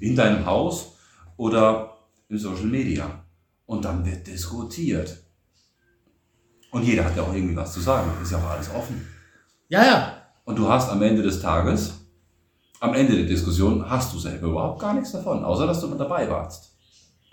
in 0.00 0.14
deinem 0.16 0.46
Haus 0.46 0.96
oder 1.36 1.96
in 2.28 2.38
Social 2.38 2.64
Media. 2.66 3.24
Und 3.68 3.84
dann 3.84 4.04
wird 4.06 4.26
diskutiert. 4.26 5.18
Und 6.70 6.84
jeder 6.84 7.04
hat 7.04 7.14
ja 7.14 7.22
auch 7.22 7.34
irgendwie 7.34 7.54
was 7.54 7.74
zu 7.74 7.80
sagen. 7.80 8.10
Ist 8.22 8.32
ja 8.32 8.38
auch 8.38 8.50
alles 8.50 8.70
offen. 8.70 9.06
Ja, 9.68 9.84
ja, 9.84 10.22
Und 10.46 10.58
du 10.58 10.66
hast 10.70 10.88
am 10.88 11.02
Ende 11.02 11.20
des 11.20 11.42
Tages, 11.42 11.92
am 12.80 12.94
Ende 12.94 13.14
der 13.14 13.26
Diskussion, 13.26 13.88
hast 13.88 14.14
du 14.14 14.18
selber 14.18 14.46
überhaupt 14.46 14.80
gar 14.80 14.94
nichts 14.94 15.12
davon, 15.12 15.44
außer 15.44 15.66
dass 15.66 15.82
du 15.82 15.88
mit 15.88 16.00
dabei 16.00 16.30
warst. 16.30 16.72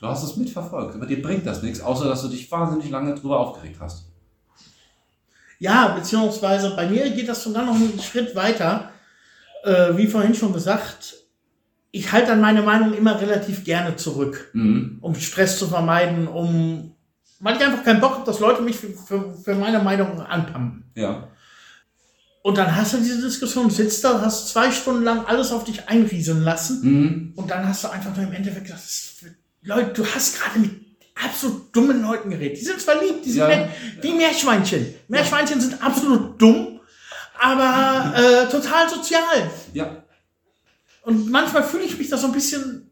Du 0.02 0.08
hast 0.08 0.24
es 0.24 0.36
mitverfolgt, 0.36 0.96
aber 0.96 1.06
dir 1.06 1.22
bringt 1.22 1.46
das 1.46 1.64
nichts, 1.64 1.80
außer 1.80 2.10
dass 2.10 2.22
du 2.24 2.28
dich 2.28 2.52
wahnsinnig 2.52 2.90
lange 2.90 3.16
drüber 3.16 3.40
aufgeregt 3.40 3.78
hast. 3.80 4.08
Ja, 5.60 5.96
beziehungsweise 5.96 6.76
bei 6.76 6.90
mir 6.90 7.10
geht 7.12 7.30
das 7.30 7.42
sogar 7.44 7.64
noch 7.64 7.76
einen 7.76 7.98
Schritt 8.02 8.36
weiter. 8.36 8.92
Äh, 9.64 9.96
wie 9.96 10.08
vorhin 10.08 10.36
schon 10.36 10.52
gesagt, 10.52 11.16
ich 11.96 12.12
halte 12.12 12.28
dann 12.28 12.41
meine 12.41 12.62
Meinung 12.62 12.93
immer 12.93 13.20
relativ 13.22 13.64
gerne 13.64 13.96
zurück, 13.96 14.50
Mhm. 14.54 14.98
um 15.02 15.16
Stress 15.16 15.58
zu 15.60 15.68
vermeiden, 15.68 16.28
um 16.28 16.91
weil 17.39 17.58
ich 17.58 17.64
einfach 17.66 17.84
keinen 17.84 18.00
Bock 18.02 18.14
habe, 18.16 18.26
dass 18.26 18.39
Leute 18.39 18.62
mich 18.62 18.76
für, 18.78 18.89
für, 18.89 19.34
für 19.43 19.56
meine 19.56 19.80
Meinung 19.84 20.20
anpumpen. 20.22 20.84
Ja. 20.96 21.28
Und 22.41 22.58
dann 22.58 22.76
hast 22.76 22.93
du 22.93 22.98
diese 22.98 23.22
Diskussion, 23.22 23.70
sitzt 23.70 24.04
da, 24.04 24.22
hast 24.22 24.50
zwei 24.50 24.72
Stunden 24.72 25.04
lang 25.04 25.26
alles 25.26 25.52
auf 25.52 25.64
dich 25.64 25.88
einrieseln 25.89 26.43
lassen 26.43 26.82
Mhm. 26.84 27.34
und 27.36 27.50
dann 27.52 27.68
hast 27.68 27.84
du 27.84 27.89
einfach 27.89 28.16
nur 28.16 28.26
im 28.26 28.34
Endeffekt 28.34 28.66
gesagt, 28.66 28.84
Leute, 29.64 29.91
du 29.93 30.06
hast 30.06 30.39
gerade 30.39 30.60
mit 30.60 30.72
absolut 31.24 31.76
dummen 31.76 32.02
Leuten 32.02 32.30
geredet. 32.30 32.58
Die 32.60 32.66
sind 32.66 32.80
zwar 32.82 33.02
lieb, 33.02 33.22
die 33.24 33.32
sind 33.32 33.39
Ja. 33.41 33.48
nett, 33.48 33.70
wie 34.02 34.14
Meerschweinchen. 34.14 34.93
Meerschweinchen 35.08 35.60
sind 35.62 35.82
absolut 35.84 36.41
dumm, 36.41 36.80
aber 37.39 38.14
äh, 38.18 38.50
total 38.50 38.89
sozial. 38.89 39.50
Ja. 39.74 40.04
Und 41.06 41.30
manchmal 41.30 41.64
fühle 41.64 41.84
ich 41.84 41.97
mich 41.97 42.10
da 42.10 42.18
so 42.18 42.28
ein 42.28 42.34
bisschen 42.34 42.89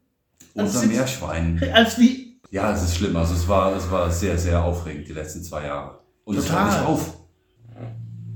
Unser 0.53 0.85
Meerschwein. 0.85 1.61
als 1.73 1.97
wie, 1.97 2.39
Ja, 2.51 2.71
es 2.73 2.83
ist 2.83 2.95
schlimm. 2.97 3.15
Also 3.15 3.33
es 3.33 3.47
war, 3.47 3.75
es 3.75 3.89
war 3.89 4.09
sehr, 4.11 4.37
sehr 4.37 4.63
aufregend 4.63 5.07
die 5.07 5.13
letzten 5.13 5.43
zwei 5.43 5.65
Jahre. 5.65 5.99
Und 6.23 6.37
es 6.37 6.51
hört 6.51 6.65
nicht 6.67 6.79
auf. 6.85 7.17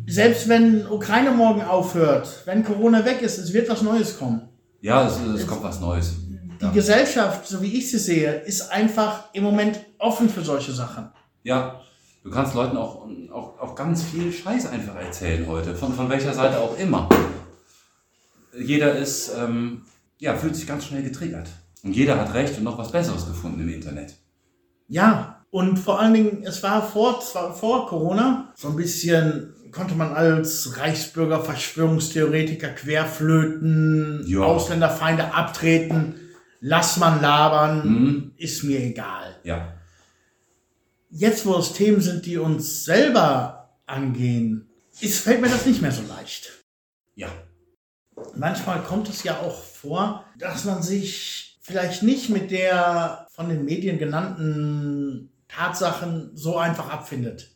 selbst 0.07 0.47
wenn 0.49 0.87
Ukraine 0.87 1.31
morgen 1.31 1.61
aufhört, 1.61 2.43
wenn 2.45 2.63
Corona 2.63 3.05
weg 3.05 3.21
ist, 3.21 3.37
es 3.37 3.53
wird 3.53 3.69
was 3.69 3.81
Neues 3.81 4.17
kommen. 4.17 4.41
Ja, 4.81 5.05
es, 5.07 5.19
es 5.19 5.45
kommt 5.47 5.63
was 5.63 5.79
Neues. 5.79 6.15
Die 6.59 6.65
Ja. 6.65 6.71
Gesellschaft, 6.71 7.47
so 7.47 7.61
wie 7.61 7.77
ich 7.77 7.91
sie 7.91 7.99
sehe, 7.99 8.31
ist 8.41 8.71
einfach 8.71 9.25
im 9.33 9.43
Moment 9.43 9.79
offen 9.99 10.27
für 10.29 10.41
solche 10.43 10.71
Sachen. 10.71 11.09
Ja, 11.43 11.81
du 12.23 12.31
kannst 12.31 12.55
Leuten 12.55 12.77
auch, 12.77 13.05
auch, 13.31 13.59
auch 13.59 13.75
ganz 13.75 14.03
viel 14.03 14.31
Scheiß 14.33 14.65
einfach 14.67 14.95
erzählen 14.95 15.45
heute, 15.47 15.75
von, 15.75 15.93
von 15.93 16.09
welcher 16.09 16.33
Seite 16.33 16.57
auch 16.59 16.77
immer. 16.79 17.07
Jeder 18.59 18.95
ist, 18.95 19.31
ähm, 19.37 19.83
ja, 20.19 20.35
fühlt 20.35 20.55
sich 20.55 20.67
ganz 20.67 20.85
schnell 20.85 21.03
getriggert. 21.03 21.47
Und 21.83 21.95
jeder 21.95 22.19
hat 22.19 22.33
recht 22.33 22.57
und 22.57 22.63
noch 22.63 22.77
was 22.77 22.91
Besseres 22.91 23.25
gefunden 23.27 23.61
im 23.61 23.69
Internet. 23.69 24.15
Ja, 24.87 25.45
und 25.51 25.77
vor 25.77 25.99
allen 25.99 26.13
Dingen, 26.13 26.43
es 26.43 26.63
war 26.63 26.85
vor, 26.87 27.19
zwar 27.21 27.53
vor 27.55 27.87
Corona 27.87 28.53
so 28.55 28.69
ein 28.69 28.75
bisschen 28.75 29.53
konnte 29.71 29.95
man 29.95 30.13
als 30.13 30.77
Reichsbürger, 30.77 31.41
Verschwörungstheoretiker, 31.43 32.69
Querflöten, 32.69 34.23
Ja. 34.25 34.39
Ausländerfeinde 34.41 35.33
abtreten. 35.33 36.15
Lass 36.61 36.97
man 36.97 37.21
labern, 37.21 37.87
Mhm. 37.87 38.31
ist 38.37 38.63
mir 38.63 38.79
egal. 38.79 39.35
Ja. 39.43 39.73
Jetzt, 41.09 41.45
wo 41.45 41.55
es 41.57 41.73
Themen 41.73 42.01
sind, 42.01 42.25
die 42.25 42.37
uns 42.37 42.83
selber 42.85 43.69
angehen, 43.85 44.67
ist, 44.99 45.19
fällt 45.19 45.41
mir 45.41 45.49
das 45.49 45.65
nicht 45.65 45.81
mehr 45.81 45.91
so 45.91 46.01
leicht. 46.07 46.51
Ja. 47.15 47.29
Manchmal 48.35 48.83
kommt 48.83 49.09
es 49.09 49.23
ja 49.23 49.39
auch 49.39 49.61
vor, 49.63 50.25
dass 50.39 50.65
man 50.65 50.81
sich 50.81 51.57
vielleicht 51.61 52.03
nicht 52.03 52.29
mit 52.29 52.51
der 52.51 53.27
von 53.31 53.49
den 53.49 53.65
Medien 53.65 53.99
genannten 53.99 55.31
Tatsachen 55.47 56.31
so 56.35 56.57
einfach 56.57 56.89
abfindet, 56.89 57.51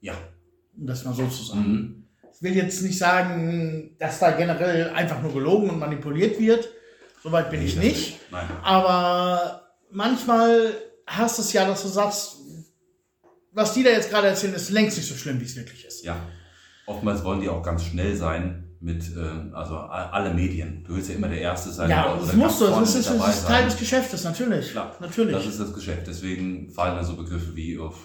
Ja. 0.00 0.14
um 0.76 0.86
das 0.86 1.04
mal 1.04 1.14
so 1.14 1.26
zu 1.26 1.42
sagen. 1.44 1.60
Mhm. 1.72 2.00
Ich 2.34 2.42
will 2.42 2.54
jetzt 2.56 2.82
nicht 2.82 2.98
sagen, 2.98 3.96
dass 3.98 4.18
da 4.18 4.32
generell 4.32 4.90
einfach 4.90 5.22
nur 5.22 5.32
gelogen 5.32 5.70
und 5.70 5.78
manipuliert 5.78 6.38
wird. 6.38 6.68
Soweit 7.22 7.50
bin 7.50 7.62
ich 7.62 7.76
Nee, 7.76 7.88
das 7.88 7.98
nicht. 7.98 8.20
Nein. 8.30 8.48
Aber 8.62 9.68
manchmal 9.90 10.74
hast 11.06 11.38
du 11.38 11.42
es 11.42 11.52
ja, 11.52 11.64
dass 11.66 11.82
du 11.82 11.88
sagst, 11.88 12.36
was 13.52 13.72
die 13.72 13.82
da 13.82 13.90
jetzt 13.90 14.10
gerade 14.10 14.28
erzählen, 14.28 14.54
ist 14.54 14.70
längst 14.70 14.96
nicht 14.98 15.08
so 15.08 15.14
schlimm, 15.14 15.40
wie 15.40 15.44
es 15.44 15.56
wirklich 15.56 15.84
ist. 15.84 16.04
Ja. 16.04 16.16
Oftmals 16.86 17.24
wollen 17.24 17.40
die 17.40 17.48
auch 17.48 17.62
ganz 17.62 17.84
schnell 17.84 18.14
sein 18.16 18.63
mit, 18.84 19.02
äh, 19.16 19.54
also 19.54 19.76
alle 19.76 20.34
Medien. 20.34 20.84
Du 20.86 20.94
willst 20.94 21.08
ja 21.08 21.14
immer 21.16 21.28
der 21.28 21.40
Erste 21.40 21.70
sein. 21.70 21.88
Ja, 21.88 22.14
das 22.20 22.34
musst 22.34 22.60
du. 22.60 22.66
Das 22.66 22.94
ist, 22.94 23.08
das 23.08 23.28
ist 23.36 23.46
Teil 23.46 23.64
des 23.64 23.76
Geschäftes, 23.78 24.24
natürlich. 24.24 24.70
Klar, 24.72 24.92
natürlich. 25.00 25.34
Das 25.34 25.46
ist 25.46 25.58
das 25.58 25.72
Geschäft. 25.72 26.06
Deswegen 26.06 26.68
fallen 26.70 26.94
da 26.96 27.02
so 27.02 27.14
Begriffe 27.16 27.56
wie 27.56 27.78
auf 27.78 27.96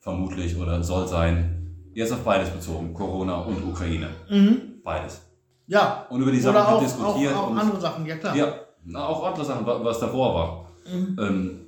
vermutlich 0.00 0.56
oder 0.56 0.82
soll 0.82 1.08
sein. 1.08 1.90
Jetzt 1.94 2.12
auf 2.12 2.20
beides 2.22 2.50
bezogen. 2.50 2.92
Corona 2.92 3.36
und 3.40 3.64
Ukraine. 3.64 4.08
mhm. 4.30 4.82
Beides. 4.84 5.22
Ja. 5.66 6.06
Und 6.10 6.20
über 6.22 6.30
die 6.30 6.38
Sachen 6.38 6.58
auch, 6.58 6.80
diskutiert. 6.82 7.34
auch, 7.34 7.44
auch 7.44 7.50
und, 7.50 7.58
andere 7.58 7.80
Sachen, 7.80 8.06
ja 8.06 8.16
klar. 8.16 8.36
Ja, 8.36 8.54
auch 8.94 9.26
andere 9.26 9.44
Sachen, 9.44 9.66
wa- 9.66 9.80
was 9.82 9.98
davor 9.98 10.34
war. 10.34 10.70
Mhm. 10.94 11.16
Ähm, 11.18 11.60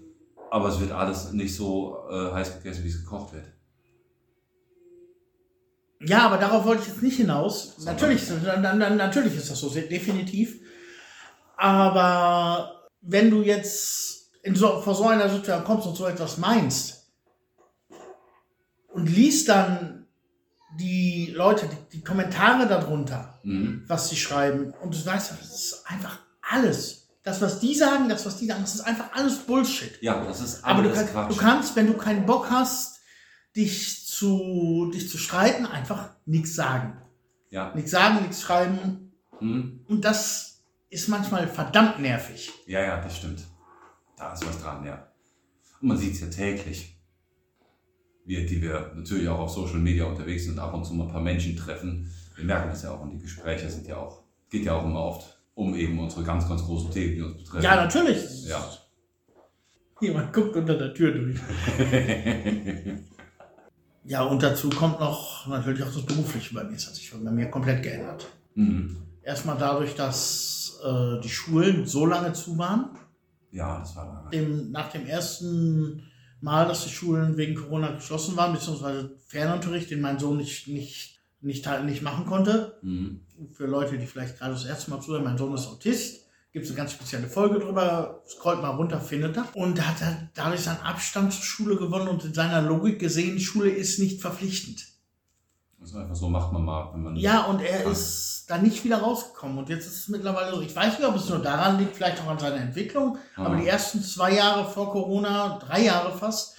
aber 0.50 0.68
es 0.68 0.78
wird 0.78 0.92
alles 0.92 1.32
nicht 1.32 1.52
so 1.56 1.96
äh, 2.10 2.32
heiß 2.32 2.58
gegessen, 2.62 2.84
wie 2.84 2.88
es 2.88 3.02
gekocht 3.02 3.32
wird. 3.32 3.44
Ja, 6.00 6.20
aber 6.26 6.38
darauf 6.38 6.64
wollte 6.64 6.82
ich 6.82 6.88
jetzt 6.88 7.02
nicht 7.02 7.16
hinaus. 7.16 7.74
Sondern- 7.76 7.94
Natürlich, 7.96 8.22
na- 8.44 8.56
na- 8.58 8.74
na- 8.74 8.90
natürlich 8.90 9.34
ist 9.36 9.50
das 9.50 9.58
so, 9.60 9.68
definitiv. 9.70 10.60
Aber 11.56 12.86
wenn 13.00 13.30
du 13.30 13.42
jetzt 13.42 14.30
in 14.42 14.54
so, 14.54 14.80
vor 14.80 14.94
so 14.94 15.08
einer 15.08 15.28
Situation 15.28 15.64
kommst 15.64 15.86
und 15.88 15.96
so 15.96 16.06
etwas 16.06 16.38
meinst 16.38 17.06
und 18.88 19.06
liest 19.06 19.48
dann 19.48 20.06
die 20.78 21.32
Leute, 21.34 21.66
die, 21.68 21.98
die 21.98 22.04
Kommentare 22.04 22.66
darunter, 22.68 23.40
Mhm. 23.42 23.84
was 23.88 24.08
sie 24.10 24.16
schreiben, 24.16 24.72
und 24.82 24.94
du 24.94 25.04
weißt, 25.06 25.32
das 25.32 25.40
ist 25.54 25.82
einfach 25.86 26.18
alles. 26.42 27.08
Das, 27.24 27.40
was 27.40 27.58
die 27.60 27.74
sagen, 27.74 28.08
das, 28.08 28.24
was 28.24 28.36
die 28.36 28.46
sagen, 28.46 28.60
das 28.62 28.76
ist 28.76 28.80
einfach 28.82 29.12
alles 29.14 29.38
Bullshit. 29.38 30.00
Ja, 30.00 30.24
das 30.24 30.40
ist 30.40 30.64
Aber 30.64 30.82
du, 30.82 30.90
alles 30.90 31.12
kann, 31.12 31.28
du 31.28 31.36
kannst, 31.36 31.74
wenn 31.76 31.86
du 31.88 31.94
keinen 31.94 32.24
Bock 32.26 32.48
hast, 32.50 33.00
dich 33.56 34.06
zu, 34.18 34.90
dich 34.92 35.08
zu 35.08 35.16
streiten, 35.18 35.64
einfach 35.66 36.10
nichts 36.26 36.54
sagen. 36.54 36.96
ja. 37.50 37.72
Nichts 37.74 37.92
sagen, 37.92 38.22
nichts 38.22 38.42
schreiben. 38.42 39.12
Mhm. 39.40 39.84
Und 39.88 40.04
das 40.04 40.64
ist 40.90 41.08
manchmal 41.08 41.46
verdammt 41.46 42.00
nervig. 42.00 42.50
ja, 42.66 42.82
ja, 42.82 43.00
das 43.00 43.16
stimmt. 43.16 43.44
Da 44.16 44.32
ist 44.32 44.44
was 44.46 44.60
dran, 44.60 44.84
ja. 44.84 45.06
Und 45.80 45.88
man 45.88 45.96
sieht 45.96 46.14
es 46.14 46.20
ja 46.20 46.26
täglich. 46.26 46.96
Wir, 48.24 48.44
die 48.44 48.60
wir 48.60 48.92
natürlich 48.94 49.28
auch 49.28 49.38
auf 49.38 49.50
Social 49.50 49.78
Media 49.78 50.04
unterwegs 50.04 50.44
sind 50.44 50.54
und 50.54 50.58
ab 50.58 50.74
und 50.74 50.84
zu 50.84 50.94
mal 50.94 51.04
ein 51.06 51.12
paar 51.12 51.22
Menschen 51.22 51.56
treffen, 51.56 52.10
wir 52.34 52.44
merken 52.44 52.68
das 52.70 52.82
ja 52.82 52.90
auch 52.90 53.00
und 53.00 53.10
die 53.10 53.18
Gespräche 53.18 53.70
sind 53.70 53.86
ja 53.86 53.96
auch, 53.96 54.22
geht 54.50 54.64
ja 54.64 54.74
auch 54.74 54.84
immer 54.84 55.00
oft 55.00 55.40
um 55.54 55.74
eben 55.74 55.98
unsere 55.98 56.24
ganz, 56.24 56.48
ganz 56.48 56.62
großen 56.64 56.90
Themen, 56.90 57.14
die 57.16 57.22
uns 57.22 57.36
betreffen. 57.36 57.64
Ja, 57.64 57.76
natürlich. 57.76 58.46
Ja. 58.46 58.68
Jemand 60.00 60.32
guckt 60.32 60.54
unter 60.54 60.76
der 60.76 60.94
Tür 60.94 61.12
durch. 61.12 61.38
Ja, 64.08 64.22
und 64.22 64.42
dazu 64.42 64.70
kommt 64.70 65.00
noch 65.00 65.46
natürlich 65.46 65.82
auch 65.82 65.92
das 65.92 66.04
Berufliche 66.04 66.54
bei 66.54 66.64
mir. 66.64 66.72
Das 66.72 66.86
hat 66.86 66.94
sich 66.94 67.12
bei 67.12 67.30
mir 67.30 67.50
komplett 67.50 67.82
geändert. 67.82 68.26
Mhm. 68.54 68.96
Erstmal 69.22 69.58
dadurch, 69.58 69.94
dass 69.94 70.80
äh, 70.82 71.20
die 71.20 71.28
Schulen 71.28 71.86
so 71.86 72.06
lange 72.06 72.32
zu 72.32 72.56
waren. 72.56 72.96
Ja, 73.50 73.78
das 73.78 73.94
war 73.94 74.06
lange. 74.06 74.30
Dem, 74.30 74.70
nach 74.70 74.90
dem 74.90 75.06
ersten 75.06 76.04
Mal, 76.40 76.66
dass 76.66 76.84
die 76.84 76.90
Schulen 76.90 77.36
wegen 77.36 77.54
Corona 77.54 77.90
geschlossen 77.90 78.36
waren, 78.36 78.54
beziehungsweise 78.54 79.16
Fernunterricht, 79.26 79.90
den 79.90 80.00
mein 80.00 80.18
Sohn 80.18 80.38
nicht, 80.38 80.68
nicht, 80.68 81.20
nicht, 81.42 81.68
nicht 81.84 82.02
machen 82.02 82.24
konnte. 82.24 82.78
Mhm. 82.80 83.20
Für 83.52 83.66
Leute, 83.66 83.98
die 83.98 84.06
vielleicht 84.06 84.38
gerade 84.38 84.54
das 84.54 84.64
erste 84.64 84.90
Mal 84.90 85.02
zuhören, 85.02 85.24
mein 85.24 85.36
Sohn 85.36 85.54
ist 85.54 85.66
Autist. 85.66 86.27
Gibt 86.58 86.64
es 86.64 86.70
eine 86.72 86.78
ganz 86.78 86.90
spezielle 86.92 87.28
Folge 87.28 87.60
drüber. 87.60 88.20
Scrollt 88.26 88.60
mal 88.60 88.70
runter, 88.70 89.00
findet 89.00 89.36
er. 89.36 89.44
Und 89.54 89.78
da 89.78 89.82
hat 89.82 90.02
er 90.02 90.28
dadurch 90.34 90.62
seinen 90.62 90.80
Abstand 90.80 91.32
zur 91.32 91.44
Schule 91.44 91.76
gewonnen 91.76 92.08
und 92.08 92.24
in 92.24 92.34
seiner 92.34 92.60
Logik 92.62 92.98
gesehen, 92.98 93.38
Schule 93.38 93.70
ist 93.70 94.00
nicht 94.00 94.20
verpflichtend. 94.20 94.84
Das 95.78 95.90
ist 95.90 95.96
einfach 95.96 96.16
so, 96.16 96.28
macht 96.28 96.52
man 96.52 96.64
mal, 96.64 96.90
wenn 96.92 97.02
man. 97.04 97.14
Ja, 97.14 97.42
und 97.44 97.60
er 97.62 97.82
Krank. 97.82 97.92
ist 97.92 98.46
da 98.48 98.58
nicht 98.58 98.82
wieder 98.84 98.98
rausgekommen. 98.98 99.56
Und 99.58 99.68
jetzt 99.68 99.86
ist 99.86 99.94
es 100.00 100.08
mittlerweile 100.08 100.52
so, 100.52 100.60
ich 100.60 100.74
weiß 100.74 100.98
nicht, 100.98 101.08
ob 101.08 101.14
es 101.14 101.28
nur 101.28 101.38
daran 101.38 101.78
liegt, 101.78 101.94
vielleicht 101.94 102.20
auch 102.22 102.26
an 102.26 102.40
seiner 102.40 102.56
Entwicklung, 102.56 103.18
aber 103.36 103.54
Ah. 103.54 103.60
die 103.60 103.68
ersten 103.68 104.02
zwei 104.02 104.34
Jahre 104.34 104.68
vor 104.68 104.90
Corona, 104.90 105.60
drei 105.64 105.84
Jahre 105.84 106.18
fast, 106.18 106.56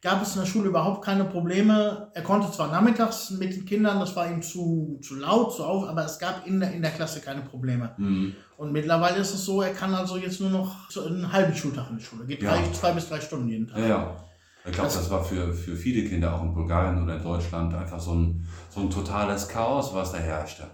gab 0.00 0.22
es 0.22 0.34
in 0.34 0.40
der 0.42 0.46
Schule 0.46 0.68
überhaupt 0.68 1.04
keine 1.04 1.24
Probleme. 1.24 2.10
Er 2.14 2.22
konnte 2.22 2.50
zwar 2.52 2.68
nachmittags 2.70 3.30
mit 3.30 3.52
den 3.54 3.64
Kindern, 3.64 3.98
das 3.98 4.14
war 4.14 4.30
ihm 4.30 4.42
zu, 4.42 4.98
zu 5.02 5.16
laut, 5.16 5.54
zu 5.54 5.64
auf, 5.64 5.88
aber 5.88 6.04
es 6.04 6.18
gab 6.18 6.46
in 6.46 6.60
der, 6.60 6.72
in 6.72 6.82
der 6.82 6.92
Klasse 6.92 7.20
keine 7.20 7.42
Probleme. 7.42 7.94
Mhm. 7.98 8.34
Und 8.56 8.72
mittlerweile 8.72 9.16
ist 9.18 9.34
es 9.34 9.44
so, 9.44 9.60
er 9.62 9.72
kann 9.72 9.94
also 9.94 10.16
jetzt 10.16 10.40
nur 10.40 10.50
noch 10.50 10.88
einen 11.04 11.32
halben 11.32 11.54
Schultag 11.54 11.90
in 11.90 11.98
die 11.98 12.04
Schule. 12.04 12.26
Geht 12.26 12.42
Ja. 12.42 12.52
drei, 12.54 12.70
zwei 12.72 12.92
bis 12.92 13.08
drei 13.08 13.20
Stunden 13.20 13.48
jeden 13.48 13.66
Tag. 13.66 13.78
Ja, 13.80 13.86
ja. 13.88 14.24
Ich 14.64 14.72
glaube, 14.72 14.88
Das- 14.88 14.96
das 14.98 15.10
war 15.10 15.24
für, 15.24 15.52
für 15.52 15.74
viele 15.76 16.08
Kinder 16.08 16.34
auch 16.34 16.42
in 16.42 16.52
Bulgarien 16.54 17.02
oder 17.02 17.16
in 17.16 17.22
Deutschland 17.22 17.72
einfach 17.74 17.98
so 18.00 18.14
ein, 18.14 18.46
so 18.70 18.80
ein 18.80 18.90
totales 18.90 19.48
Chaos, 19.48 19.94
was 19.94 20.12
da 20.12 20.18
herrschte. 20.18 20.64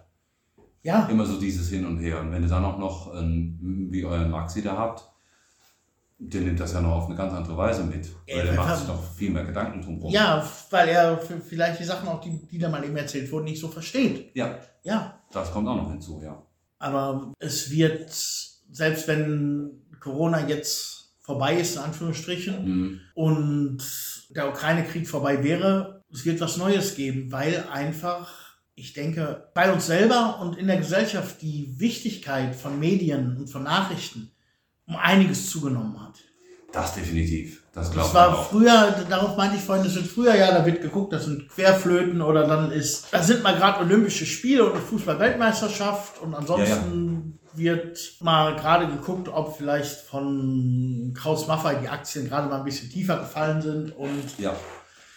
Ja, 0.82 1.06
Immer 1.06 1.24
so 1.24 1.38
dieses 1.40 1.70
Hin 1.70 1.86
und 1.86 1.98
Her. 1.98 2.20
Und 2.20 2.30
wenn 2.32 2.42
ihr 2.42 2.48
dann 2.48 2.64
auch 2.64 2.76
noch, 2.78 3.14
ähm, 3.14 3.88
wie 3.90 4.04
euren 4.04 4.30
Maxi 4.30 4.62
da 4.62 4.76
habt, 4.76 5.02
der 6.18 6.40
nimmt 6.42 6.60
das 6.60 6.72
ja 6.72 6.80
noch 6.80 6.92
auf 6.92 7.06
eine 7.06 7.16
ganz 7.16 7.32
andere 7.32 7.56
Weise 7.56 7.84
mit. 7.84 8.08
Weil 8.28 8.36
der 8.44 8.44
wir 8.46 8.52
macht 8.54 8.78
sich 8.78 8.88
noch 8.88 9.02
viel 9.14 9.30
mehr 9.30 9.44
Gedanken 9.44 9.82
drum 9.82 9.98
rum. 10.00 10.12
ja, 10.12 10.48
weil 10.70 10.88
er 10.88 11.18
vielleicht 11.18 11.80
die 11.80 11.84
Sachen 11.84 12.08
auch, 12.08 12.20
die, 12.20 12.38
die 12.50 12.58
da 12.58 12.68
mal 12.68 12.84
eben 12.84 12.96
erzählt 12.96 13.30
wurden, 13.32 13.44
nicht 13.44 13.60
so 13.60 13.68
versteht. 13.68 14.30
ja, 14.34 14.58
Ja, 14.84 15.20
das 15.32 15.50
kommt 15.52 15.68
auch 15.68 15.76
noch 15.76 15.90
hinzu, 15.90 16.20
ja. 16.22 16.40
aber 16.78 17.32
es 17.40 17.70
wird, 17.70 18.10
selbst 18.70 19.08
wenn 19.08 19.82
Corona 20.00 20.46
jetzt 20.46 21.14
vorbei 21.20 21.56
ist, 21.58 21.76
in 21.76 21.82
Anführungsstrichen, 21.82 22.64
Mhm. 22.64 23.00
und 23.14 23.78
der 24.30 24.48
Ukraine-Krieg 24.50 25.08
vorbei 25.08 25.42
wäre, 25.42 26.02
es 26.12 26.24
wird 26.24 26.40
was 26.40 26.56
Neues 26.58 26.94
geben, 26.94 27.32
weil 27.32 27.64
einfach, 27.72 28.30
ich 28.74 28.92
denke, 28.92 29.48
bei 29.54 29.72
uns 29.72 29.86
selber 29.86 30.38
und 30.40 30.56
in 30.58 30.66
der 30.66 30.76
Gesellschaft 30.76 31.40
die 31.42 31.74
Wichtigkeit 31.78 32.54
von 32.54 32.78
Medien 32.78 33.36
und 33.38 33.48
von 33.50 33.62
Nachrichten 33.64 34.30
um 34.86 34.96
einiges 34.96 35.50
zugenommen 35.50 35.98
hat. 36.02 36.14
Das 36.72 36.94
definitiv. 36.94 37.62
Das 37.72 37.90
glaube 37.90 38.00
Das 38.00 38.08
ich 38.08 38.14
war 38.14 38.38
auch. 38.38 38.48
früher, 38.50 38.94
darauf 39.08 39.36
meinte 39.36 39.56
ich 39.56 39.62
vorhin, 39.62 39.84
das 39.84 39.94
sind 39.94 40.06
früher, 40.06 40.34
ja, 40.34 40.50
da 40.52 40.64
wird 40.66 40.82
geguckt, 40.82 41.12
das 41.12 41.24
sind 41.24 41.48
Querflöten 41.48 42.20
oder 42.20 42.46
dann 42.46 42.70
ist, 42.72 43.06
da 43.12 43.22
sind 43.22 43.42
mal 43.42 43.54
gerade 43.56 43.80
Olympische 43.80 44.26
Spiele 44.26 44.64
und 44.64 44.72
eine 44.72 44.80
Fußball-Weltmeisterschaft 44.80 46.20
und 46.20 46.34
ansonsten 46.34 47.38
wird 47.54 47.98
mal 48.20 48.56
gerade 48.56 48.88
geguckt, 48.88 49.28
ob 49.28 49.56
vielleicht 49.56 50.00
von 50.02 51.14
Kraus 51.16 51.46
Maffei 51.46 51.76
die 51.76 51.88
Aktien 51.88 52.28
gerade 52.28 52.48
mal 52.48 52.58
ein 52.58 52.64
bisschen 52.64 52.90
tiefer 52.90 53.18
gefallen 53.18 53.62
sind 53.62 53.96
und 53.96 54.38
Ja. 54.38 54.54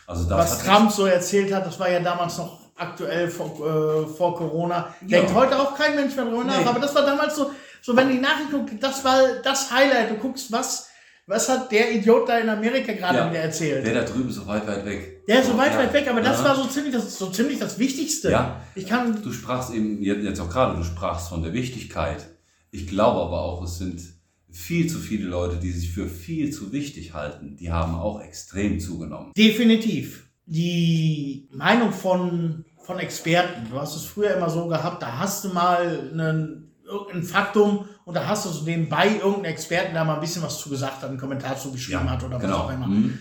Also 0.05 0.29
das 0.29 0.37
was 0.51 0.63
Trump 0.63 0.91
so 0.91 1.05
erzählt 1.05 1.53
hat, 1.53 1.65
das 1.65 1.79
war 1.79 1.89
ja 1.89 1.99
damals 1.99 2.37
noch 2.37 2.59
aktuell 2.77 3.27
vor, 3.29 3.47
äh, 3.47 4.07
vor 4.07 4.35
Corona. 4.37 4.93
Ja. 5.05 5.17
Denkt 5.19 5.33
heute 5.33 5.59
auch 5.59 5.75
kein 5.75 5.95
Mensch 5.95 6.15
mehr 6.15 6.25
drüber 6.25 6.43
nach, 6.43 6.59
Nee. 6.61 6.65
aber 6.67 6.79
das 6.79 6.93
war 6.95 7.05
damals 7.05 7.35
so, 7.35 7.51
so 7.81 7.95
wenn 7.95 8.09
die 8.09 8.19
Nachricht 8.19 8.51
guckst, 8.51 8.75
das 8.81 9.03
war 9.05 9.19
das 9.43 9.71
Highlight. 9.71 10.11
Du 10.11 10.15
guckst, 10.15 10.51
was, 10.51 10.87
was 11.25 11.47
hat 11.49 11.71
der 11.71 11.93
Idiot 11.95 12.27
da 12.29 12.37
in 12.39 12.49
Amerika 12.49 12.93
gerade 12.93 13.17
Ja. 13.19 13.29
wieder 13.29 13.39
erzählt? 13.39 13.85
der 13.85 13.93
da 13.93 14.03
drüben 14.03 14.29
so 14.31 14.45
weit, 14.47 14.67
weit 14.67 14.85
weg. 14.85 15.25
Der 15.27 15.41
ist 15.41 15.47
so 15.47 15.57
weit, 15.57 15.73
Ja. 15.73 15.79
weit 15.79 15.93
weg, 15.93 16.07
aber 16.09 16.21
das 16.21 16.39
Ja. 16.39 16.45
war 16.45 16.55
so 16.55 16.65
ziemlich 16.65 16.93
das, 16.93 17.17
so 17.17 17.29
ziemlich 17.29 17.59
das 17.59 17.77
Wichtigste. 17.79 18.31
Ja. 18.31 18.61
Ich 18.75 18.85
kann, 18.87 19.21
Du 19.21 19.31
sprachst 19.33 19.73
eben 19.73 20.01
jetzt 20.01 20.23
jetzt 20.23 20.39
auch 20.39 20.49
gerade, 20.49 20.75
du 20.77 20.83
sprachst 20.83 21.29
von 21.29 21.43
der 21.43 21.53
Wichtigkeit. 21.53 22.27
Ich 22.71 22.87
glaube 22.87 23.21
aber 23.21 23.41
auch, 23.41 23.63
es 23.63 23.77
sind 23.77 24.01
viel 24.49 24.89
zu 24.89 24.97
viele 24.99 25.27
Leute, 25.27 25.57
die 25.57 25.71
sich 25.71 25.91
für 25.91 26.07
viel 26.07 26.51
zu 26.51 26.71
wichtig 26.71 27.13
halten. 27.13 27.57
Die 27.57 27.71
haben 27.71 27.95
auch 27.95 28.21
extrem 28.21 28.79
zugenommen. 28.79 29.31
definitiv 29.37 30.23
die 30.45 31.47
Meinung 31.51 31.91
von, 31.91 32.63
von 32.81 32.99
Experten. 32.99 33.69
Du 33.69 33.79
hast 33.79 33.95
es 33.97 34.05
früher 34.05 34.35
immer 34.35 34.49
so 34.49 34.67
gehabt, 34.67 35.01
da 35.03 35.19
hast 35.19 35.43
du 35.43 35.49
mal 35.49 36.09
einen, 36.11 36.66
irgendein 36.87 37.23
Faktum 37.23 37.87
und 38.05 38.13
da 38.15 38.25
hast 38.27 38.45
du 38.45 38.49
so 38.49 38.63
nebenbei 38.63 39.07
irgendeinen 39.15 39.45
Experten, 39.45 39.93
der 39.93 40.03
mal 40.05 40.15
ein 40.15 40.21
bisschen 40.21 40.41
was 40.43 40.59
zu 40.59 40.69
gesagt 40.69 41.01
hat, 41.01 41.09
einen 41.09 41.17
Kommentar 41.19 41.57
zugeschrieben 41.57 42.09
hat 42.09 42.23
oder 42.23 42.41
was 42.41 42.51
auch 42.51 42.71
immer. 42.71 42.87
Mhm. 42.87 43.17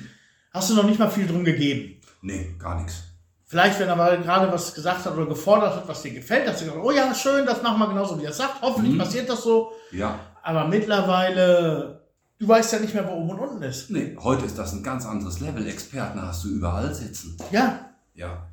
Hast 0.53 0.71
du 0.71 0.75
noch 0.75 0.85
nicht 0.85 0.99
mal 0.99 1.11
viel 1.11 1.27
drum 1.27 1.45
gegeben. 1.45 2.01
Nee, 2.23 2.55
gar 2.59 2.81
nichts. 2.81 3.03
Vielleicht, 3.49 3.79
wenn 3.79 3.89
er 3.89 3.95
mal 3.97 4.21
gerade 4.21 4.51
was 4.53 4.75
gesagt 4.75 5.05
hat 5.05 5.13
oder 5.15 5.27
gefordert 5.27 5.77
hat, 5.77 5.87
was 5.87 6.03
dir 6.03 6.13
gefällt, 6.13 6.49
dass 6.49 6.59
du 6.59 6.65
sagst, 6.65 6.81
oh 6.83 6.91
ja, 6.91 7.15
schön, 7.15 7.47
das 7.47 7.63
machen 7.63 7.79
wir 7.79 7.89
genauso, 7.89 8.19
wie 8.21 8.25
er 8.25 8.33
sagt. 8.33 8.61
Hoffentlich 8.63 8.95
Mhm. 8.95 8.99
passiert 8.99 9.29
das 9.29 9.43
so. 9.43 9.71
Ja. 9.93 10.19
Aber 10.43 10.67
mittlerweile, 10.67 12.01
du 12.39 12.49
weißt 12.49 12.73
ja 12.73 12.79
nicht 12.81 12.95
mehr, 12.95 13.07
wo 13.07 13.13
oben 13.13 13.31
und 13.31 13.39
unten 13.39 13.63
ist. 13.63 13.91
Nee, 13.91 14.17
heute 14.21 14.45
ist 14.47 14.59
das 14.59 14.73
ein 14.73 14.83
ganz 14.83 15.07
anderes 15.07 15.41
Level. 15.41 15.67
Experten 15.69 16.21
hast 16.21 16.45
du 16.45 16.49
überall 16.49 16.93
sitzen. 16.95 17.37
Ja, 17.51 17.81
Ja. 18.15 18.49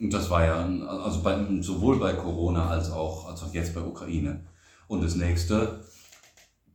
Und 0.00 0.12
das 0.12 0.30
war 0.30 0.44
ja, 0.44 0.56
also 0.86 1.22
bei, 1.22 1.36
sowohl 1.60 1.98
bei 1.98 2.12
Corona 2.12 2.68
als 2.68 2.90
auch, 2.90 3.28
als 3.28 3.42
auch 3.42 3.52
jetzt 3.52 3.74
bei 3.74 3.80
Ukraine. 3.80 4.46
Und 4.86 5.02
das 5.02 5.16
nächste 5.16 5.84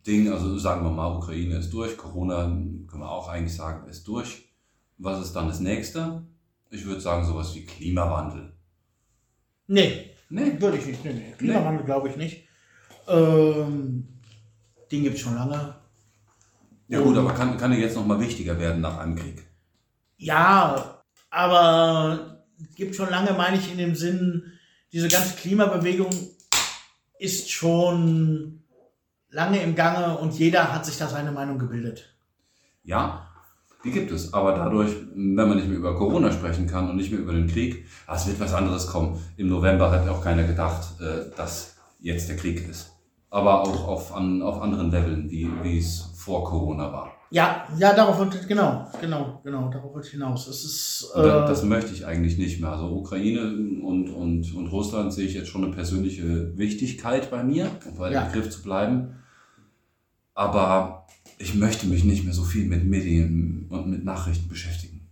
Ding, 0.05 0.31
also 0.31 0.57
sagen 0.57 0.83
wir 0.83 0.91
mal, 0.91 1.15
Ukraine 1.15 1.57
ist 1.57 1.71
durch, 1.71 1.95
Corona 1.97 2.43
können 2.43 2.99
wir 2.99 3.09
auch 3.09 3.29
eigentlich 3.29 3.55
sagen, 3.55 3.87
ist 3.87 4.07
durch. 4.07 4.49
Was 4.97 5.25
ist 5.25 5.33
dann 5.33 5.47
das 5.47 5.59
nächste? 5.59 6.23
Ich 6.69 6.85
würde 6.85 7.01
sagen, 7.01 7.25
sowas 7.25 7.55
wie 7.55 7.65
Klimawandel. 7.65 8.53
nee, 9.67 10.13
Nee, 10.33 10.59
würde 10.59 10.77
ich 10.77 10.85
nicht. 10.87 11.05
Nee, 11.05 11.13
nee. 11.13 11.33
Klimawandel 11.37 11.85
glaube 11.85 12.09
ich 12.09 12.15
nicht. 12.15 12.47
Ähm, 13.07 14.07
den 14.91 15.03
gibt 15.03 15.15
es 15.15 15.21
schon 15.21 15.35
lange. 15.35 15.75
ja 16.87 16.99
gut, 16.99 17.15
aber 17.15 17.33
kann, 17.33 17.55
kann 17.55 17.71
ja 17.71 17.77
jetzt 17.77 17.95
nochmal 17.95 18.19
wichtiger 18.19 18.57
werden 18.59 18.81
nach 18.81 18.97
einem 18.97 19.15
Krieg. 19.15 19.45
Ja, 20.17 21.03
aber 21.29 22.32
gibt 22.75 22.95
schon 22.95 23.09
lange, 23.09 23.33
meine 23.33 23.57
ich, 23.57 23.71
in 23.71 23.77
dem 23.77 23.95
Sinn, 23.95 24.53
diese 24.91 25.07
ganze 25.07 25.35
Klimabewegung 25.35 26.11
ist 27.19 27.49
schon 27.49 28.63
lange 29.29 29.61
im 29.61 29.75
Gange 29.75 30.17
und 30.17 30.37
jeder 30.37 30.73
hat 30.73 30.85
sich 30.85 30.97
da 30.97 31.07
seine 31.07 31.31
Meinung 31.31 31.57
gebildet. 31.57 32.15
Ja, 32.83 33.27
die 33.83 33.91
gibt 33.91 34.11
es. 34.11 34.33
Aber 34.33 34.53
dadurch, 34.53 34.91
wenn 35.13 35.35
man 35.35 35.55
nicht 35.55 35.67
mehr 35.67 35.77
über 35.77 35.95
Corona 35.97 36.31
sprechen 36.31 36.67
kann 36.67 36.89
und 36.89 36.95
nicht 36.95 37.11
mehr 37.11 37.19
über 37.19 37.33
den 37.33 37.47
Krieg, 37.47 37.85
es 38.07 38.27
wird 38.27 38.39
was 38.39 38.53
anderes 38.53 38.87
kommen. 38.87 39.19
Im 39.35 39.49
November 39.49 39.91
hat 39.91 40.07
auch 40.07 40.23
keiner 40.23 40.43
gedacht, 40.43 40.99
äh, 41.01 41.35
dass 41.35 41.75
jetzt 41.99 42.29
der 42.29 42.37
Krieg 42.37 42.67
ist. 42.69 42.91
Aber 43.29 43.61
auch 43.61 43.87
auf, 43.87 44.15
an, 44.15 44.41
auf 44.41 44.61
anderen 44.61 44.91
Leveln, 44.91 45.29
wie, 45.29 45.49
wie 45.63 45.79
es 45.79 46.11
vor 46.15 46.43
Corona 46.43 46.91
war. 46.91 47.12
Ja, 47.33 47.67
ja, 47.79 47.95
darauf 47.95 48.19
wollte 48.19 48.45
genau, 48.45 48.87
genau, 49.01 49.41
genau, 49.43 49.67
darauf 49.71 49.91
wollte 49.91 50.05
ich 50.05 50.13
hinaus. 50.13 50.45
Es 50.45 50.63
ist 50.63 51.11
äh, 51.15 51.23
das 51.23 51.63
möchte 51.63 51.91
ich 51.91 52.05
eigentlich 52.05 52.37
nicht 52.37 52.61
mehr. 52.61 52.69
Also 52.73 52.89
Ukraine 52.95 53.41
und, 53.81 54.11
und, 54.11 54.53
und 54.53 54.67
Russland 54.67 55.11
sehe 55.11 55.25
ich 55.25 55.33
jetzt 55.33 55.49
schon 55.49 55.63
eine 55.63 55.73
persönliche 55.73 56.55
Wichtigkeit 56.59 57.31
bei 57.31 57.43
mir, 57.43 57.71
um 57.89 57.97
bei 57.97 58.11
Ja. 58.11 58.21
dem 58.25 58.31
Begriff 58.33 58.51
zu 58.51 58.61
bleiben. 58.61 59.15
Aber 60.35 61.07
ich 61.39 61.55
möchte 61.55 61.87
mich 61.87 62.03
nicht 62.03 62.23
mehr 62.23 62.35
so 62.35 62.43
viel 62.43 62.67
mit 62.67 62.83
Medien 62.85 63.65
und 63.71 63.89
mit 63.89 64.05
Nachrichten 64.05 64.47
beschäftigen. 64.47 65.09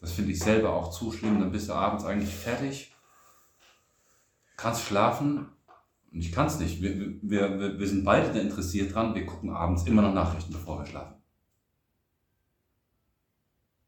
Das 0.00 0.12
finde 0.12 0.30
ich 0.30 0.38
selber 0.38 0.72
auch 0.72 0.92
zu 0.92 1.10
schlimm. 1.10 1.40
Dann 1.40 1.50
bist 1.50 1.68
du 1.68 1.72
abends 1.72 2.04
eigentlich 2.04 2.32
fertig, 2.32 2.94
kannst 4.56 4.82
schlafen. 4.86 5.48
Und 6.14 6.20
ich 6.20 6.30
kann 6.32 6.46
es 6.46 6.60
nicht. 6.60 6.80
Wir, 6.80 6.96
wir, 7.22 7.58
wir, 7.58 7.78
wir 7.78 7.88
sind 7.88 8.04
beide 8.04 8.32
da 8.32 8.38
interessiert 8.38 8.94
dran. 8.94 9.14
Wir 9.16 9.26
gucken 9.26 9.50
abends 9.50 9.82
immer 9.84 10.00
noch 10.02 10.14
Nachrichten, 10.14 10.52
bevor 10.52 10.78
wir 10.78 10.86
schlafen. 10.86 11.16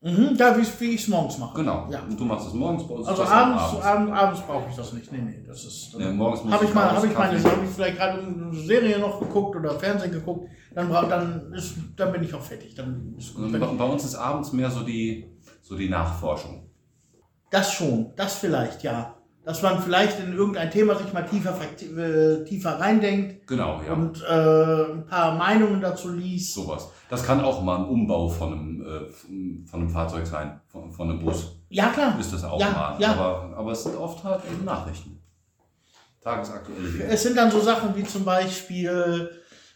mhm, 0.00 0.34
ja, 0.36 0.56
wie, 0.58 0.66
wie 0.80 0.90
ich 0.94 1.02
es 1.02 1.08
morgens 1.08 1.38
mache. 1.38 1.54
Genau. 1.56 1.88
Ja. 1.90 2.00
Und 2.02 2.18
du 2.18 2.24
machst 2.24 2.48
es 2.48 2.52
morgens 2.54 2.86
bei 2.88 2.94
uns. 2.94 3.06
Also 3.06 3.22
abends, 3.24 3.80
abends, 3.82 4.12
abends 4.12 4.40
brauche 4.42 4.68
ich 4.70 4.76
das 4.76 4.92
nicht. 4.92 5.12
Nee, 5.12 5.18
nee, 5.22 5.44
das 5.46 5.64
ist. 5.64 5.94
Nee, 5.96 6.10
morgens 6.10 6.42
muss 6.42 6.52
habe 6.52 6.64
ich 6.64 6.74
mal, 6.74 6.90
habe 6.90 7.06
ich 7.06 7.16
meine, 7.16 7.42
habe 7.42 7.64
ich 7.64 7.70
vielleicht 7.70 7.96
gerade 7.96 8.22
eine 8.22 8.54
Serie 8.54 8.98
noch 8.98 9.20
geguckt 9.20 9.56
oder 9.56 9.78
Fernsehen 9.78 10.12
geguckt, 10.12 10.50
dann 10.74 10.88
brauch, 10.88 11.08
dann 11.08 11.52
ist, 11.52 11.76
dann 11.96 12.12
bin 12.12 12.24
ich 12.24 12.34
auch 12.34 12.42
fertig. 12.42 12.74
Dann 12.74 13.14
ist 13.16 13.34
gut. 13.34 13.52
Bei, 13.52 13.58
bei 13.58 13.84
uns 13.84 14.04
ist 14.04 14.16
abends 14.16 14.52
mehr 14.52 14.70
so 14.70 14.82
die, 14.82 15.30
so 15.62 15.76
die 15.76 15.88
Nachforschung. 15.88 16.68
das 17.50 17.72
schon, 17.72 18.12
das 18.16 18.34
vielleicht, 18.38 18.82
ja. 18.82 19.15
Dass 19.46 19.62
man 19.62 19.80
vielleicht 19.80 20.18
in 20.18 20.34
irgendein 20.34 20.72
Thema 20.72 20.96
sich 20.96 21.12
mal 21.12 21.22
tiefer, 21.22 21.54
äh, 21.96 22.44
tiefer 22.44 22.80
reindenkt 22.80 23.46
Genau, 23.46 23.80
ja. 23.86 23.92
und 23.92 24.20
äh, 24.28 24.92
ein 24.92 25.06
paar 25.06 25.36
Meinungen 25.36 25.80
dazu 25.80 26.10
liest. 26.12 26.52
Sowas. 26.52 26.88
Das 27.08 27.24
kann 27.24 27.40
auch 27.40 27.62
mal 27.62 27.76
ein 27.78 27.84
Umbau 27.84 28.28
von 28.28 28.52
einem, 28.52 28.80
äh, 28.82 29.66
von 29.70 29.80
einem 29.80 29.88
Fahrzeug 29.88 30.26
sein, 30.26 30.60
von, 30.66 30.90
von 30.92 31.08
einem 31.08 31.20
Bus. 31.20 31.56
Ja, 31.68 31.90
klar. 31.90 32.18
Ist 32.18 32.32
das 32.32 32.42
auch 32.42 32.58
Ja, 32.60 32.70
mal. 32.70 32.96
ja. 33.00 33.12
Aber, 33.12 33.54
aber 33.56 33.70
es 33.70 33.84
sind 33.84 33.96
oft 33.96 34.24
halt 34.24 34.40
eben 34.52 34.64
Nachrichten. 34.64 35.22
Tagesaktuelle 36.20 36.88
Dinge. 36.88 37.04
Es 37.04 37.22
sind 37.22 37.36
dann 37.36 37.50
so 37.52 37.60
Sachen 37.60 37.94
wie 37.94 38.02
zum 38.02 38.24
Beispiel 38.24 39.30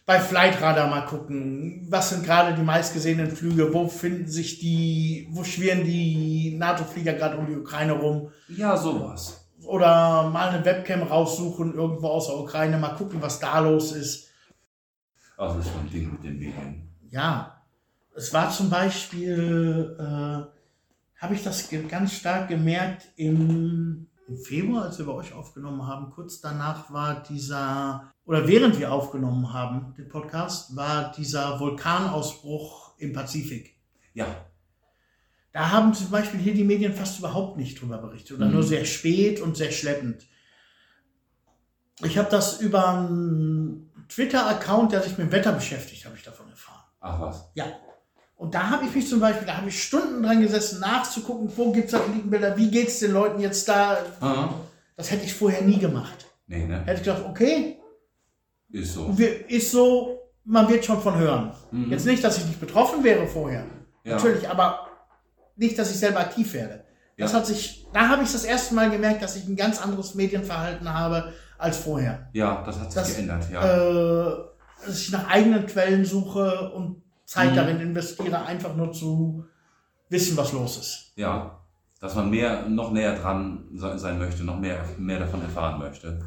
bei 0.05 0.19
Flightradar 0.19 0.89
mal 0.89 1.05
gucken, 1.05 1.87
was 1.89 2.09
sind 2.09 2.25
gerade 2.25 2.53
die 2.55 2.61
meistgesehenen 2.63 3.31
Flüge, 3.31 3.73
wo 3.73 3.87
finden 3.87 4.27
sich 4.27 4.59
die, 4.59 5.29
wo 5.31 5.45
schwirren 5.45 5.85
die 5.85 6.57
NATO-Flieger 6.59 7.13
gerade 7.13 7.37
um 7.37 7.45
die 7.47 7.55
Ukraine 7.55 7.93
rum 7.93 8.29
Ja, 8.49 8.75
sowas. 8.75 9.40
Oder 9.65 10.29
mal 10.29 10.49
eine 10.49 10.65
Webcam 10.65 11.03
raussuchen 11.03 11.73
irgendwo 11.73 12.07
aus 12.07 12.27
der 12.27 12.37
Ukraine, 12.37 12.77
mal 12.77 12.95
gucken, 12.95 13.21
was 13.21 13.39
da 13.39 13.59
los 13.59 13.91
ist. 13.91 14.29
Also 15.37 15.57
das 15.57 15.67
ist 15.67 15.75
ein 15.75 15.89
Ding 15.89 16.11
mit 16.11 16.23
den 16.23 16.37
Medien. 16.37 16.89
Ja, 17.09 17.61
es 18.15 18.33
war 18.33 18.51
zum 18.51 18.69
Beispiel, 18.69 19.95
äh, 19.99 21.21
habe 21.21 21.33
ich 21.33 21.43
das 21.43 21.69
ganz 21.87 22.13
stark 22.13 22.47
gemerkt 22.49 23.07
im, 23.15 24.07
im 24.27 24.37
Februar, 24.37 24.85
als 24.85 24.99
wir 24.99 25.05
bei 25.05 25.13
euch 25.13 25.33
aufgenommen 25.33 25.87
haben. 25.87 26.11
Kurz 26.11 26.41
danach 26.41 26.91
war 26.91 27.23
dieser, 27.23 28.11
oder 28.25 28.47
während 28.47 28.79
wir 28.79 28.91
aufgenommen 28.91 29.53
haben, 29.53 29.93
den 29.97 30.09
Podcast, 30.09 30.75
war 30.75 31.11
dieser 31.11 31.59
Vulkanausbruch 31.59 32.97
im 32.97 33.13
Pazifik. 33.13 33.75
Ja, 34.13 34.27
Da 35.53 35.71
haben 35.71 35.93
zum 35.93 36.09
Beispiel 36.09 36.39
hier 36.39 36.53
die 36.53 36.63
Medien 36.63 36.93
fast 36.93 37.19
überhaupt 37.19 37.57
nicht 37.57 37.79
drüber 37.81 37.97
berichtet 37.97 38.37
oder 38.37 38.45
Mhm. 38.47 38.53
nur 38.53 38.63
sehr 38.63 38.85
spät 38.85 39.41
und 39.41 39.57
sehr 39.57 39.71
schleppend. 39.71 40.25
Ich 42.03 42.17
habe 42.17 42.29
das 42.29 42.59
über 42.61 42.87
einen 42.89 43.91
Twitter-Account, 44.09 44.91
der 44.91 45.01
sich 45.03 45.17
mit 45.17 45.27
dem 45.27 45.31
Wetter 45.31 45.51
beschäftigt, 45.51 46.05
habe 46.05 46.15
ich 46.15 46.23
davon 46.23 46.49
erfahren. 46.49 46.77
ach 47.03 47.19
was. 47.19 47.49
Ja. 47.55 47.65
Und 48.35 48.53
da 48.55 48.69
habe 48.69 48.85
ich 48.85 48.93
mich 48.95 49.07
zum 49.07 49.19
Beispiel, 49.19 49.45
da 49.47 49.57
habe 49.57 49.69
ich 49.69 49.83
Stunden 49.83 50.23
dran 50.23 50.41
gesessen, 50.41 50.79
nachzugucken, 50.79 51.51
wo 51.55 51.71
gibt 51.71 51.85
es 51.85 51.91
Satellitenbilder, 51.91 52.57
wie 52.57 52.69
geht 52.71 52.87
es 52.87 52.99
den 52.99 53.11
Leuten 53.11 53.39
jetzt 53.39 53.67
da. 53.67 53.97
Ah, 54.19 54.49
Das 54.95 55.09
hätte 55.11 55.25
ich 55.25 55.33
vorher 55.33 55.61
nie 55.63 55.77
gemacht. 55.79 56.25
nee, 56.47 56.65
ne? 56.65 56.79
Hätte 56.85 57.01
ich 57.01 57.03
gedacht, 57.03 57.23
okay, 57.27 57.79
Ist 58.69 58.93
so. 58.93 59.15
wir- 59.17 59.49
ist 59.49 59.71
so, 59.71 60.19
man 60.43 60.69
wird 60.69 60.85
schon 60.85 61.01
von 61.01 61.17
hören. 61.17 61.53
Mhm. 61.71 61.91
Jetzt 61.91 62.05
nicht, 62.05 62.23
dass 62.23 62.37
ich 62.37 62.45
nicht 62.45 62.59
betroffen 62.59 63.03
wäre 63.03 63.25
vorher. 63.27 63.65
Ja. 64.03 64.15
Natürlich, 64.15 64.47
aber 64.49 64.87
nicht, 65.61 65.77
dass 65.79 65.91
ich 65.91 65.99
selber 65.99 66.19
aktiv 66.19 66.53
werde. 66.53 66.83
Das 67.17 67.31
Ja. 67.31 67.37
hat 67.37 67.45
sich, 67.45 67.85
da 67.93 68.09
habe 68.09 68.23
ich 68.23 68.31
das 68.31 68.43
erste 68.43 68.73
Mal 68.73 68.89
gemerkt, 68.89 69.21
dass 69.21 69.35
ich 69.35 69.47
ein 69.47 69.55
ganz 69.55 69.81
anderes 69.81 70.15
Medienverhalten 70.15 70.91
habe 70.91 71.31
als 71.57 71.77
vorher. 71.77 72.27
Ja, 72.33 72.63
das 72.65 72.79
hat 72.79 72.91
sich 72.91 73.01
Das, 73.01 73.15
geändert, 73.15 73.43
ja. 73.51 73.61
Äh, 73.61 74.35
dass 74.85 74.99
ich 74.99 75.11
nach 75.11 75.27
eigenen 75.29 75.65
Quellen 75.67 76.03
suche 76.03 76.71
und 76.71 77.01
Zeit 77.25 77.51
Mhm. 77.51 77.55
darin 77.55 77.79
investiere, 77.79 78.43
einfach 78.45 78.75
nur 78.75 78.91
zu 78.91 79.45
wissen, 80.09 80.35
was 80.35 80.51
los 80.51 80.77
ist. 80.77 81.11
Ja, 81.15 81.59
dass 82.01 82.15
man 82.15 82.29
mehr, 82.31 82.67
noch 82.67 82.91
näher 82.91 83.15
dran 83.15 83.65
se- 83.75 83.97
sein 83.99 84.17
möchte, 84.17 84.43
noch 84.43 84.59
mehr, 84.59 84.83
mehr 84.97 85.19
davon 85.19 85.41
erfahren 85.43 85.79
möchte. 85.79 86.19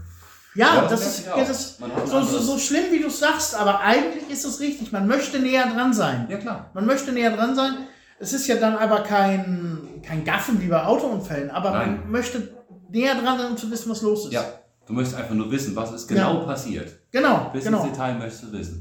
Ja, 0.54 0.76
Ja, 0.76 0.80
das, 0.82 0.90
das 1.00 1.18
ist, 1.18 1.26
das 1.26 1.80
ein 1.82 2.06
so, 2.06 2.22
so, 2.22 2.38
so 2.38 2.58
schlimm, 2.58 2.84
wie 2.92 3.00
du 3.00 3.10
sagst, 3.10 3.56
aber 3.56 3.80
eigentlich 3.80 4.30
ist 4.30 4.44
es 4.44 4.60
richtig. 4.60 4.92
Man 4.92 5.08
möchte 5.08 5.40
näher 5.40 5.66
dran 5.74 5.92
sein. 5.92 6.28
Ja, 6.30 6.38
klar. 6.38 6.70
Man 6.74 6.86
möchte 6.86 7.10
näher 7.10 7.34
dran 7.36 7.56
sein. 7.56 7.74
Es 8.18 8.32
ist 8.32 8.46
ja 8.46 8.56
dann 8.56 8.76
aber 8.76 9.00
kein, 9.02 10.00
kein 10.02 10.24
Gaffen 10.24 10.60
wie 10.62 10.68
bei 10.68 10.82
Autounfällen, 10.84 11.50
aber 11.50 11.70
Nein. 11.72 12.00
man 12.00 12.10
möchte 12.12 12.54
näher 12.90 13.14
dran 13.16 13.38
sein, 13.38 13.50
um 13.50 13.56
zu 13.56 13.70
wissen, 13.70 13.90
was 13.90 14.02
los 14.02 14.26
ist. 14.26 14.32
Ja, 14.32 14.44
du 14.86 14.92
möchtest 14.92 15.16
einfach 15.16 15.34
nur 15.34 15.50
wissen, 15.50 15.74
was 15.74 15.92
ist 15.92 16.06
genau 16.06 16.40
Ja. 16.40 16.44
passiert. 16.44 16.92
Genau, 17.10 17.50
Bis 17.52 17.64
genau. 17.64 17.82
ins 17.82 17.92
Detail 17.92 18.14
möchtest 18.18 18.44
du 18.44 18.52
wissen. 18.52 18.80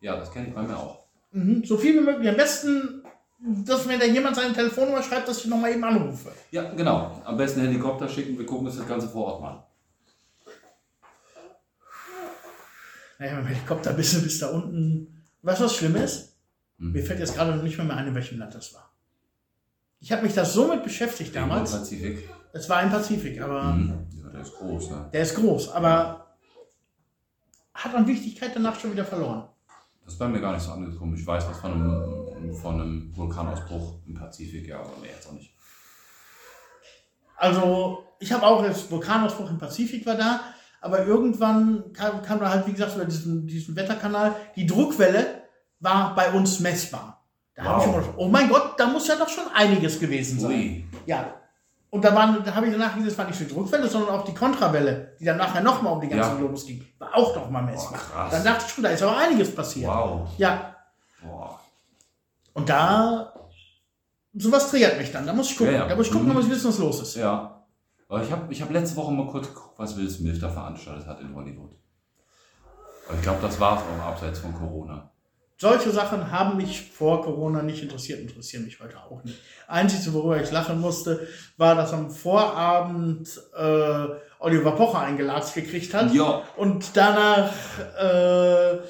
Ja, 0.00 0.16
das 0.16 0.30
kenne 0.30 0.48
ich 0.48 0.54
bei 0.54 0.62
mir 0.62 0.76
auch. 0.76 0.98
Mhm. 1.32 1.64
So 1.64 1.76
viel 1.78 1.94
wie 1.94 2.00
möglich. 2.04 2.28
Am 2.28 2.36
besten, 2.36 3.02
dass 3.64 3.86
mir 3.86 3.98
da 3.98 4.04
jemand 4.04 4.36
seine 4.36 4.52
Telefonnummer 4.52 5.02
schreibt, 5.02 5.26
dass 5.28 5.38
ich 5.38 5.46
nochmal 5.46 5.72
eben 5.72 5.82
anrufe. 5.84 6.30
Ja, 6.50 6.70
genau. 6.74 7.20
Am 7.24 7.36
besten 7.36 7.60
Helikopter 7.62 8.08
schicken, 8.08 8.38
wir 8.38 8.46
gucken 8.46 8.66
uns 8.66 8.76
das 8.76 8.86
Ganze 8.86 9.08
vor 9.08 9.26
Ort 9.26 9.40
mal 9.40 9.50
an. 9.50 9.62
Naja, 13.18 13.36
mit 13.36 13.44
dem 13.44 13.48
Helikopter 13.54 13.92
bist 13.94 14.14
du 14.14 14.22
bis 14.22 14.38
da 14.38 14.48
unten. 14.48 15.22
Weißt 15.42 15.60
du, 15.60 15.64
was 15.64 15.74
schlimm 15.74 15.96
ist? 15.96 16.35
Mhm. 16.78 16.92
Mir 16.92 17.04
fällt 17.04 17.20
jetzt 17.20 17.34
gerade 17.34 17.54
noch 17.54 17.62
nicht 17.62 17.78
mehr, 17.78 17.96
ein, 17.96 18.06
in 18.08 18.14
welchem 18.14 18.38
Land 18.38 18.54
das 18.54 18.74
war. 18.74 18.90
Ich 20.00 20.12
habe 20.12 20.22
mich 20.22 20.34
da 20.34 20.44
so 20.44 20.68
mit 20.68 20.84
beschäftigt 20.84 21.34
damals. 21.34 21.72
Im 21.72 21.78
Pazifik. 21.78 22.28
Es 22.52 22.68
war 22.68 22.82
im 22.82 22.90
Pazifik, 22.90 23.40
aber 23.40 23.62
Mhm. 23.72 24.06
Ja, 24.22 24.30
der 24.30 24.40
ist 24.40 24.54
groß, 24.54 24.90
ne? 24.90 25.10
der 25.12 25.22
ist 25.22 25.34
groß, 25.34 25.70
aber 25.70 26.36
hat 27.74 27.94
an 27.94 28.06
Wichtigkeit 28.06 28.52
danach 28.54 28.78
schon 28.78 28.92
wieder 28.92 29.04
verloren. 29.04 29.48
Das 30.04 30.14
ist 30.14 30.18
bei 30.18 30.28
mir 30.28 30.40
gar 30.40 30.52
nicht 30.52 30.62
so 30.62 30.70
angekommen. 30.70 31.14
Ich 31.16 31.26
weiß 31.26 31.46
was 31.48 31.58
von 31.58 31.72
einem, 31.72 32.54
von 32.54 32.80
einem 32.80 33.16
Vulkanausbruch 33.16 33.98
im 34.06 34.14
Pazifik, 34.14 34.68
ja, 34.68 34.78
aber 34.80 34.96
mehr 35.00 35.10
jetzt 35.10 35.26
auch 35.26 35.32
nicht. 35.32 35.52
Also, 37.36 38.04
ich 38.18 38.32
habe 38.32 38.46
auch 38.46 38.64
jetzt 38.64 38.90
Vulkanausbruch 38.90 39.50
im 39.50 39.58
Pazifik 39.58 40.06
war 40.06 40.14
da, 40.14 40.40
aber 40.80 41.04
irgendwann 41.04 41.92
kam, 41.92 42.22
kam 42.22 42.40
da 42.40 42.50
halt, 42.50 42.66
wie 42.66 42.72
gesagt, 42.72 42.94
über 42.94 43.04
diesen, 43.04 43.46
diesen 43.46 43.76
Wetterkanal, 43.76 44.36
die 44.54 44.64
Druckwelle 44.66 45.42
war 45.80 46.14
bei 46.14 46.30
uns 46.32 46.60
messbar. 46.60 47.24
Da 47.54 47.64
habe 47.64 47.80
ich 47.80 47.86
Wow. 47.86 47.94
immer 47.94 48.00
gedacht, 48.02 48.14
oh 48.18 48.28
mein 48.28 48.48
Gott, 48.48 48.74
da 48.78 48.86
muss 48.86 49.08
ja 49.08 49.16
doch 49.16 49.28
schon 49.28 49.44
einiges 49.54 49.98
gewesen 49.98 50.38
sein. 50.40 50.50
Ui. 50.50 50.84
Ja. 51.06 51.32
Und 51.90 52.04
da, 52.04 52.14
waren, 52.14 52.42
da 52.44 52.54
habe 52.54 52.66
ich 52.66 52.72
danach 52.72 52.94
gesehen, 52.94 53.08
es 53.08 53.16
war 53.16 53.24
nicht 53.26 53.40
nur 53.40 53.48
die 53.48 53.54
Rückwelle, 53.54 53.88
sondern 53.88 54.10
auch 54.16 54.24
die 54.24 54.34
Kontrawelle, 54.34 55.16
die 55.18 55.24
dann 55.24 55.38
nachher 55.38 55.62
nochmal 55.62 55.94
um 55.94 56.00
die 56.00 56.08
ganze 56.08 56.30
Ja. 56.30 56.34
Globus 56.36 56.66
ging. 56.66 56.84
War 56.98 57.14
auch 57.14 57.34
noch 57.34 57.48
mal 57.48 57.62
messbar. 57.62 57.98
krass. 57.98 58.30
Dann 58.32 58.44
dachte 58.44 58.64
ich 58.66 58.72
schon, 58.72 58.84
da 58.84 58.90
ist 58.90 59.02
aber 59.02 59.16
einiges 59.16 59.54
passiert. 59.54 59.88
Wow. 59.90 60.28
Ja. 60.36 60.74
Boah. 61.22 61.60
Und 62.52 62.68
da, 62.68 63.32
sowas 64.34 64.68
triggert 64.70 64.98
mich 64.98 65.10
dann. 65.12 65.26
Da 65.26 65.32
muss 65.32 65.50
ich 65.50 65.56
gucken. 65.56 65.72
Ja, 65.72 65.80
ja. 65.82 65.88
Da 65.88 65.96
muss 65.96 66.06
ich 66.06 66.12
gucken, 66.12 66.26
Mhm. 66.26 66.32
da 66.32 66.34
muss 66.38 66.46
ich 66.46 66.50
wissen, 66.50 66.68
was 66.68 66.78
los 66.78 67.00
ist. 67.00 67.14
Ja. 67.16 67.64
Aber 68.08 68.22
ich 68.22 68.30
habe 68.30 68.52
ich 68.52 68.60
hab 68.60 68.70
letzte 68.70 68.96
Woche 68.96 69.12
mal 69.12 69.26
kurz 69.28 69.48
geguckt, 69.48 69.78
was 69.78 69.96
Will 69.96 70.10
Smith 70.10 70.38
da 70.40 70.48
veranstaltet 70.50 71.06
hat 71.06 71.20
in 71.20 71.34
Hollywood. 71.34 71.70
Aber 73.08 73.16
ich 73.16 73.22
glaube, 73.22 73.38
das 73.42 73.58
war 73.58 73.76
es 73.78 73.82
auch 73.82 74.06
abseits 74.06 74.38
von 74.40 74.52
Corona. 74.54 75.10
Solche 75.58 75.90
Sachen 75.90 76.30
haben 76.30 76.58
mich 76.58 76.90
vor 76.92 77.22
Corona 77.22 77.62
nicht 77.62 77.82
interessiert, 77.82 78.20
interessieren 78.20 78.64
mich 78.64 78.78
heute 78.78 78.98
auch 78.98 79.24
nicht. 79.24 79.38
Einzige, 79.66 80.12
worüber 80.12 80.38
ich 80.40 80.50
lachen 80.50 80.80
musste, 80.80 81.26
war, 81.56 81.74
dass 81.74 81.94
am 81.94 82.10
Vorabend 82.10 83.26
äh, 83.56 84.06
Oliver 84.38 84.72
Pocher 84.72 85.00
eingeladen 85.00 85.48
gekriegt 85.54 85.94
hat 85.94 86.12
Ja. 86.12 86.42
und 86.56 86.94
danach 86.94 87.50
äh, 87.98 88.80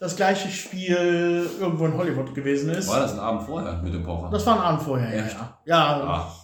das 0.00 0.16
gleiche 0.16 0.48
Spiel 0.48 1.48
irgendwo 1.60 1.86
in 1.86 1.96
Hollywood 1.96 2.34
gewesen 2.34 2.70
ist. 2.70 2.88
War 2.88 3.00
das 3.00 3.12
ein 3.12 3.20
Abend 3.20 3.44
vorher 3.44 3.80
mit 3.82 3.94
dem 3.94 4.02
Pocher? 4.02 4.28
Das 4.32 4.44
war 4.46 4.56
ein 4.56 4.62
Abend 4.62 4.82
vorher, 4.82 5.16
ja. 5.16 5.24
Echt? 5.26 5.36
Ja, 5.36 5.58
ja 5.64 6.04
Ach. 6.08 6.34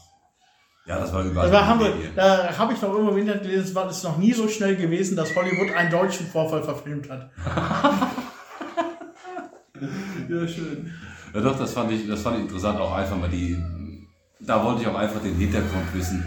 Ja, 0.87 0.99
das 1.01 1.13
war 1.13 1.25
überall. 1.25 1.51
Da 1.51 2.57
habe 2.57 2.73
ich 2.73 2.81
noch 2.83 2.91
irgendwo 2.91 3.11
im 3.11 3.19
Internet 3.19 3.43
gelesen, 3.43 3.65
es 3.65 3.75
war 3.75 3.89
es 3.89 4.03
noch 4.05 4.17
nie 4.17 4.33
so 4.33 4.47
schnell 4.49 4.77
gewesen, 4.77 5.17
dass 5.17 5.35
Hollywood 5.35 5.75
einen 5.77 5.91
deutschen 5.91 6.27
Vorfall 6.27 6.63
verfilmt 6.63 7.11
hat. 7.11 7.31
Ja, 10.29 10.47
schön. 10.47 10.93
Ja, 11.35 11.41
doch, 11.41 11.59
das 11.59 11.73
fand, 11.73 11.91
ich, 11.93 12.07
das 12.07 12.23
fand 12.23 12.37
ich 12.37 12.43
interessant, 12.43 12.79
auch 12.79 12.93
einfach 12.93 13.17
mal 13.17 13.29
die. 13.29 13.57
Da 14.41 14.65
wollte 14.65 14.83
ich 14.83 14.89
auch 14.89 14.97
einfach 14.97 15.23
den 15.23 15.37
Hintergrund 15.37 15.95
wissen, 15.95 16.25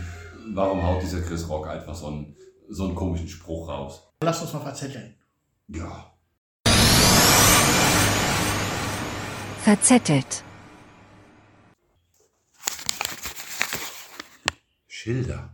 warum 0.54 0.84
haut 0.84 1.02
dieser 1.02 1.22
Chris 1.22 1.48
Rock 1.50 1.68
einfach 1.68 1.94
so 1.94 2.08
einen, 2.08 2.36
so 2.70 2.86
einen 2.86 2.96
komischen 2.96 3.28
Spruch 3.28 3.70
raus. 3.70 4.02
Lass 4.22 4.42
uns 4.42 4.54
mal 4.54 4.60
verzetteln. 4.60 5.16
Ja. 5.68 6.12
Verzettelt. 9.64 10.44
Schilder. 14.88 15.50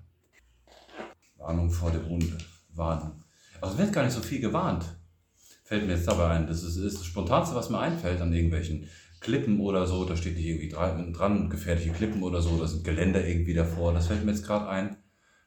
Warnung 1.37 1.71
vor 1.71 1.91
der 1.91 2.03
Runde. 2.03 2.37
Warnung. 2.73 3.23
Also 3.59 3.73
es 3.75 3.79
wird 3.79 3.93
gar 3.93 4.03
nicht 4.03 4.13
so 4.13 4.21
viel 4.21 4.39
gewarnt. 4.39 4.85
Fällt 5.71 5.87
mir 5.87 5.93
jetzt 5.95 6.05
dabei 6.05 6.27
ein. 6.31 6.47
Das 6.47 6.63
ist, 6.63 6.75
ist 6.75 6.97
das 6.99 7.05
Spontanste, 7.05 7.55
was 7.55 7.69
mir 7.69 7.79
einfällt 7.79 8.19
an 8.19 8.33
irgendwelchen 8.33 8.89
Klippen 9.21 9.61
oder 9.61 9.87
so. 9.87 10.03
Da 10.03 10.17
steht 10.17 10.35
nicht 10.35 10.45
irgendwie 10.45 10.67
dran, 10.67 11.13
dran 11.13 11.49
gefährliche 11.49 11.91
Klippen 11.91 12.23
oder 12.23 12.41
so. 12.41 12.57
Da 12.59 12.67
sind 12.67 12.83
Geländer 12.83 13.25
irgendwie 13.25 13.53
davor. 13.53 13.93
Das 13.93 14.07
fällt 14.07 14.25
mir 14.25 14.31
jetzt 14.33 14.45
gerade 14.45 14.67
ein. 14.67 14.97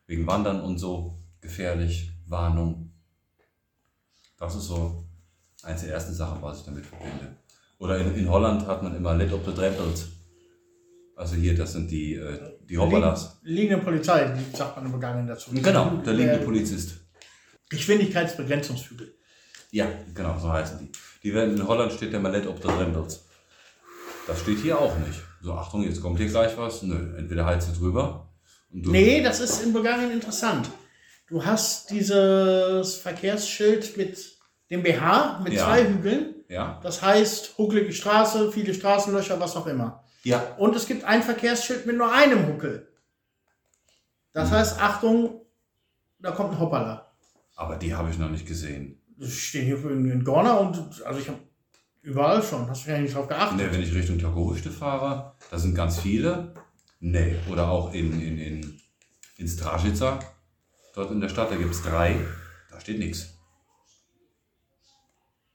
Wegen 0.06 0.26
Wandern 0.26 0.62
und 0.62 0.78
so. 0.78 1.18
Gefährlich. 1.42 2.10
Warnung. 2.26 2.94
Das 4.38 4.54
ist 4.56 4.64
so 4.64 5.04
eins 5.62 5.82
der 5.82 5.92
ersten 5.92 6.14
Sachen, 6.14 6.40
was 6.40 6.60
ich 6.60 6.64
damit 6.64 6.86
verbinde. 6.86 7.36
Oder 7.78 7.98
in, 7.98 8.14
in 8.14 8.30
Holland 8.30 8.66
hat 8.66 8.82
man 8.82 8.96
immer 8.96 9.14
Let 9.14 9.30
op 9.30 9.44
the 9.44 9.52
Drempels. 9.52 10.08
Also 11.16 11.36
hier, 11.36 11.54
das 11.54 11.74
sind 11.74 11.90
die, 11.90 12.14
äh, 12.14 12.38
die 12.66 12.78
Hoppalas. 12.78 13.40
Liegen- 13.42 13.60
Liegende 13.60 13.84
Polizei, 13.84 14.24
die 14.32 14.56
sagt 14.56 14.74
man 14.76 14.86
im 14.86 14.90
Vergangenen 14.92 15.26
dazu. 15.26 15.50
Genau, 15.52 15.96
der 15.98 16.14
liegende 16.14 16.40
Äh, 16.40 16.44
Polizist. 16.46 16.94
Geschwindigkeitsbegrenzungshügel. 17.68 19.14
Ja, 19.74 19.88
genau, 20.14 20.38
so 20.38 20.52
heißen 20.52 20.78
die. 20.78 20.92
Die 21.24 21.34
werden 21.34 21.56
in 21.56 21.66
Holland 21.66 21.90
steht 21.92 22.12
der 22.12 22.20
Mallet 22.20 22.46
op 22.46 22.60
der 22.60 22.78
Rembels. 22.78 23.24
Das 24.28 24.38
steht 24.40 24.58
hier 24.58 24.78
auch 24.80 24.96
nicht. 24.98 25.20
So, 25.42 25.52
Achtung, 25.54 25.82
jetzt 25.82 26.00
kommt 26.00 26.18
hier 26.18 26.28
gleich 26.28 26.56
was. 26.56 26.82
Nö, 26.82 27.16
entweder 27.18 27.44
heizt 27.44 27.68
du 27.68 27.72
drüber. 27.80 28.28
Und 28.72 28.86
du, 28.86 28.92
Nee, 28.92 29.20
das 29.20 29.40
ist 29.40 29.64
in 29.64 29.72
Bulgarien 29.72 30.12
interessant. 30.12 30.70
Du 31.26 31.44
hast 31.44 31.90
dieses 31.90 32.94
Verkehrsschild 32.98 33.96
mit 33.96 34.38
dem 34.70 34.84
BH, 34.84 35.40
mit 35.42 35.54
Ja. 35.54 35.64
zwei 35.64 35.84
Hügeln. 35.88 36.36
Ja? 36.48 36.78
Das 36.84 37.02
heißt, 37.02 37.58
huckelige 37.58 37.92
Straße, 37.92 38.52
viele 38.52 38.74
Straßenlöcher, 38.74 39.40
was 39.40 39.56
auch 39.56 39.66
immer. 39.66 40.04
Ja. 40.22 40.54
Und 40.56 40.76
es 40.76 40.86
gibt 40.86 41.02
ein 41.02 41.24
Verkehrsschild 41.24 41.84
mit 41.84 41.96
nur 41.96 42.12
einem 42.12 42.46
Huckel. 42.46 42.86
Das 44.32 44.52
heißt, 44.52 44.80
Achtung, 44.80 45.40
da 46.20 46.30
kommt 46.30 46.52
ein 46.52 46.60
Hoppala. 46.60 47.10
Aber 47.56 47.74
die 47.76 47.92
habe 47.92 48.10
ich 48.10 48.18
noch 48.18 48.30
nicht 48.30 48.46
gesehen. 48.46 49.00
Steht 49.20 49.64
hier 49.64 49.84
in, 49.90 50.10
in 50.10 50.24
Gorna 50.24 50.54
und 50.54 51.02
also 51.04 51.20
ich 51.20 51.28
habe 51.28 51.38
überall 52.02 52.42
schon. 52.42 52.68
Hast 52.68 52.86
du 52.86 52.90
ja 52.90 52.98
nicht 52.98 53.14
drauf 53.14 53.28
geachtet? 53.28 53.58
Ne, 53.58 53.72
wenn 53.72 53.82
ich 53.82 53.94
Richtung 53.94 54.18
Tagoriste 54.18 54.70
fahre, 54.70 55.34
da 55.50 55.58
sind 55.58 55.74
ganz 55.74 56.00
viele. 56.00 56.54
Nee, 57.00 57.36
oder 57.50 57.68
auch 57.70 57.92
in, 57.92 58.20
in, 58.20 58.38
in, 58.38 58.80
in 59.36 59.48
Stražica. 59.48 60.18
Dort 60.94 61.10
in 61.10 61.20
der 61.20 61.28
Stadt, 61.28 61.50
da 61.50 61.56
gibt 61.56 61.74
es 61.74 61.82
drei. 61.82 62.16
Da 62.70 62.80
steht 62.80 62.98
nichts. 62.98 63.34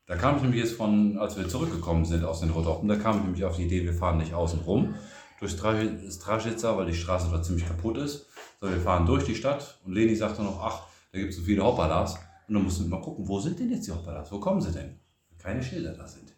Da 0.06 0.16
kam 0.16 0.38
ich 0.38 0.42
nämlich 0.42 0.62
jetzt 0.62 0.76
von, 0.76 1.20
als 1.20 1.38
wir 1.38 1.48
zurückgekommen 1.48 2.04
sind 2.04 2.24
aus 2.24 2.40
den 2.40 2.50
Rotoppen, 2.50 2.90
da 2.90 2.96
kam 2.96 3.18
ich 3.18 3.24
nämlich 3.26 3.46
auf 3.46 3.58
die 3.58 3.66
Idee, 3.66 3.84
wir 3.84 3.94
fahren 3.94 4.18
nicht 4.18 4.34
außen 4.34 4.62
rum 4.62 4.96
durch 5.40 5.52
Stražica, 5.52 6.78
weil 6.78 6.88
die 6.88 6.96
Straße 6.96 7.28
dort 7.30 7.46
ziemlich 7.46 7.68
kaputt 7.68 7.98
ist, 7.98 8.26
sondern 8.60 8.80
wir 8.80 8.84
fahren 8.84 9.06
durch 9.06 9.24
die 9.26 9.36
Stadt 9.36 9.80
und 9.86 9.94
Leni 9.94 10.16
sagte 10.16 10.42
noch, 10.42 10.60
ach, 10.64 10.88
da 11.12 11.20
gibt 11.20 11.32
es 11.32 11.38
so 11.38 11.44
viele 11.44 11.64
Hoppalas. 11.64 12.18
Und 12.50 12.56
dann 12.56 12.64
mussten 12.64 12.86
wir 12.86 12.98
mal 12.98 13.02
gucken, 13.04 13.28
wo 13.28 13.40
sind 13.40 13.60
denn 13.60 13.70
jetzt 13.70 13.86
die 13.86 13.92
Hoppalas? 13.92 14.32
Wo 14.32 14.40
kommen 14.40 14.60
sie 14.60 14.72
denn? 14.72 14.96
Keine 15.38 15.62
Schilder 15.62 15.94
da 15.94 16.08
sind. 16.08 16.34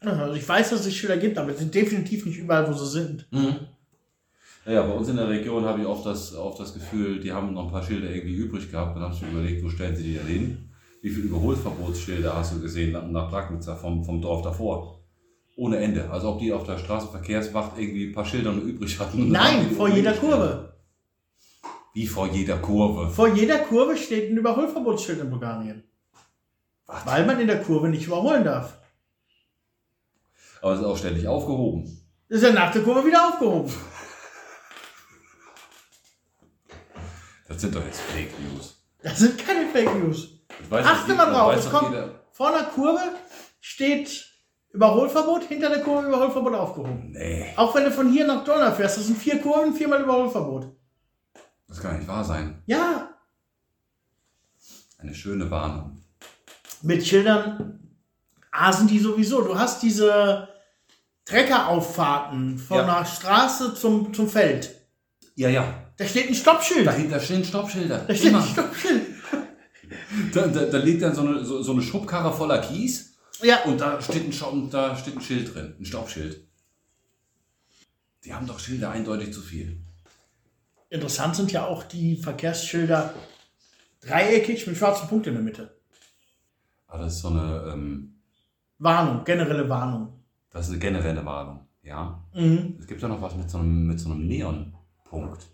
Also 0.00 0.34
ich 0.34 0.48
weiß, 0.48 0.70
dass 0.70 0.84
es 0.84 0.94
Schilder 0.94 1.16
gibt, 1.16 1.38
aber 1.38 1.52
sie 1.52 1.60
sind 1.60 1.74
definitiv 1.74 2.26
nicht 2.26 2.38
überall, 2.38 2.68
wo 2.68 2.72
sie 2.72 2.86
sind. 2.86 3.26
Mhm. 3.30 3.56
Naja, 4.66 4.82
bei 4.82 4.92
uns 4.92 5.08
in 5.08 5.16
der 5.16 5.28
Region 5.28 5.64
habe 5.64 5.80
ich 5.80 5.86
oft 5.86 6.04
das, 6.04 6.34
oft 6.34 6.60
das 6.60 6.74
Gefühl, 6.74 7.20
die 7.20 7.32
haben 7.32 7.54
noch 7.54 7.66
ein 7.66 7.70
paar 7.70 7.82
Schilder 7.82 8.10
irgendwie 8.10 8.34
übrig 8.34 8.70
gehabt. 8.70 8.96
Dann 8.96 9.04
habe 9.04 9.14
ich 9.14 9.22
mir 9.22 9.30
überlegt, 9.30 9.64
wo 9.64 9.68
stellen 9.68 9.96
sie 9.96 10.02
die 10.02 10.14
denn 10.14 10.26
hin? 10.26 10.68
Wie 11.00 11.10
viele 11.10 11.26
Überholverbotsschilder 11.26 12.34
hast 12.34 12.54
du 12.54 12.60
gesehen 12.60 13.12
nach, 13.12 13.30
Bragnitzer 13.30 13.76
vom, 13.76 14.04
vom 14.04 14.20
Dorf 14.20 14.42
davor? 14.42 15.00
Ohne 15.56 15.78
Ende. 15.78 16.10
Also 16.10 16.30
ob 16.30 16.40
die 16.40 16.52
auf 16.52 16.64
der 16.64 16.78
Straßenverkehrswacht 16.78 17.78
irgendwie 17.78 18.08
ein 18.08 18.12
paar 18.12 18.24
Schilder 18.24 18.52
noch 18.52 18.64
übrig 18.64 18.98
hatten. 18.98 19.22
und 19.22 19.38
haben 19.38 19.56
Nein, 19.58 19.70
vor 19.70 19.88
jeder. 19.88 20.12
Kurve. 20.12 20.74
Wie 21.94 22.06
vor 22.06 22.28
jeder 22.28 22.58
Kurve? 22.58 23.10
Vor 23.10 23.28
jeder 23.28 23.58
Kurve 23.58 23.96
steht 23.96 24.30
ein 24.30 24.36
Überholverbotsschild 24.36 25.20
in 25.20 25.30
Bulgarien. 25.30 25.84
Was? 26.86 27.04
Weil 27.06 27.26
man 27.26 27.40
in 27.40 27.46
der 27.48 27.62
Kurve 27.62 27.88
nicht 27.88 28.06
überholen 28.06 28.44
darf. 28.44 28.78
Aber 30.62 30.72
es 30.74 30.80
ist 30.80 30.86
auch 30.86 30.96
ständig 30.96 31.26
aufgehoben. 31.28 32.00
Ist 32.28 32.42
ja 32.42 32.52
nach 32.52 32.72
der 32.72 32.82
Kurve 32.82 33.04
wieder 33.06 33.28
aufgehoben. 33.28 33.72
Das 37.48 37.60
sind 37.60 37.74
doch 37.74 37.84
jetzt 37.84 38.00
Fake 38.00 38.32
News. 38.40 38.82
Das 39.02 39.18
sind 39.18 39.38
keine 39.38 39.68
Fake 39.68 39.94
News. 40.02 40.28
Weiß, 40.68 40.84
Achte 40.84 41.14
mal 41.14 41.30
drauf, 41.30 41.56
es 41.56 41.70
kommt 41.70 41.90
jeder- 41.90 42.20
vor 42.32 42.48
einer 42.48 42.64
Kurve 42.64 43.00
steht 43.60 44.26
Überholverbot, 44.70 45.44
hinter 45.44 45.70
der 45.70 45.80
Kurve 45.82 46.08
Überholverbot 46.08 46.54
aufgehoben. 46.54 47.10
Nee, 47.12 47.52
Auch 47.56 47.74
wenn 47.74 47.84
du 47.84 47.90
von 47.90 48.12
hier 48.12 48.26
nach 48.26 48.44
Donner 48.44 48.72
fährst, 48.72 48.98
das 48.98 49.06
sind 49.06 49.18
vier 49.18 49.40
Kurven, 49.40 49.74
viermal 49.74 50.02
Überholverbot. 50.02 50.66
Das 51.68 51.80
kann 51.80 51.98
nicht 51.98 52.08
wahr 52.08 52.24
sein. 52.24 52.62
Ja, 52.66 53.10
Eine 54.98 55.14
schöne 55.14 55.50
Warnung. 55.50 56.02
mit 56.82 57.06
Schildern 57.06 57.80
asen 58.50 58.88
die 58.88 58.98
sowieso. 58.98 59.42
Du 59.42 59.56
hast 59.58 59.82
diese 59.82 60.48
Treckerauffahrten 61.24 62.58
von 62.58 62.78
Ja. 62.78 62.98
der 63.00 63.04
Straße 63.06 63.74
zum, 63.74 64.12
zum 64.14 64.28
Feld. 64.28 64.74
Ja, 65.36 65.48
ja. 65.48 65.84
Da 65.96 66.04
steht 66.06 66.28
ein 66.28 66.34
Stoppschild. 66.34 66.86
Dahinter 66.86 67.20
stehen 67.20 67.44
Stoppschilder. 67.44 67.98
Da 67.98 68.14
steht 68.14 68.28
Immer. 68.30 68.42
ein 68.42 68.48
Stoppschild. 68.48 69.06
Da, 70.34 70.46
da, 70.46 70.66
da 70.66 70.78
liegt 70.78 71.00
dann 71.02 71.14
so 71.14 71.22
eine, 71.22 71.42
so, 71.44 71.62
so 71.62 71.72
eine 71.72 71.80
Schubkarre 71.80 72.30
voller 72.36 72.58
Kies 72.60 73.14
Ja, 73.42 73.62
und 73.64 73.80
da 73.80 74.00
steht, 74.02 74.24
ein, 74.42 74.70
da 74.70 74.94
steht 74.96 75.16
ein 75.16 75.20
Schild 75.22 75.54
drin, 75.54 75.74
ein 75.80 75.84
Stoppschild. 75.84 76.46
Die 78.24 78.34
haben 78.34 78.46
doch 78.46 78.58
Schilder 78.58 78.90
eindeutig 78.90 79.32
zu 79.32 79.40
viel. 79.40 79.80
Interessant 80.90 81.36
sind 81.36 81.52
ja 81.52 81.66
auch 81.66 81.84
die 81.84 82.16
Verkehrsschilder 82.16 83.14
dreieckig 84.00 84.66
mit 84.66 84.76
schwarzen 84.76 85.08
Punkt 85.08 85.26
in 85.26 85.34
der 85.34 85.42
Mitte. 85.42 85.76
Aber 86.86 87.04
das 87.04 87.14
ist 87.14 87.20
so 87.20 87.28
eine, 87.28 87.70
ähm, 87.72 88.14
Warnung, 88.78 89.24
generelle 89.24 89.68
Warnung. 89.68 90.24
das 90.50 90.66
ist 90.66 90.72
eine 90.72 90.78
generelle 90.80 91.24
Warnung. 91.24 91.66
Ja. 91.82 92.22
Mhm. 92.34 92.76
Es 92.78 92.86
gibt 92.86 93.02
ja 93.02 93.08
noch 93.08 93.20
was 93.20 93.34
mit 93.34 93.50
so 93.50 93.58
einem, 93.58 93.86
mit 93.86 93.98
so 94.00 94.10
einem 94.10 94.26
Neonpunkt. 94.26 95.46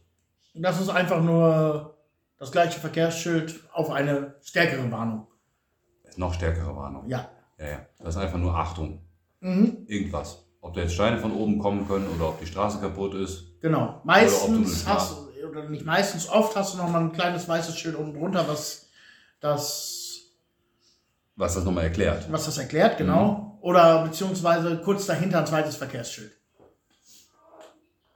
Das 0.55 0.81
ist 0.81 0.89
einfach 0.89 1.23
nur 1.23 1.97
das 2.39 2.53
gleiche 2.53 2.79
Verkehrsschild 2.81 3.61
auf 3.73 3.91
eine 3.91 4.35
stärkere 4.43 4.91
Warnung. 4.91 5.27
Ist 6.05 6.19
noch 6.19 6.35
stärkere 6.35 6.75
Warnung. 6.77 7.09
Ja. 7.09 7.29
Ja, 7.59 7.67
ja. 7.67 7.87
Das 7.99 8.15
ist 8.17 8.21
einfach 8.21 8.39
nur 8.39 8.55
Achtung. 8.55 9.01
Mhm. 9.41 9.85
Irgendwas. 9.87 10.45
Ob 10.61 10.75
da 10.75 10.83
jetzt 10.83 10.95
Steine 10.95 11.19
von 11.19 11.33
oben 11.33 11.59
kommen 11.59 11.87
können 11.87 12.07
oder 12.09 12.31
ob 12.31 12.41
die 12.41 12.47
Straße 12.47 12.79
kaputt 12.81 13.15
ist. 13.15 13.61
Genau. 13.61 13.83
Oder 13.83 13.95
ob 13.97 14.03
du 14.03 14.07
Meistens 14.07 14.87
hast 14.87 15.13
du, 15.13 15.24
oder 15.45 15.69
nicht 15.69 15.85
meistens, 15.85 16.29
oft 16.29 16.57
hast 16.57 16.75
du 16.75 16.79
noch 16.79 16.89
mal 16.89 17.01
ein 17.01 17.13
kleines 17.13 17.49
weißes 17.49 17.77
Schild 17.79 17.95
unten 17.97 18.15
drunter, 18.19 18.47
was 18.49 18.89
das 19.41 20.21
Was 21.37 21.55
das 21.55 21.65
nochmal 21.65 21.85
erklärt. 21.85 22.31
was 22.33 22.45
das 22.47 22.59
erklärt, 22.59 22.99
genau. 22.99 23.59
Oder 23.61 24.05
beziehungsweise 24.05 24.79
kurz 24.83 25.07
dahinter 25.07 25.39
ein 25.41 25.47
zweites 25.47 25.77
Verkehrsschild. 25.77 26.33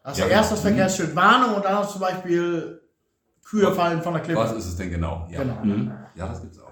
Hast 0.04 0.18
Ja, 0.18 0.26
du 0.26 0.30
erst 0.30 0.50
genau. 0.50 0.54
das 0.54 0.60
Verkehrsschild 0.62 1.16
Warnung 1.16 1.56
und 1.56 1.64
dann 1.64 1.74
hast 1.76 1.88
du 1.90 1.92
zum 1.98 2.00
Beispiel 2.02 2.80
Kühe 3.44 3.72
fallen 3.74 4.02
von 4.02 4.12
der 4.14 4.22
Klippe. 4.22 4.40
Was 4.40 4.52
ist 4.52 4.66
es 4.66 4.76
denn 4.76 4.90
genau? 4.90 5.26
Ja, 5.30 5.42
Genau. 5.42 5.64
Mhm. 5.64 5.92
ja 6.14 6.28
das 6.28 6.40
gibt's 6.42 6.58
auch. 6.58 6.68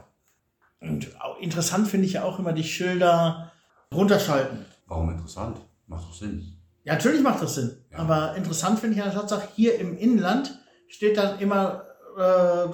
Und 0.80 1.20
auch 1.20 1.38
interessant 1.40 1.88
finde 1.88 2.06
ich 2.06 2.14
ja 2.14 2.22
auch 2.24 2.38
immer 2.38 2.52
die 2.52 2.64
Schilder 2.64 3.50
runterschalten. 3.92 4.64
Warum 4.86 5.10
interessant? 5.10 5.58
Macht 5.86 6.04
doch 6.04 6.14
Sinn. 6.14 6.58
Ja, 6.84 6.94
natürlich 6.94 7.22
macht 7.22 7.42
das 7.42 7.54
Sinn. 7.56 7.84
Ja. 7.97 8.02
Aber 8.02 8.36
interessant 8.36 8.78
finde 8.78 8.97
ich 8.97 9.02
an 9.02 9.10
der 9.10 9.20
Tatsache, 9.20 9.48
hier 9.55 9.78
im 9.78 9.97
Inland 9.97 10.59
steht 10.89 11.16
dann 11.16 11.39
immer 11.39 11.82
äh, 12.18 12.68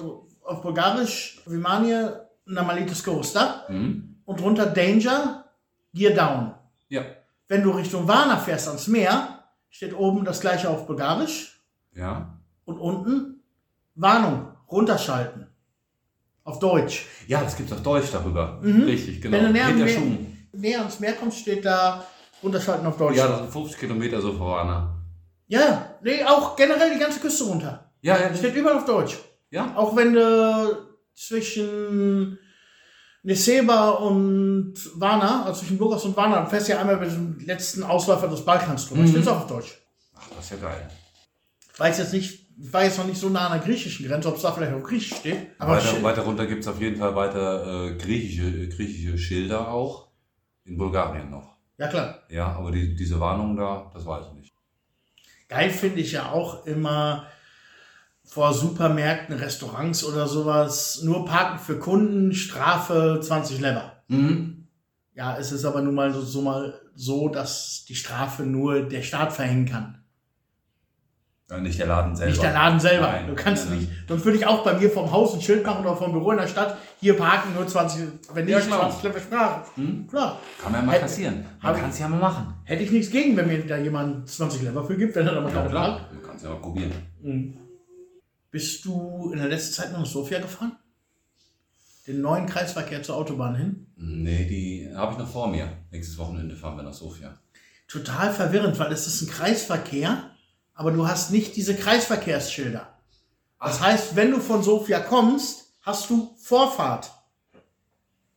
auf 0.45 0.61
Bulgarisch 0.61 1.41
Vimanie 1.45 2.07
Namalitis 2.45 3.03
Gosta 3.03 3.63
Mhm. 3.69 4.17
und 4.25 4.39
drunter 4.39 4.65
Danger, 4.65 5.45
Gear 5.93 6.13
Down. 6.13 6.53
Ja. 6.89 7.03
Wenn 7.47 7.63
du 7.63 7.71
Richtung 7.71 8.07
Varna 8.07 8.37
fährst 8.37 8.67
ans 8.67 8.87
Meer, 8.87 9.39
steht 9.69 9.93
oben 9.95 10.25
das 10.25 10.39
gleiche 10.41 10.69
auf 10.69 10.85
Bulgarisch 10.87 11.61
Ja. 11.93 12.37
und 12.65 12.77
unten 12.79 13.41
Warnung, 13.95 14.47
runterschalten. 14.71 15.47
Auf 16.45 16.59
Deutsch. 16.59 17.05
Ja, 17.27 17.41
das 17.41 17.55
gibt's 17.55 17.71
auf 17.71 17.81
Deutsch 17.83 18.11
darüber. 18.11 18.59
Mhm. 18.61 18.83
Richtig, 18.83 19.21
genau. 19.21 19.37
Wenn 19.37 19.45
du 19.45 19.51
näher, 19.53 19.69
näher, 19.71 20.01
näher 20.51 20.79
ans 20.79 20.99
Meer 20.99 21.13
kommst, 21.13 21.39
steht 21.39 21.63
da 21.63 22.03
runterschalten 22.41 22.85
auf 22.85 22.97
Deutsch. 22.97 23.15
Ja, 23.15 23.27
das 23.27 23.39
sind 23.39 23.51
50 23.51 23.79
Kilometer 23.79 24.19
so 24.19 24.33
voran. 24.33 24.89
Ja, 25.47 25.95
nee, 26.01 26.23
auch 26.23 26.55
generell 26.55 26.93
die 26.93 26.99
ganze 26.99 27.19
Küste 27.19 27.43
runter. 27.45 27.91
Ja, 28.01 28.19
ja, 28.19 28.35
Steht 28.35 28.55
überall 28.55 28.77
auf 28.77 28.85
Deutsch. 28.85 29.17
ja. 29.49 29.73
Auch 29.75 29.95
wenn 29.95 30.13
du 30.13 30.87
zwischen 31.15 32.37
Neseba 33.23 33.91
und 33.91 34.73
Varna, 34.95 35.45
also 35.45 35.61
zwischen 35.61 35.77
Burgas 35.77 36.03
und 36.03 36.17
Varna, 36.17 36.41
du 36.41 36.49
fährst 36.49 36.67
ja 36.67 36.79
einmal 36.79 36.95
über 36.95 37.05
den 37.05 37.39
letzten 37.45 37.83
Ausläufer 37.83 38.27
des 38.27 38.43
Balkans 38.43 38.87
drüber. 38.89 39.01
Mhm. 39.03 39.07
Steht 39.07 39.27
auch 39.27 39.37
auf 39.41 39.47
Deutsch. 39.47 39.77
Ach, 40.15 40.27
das 40.35 40.45
ist 40.45 40.51
ja 40.51 40.57
geil. 40.57 40.89
Ich 41.73 41.79
weiß 41.79 41.97
jetzt 41.99 42.13
nicht, 42.13 42.47
ich 42.59 42.73
war 42.73 42.83
jetzt 42.83 42.97
noch 42.97 43.05
nicht 43.05 43.19
so 43.19 43.29
nah 43.29 43.47
an 43.47 43.57
der 43.59 43.65
griechischen 43.67 44.05
Grenze, 44.07 44.27
ob 44.27 44.35
es 44.35 44.41
da 44.41 44.51
vielleicht 44.51 44.73
auf 44.73 44.83
Griechisch 44.83 45.17
steht. 45.17 45.47
Aber 45.57 45.77
weiter, 45.77 46.03
weiter 46.03 46.21
runter 46.23 46.45
gibt's 46.45 46.67
auf 46.67 46.79
jeden 46.81 46.97
Fall 46.97 47.15
weiter 47.15 47.85
äh, 47.87 47.97
griechische, 47.97 48.43
äh, 48.47 48.67
griechische 48.67 49.17
Schilder 49.17 49.69
auch. 49.69 50.09
In 50.65 50.77
Bulgarien 50.77 51.29
noch. 51.29 51.57
ja 51.77 51.87
klar. 51.87 52.19
Ja, 52.29 52.47
aber 52.53 52.71
die, 52.71 52.95
diese 52.95 53.19
Warnung 53.19 53.57
da, 53.57 53.91
das 53.93 54.05
weiß 54.05 54.27
ich 54.27 54.33
nicht. 54.33 54.52
Geil 55.53 55.69
finde 55.69 55.99
ich 55.99 56.13
ja 56.13 56.31
auch 56.31 56.65
immer 56.65 57.27
vor 58.25 58.55
Supermärkten, 58.55 59.35
Restaurants 59.35 60.03
oder 60.03 60.27
sowas, 60.27 61.03
nur 61.03 61.25
parken 61.25 61.59
für 61.59 61.77
Kunden, 61.77 62.33
Strafe 62.33 63.19
20 63.21 63.59
Lever. 63.59 64.01
Mhm. 64.07 64.67
Ja, 65.13 65.37
es 65.37 65.51
ist 65.51 65.63
aber 65.63 65.81
nun 65.81 65.93
mal 65.93 66.11
so, 66.11 66.21
so 66.21 66.41
mal 66.41 66.81
so, 66.95 67.29
dass 67.29 67.85
die 67.87 67.93
Strafe 67.93 68.41
nur 68.41 68.81
der 68.81 69.03
Staat 69.03 69.31
verhängen 69.31 69.67
kann. 69.67 70.02
Nicht 71.61 71.79
der 71.79 71.87
Laden 71.87 72.15
selber. 72.15 72.31
Nicht 72.31 72.43
der 72.43 72.53
Laden 72.53 72.79
selber. 72.79 73.07
Nein, 73.07 73.27
du 73.27 73.35
kannst 73.35 73.69
nein, 73.69 73.79
nicht. 73.79 73.89
Sonst 74.07 74.25
würde 74.25 74.37
ich 74.37 74.45
auch 74.45 74.63
bei 74.63 74.73
mir 74.77 74.89
vom 74.89 75.11
Haus 75.11 75.33
ein 75.33 75.41
Schild 75.41 75.65
machen 75.65 75.85
oder 75.85 75.95
vom 75.95 76.11
Büro 76.11 76.31
in 76.31 76.37
der 76.37 76.47
Stadt. 76.47 76.77
Hier 76.99 77.15
parken 77.17 77.53
nur 77.53 77.67
20, 77.67 78.07
wenn 78.33 78.45
nicht 78.45 78.53
Ja, 78.53 78.59
klar. 78.61 78.79
20 78.89 79.03
Lever 79.03 79.19
Strafe. 79.19 79.71
Hm? 79.75 80.07
Klar. 80.07 80.39
Kann 80.61 80.71
man 80.71 80.81
ja 80.81 80.85
mal 80.85 80.91
Hätte- 80.93 81.01
kassieren. 81.03 81.45
Man 81.61 81.75
kann 81.75 81.89
es 81.89 81.99
ja 81.99 82.07
mal 82.07 82.19
machen. 82.19 82.53
Hätte 82.63 82.83
ich 82.83 82.91
nichts 82.91 83.11
gegen, 83.11 83.35
wenn 83.37 83.47
mir 83.47 83.65
da 83.65 83.77
jemand 83.77 84.29
20 84.29 84.61
Lever 84.61 84.83
für 84.85 84.97
gibt, 84.97 85.15
wenn 85.15 85.27
er 85.27 85.35
da 85.35 85.41
mal 85.41 85.53
Ja, 85.53 85.65
klar. 85.67 86.09
Du 86.13 86.19
kannst 86.27 86.43
ja 86.43 86.49
mal 86.51 86.59
probieren. 86.59 86.91
Mhm. 87.21 87.57
Bist 88.51 88.85
du 88.85 89.31
in 89.33 89.39
der 89.39 89.47
letzten 89.47 89.73
Zeit 89.73 89.91
noch 89.91 89.99
nach 89.99 90.05
Sofia 90.05 90.39
gefahren? 90.39 90.73
Den 92.05 92.21
neuen 92.21 92.45
Kreisverkehr 92.45 93.01
zur 93.01 93.15
Autobahn 93.15 93.55
hin? 93.55 93.87
Nee, 93.95 94.45
die 94.45 94.89
habe 94.95 95.13
ich 95.13 95.17
noch 95.19 95.27
vor 95.27 95.47
mir. 95.47 95.69
Nächstes 95.91 96.17
Wochenende 96.17 96.55
fahren 96.55 96.75
wir 96.75 96.83
nach 96.83 96.93
Sofia. 96.93 97.37
Total 97.87 98.31
verwirrend, 98.33 98.77
weil 98.79 98.91
es 98.91 99.07
ist 99.07 99.21
ein 99.21 99.29
Kreisverkehr, 99.29 100.31
aber 100.73 100.91
du 100.91 101.07
hast 101.07 101.31
nicht 101.31 101.55
diese 101.55 101.75
Kreisverkehrsschilder. 101.75 102.87
Das 103.59 103.79
heißt, 103.81 104.15
wenn 104.15 104.31
du 104.31 104.39
von 104.39 104.61
Sofia 104.63 104.99
kommst, 104.99 105.73
hast 105.81 106.09
du 106.09 106.35
Vorfahrt 106.37 107.11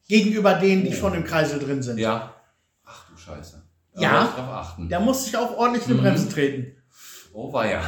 gegenüber 0.09 0.55
denen, 0.55 0.85
die 0.85 0.93
schon 0.95 1.15
im 1.15 1.25
Kreisel 1.25 1.59
drin 1.59 1.83
sind. 1.83 1.99
Ja. 1.99 2.35
Ach 2.85 3.09
du 3.11 3.17
Scheiße. 3.17 3.63
Da 3.95 4.01
Ja. 4.01 4.23
muss 4.25 4.35
drauf 4.35 4.49
achten. 4.49 4.89
Da 4.89 5.01
muss 5.01 5.27
ich 5.27 5.37
auch 5.37 5.57
ordentlich 5.57 5.85
in 5.85 5.95
die 5.95 5.99
Mhm. 5.99 6.03
Bremsen 6.05 6.31
treten. 6.31 6.77
Oh 7.33 7.53
weia. 7.53 7.83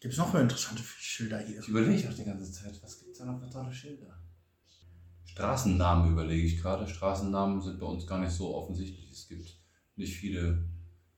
Gibt 0.00 0.12
es 0.12 0.18
noch 0.18 0.30
für 0.30 0.38
interessante 0.40 0.82
Schilder 0.82 1.38
hier? 1.40 1.60
Ich 1.60 1.68
überlege 1.68 2.08
auch 2.08 2.14
die 2.14 2.24
ganze 2.24 2.50
Zeit, 2.52 2.78
was 2.82 2.98
gibt 2.98 3.12
es 3.12 3.18
da 3.18 3.24
noch 3.24 3.40
für 3.40 3.48
tolle 3.50 3.72
Schilder? 3.72 4.16
Straßennamen 5.24 6.12
überlege 6.12 6.46
ich 6.46 6.60
gerade. 6.60 6.86
Straßennamen 6.86 7.60
sind 7.62 7.78
bei 7.80 7.86
uns 7.86 8.06
gar 8.06 8.18
nicht 8.18 8.32
so 8.32 8.54
offensichtlich. 8.54 9.10
Es 9.10 9.28
gibt 9.28 9.48
nicht 9.96 10.16
viele 10.16 10.64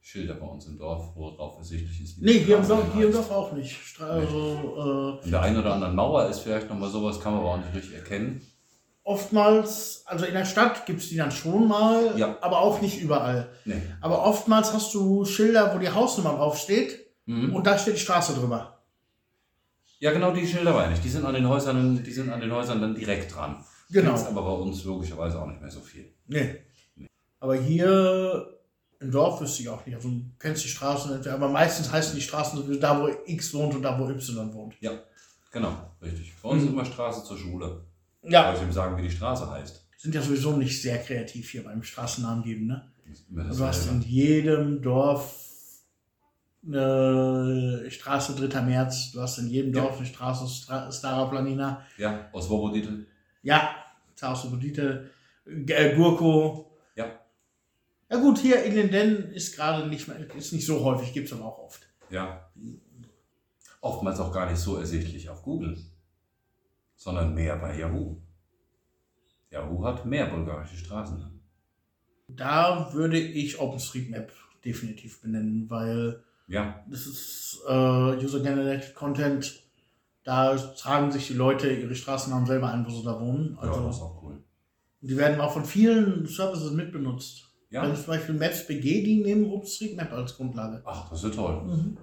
Schilder 0.03 0.35
bei 0.35 0.47
uns 0.47 0.67
im 0.67 0.79
Dorf, 0.79 1.11
wo 1.15 1.31
drauf 1.31 1.59
ersichtlich 1.59 2.01
ist. 2.03 2.23
Nee, 2.23 2.39
hier 2.41 2.57
im 2.59 2.67
Dorf, 2.67 2.85
hier 2.95 3.07
im. 3.07 3.13
Dorf 3.13 3.31
auch 3.31 3.53
nicht. 3.53 3.77
Also, 4.01 5.19
äh, 5.21 5.25
In 5.27 5.31
der 5.31 5.43
einen 5.43 5.59
oder 5.59 5.75
anderen 5.75 5.95
Mauer 5.95 6.27
ist 6.29 6.41
vielleicht 6.41 6.69
nochmal 6.71 6.89
sowas, 6.91 7.21
kann 7.21 7.33
man 7.33 7.43
aber 7.43 7.51
auch 7.53 7.59
nicht 7.59 7.75
richtig 7.75 7.95
erkennen. 7.97 8.41
oftmals, 9.03 10.03
also 10.07 10.25
in 10.25 10.35
der 10.35 10.45
Stadt 10.45 10.87
gibt 10.87 11.01
es 11.01 11.09
die 11.09 11.17
dann 11.17 11.33
schon 11.33 11.67
mal, 11.67 12.17
Ja. 12.17 12.37
aber 12.43 12.61
auch 12.61 12.81
nicht 12.81 13.01
überall. 13.01 13.51
Nee. 13.65 13.81
Aber 14.01 14.25
oftmals 14.25 14.73
hast 14.73 14.95
du 14.95 15.25
Schilder, 15.25 15.75
wo 15.75 15.79
die 15.79 15.89
Hausnummer 15.91 16.35
draufsteht 16.37 17.07
Mhm. 17.27 17.55
und 17.55 17.67
da 17.67 17.77
steht 17.77 17.97
die 17.97 18.01
Straße 18.01 18.35
drüber. 18.35 18.79
Ja, 19.99 20.13
genau 20.13 20.33
die 20.33 20.47
Schilder 20.47 20.73
meine 20.73 20.95
ich. 20.95 21.01
Die 21.01 21.09
sind 21.09 21.25
an 21.25 21.35
den 21.35 21.49
Häusern, 21.49 22.03
die 22.05 22.13
sind 22.13 22.31
an 22.31 22.41
den 22.41 22.53
Häusern 22.53 22.81
dann 22.81 22.95
direkt 22.95 23.35
dran. 23.35 23.65
Genau. 23.91 24.11
Gibt's 24.13 24.27
aber 24.27 24.43
bei 24.43 24.53
uns 24.53 24.85
logischerweise 24.85 25.41
auch 25.43 25.47
nicht 25.47 25.61
mehr 25.61 25.71
so 25.71 25.81
viel. 25.81 26.13
Nee. 26.29 26.57
Aber 27.41 27.57
hier 27.57 28.60
im 29.01 29.11
Dorf 29.11 29.41
wüsste 29.41 29.63
ich 29.63 29.69
auch 29.69 29.85
nicht. 29.87 29.95
Also 29.97 30.09
du 30.11 30.23
kennst 30.39 30.65
die 30.65 30.69
Straßen, 30.69 31.17
nicht, 31.17 31.27
aber 31.29 31.49
meistens 31.49 31.91
heißen 31.91 32.15
die 32.15 32.21
Straßen 32.23 32.59
sowieso 32.59 32.79
da, 32.81 33.01
wo 33.01 33.09
X 33.27 33.53
wohnt 33.55 33.75
und 33.75 33.83
da, 33.83 33.99
wo 33.99 34.09
Y 34.09 34.53
wohnt. 34.55 34.75
Ja, 34.81 34.93
genau, 35.51 35.75
richtig. 36.03 36.33
Bei 36.43 36.51
uns 36.51 36.63
Mhm. 36.63 36.69
ist 36.69 36.73
immer 36.75 36.85
Straße 36.85 37.25
zur 37.25 37.39
Schule. 37.39 37.81
Ja. 38.23 38.47
Soll 38.55 38.57
ich 38.63 38.69
ihm 38.69 38.73
sagen, 38.73 38.97
wie 38.99 39.03
die 39.03 39.11
Straße 39.11 39.51
heißt? 39.51 39.87
Sind 39.97 40.15
ja 40.15 40.23
sowieso 40.23 40.57
nicht 40.57 40.81
sehr 40.81 40.99
kreativ 40.99 41.51
hier 41.51 41.65
beim 41.65 41.83
Straßennamen 41.83 42.45
geben, 42.45 42.67
ne? 42.67 42.91
Also 43.37 43.65
du 43.65 43.69
hast 43.69 43.87
in 43.91 44.03
jedem 44.03 44.81
Dorf 44.83 45.35
eine 46.67 47.87
Straße 47.91 48.35
3. 48.35 48.61
März, 48.63 49.13
du 49.13 49.21
hast 49.21 49.39
in 49.39 49.49
jedem 49.49 49.75
Ja. 49.75 49.83
Dorf 49.83 49.97
eine 49.99 50.07
Straße 50.07 50.47
Stra 50.49 50.91
Stara 50.93 51.25
Planina. 51.27 51.83
Ja, 51.97 52.29
aus 52.33 52.49
Wobodite. 52.51 53.07
Ja, 53.43 53.75
Zausubodite, 54.15 55.11
äh, 55.47 55.95
Gurko. 55.97 56.70
Ja. 58.11 58.19
Gut, 58.19 58.39
hier 58.39 58.63
in 58.65 58.91
Linden 58.91 59.33
ist 59.33 59.55
gerade 59.57 59.89
nicht 59.89 60.09
mehr, 60.09 60.19
ist 60.35 60.53
nicht 60.53 60.67
so 60.67 60.83
häufig, 60.85 61.13
gibt 61.13 61.29
es 61.29 61.33
aber 61.33 61.45
auch 61.47 61.59
oft. 61.59 61.81
Ja. 62.11 62.51
Oftmals 63.81 64.19
auch 64.21 64.33
gar 64.33 64.51
nicht 64.51 64.59
so 64.61 64.77
ersichtlich 64.77 65.29
auf 65.31 65.43
Google, 65.43 65.79
sondern 66.97 67.35
mehr 67.35 67.57
bei 67.57 67.79
Yahoo. 67.79 68.17
Yahoo 69.51 69.85
hat 69.85 70.05
mehr 70.07 70.27
bulgarische 70.27 70.77
Straßen. 70.77 71.41
Da 72.29 72.93
würde 72.93 73.19
ich 73.19 73.59
OpenStreetMap 73.59 74.31
definitiv 74.65 75.21
benennen, 75.23 75.69
weil 75.71 76.23
Ja, 76.47 76.85
das 76.89 77.07
ist 77.07 77.61
äh, 77.67 77.73
User-Generated 77.73 78.95
Content. 78.95 79.63
Da 80.23 80.55
tragen 80.57 81.11
sich 81.11 81.29
die 81.29 81.35
Leute 81.35 81.73
ihre 81.73 81.95
Straßennamen 81.95 82.47
selber 82.47 82.71
ein, 82.73 82.85
wo 82.87 82.91
sie 82.91 83.03
da 83.05 83.19
wohnen. 83.21 83.57
ja, 83.61 83.67
das 83.67 83.77
ist 83.77 83.83
Also, 83.85 84.03
auch 84.05 84.23
cool. 84.23 84.39
die 85.01 85.17
werden 85.17 85.41
auch 85.41 85.53
von 85.53 85.65
vielen 85.65 86.27
Services 86.27 86.73
mitbenutzt. 86.73 87.50
Ja. 87.71 87.83
Wenn 87.83 87.95
zum 87.95 88.07
Beispiel 88.07 88.35
Maps 88.35 88.67
BG, 88.67 89.05
die 89.05 89.23
nehmen 89.23 89.51
OpenStreetMap 89.51 90.13
als 90.13 90.37
Grundlage. 90.37 90.83
Ach, 90.85 91.09
das 91.09 91.23
ist 91.23 91.35
toll. 91.35 91.63
Mhm. 91.65 91.97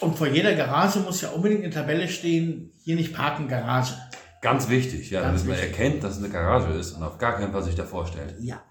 Und 0.00 0.16
vor 0.16 0.26
jeder 0.26 0.54
Garage 0.54 1.00
muss 1.00 1.20
ja 1.20 1.30
unbedingt 1.30 1.62
eine 1.62 1.72
Tabelle 1.72 2.08
stehen, 2.08 2.72
hier 2.82 2.96
nicht 2.96 3.14
parken, 3.14 3.48
Garage. 3.48 3.94
Ganz 4.40 4.68
wichtig, 4.68 5.10
ja, 5.10 5.20
Ganz 5.20 5.40
dass 5.40 5.48
man 5.48 5.58
wichtig. 5.58 5.78
erkennt, 5.78 6.04
dass 6.04 6.16
es 6.16 6.24
eine 6.24 6.32
Garage 6.32 6.72
ist 6.72 6.92
und 6.92 7.02
auf 7.02 7.18
gar 7.18 7.36
keinen 7.36 7.52
Fall 7.52 7.62
sich 7.62 7.74
da 7.74 7.84
vorstellt. 7.84 8.34
Ja. 8.40 8.62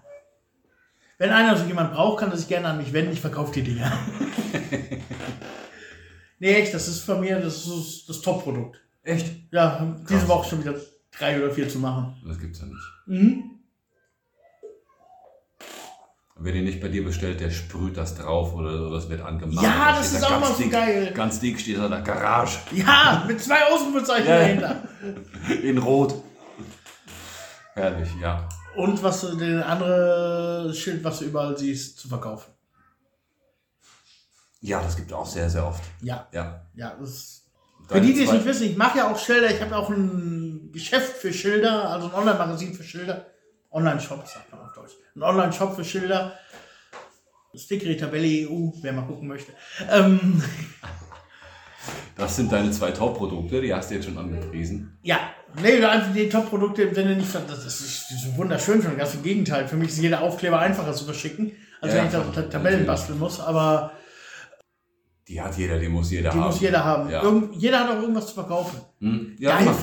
Wenn 1.18 1.30
einer 1.30 1.56
so 1.56 1.66
jemand 1.66 1.92
braucht, 1.92 2.20
kann 2.20 2.30
er 2.30 2.36
sich 2.36 2.48
gerne 2.48 2.68
an 2.68 2.78
mich 2.78 2.92
wenden, 2.92 3.12
ich 3.12 3.20
verkaufe 3.20 3.52
die 3.52 3.62
Dinger. 3.62 3.92
nee, 6.38 6.54
echt, 6.54 6.74
das 6.74 6.88
ist 6.88 7.00
von 7.00 7.20
mir 7.20 7.38
das, 7.38 7.66
ist 7.66 8.08
das 8.08 8.20
Top-Produkt. 8.20 8.80
Echt? 9.02 9.52
Ja, 9.52 9.96
diese 10.00 10.18
Krass. 10.18 10.28
Woche 10.28 10.48
schon 10.48 10.60
wieder 10.60 10.74
drei 11.16 11.42
oder 11.42 11.52
vier 11.52 11.68
zu 11.68 11.78
machen. 11.78 12.16
Das 12.26 12.38
gibt's 12.38 12.60
ja 12.60 12.66
nicht. 12.66 12.80
Mhm. 13.06 13.59
Wer 16.42 16.52
den 16.54 16.64
nicht 16.64 16.80
bei 16.80 16.88
dir 16.88 17.04
bestellt, 17.04 17.40
der 17.40 17.50
sprüht 17.50 17.98
das 17.98 18.14
drauf 18.14 18.54
oder, 18.54 18.70
oder 18.86 18.90
das 18.96 19.10
wird 19.10 19.20
angemalt. 19.20 19.62
Ja, 19.62 19.92
Da 19.92 19.98
das 19.98 20.12
ist 20.12 20.22
da 20.22 20.28
auch 20.28 20.40
mal 20.40 20.52
so 20.52 20.62
dick, 20.62 20.72
geil. 20.72 21.12
Ganz 21.14 21.38
dick 21.38 21.60
steht 21.60 21.76
da 21.78 21.86
da 21.88 22.00
Garage 22.00 22.58
Ja, 22.72 23.24
mit 23.28 23.42
zwei 23.42 23.62
Ausrufezeichen 23.66 24.26
Ja. 24.26 24.38
dahinter. 24.38 24.76
in 25.62 25.76
Rot. 25.76 26.14
Herrlich, 27.74 28.08
ja. 28.22 28.48
Und 28.74 29.02
was 29.02 29.20
du, 29.20 29.36
den 29.36 29.62
andere 29.62 30.72
Schild, 30.74 31.04
was 31.04 31.18
du 31.18 31.26
überall 31.26 31.58
siehst, 31.58 31.98
zu 31.98 32.08
verkaufen. 32.08 32.52
Ja, 34.62 34.82
das 34.82 34.96
gibt 34.96 35.10
es 35.10 35.14
auch 35.16 35.26
sehr, 35.26 35.48
sehr 35.50 35.66
oft. 35.66 35.82
Ja, 36.00 36.26
Ja. 36.32 36.66
ja, 36.74 36.94
das 37.00 37.10
ist 37.10 37.44
Für 37.88 38.00
die, 38.00 38.14
die 38.14 38.24
es 38.24 38.32
nicht 38.32 38.44
wissen, 38.44 38.64
ich 38.64 38.76
mache 38.76 38.98
ja 38.98 39.10
auch 39.12 39.18
Schilder. 39.18 39.50
Ich 39.50 39.60
habe 39.60 39.76
auch 39.76 39.90
ein 39.90 40.70
Geschäft 40.72 41.16
für 41.18 41.32
Schilder, 41.32 41.90
also 41.90 42.06
ein 42.08 42.14
Online-Magazin 42.14 42.72
für 42.74 42.84
Schilder. 42.84 43.26
Online-Shop, 43.70 44.26
sagt 44.26 44.50
man 44.52 44.60
auf 44.62 44.72
Deutsch. 44.72 44.92
Ein 45.16 45.22
Online-Shop 45.22 45.74
für 45.76 45.84
Schilder. 45.84 46.38
Stickery 47.54 47.96
Tabelle 47.96 48.48
EU, 48.48 48.70
wer 48.80 48.92
mal 48.92 49.02
gucken 49.06 49.26
möchte. 49.28 49.52
Ähm, 49.90 50.42
Das 52.16 52.36
sind 52.36 52.52
deine 52.52 52.70
zwei 52.70 52.90
Top-Produkte, 52.92 53.60
die 53.60 53.72
hast 53.74 53.90
du 53.90 53.94
jetzt 53.94 54.04
schon 54.04 54.18
angepriesen. 54.18 54.98
ja, 55.02 55.18
nee, 55.62 55.82
einfach 55.84 56.12
die 56.12 56.28
Top-Produkte 56.28 56.82
im 56.82 56.94
Sinne 56.94 57.16
nicht, 57.16 57.34
das 57.34 57.64
ist, 57.64 58.06
das 58.10 58.10
ist 58.24 58.36
wunderschön 58.36 58.82
schon, 58.82 58.96
ganz 58.96 59.14
im 59.14 59.22
Gegenteil. 59.22 59.66
Für 59.66 59.76
mich 59.76 59.88
ist 59.88 59.98
jeder 59.98 60.20
Aufkleber 60.20 60.58
einfacher 60.60 60.92
zu 60.92 61.04
verschicken, 61.06 61.52
als 61.80 61.94
Ja, 61.94 61.98
wenn 62.00 62.06
ich 62.06 62.12
da 62.12 62.20
Tabellen 62.20 62.52
natürlich. 62.62 62.86
basteln 62.86 63.18
muss. 63.18 63.40
Aber 63.40 63.92
Die 65.26 65.40
hat 65.40 65.56
jeder, 65.56 65.78
die 65.78 65.88
muss 65.88 66.10
jeder 66.10 66.30
die 66.30 66.36
haben. 66.38 66.46
muss 66.46 66.60
jeder 66.60 66.84
haben. 66.84 67.10
Ja, 67.10 67.22
Irgend, 67.22 67.56
jeder 67.56 67.80
hat 67.80 67.90
auch 67.90 68.00
irgendwas 68.02 68.26
zu 68.28 68.34
verkaufen. 68.34 68.80
hm? 69.00 69.36
ja 69.38 69.58
geil 69.58 69.74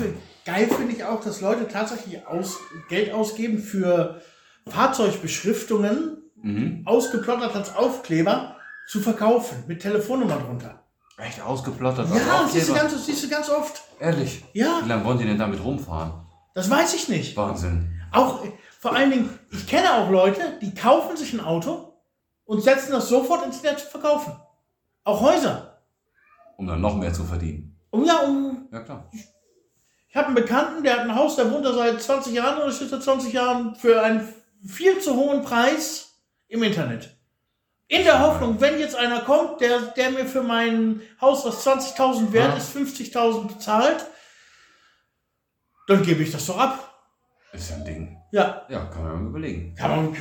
geil 0.45 0.67
finde 0.77 0.93
ich 0.93 1.03
auch, 1.03 1.21
dass 1.21 1.41
Leute 1.41 1.67
tatsächlich 1.67 2.25
aus, 2.27 2.57
Geld 2.87 3.11
ausgeben 3.11 3.57
für 3.59 4.21
Fahrzeugbeschriftungen, 4.71 6.17
Mhm. 6.43 6.83
ausgeplottert 6.85 7.55
als 7.55 7.75
Aufkleber, 7.75 8.55
zu 8.87 8.99
verkaufen, 9.01 9.63
mit 9.67 9.81
Telefonnummer 9.81 10.37
drunter. 10.37 10.83
Echt 11.17 11.41
ausgeplottert. 11.41 12.09
als 12.11 12.19
Ja, 12.19 12.41
das 12.43 12.53
siehst 12.53 12.67
du, 12.69 12.71
Aufkleber? 12.73 12.79
ganz, 12.79 12.93
das 12.93 13.05
siehst 13.07 13.23
du 13.23 13.29
ganz 13.29 13.49
oft. 13.49 13.81
Ehrlich. 13.99 14.43
Ja. 14.53 14.79
Wie 14.83 14.87
lange 14.87 15.03
wollen 15.03 15.17
die 15.17 15.25
denn 15.25 15.39
damit 15.39 15.63
rumfahren? 15.63 16.13
Das 16.53 16.69
weiß 16.69 16.93
ich 16.93 17.09
nicht. 17.09 17.35
Wahnsinn. 17.35 17.89
Auch, 18.11 18.45
äh, 18.45 18.51
vor 18.79 18.95
allen 18.95 19.09
Dingen, 19.11 19.39
ich 19.51 19.65
kenne 19.67 19.91
auch 19.95 20.09
Leute, 20.11 20.39
die 20.61 20.73
kaufen 20.75 21.17
sich 21.17 21.33
ein 21.33 21.39
Auto 21.41 21.93
und 22.45 22.61
setzen 22.61 22.91
das 22.91 23.09
sofort 23.09 23.43
ins 23.45 23.63
Netz 23.63 23.83
zu 23.85 23.89
verkaufen. 23.89 24.33
Auch 25.03 25.21
Häuser. 25.21 25.79
Um 26.57 26.67
dann 26.67 26.79
noch 26.81 26.95
mehr 26.95 27.13
zu 27.13 27.23
verdienen. 27.23 27.77
Um 27.89 28.05
ja, 28.05 28.19
um 28.19 28.67
Ja, 28.71 28.81
klar. 28.81 29.09
Ich 30.09 30.15
habe 30.15 30.27
einen 30.27 30.35
Bekannten, 30.35 30.83
der 30.83 30.93
hat 30.93 30.99
ein 31.01 31.15
Haus, 31.15 31.35
der 31.35 31.51
wohnt 31.51 31.65
da 31.65 31.73
seit 31.73 32.01
20 32.01 32.33
Jahren 32.33 32.61
oder 32.61 32.71
steht 32.71 32.89
seit 32.89 33.03
20 33.03 33.33
Jahren 33.33 33.75
für 33.75 34.01
einen 34.01 34.27
viel 34.65 34.99
zu 34.99 35.15
hohen 35.15 35.43
Preis 35.43 36.19
im 36.47 36.63
Internet. 36.63 37.15
In 37.89 38.03
der 38.03 38.19
Hoffnung, 38.19 38.59
wenn 38.59 38.79
jetzt 38.79 38.95
einer 38.95 39.21
kommt, 39.21 39.61
der, 39.61 39.79
der 39.79 40.11
mir 40.11 40.25
für 40.25 40.43
mein 40.43 41.01
Haus, 41.21 41.45
was 41.45 41.65
20.000 41.65 42.31
wert 42.33 42.51
Ja. 42.51 42.57
ist, 42.57 42.75
50.000 42.75 43.47
bezahlt, 43.47 44.05
dann 45.87 46.03
gebe 46.03 46.21
ich 46.23 46.31
das 46.31 46.45
doch 46.45 46.57
ab. 46.57 46.83
Ist 47.53 47.69
ja 47.69 47.77
ein 47.77 47.85
Ding. 47.85 48.17
Ja, 48.31 48.65
Ja, 48.67 48.85
kann 48.87 49.03
man 49.03 49.23
mal 49.23 49.29
überlegen. 49.29 49.73
kann 49.75 49.89
man, 49.91 50.17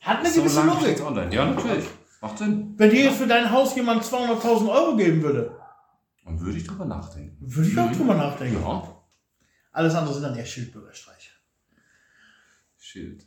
hat 0.00 0.18
eine 0.20 0.30
So 0.30 0.42
gewisse 0.42 0.62
Logik. 0.62 1.00
online. 1.04 1.34
Ja, 1.34 1.44
natürlich. 1.46 1.86
Macht 2.20 2.38
Sinn. 2.38 2.74
Wenn 2.76 2.90
dir 2.90 3.04
jetzt 3.06 3.18
für 3.18 3.26
dein 3.26 3.50
Haus 3.50 3.74
jemand 3.74 4.04
200.000 4.04 4.68
Euro 4.70 4.96
geben 4.96 5.22
würde, 5.22 5.56
Dann 6.24 6.40
würde 6.40 6.58
ich 6.58 6.66
drüber 6.66 6.84
nachdenken. 6.84 7.36
würde 7.40 7.68
ich 7.68 7.78
auch 7.78 7.90
Mhm. 7.90 7.96
drüber 7.96 8.14
nachdenken. 8.14 8.62
Ja. 8.62 8.94
Alles 9.72 9.94
andere 9.94 10.14
sind 10.14 10.22
dann 10.22 10.36
eher 10.36 10.46
Schildbürgerstreiche. 10.46 11.30
Schild. 12.78 13.26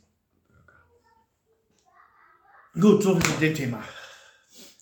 Gut, 2.80 3.02
so 3.02 3.18
zu 3.18 3.32
dem 3.32 3.54
Thema. 3.54 3.82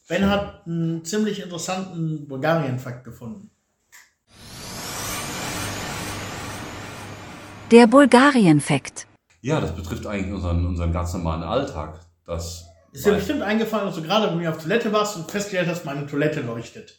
Ben 0.09 0.29
hat 0.31 0.65
einen 0.65 1.05
ziemlich 1.05 1.43
interessanten 1.43 2.29
Bulgarien-Fakt 2.29 3.03
gefunden. 3.03 3.51
Der 7.73 7.89
Bulgarien-Fakt. 7.89 9.07
Ja, 9.41 9.61
das 9.61 9.75
betrifft 9.75 10.07
eigentlich 10.07 10.33
unseren, 10.33 10.67
unseren 10.67 10.93
ganz 10.93 11.13
normalen 11.15 11.43
Alltag. 11.43 12.01
Das 12.27 12.67
Ist 12.93 13.07
dir 13.07 13.15
bestimmt 13.15 13.43
eingefallen, 13.43 13.87
dass 13.87 13.97
du 13.97 14.03
gerade 14.03 14.29
bei 14.29 14.37
mir 14.37 14.51
auf 14.51 14.63
Toilette 14.63 14.93
warst 14.93 15.17
und 15.17 15.29
festgestellt 15.31 15.69
hast, 15.69 15.85
meine 15.85 16.07
Toilette 16.07 16.43
leuchtet. 16.43 16.97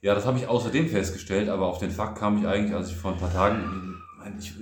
Ja, 0.00 0.14
das 0.14 0.24
habe 0.24 0.38
ich 0.38 0.46
außerdem 0.46 0.88
festgestellt, 0.88 1.50
aber 1.50 1.66
auf 1.66 1.78
den 1.78 1.90
Fakt 1.90 2.18
kam 2.18 2.38
ich 2.38 2.46
eigentlich, 2.46 2.74
als 2.74 2.90
ich 2.90 2.96
vor 2.96 3.12
ein 3.12 3.18
paar 3.18 3.32
Tagen, 3.32 3.95
ich, 4.38 4.52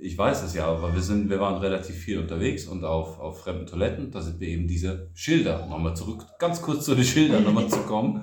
ich 0.00 0.18
weiß 0.18 0.42
es 0.42 0.54
ja, 0.54 0.66
aber 0.66 0.94
wir, 0.94 1.02
sind, 1.02 1.30
wir 1.30 1.40
waren 1.40 1.60
relativ 1.60 1.96
viel 1.96 2.18
unterwegs 2.18 2.66
und 2.66 2.84
auf, 2.84 3.18
auf 3.18 3.40
fremden 3.40 3.66
Toiletten, 3.66 4.10
da 4.10 4.20
sind 4.20 4.40
mir 4.40 4.48
eben 4.48 4.68
diese 4.68 5.10
Schilder, 5.14 5.66
nochmal 5.66 5.96
zurück, 5.96 6.26
ganz 6.38 6.62
kurz 6.62 6.84
zu 6.84 6.94
den 6.94 7.04
Schildern 7.04 7.44
nochmal 7.44 7.68
zu 7.68 7.78
kommen, 7.80 8.22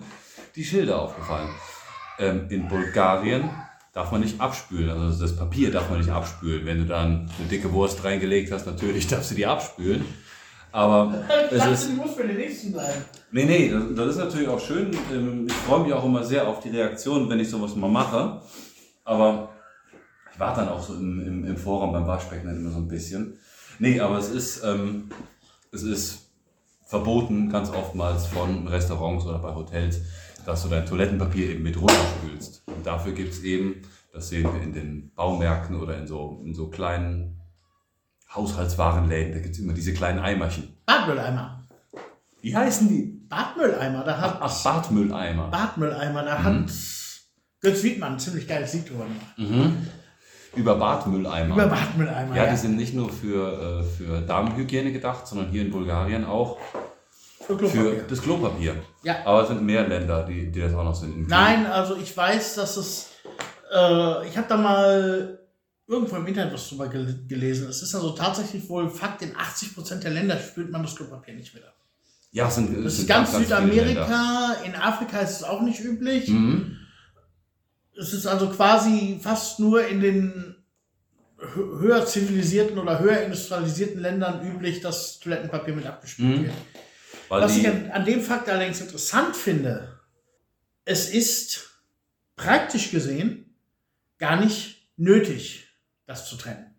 die 0.55 0.63
Schilder 0.63 1.01
aufgefallen. 1.01 1.49
Ähm, 2.19 2.47
in 2.49 2.67
Bulgarien 2.67 3.49
darf 3.93 4.11
man 4.11 4.21
nicht 4.21 4.39
abspülen, 4.39 4.89
also 4.89 5.21
das 5.21 5.35
Papier 5.35 5.71
darf 5.71 5.89
man 5.89 5.99
nicht 5.99 6.11
abspülen. 6.11 6.65
Wenn 6.65 6.79
du 6.79 6.85
dann 6.85 7.29
eine 7.39 7.47
dicke 7.49 7.71
Wurst 7.73 8.03
reingelegt 8.03 8.51
hast, 8.51 8.65
natürlich 8.65 9.07
darfst 9.07 9.31
du 9.31 9.35
die 9.35 9.45
abspülen. 9.45 10.05
Aber 10.71 11.13
es 11.51 11.65
ist, 11.65 11.89
ich 11.91 11.97
muss 11.97 12.13
für 12.13 12.25
den 12.25 12.37
nächsten 12.37 12.71
bleiben. 12.71 13.03
Nee, 13.31 13.45
nee, 13.45 13.69
das, 13.69 13.83
das 13.95 14.07
ist 14.09 14.17
natürlich 14.17 14.47
auch 14.47 14.59
schön. 14.59 14.91
Ähm, 15.13 15.47
Ich 15.47 15.53
freue 15.53 15.83
mich 15.83 15.93
auch 15.93 16.05
immer 16.05 16.23
sehr 16.23 16.47
auf 16.47 16.61
die 16.61 16.69
Reaktion, 16.69 17.29
wenn 17.29 17.39
ich 17.39 17.49
sowas 17.49 17.75
mal 17.75 17.89
mache. 17.89 18.41
Aber 19.03 19.49
ich 20.41 20.47
warte 20.47 20.61
dann 20.61 20.69
auch 20.69 20.81
so 20.81 20.95
im, 20.95 21.19
im, 21.21 21.45
im 21.45 21.55
Vorraum 21.55 21.91
beim 21.91 22.07
Waschbecken 22.07 22.47
dann 22.47 22.57
immer 22.57 22.71
so 22.71 22.79
ein 22.79 22.87
bisschen. 22.87 23.37
Nee, 23.77 23.99
aber 23.99 24.17
es 24.17 24.29
ist, 24.29 24.63
ähm, 24.63 25.11
es 25.71 25.83
ist 25.83 26.31
verboten, 26.87 27.51
ganz 27.51 27.69
oftmals 27.69 28.25
von 28.25 28.67
Restaurants 28.67 29.23
oder 29.25 29.37
bei 29.37 29.53
Hotels, 29.53 30.01
dass 30.43 30.63
du 30.63 30.69
dein 30.69 30.87
Toilettenpapier 30.87 31.51
eben 31.51 31.61
mit 31.61 31.79
runterspülst. 31.79 32.63
Und 32.65 32.87
dafür 32.87 33.11
gibt 33.11 33.33
es 33.33 33.43
eben, 33.43 33.83
das 34.13 34.29
sehen 34.29 34.51
wir 34.51 34.63
in 34.63 34.73
den 34.73 35.11
Baumärkten 35.13 35.75
oder 35.75 35.95
in 35.99 36.07
so, 36.07 36.41
in 36.43 36.55
so 36.55 36.69
kleinen 36.69 37.39
Haushaltswarenläden, 38.33 39.33
da 39.33 39.39
gibt 39.41 39.53
es 39.53 39.61
immer 39.61 39.73
diese 39.73 39.93
kleinen 39.93 40.17
Eimerchen. 40.17 40.75
Badmülleimer. 40.87 41.67
Wie 42.41 42.55
heißen 42.55 42.89
die? 42.89 43.27
Badmülleimer, 43.29 44.03
da 44.03 44.19
hat. 44.19 44.37
Ach, 44.41 44.63
Badmülleimer. 44.63 45.49
Badmülleimer, 45.51 46.23
da 46.23 46.41
hat 46.41 46.71
Götz 47.59 47.83
Wiedmann 47.83 48.13
ein 48.13 48.19
ziemlich 48.19 48.47
geiles 48.47 48.73
Lied 48.73 48.89
drüber 48.89 49.03
gemacht. 49.03 49.37
Mhm. 49.37 49.87
Über 50.55 50.75
Badmülleimer. 50.75 51.55
Über 51.55 51.67
Badmülleimer. 51.67 52.35
ja, 52.35 52.45
Ja, 52.45 52.51
die 52.51 52.57
sind 52.57 52.75
nicht 52.75 52.93
nur 52.93 53.09
für, 53.09 53.81
äh, 53.81 53.83
für 53.83 54.21
Damenhygiene 54.21 54.91
gedacht, 54.91 55.25
sondern 55.27 55.49
hier 55.49 55.61
in 55.61 55.71
Bulgarien 55.71 56.25
auch 56.25 56.57
für 57.45 57.57
für 57.57 57.67
Klopapier. 57.67 58.03
das 58.09 58.21
Klopapier. 58.21 58.75
Ja. 59.03 59.15
Aber 59.25 59.41
es 59.43 59.47
sind 59.47 59.63
mehr 59.63 59.87
Länder, 59.87 60.23
die, 60.25 60.51
die 60.51 60.59
das 60.59 60.73
auch 60.73 60.83
noch 60.83 60.95
sind. 60.95 61.15
In 61.15 61.27
Nein, 61.27 61.65
also 61.65 61.95
ich 61.95 62.15
weiß, 62.15 62.55
dass 62.55 62.77
es. 62.77 63.09
Äh, 63.73 64.27
ich 64.27 64.37
habe 64.37 64.47
da 64.49 64.57
mal 64.57 65.39
irgendwo 65.87 66.15
im 66.17 66.27
Internet 66.27 66.53
was 66.53 66.69
drüber 66.69 66.87
gel 66.87 67.25
gelesen. 67.27 67.69
Es 67.69 67.81
ist 67.81 67.95
also 67.95 68.11
tatsächlich 68.11 68.67
wohl 68.69 68.89
Fakt, 68.89 69.21
in 69.21 69.33
80% 69.35 69.99
der 69.99 70.11
Länder 70.11 70.37
spült 70.37 70.71
man 70.71 70.83
das 70.83 70.95
Klopapier 70.95 71.33
nicht 71.33 71.53
wieder. 71.55 71.73
Ja, 72.33 72.47
es 72.47 72.55
sind, 72.55 72.73
Das 72.77 72.93
ist 72.93 72.97
sind 72.99 73.07
ganz, 73.09 73.33
Länder. 73.33 73.45
Südamerika, 73.45 74.53
in 74.65 74.75
Afrika 74.75 75.19
ist 75.19 75.37
es 75.37 75.43
auch 75.43 75.61
nicht 75.61 75.81
üblich. 75.81 76.29
Mhm. 76.29 76.77
Es 77.97 78.13
ist 78.13 78.25
also 78.25 78.49
quasi 78.49 79.19
fast 79.21 79.59
nur 79.59 79.85
in 79.85 80.01
den 80.01 80.55
hö- 81.37 81.79
höher 81.79 82.05
zivilisierten 82.05 82.77
oder 82.79 82.99
höher 82.99 83.21
industrialisierten 83.23 83.99
Ländern 84.01 84.45
üblich, 84.47 84.79
dass 84.81 85.19
Toilettenpapier 85.19 85.75
mit 85.75 85.85
abgespült 85.85 86.37
Mhm. 86.39 86.43
wird. 86.45 86.55
Weil 87.29 87.41
Was 87.43 87.57
ich 87.57 87.67
an, 87.67 87.91
an 87.91 88.05
dem 88.05 88.21
Fakt 88.21 88.49
allerdings 88.49 88.81
interessant 88.81 89.35
finde, 89.35 89.99
es 90.85 91.09
ist 91.09 91.69
praktisch 92.35 92.91
gesehen 92.91 93.53
gar 94.17 94.39
nicht 94.39 94.87
nötig, 94.97 95.67
das 96.05 96.27
zu 96.27 96.35
trennen. 96.37 96.73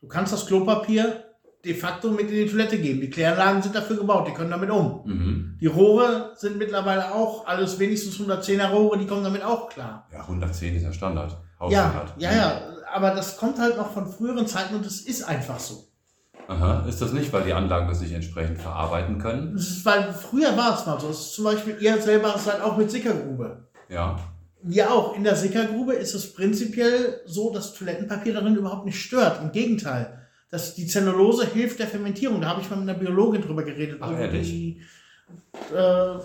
Du 0.00 0.08
kannst 0.08 0.32
das 0.32 0.46
Klopapier 0.46 1.27
de 1.64 1.74
facto 1.74 2.10
mit 2.10 2.30
in 2.30 2.46
die 2.46 2.46
Toilette 2.46 2.78
geben. 2.78 3.00
Die 3.00 3.10
Kläranlagen 3.10 3.62
sind 3.62 3.74
dafür 3.74 3.96
gebaut, 3.96 4.28
die 4.28 4.32
können 4.32 4.50
damit 4.50 4.70
um. 4.70 5.02
mhm. 5.04 5.58
Die 5.60 5.66
Rohre 5.66 6.32
sind 6.36 6.56
mittlerweile 6.58 7.12
auch 7.14 7.46
alles 7.46 7.78
wenigstens 7.78 8.18
110er 8.20 8.68
Rohre, 8.68 8.98
die 8.98 9.06
kommen 9.06 9.24
damit 9.24 9.42
auch 9.42 9.68
klar. 9.68 10.06
ja, 10.12 10.20
110 10.20 10.76
ist 10.76 10.82
ja 10.84 10.92
Standard. 10.92 11.30
Ja, 11.30 11.38
Hausstandard. 11.60 12.12
ja, 12.18 12.32
ja, 12.32 12.62
aber 12.94 13.10
das 13.10 13.36
kommt 13.36 13.58
halt 13.58 13.76
noch 13.76 13.92
von 13.92 14.06
früheren 14.06 14.46
Zeiten 14.46 14.76
und 14.76 14.86
es 14.86 15.00
ist 15.00 15.24
einfach 15.24 15.58
so. 15.58 15.88
Aha. 16.46 16.86
Ist 16.88 17.02
das 17.02 17.12
nicht, 17.12 17.30
weil 17.32 17.42
die 17.42 17.52
Anlagen 17.52 17.88
das 17.88 18.00
nicht 18.00 18.12
entsprechend 18.12 18.58
verarbeiten 18.58 19.18
können? 19.18 19.52
Das 19.54 19.68
ist, 19.68 19.84
weil 19.84 20.12
früher 20.14 20.56
war 20.56 20.78
es 20.78 20.86
mal 20.86 20.98
so. 20.98 21.10
Es 21.10 21.18
ist 21.20 21.34
zum 21.34 21.44
Beispiel, 21.44 21.76
ihr 21.80 22.00
selber 22.00 22.38
seid 22.38 22.62
auch 22.62 22.76
mit 22.78 22.90
Sickergrube. 22.90 23.68
Ja. 23.90 24.18
Wir 24.62 24.90
auch. 24.90 25.14
In 25.14 25.24
der 25.24 25.36
Sickergrube 25.36 25.92
ist 25.94 26.14
es 26.14 26.32
prinzipiell 26.32 27.20
so, 27.26 27.52
dass 27.52 27.74
Toilettenpapier 27.74 28.32
darin 28.32 28.56
überhaupt 28.56 28.86
nicht 28.86 28.98
stört. 28.98 29.42
Im 29.42 29.52
Gegenteil. 29.52 30.26
Das, 30.50 30.74
die 30.74 30.86
Zellulose 30.86 31.46
hilft 31.46 31.78
der 31.78 31.88
Fermentierung. 31.88 32.40
Da 32.40 32.48
habe 32.48 32.60
ich 32.62 32.70
mal 32.70 32.76
mit 32.76 32.88
einer 32.88 32.98
Biologin 32.98 33.42
drüber 33.42 33.62
geredet. 33.62 33.98
Ach, 34.00 34.10
die 34.32 34.80
äh, 35.74 36.18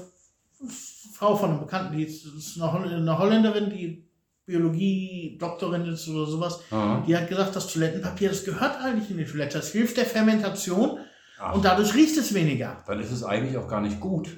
Frau 1.13 1.35
von 1.35 1.49
einem 1.51 1.59
Bekannten, 1.59 1.97
die 1.97 2.03
ist, 2.03 2.57
eine, 2.57 2.71
Holl 2.71 2.93
eine 2.93 3.19
Holländerin, 3.19 3.69
die 3.69 4.05
Biologie-Doktorin 4.45 5.85
ist 5.85 6.07
oder 6.09 6.25
sowas. 6.25 6.59
Aha. 6.71 7.03
Die 7.07 7.15
hat 7.15 7.27
gesagt, 7.29 7.55
das 7.55 7.67
Toilettenpapier, 7.67 8.29
das 8.29 8.43
gehört 8.43 8.77
eigentlich 8.81 9.09
in 9.09 9.17
die 9.17 9.25
Toilette. 9.25 9.57
Das 9.57 9.71
hilft 9.71 9.97
der 9.97 10.05
Fermentation 10.05 10.99
Ach. 11.39 11.55
und 11.55 11.65
dadurch 11.65 11.93
riecht 11.93 12.17
es 12.17 12.33
weniger. 12.33 12.83
Dann 12.87 12.99
ist 12.99 13.11
es 13.11 13.23
eigentlich 13.23 13.57
auch 13.57 13.67
gar 13.67 13.81
nicht 13.81 13.99
gut, 13.99 14.37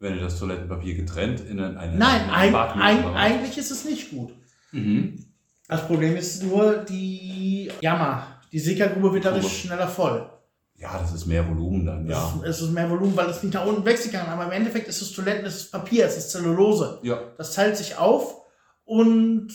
wenn 0.00 0.14
du 0.14 0.20
das 0.20 0.38
Toilettenpapier 0.38 0.94
getrennt 0.94 1.40
in 1.40 1.60
eine, 1.60 1.78
eine 1.78 1.96
Nein, 1.96 2.30
ein, 2.30 2.54
ein, 2.54 3.04
eigentlich 3.14 3.58
ist 3.58 3.70
es 3.70 3.84
nicht 3.84 4.10
gut. 4.10 4.32
Mhm. 4.72 5.24
Das 5.68 5.86
Problem 5.86 6.16
ist 6.16 6.42
nur 6.42 6.76
die 6.78 7.70
Jammer. 7.80 8.33
Die 8.54 8.60
Sickergrube 8.60 9.12
wird 9.12 9.24
dadurch 9.24 9.42
Grube. 9.42 9.54
schneller 9.54 9.88
voll. 9.88 10.30
Ja, 10.76 10.96
das 10.98 11.12
ist 11.12 11.26
mehr 11.26 11.46
Volumen 11.48 11.84
dann, 11.86 12.06
ja. 12.06 12.34
Es, 12.44 12.60
ist, 12.60 12.70
mehr 12.70 12.88
Volumen, 12.88 13.16
weil 13.16 13.28
es 13.28 13.42
nicht 13.42 13.54
nach 13.54 13.66
unten 13.66 13.84
wechseln 13.84 14.12
kann. 14.12 14.26
Aber 14.28 14.44
im 14.44 14.52
Endeffekt 14.52 14.86
ist 14.88 15.02
es 15.02 15.12
Toiletten, 15.12 15.44
es 15.44 15.56
ist 15.56 15.72
Papier, 15.72 16.06
es 16.06 16.16
ist 16.16 16.30
Zellulose. 16.30 16.98
Ja. 17.02 17.18
Das 17.36 17.52
teilt 17.54 17.76
sich 17.76 17.96
auf 17.96 18.42
und 18.84 19.48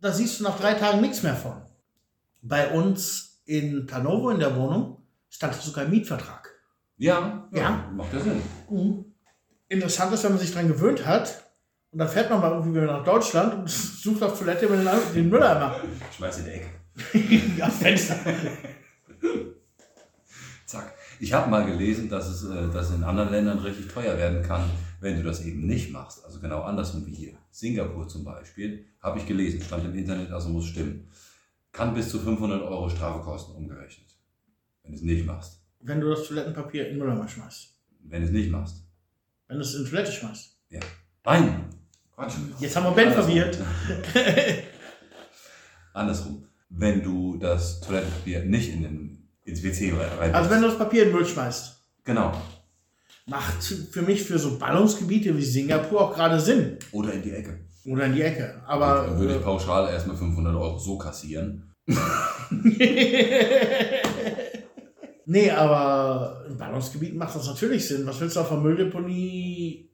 da 0.00 0.12
siehst 0.12 0.40
du 0.40 0.44
nach 0.44 0.58
drei 0.58 0.74
Tagen 0.74 1.00
nichts 1.00 1.22
mehr 1.22 1.36
von. 1.36 1.62
Bei 2.40 2.70
uns 2.72 3.40
in 3.44 3.86
Tanovo 3.86 4.30
in 4.30 4.40
der 4.40 4.56
Wohnung 4.56 4.98
stand 5.28 5.54
sogar 5.54 5.84
ein 5.84 5.90
Mietvertrag. 5.90 6.50
Ja, 6.96 7.48
Ja. 7.52 7.88
macht 7.94 8.12
ja 8.12 8.20
Sinn. 8.20 8.42
Interessant 9.68 10.12
ist, 10.14 10.24
wenn 10.24 10.32
man 10.32 10.40
sich 10.40 10.52
dran 10.52 10.68
gewöhnt 10.68 11.06
hat 11.06 11.44
und 11.92 11.98
dann 12.00 12.08
fährt 12.08 12.28
man 12.30 12.40
mal 12.40 12.50
irgendwie 12.52 12.74
wieder 12.80 12.86
nach 12.98 13.04
Deutschland 13.04 13.54
und 13.54 13.68
sucht 13.70 14.22
auf 14.22 14.38
Toilette 14.38 14.68
mit 14.68 14.80
den- 14.84 15.14
den 15.14 15.28
Mülleimer. 15.30 15.76
Schmeiß 16.16 16.38
in 16.40 16.44
die 16.46 16.50
Ecke. 16.50 16.66
Aufs 17.60 17.78
Fenster. 17.78 18.16
Zack. 20.66 20.94
Ich 21.20 21.32
habe 21.32 21.50
mal 21.50 21.64
gelesen, 21.64 22.08
dass 22.08 22.28
es, 22.28 22.44
äh, 22.44 22.68
dass 22.72 22.90
es 22.90 22.96
in 22.96 23.04
anderen 23.04 23.30
Ländern 23.30 23.58
richtig 23.58 23.88
teuer 23.88 24.16
werden 24.16 24.42
kann, 24.42 24.68
wenn 25.00 25.16
du 25.16 25.22
das 25.22 25.44
eben 25.44 25.66
nicht 25.66 25.92
machst. 25.92 26.24
Also 26.24 26.40
genau 26.40 26.62
andersrum 26.62 27.06
wie 27.06 27.14
hier. 27.14 27.34
Singapur 27.50 28.08
zum 28.08 28.24
Beispiel, 28.24 28.86
habe 29.00 29.18
ich 29.18 29.26
gelesen, 29.26 29.62
stand 29.62 29.84
im 29.84 29.94
Internet, 29.94 30.30
also 30.32 30.48
muss 30.48 30.66
stimmen. 30.66 31.08
Kann 31.70 31.94
bis 31.94 32.10
zu 32.10 32.18
500 32.18 32.62
Euro 32.62 32.88
Strafe 32.88 33.22
kosten, 33.22 33.52
umgerechnet. 33.52 34.08
Wenn 34.82 34.92
du 34.92 34.98
es 34.98 35.02
nicht 35.02 35.24
machst. 35.24 35.62
Wenn 35.80 36.00
du 36.00 36.10
das 36.10 36.26
Toilettenpapier 36.26 36.88
in 36.88 36.98
Mülleimer 36.98 37.28
schmeißt. 37.28 37.68
Wenn 38.00 38.22
du 38.22 38.26
es 38.26 38.32
nicht 38.32 38.50
machst. 38.50 38.84
Wenn 39.48 39.58
du 39.58 39.62
es 39.62 39.74
in 39.74 39.84
die 39.84 39.90
Toilette 39.90 40.12
schmeißt. 40.12 40.58
Ja. 40.70 40.80
Nein! 41.24 41.70
Quatsch. 42.14 42.34
Jetzt 42.58 42.76
haben 42.76 42.84
wir 42.84 42.92
Ben 42.92 43.12
verwirrt. 43.12 43.58
Andersrum. 45.92 46.46
Wenn 46.74 47.02
du 47.02 47.36
das 47.36 47.80
Toilettenpapier 47.80 48.44
nicht 48.44 48.72
in 48.72 48.82
den, 48.82 49.28
ins 49.44 49.62
WC 49.62 49.92
rein 49.92 50.34
Also 50.34 50.50
wenn 50.50 50.62
du 50.62 50.68
das 50.68 50.78
Papier 50.78 51.02
in 51.02 51.10
den 51.10 51.16
Müll 51.16 51.26
schmeißt. 51.26 51.76
Genau. 52.04 52.32
Macht 53.26 53.62
für 53.62 54.02
mich 54.02 54.22
für 54.22 54.38
so 54.38 54.58
Ballungsgebiete 54.58 55.36
wie 55.36 55.44
Singapur 55.44 56.00
auch 56.00 56.14
gerade 56.14 56.40
Sinn. 56.40 56.78
Oder 56.90 57.12
in 57.12 57.22
die 57.22 57.30
Ecke. 57.32 57.60
Oder 57.84 58.06
in 58.06 58.14
die 58.14 58.22
Ecke. 58.22 58.62
Aber 58.66 59.06
Dann 59.06 59.18
würde 59.18 59.34
ich 59.34 59.40
äh, 59.40 59.44
pauschal 59.44 59.92
erstmal 59.92 60.16
500 60.16 60.54
Euro 60.54 60.78
so 60.78 60.98
kassieren. 60.98 61.72
nee, 65.26 65.50
aber 65.50 66.44
in 66.48 66.56
Ballungsgebieten 66.56 67.18
macht 67.18 67.34
das 67.36 67.46
natürlich 67.46 67.86
Sinn. 67.86 68.06
Was 68.06 68.20
willst 68.20 68.36
du 68.36 68.40
auf 68.40 68.48
der 68.48 68.58
Mülldeponie 68.58 69.91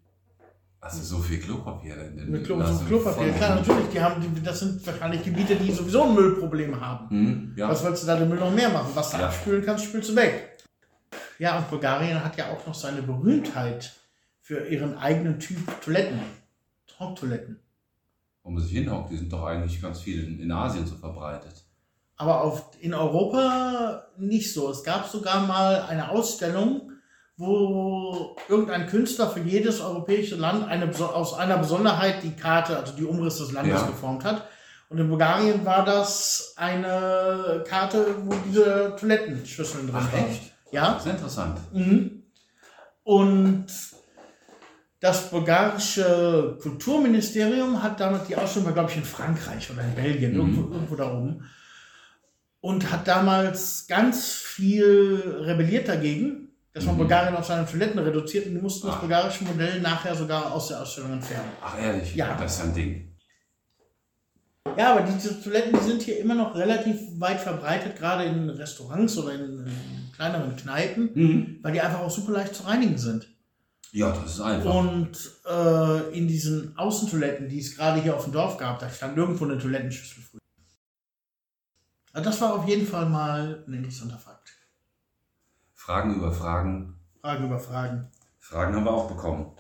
Also 0.91 1.17
so 1.17 1.23
viel 1.23 1.39
Klopapier. 1.41 1.97
in 2.07 2.17
den- 2.17 2.31
mit 2.31 2.45
Klo 2.45 2.61
hast 2.63 2.73
so 2.79 2.79
du 2.81 2.87
Klopapier? 2.87 3.33
Klar, 3.33 3.57
natürlich. 3.57 3.89
Die 3.93 4.01
haben, 4.01 4.21
die, 4.35 4.43
das 4.43 4.61
sind 4.61 4.87
wahrscheinlich 4.87 5.23
Gebiete, 5.23 5.57
die 5.57 5.71
sowieso 5.73 6.05
ein 6.05 6.15
Müllproblem 6.15 6.81
haben. 6.81 7.11
Hm, 7.11 7.55
ja. 7.57 7.69
Was 7.69 7.85
willst 7.85 8.03
du 8.03 8.07
da 8.07 8.17
den 8.17 8.29
Müll 8.29 8.39
noch 8.39 8.51
mehr 8.53 8.69
machen? 8.71 8.91
Was 8.95 9.11
du 9.11 9.19
Ja. 9.19 9.27
abspülen 9.27 9.65
kannst, 9.65 9.85
spülst 9.85 10.11
du 10.11 10.17
weg. 10.17 10.59
Ja, 11.39 11.59
und 11.59 11.69
Bulgarien 11.71 12.23
hat 12.25 12.37
ja 12.37 12.51
auch 12.51 12.67
noch 12.67 12.75
seine 12.75 13.03
Berühmtheit 13.03 13.93
für 14.41 14.67
ihren 14.67 14.97
eigenen 14.99 15.39
Typ 15.39 15.59
Toiletten. 15.83 16.21
Talktoiletten. 16.97 17.61
Wo 18.43 18.51
man 18.51 18.63
sich 18.63 18.73
hinhockt, 18.73 19.11
die 19.13 19.17
sind 19.19 19.33
doch 19.33 19.45
eigentlich 19.45 19.81
ganz 19.81 20.01
viel 20.01 20.25
in, 20.25 20.41
in 20.41 20.51
Asien 20.51 20.87
so 20.87 20.97
verbreitet. 20.97 21.65
Aber 22.17 22.43
auf, 22.43 22.71
in 22.81 22.95
Europa 22.95 24.07
nicht 24.19 24.53
so. 24.53 24.71
Es 24.71 24.83
gab 24.83 25.07
sogar 25.07 25.47
mal 25.47 25.83
eine 25.83 26.11
Ausstellung, 26.11 26.91
wo 27.39 28.37
irgendein 28.49 28.89
Künstler 28.89 29.31
für 29.31 29.41
jedes 29.41 29.81
europäische 29.81 30.35
Land 30.35 30.67
eine, 30.69 30.91
aus 31.15 31.35
einer 31.35 31.57
Besonderheit 31.59 32.23
die 32.25 32.33
Karte, 32.35 32.77
also 32.77 32.93
die 32.97 33.05
Umriss 33.05 33.39
des 33.39 33.53
Landes 33.53 33.81
Ja. 33.81 33.87
geformt 33.87 34.25
hat. 34.25 34.49
Und 34.89 34.99
in 34.99 35.09
Bulgarien 35.09 35.65
war 35.65 35.85
das 35.85 36.55
eine 36.57 37.63
Karte, 37.69 38.07
wo 38.25 38.35
diese 38.49 38.97
Toilettenschüsseln 38.99 39.87
drin 39.87 39.97
Ach, 40.01 40.13
waren. 40.13 40.29
echt? 40.29 40.53
Ja. 40.73 40.95
Das 40.95 41.07
ist 41.07 41.13
interessant. 41.13 41.59
Mhm. 41.73 42.23
Und 43.05 43.67
das 45.01 45.31
bulgarische 45.31 46.59
Kulturministerium 46.61 47.83
hat 47.83 48.01
damit 48.01 48.23
die 48.29 48.35
Ausstellung, 48.37 48.75
glaube 48.75 48.91
ich, 48.91 48.97
in 48.97 49.05
Frankreich 49.05 49.71
oder 49.71 49.83
in 49.83 49.95
Belgien, 49.95 50.33
Mhm. 50.33 50.39
irgendwo, 50.41 50.73
irgendwo 50.75 50.97
da 50.97 51.13
oben. 51.13 51.45
Und 52.61 52.91
hat 52.91 53.07
damals 53.07 53.87
ganz 53.87 54.33
viel 54.33 55.23
rebelliert 55.45 55.87
dagegen, 55.87 56.48
dass 56.79 56.87
man. 56.87 56.97
Bulgarien 56.99 57.37
auf 57.37 57.45
seine 57.47 57.67
Toiletten 57.67 57.99
reduziert 57.99 58.47
und 58.47 58.55
die 58.55 58.61
mussten 58.61 58.87
das 58.87 58.97
Ach. 58.97 59.01
bulgarische 59.01 59.45
Modell 59.45 59.81
nachher 59.81 60.15
sogar 60.15 60.53
aus 60.53 60.69
der 60.69 60.81
Ausstellung 60.83 61.13
entfernen. 61.13 61.51
Ach, 61.63 61.79
ehrlich? 61.79 62.15
Ja. 62.15 62.37
Das 62.37 62.55
ist 62.57 62.63
ein 62.65 62.75
Ding. 62.75 63.05
Ja, 64.77 64.93
aber 64.95 65.01
diese 65.03 65.43
Toiletten 65.43 65.73
die 65.79 65.85
sind 65.85 66.03
hier 66.03 66.19
immer 66.21 66.35
noch 66.35 66.55
relativ 66.55 66.97
weit 67.19 67.41
verbreitet, 67.41 67.97
gerade 67.97 68.25
in 68.25 68.51
Restaurants 68.51 69.17
oder 69.17 69.35
in, 69.35 69.67
in 69.67 70.13
kleineren 70.15 70.55
Kneipen, 70.57 71.11
Mhm. 71.15 71.59
weil 71.63 71.73
die 71.73 71.81
einfach 71.81 72.01
auch 72.01 72.11
super 72.11 72.33
leicht 72.33 72.55
zu 72.55 72.65
reinigen 72.65 72.99
sind. 72.99 73.27
Ja, 73.93 74.13
das 74.13 74.33
ist 74.35 74.41
einfach. 74.41 74.75
Und 74.75 75.17
äh, 75.49 76.17
in 76.17 76.29
diesen 76.29 76.77
Außentoiletten, 76.77 77.49
die 77.49 77.61
es 77.61 77.75
gerade 77.75 78.03
hier 78.03 78.15
auf 78.15 78.25
dem 78.25 78.35
Dorf 78.35 78.59
gab, 78.59 78.79
da 78.79 78.91
stand 78.91 79.17
nirgendwo 79.17 79.47
eine 79.47 79.57
Toilettenschüssel 79.59 80.23
früher. 80.23 80.41
Also 82.13 82.29
das 82.31 82.41
war 82.43 82.55
auf 82.55 82.69
jeden 82.69 82.87
Fall 82.87 83.09
mal 83.09 83.65
ein 83.67 83.73
interessanter 83.73 84.19
Fakt. 84.19 84.53
Fragen 85.89 86.17
über 86.17 86.31
Fragen. 86.31 87.01
Frage 87.23 87.45
über 87.47 87.59
Fragen. 87.59 88.09
Fragen 88.41 88.77
haben 88.77 88.85
wir 88.85 88.93
auch 88.93 89.09
bekommen. 89.09 89.57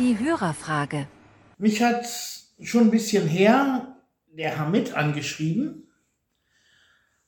Die 0.00 0.18
Hörerfrage. 0.18 1.06
Mich 1.58 1.80
hat 1.80 2.06
schon 2.60 2.86
ein 2.86 2.90
bisschen 2.90 3.28
her 3.28 3.94
der 4.36 4.58
Hamid 4.58 4.94
angeschrieben. 4.94 5.92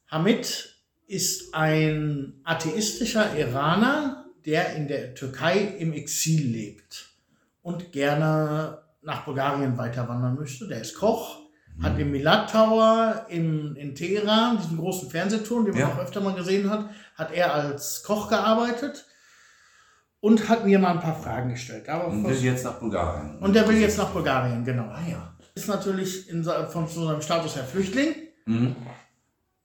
Hamid 0.08 0.74
ist 1.06 1.54
ein 1.54 2.40
atheistischer 2.42 3.38
Iraner, 3.38 4.26
der 4.44 4.74
in 4.74 4.88
der 4.88 5.14
Türkei 5.14 5.58
im 5.78 5.92
Exil 5.92 6.50
lebt 6.50 7.14
und 7.62 7.92
gerne 7.92 8.82
nach 9.02 9.24
Bulgarien 9.24 9.78
weiter 9.78 10.08
wandern 10.08 10.34
möchte. 10.34 10.66
Der 10.66 10.80
ist 10.80 10.96
Koch, 10.96 11.38
hat 11.82 11.98
im 11.98 12.10
Milad 12.10 12.50
Tower 12.50 13.26
in, 13.28 13.74
in 13.76 13.94
Teheran, 13.94 14.58
diesen 14.58 14.76
großen 14.78 15.10
Fernsehturm, 15.10 15.64
den 15.64 15.72
man 15.74 15.80
Ja. 15.80 15.88
auch 15.88 15.98
öfter 15.98 16.20
mal 16.20 16.34
gesehen 16.34 16.68
hat, 16.70 16.86
hat 17.16 17.32
er 17.32 17.54
als 17.54 18.02
Koch 18.02 18.28
gearbeitet 18.28 19.06
und 20.20 20.48
hat 20.48 20.64
mir 20.66 20.78
mal 20.78 20.92
ein 20.92 21.00
paar 21.00 21.18
Fragen 21.20 21.50
gestellt. 21.50 21.88
Aber 21.88 22.08
Und 22.08 22.24
will 22.28 22.36
jetzt 22.42 22.64
nach 22.64 22.74
Bulgarien. 22.78 23.38
und 23.38 23.54
der 23.54 23.66
will 23.68 23.76
jetzt 23.78 23.96
nach 23.98 24.10
Bulgarien, 24.10 24.64
genau. 24.64 24.84
Ah 24.84 25.00
ja. 25.08 25.34
Ist 25.54 25.68
natürlich 25.68 26.28
in, 26.28 26.44
von 26.44 26.86
zu 26.88 27.04
seinem 27.04 27.22
Status 27.22 27.56
her 27.56 27.64
Flüchtling, 27.64 28.14
Mhm. 28.46 28.74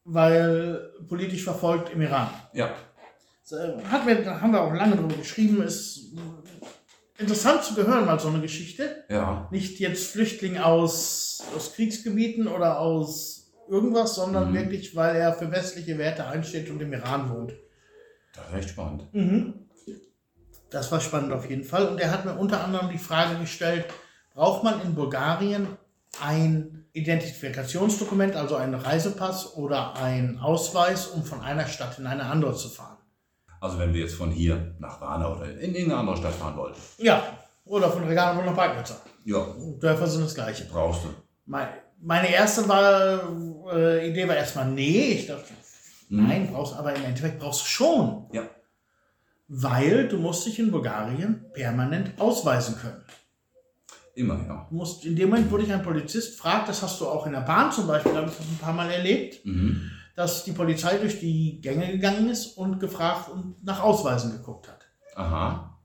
weil 0.03 0.91
politisch 1.07 1.43
verfolgt 1.43 1.91
im 1.93 2.01
Iran. 2.01 2.29
Ja. 2.53 2.69
So, 3.43 3.57
Hat 3.91 4.05
mir, 4.05 4.23
da 4.23 4.39
haben 4.41 4.51
wir 4.53 4.61
auch 4.61 4.73
lange 4.73 4.95
drüber 4.95 5.15
geschrieben, 5.15 5.61
ist 5.61 6.13
äh, 6.15 6.34
interessant 7.17 7.63
zu 7.63 7.75
gehören, 7.75 8.05
mal 8.05 8.19
so 8.19 8.27
eine 8.29 8.41
Geschichte. 8.41 9.03
Ja. 9.09 9.47
Nicht 9.51 9.79
jetzt 9.79 10.07
Flüchtling 10.07 10.57
aus, 10.57 11.43
aus 11.55 11.73
Kriegsgebieten 11.73 12.47
oder 12.47 12.79
aus 12.79 13.53
irgendwas, 13.69 14.15
sondern 14.15 14.51
Mhm. 14.51 14.55
wirklich, 14.55 14.95
weil 14.95 15.15
er 15.15 15.33
für 15.33 15.51
westliche 15.51 15.97
Werte 15.97 16.27
einsteht 16.27 16.69
und 16.69 16.81
im 16.81 16.93
Iran 16.93 17.29
wohnt. 17.29 17.53
Das 18.33 18.47
ist 18.49 18.55
echt 18.55 18.69
spannend. 18.69 19.07
Mhm. 19.13 19.53
Das 20.69 20.91
war 20.91 20.99
spannend 20.99 21.31
auf 21.31 21.49
jeden 21.49 21.63
Fall. 21.63 21.87
Und 21.87 21.99
er 21.99 22.11
hat 22.11 22.25
mir 22.25 22.33
unter 22.35 22.63
anderem 22.63 22.89
die 22.89 22.97
Frage 22.97 23.39
gestellt, 23.39 23.85
braucht 24.33 24.63
man 24.63 24.81
in 24.81 24.93
Bulgarien 24.93 25.67
ein 26.21 26.85
Identifikationsdokument, 26.91 28.35
also 28.35 28.55
einen 28.55 28.73
Reisepass 28.75 29.55
oder 29.55 29.95
einen 29.95 30.39
Ausweis, 30.39 31.07
um 31.07 31.23
von 31.23 31.41
einer 31.41 31.67
Stadt 31.67 31.97
in 31.99 32.07
eine 32.07 32.23
andere 32.25 32.55
zu 32.55 32.69
fahren? 32.69 32.94
Also 33.61 33.79
wenn 33.79 33.93
wir 33.93 34.01
jetzt 34.01 34.15
von 34.15 34.31
hier 34.31 34.75
nach 34.79 34.99
Warna 35.01 35.33
oder 35.33 35.45
in 35.59 35.73
irgendeine 35.73 35.97
andere 36.01 36.17
Stadt 36.17 36.33
fahren 36.35 36.55
wollten. 36.57 36.79
Ja, 36.97 37.23
oder 37.65 37.89
von 37.89 38.03
Regano 38.07 38.41
nach 38.43 38.55
Bagnitzer. 38.55 38.97
Ja. 39.23 39.45
Dörfer 39.79 40.07
sind 40.07 40.23
das 40.23 40.35
gleiche. 40.35 40.65
Brauchst 40.65 41.03
du. 41.05 41.07
Mein- 41.45 41.67
Meine 42.01 42.29
erste 42.31 42.67
war, 42.67 43.23
äh, 43.73 44.09
Idee 44.09 44.27
war 44.27 44.35
erstmal, 44.35 44.69
nee, 44.69 45.13
ich 45.13 45.27
dachte, 45.27 45.53
Mhm. 46.09 46.27
nein, 46.27 46.49
brauchst 46.51 46.75
aber 46.75 46.93
im 46.93 47.03
Endeffekt 47.05 47.39
brauchst 47.39 47.61
du 47.61 47.65
schon. 47.65 48.27
Ja. 48.33 48.43
Weil 49.47 50.07
du 50.07 50.17
musst 50.17 50.45
dich 50.45 50.59
in 50.59 50.71
Bulgarien 50.71 51.45
permanent 51.53 52.19
ausweisen 52.19 52.75
können. 52.77 53.01
Immer, 54.13 54.35
ja. 54.47 54.67
Du 54.69 54.75
musst, 54.75 55.05
in 55.05 55.15
dem 55.15 55.29
Moment, 55.29 55.51
wo 55.51 55.57
dich 55.57 55.71
ein 55.71 55.81
Polizist 55.83 56.37
fragt, 56.39 56.69
das 56.69 56.81
hast 56.81 56.99
du 57.01 57.07
auch 57.07 57.25
in 57.25 57.33
der 57.33 57.41
Bahn 57.41 57.71
zum 57.71 57.87
Beispiel, 57.87 58.13
habe 58.15 58.27
ich 58.29 58.37
das 58.37 58.45
ein 58.45 58.57
paar 58.59 58.73
Mal 58.73 58.89
erlebt, 58.91 59.43
Mhm. 59.45 59.91
Dass 60.15 60.43
die 60.43 60.51
Polizei 60.53 60.97
durch 60.97 61.19
die 61.19 61.59
Gänge 61.61 61.87
gegangen 61.91 62.29
ist 62.29 62.57
und 62.57 62.79
gefragt 62.79 63.29
und 63.29 63.63
nach 63.63 63.81
Ausweisen 63.81 64.31
geguckt 64.31 64.67
hat. 64.69 64.85
Aha. 65.15 65.77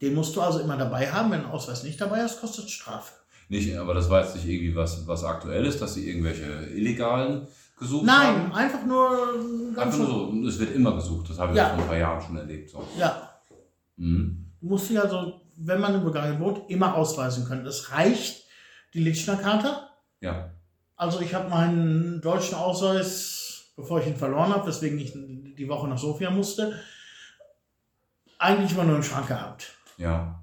Den 0.00 0.14
musst 0.14 0.34
du 0.36 0.40
also 0.40 0.60
immer 0.60 0.76
dabei 0.76 1.10
haben. 1.10 1.30
Wenn 1.30 1.40
ein 1.44 1.50
Ausweis 1.50 1.82
nicht 1.82 2.00
dabei 2.00 2.22
ist, 2.22 2.40
kostet 2.40 2.66
es 2.66 2.70
Strafe. 2.70 3.12
Nicht, 3.48 3.76
aber 3.76 3.94
das 3.94 4.08
war 4.10 4.22
jetzt 4.22 4.34
nicht 4.36 4.46
irgendwie 4.46 4.76
was, 4.76 5.06
was 5.06 5.24
aktuell 5.24 5.64
ist, 5.66 5.80
dass 5.80 5.94
sie 5.94 6.08
irgendwelche 6.08 6.44
Illegalen 6.74 7.46
gesucht 7.78 8.04
Nein, 8.06 8.26
haben? 8.44 8.52
einfach 8.52 8.84
nur 8.84 9.10
ganz 9.74 9.94
Einfach 9.94 9.98
nur 9.98 10.06
so. 10.42 10.46
Es 10.48 10.58
wird 10.58 10.74
immer 10.74 10.94
gesucht. 10.94 11.30
Das 11.30 11.38
habe 11.38 11.52
ich 11.52 11.58
Ja. 11.58 11.70
vor 11.70 11.78
ein 11.78 11.86
paar 11.86 11.96
Jahren 11.96 12.20
schon 12.22 12.36
erlebt. 12.36 12.70
So. 12.70 12.86
Ja, 12.98 13.30
Mhm. 13.96 14.46
du 14.60 14.66
musst 14.68 14.88
dich 14.90 15.00
also, 15.00 15.40
wenn 15.56 15.80
man 15.80 15.94
in 15.94 16.02
Bulgarien 16.02 16.38
wohnt, 16.40 16.68
immer 16.70 16.94
ausweisen 16.94 17.44
können. 17.46 17.66
Es 17.66 17.90
reicht 17.92 18.44
die 18.94 19.00
Lichtschner-Karte. 19.00 19.76
Ja. 20.20 20.50
Also 20.96 21.20
ich 21.20 21.34
habe 21.34 21.48
meinen 21.48 22.20
deutschen 22.20 22.54
Ausweis, 22.56 23.37
bevor 23.78 24.00
ich 24.00 24.08
ihn 24.08 24.16
verloren 24.16 24.52
habe, 24.52 24.66
weswegen 24.66 24.98
ich 24.98 25.12
die 25.14 25.68
Woche 25.68 25.86
nach 25.86 25.98
Sofia 25.98 26.30
musste, 26.30 26.80
eigentlich 28.36 28.72
immer 28.72 28.82
nur 28.82 28.96
im 28.96 29.04
Schrank 29.04 29.28
gehabt. 29.28 29.72
Ja. 29.96 30.42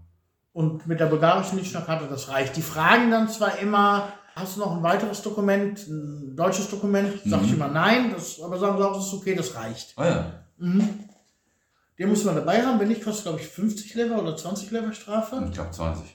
Und 0.53 0.87
mit 0.87 1.01
der 1.01 1.07
bulgarischen 1.07 1.57
Lichtschnurrkarte, 1.57 2.07
das 2.07 2.29
reicht. 2.29 2.55
Die 2.55 2.61
fragen 2.61 3.11
dann 3.11 3.27
zwar 3.27 3.59
immer, 3.59 4.07
hast 4.35 4.55
du 4.55 4.61
noch 4.61 4.73
ein 4.73 4.83
weiteres 4.83 5.21
Dokument, 5.21 5.85
ein 5.85 6.37
deutsches 6.37 6.69
Dokument? 6.69 7.11
Sag 7.25 7.43
ich 7.43 7.51
immer 7.51 7.67
nein, 7.67 8.13
das, 8.13 8.41
aber 8.41 8.57
sagen 8.57 8.77
sie 8.77 8.87
auch, 8.87 8.95
das 8.95 9.07
ist 9.07 9.13
okay, 9.13 9.35
das 9.35 9.53
reicht. 9.53 9.93
Ah 9.97 10.05
ja. 10.07 10.31
Den 10.57 12.09
muss 12.09 12.23
man 12.23 12.35
dabei 12.35 12.65
haben, 12.65 12.79
wenn 12.79 12.87
nicht, 12.87 13.03
kostet 13.03 13.25
glaube 13.25 13.41
ich 13.41 13.47
50 13.49 13.95
Lever 13.95 14.17
oder 14.17 14.37
20 14.37 14.71
Lever 14.71 14.93
Strafe. 14.93 15.43
Ich 15.45 15.53
glaube 15.53 15.71
20. 15.71 16.05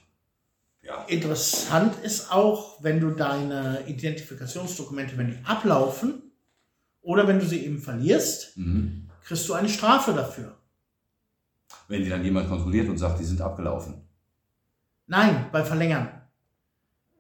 Ja. 0.83 1.05
Interessant 1.07 2.03
ist 2.03 2.33
auch, 2.33 2.83
wenn 2.83 2.99
du 2.99 3.11
deine 3.11 3.85
Identifikationsdokumente, 3.87 5.19
wenn 5.19 5.33
die 5.33 5.45
ablaufen 5.45 6.30
oder 7.03 7.27
wenn 7.27 7.39
du 7.39 7.47
sie 7.47 7.65
eben 7.65 7.79
verlierst, 7.79 8.57
Mhm. 8.57 9.09
kriegst 9.23 9.49
du 9.49 9.55
eine 9.55 9.69
Strafe 9.69 10.13
dafür. 10.13 10.57
Wenn 11.89 12.03
die 12.05 12.11
dann 12.11 12.25
jemand 12.25 12.49
kontrolliert 12.49 12.89
und 12.89 12.99
sagt, 12.99 13.19
die 13.21 13.25
sind 13.25 13.41
abgelaufen. 13.41 14.03
Nein, 15.07 15.47
bei 15.53 15.65
Verlängern. 15.65 16.09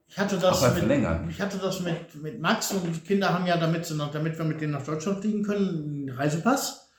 Ich 0.07 0.19
hatte 0.19 0.39
das, 0.39 0.62
Ach, 0.65 0.74
mit. 0.74 1.31
Ich 1.31 1.40
hatte 1.40 1.59
das 1.59 1.81
mit, 1.81 2.20
mit 2.20 2.40
Max 2.40 2.73
und 2.73 2.85
die 2.94 2.98
Kinder 3.01 3.32
haben 3.32 3.47
ja, 3.47 3.57
damit, 3.57 3.89
damit 4.12 4.36
wir 4.39 4.44
mit 4.44 4.61
denen 4.61 4.73
nach 4.73 4.82
Deutschland 4.85 5.20
fliegen 5.20 5.44
können, 5.44 6.09
einen 6.09 6.11
Reisepass. 6.11 6.90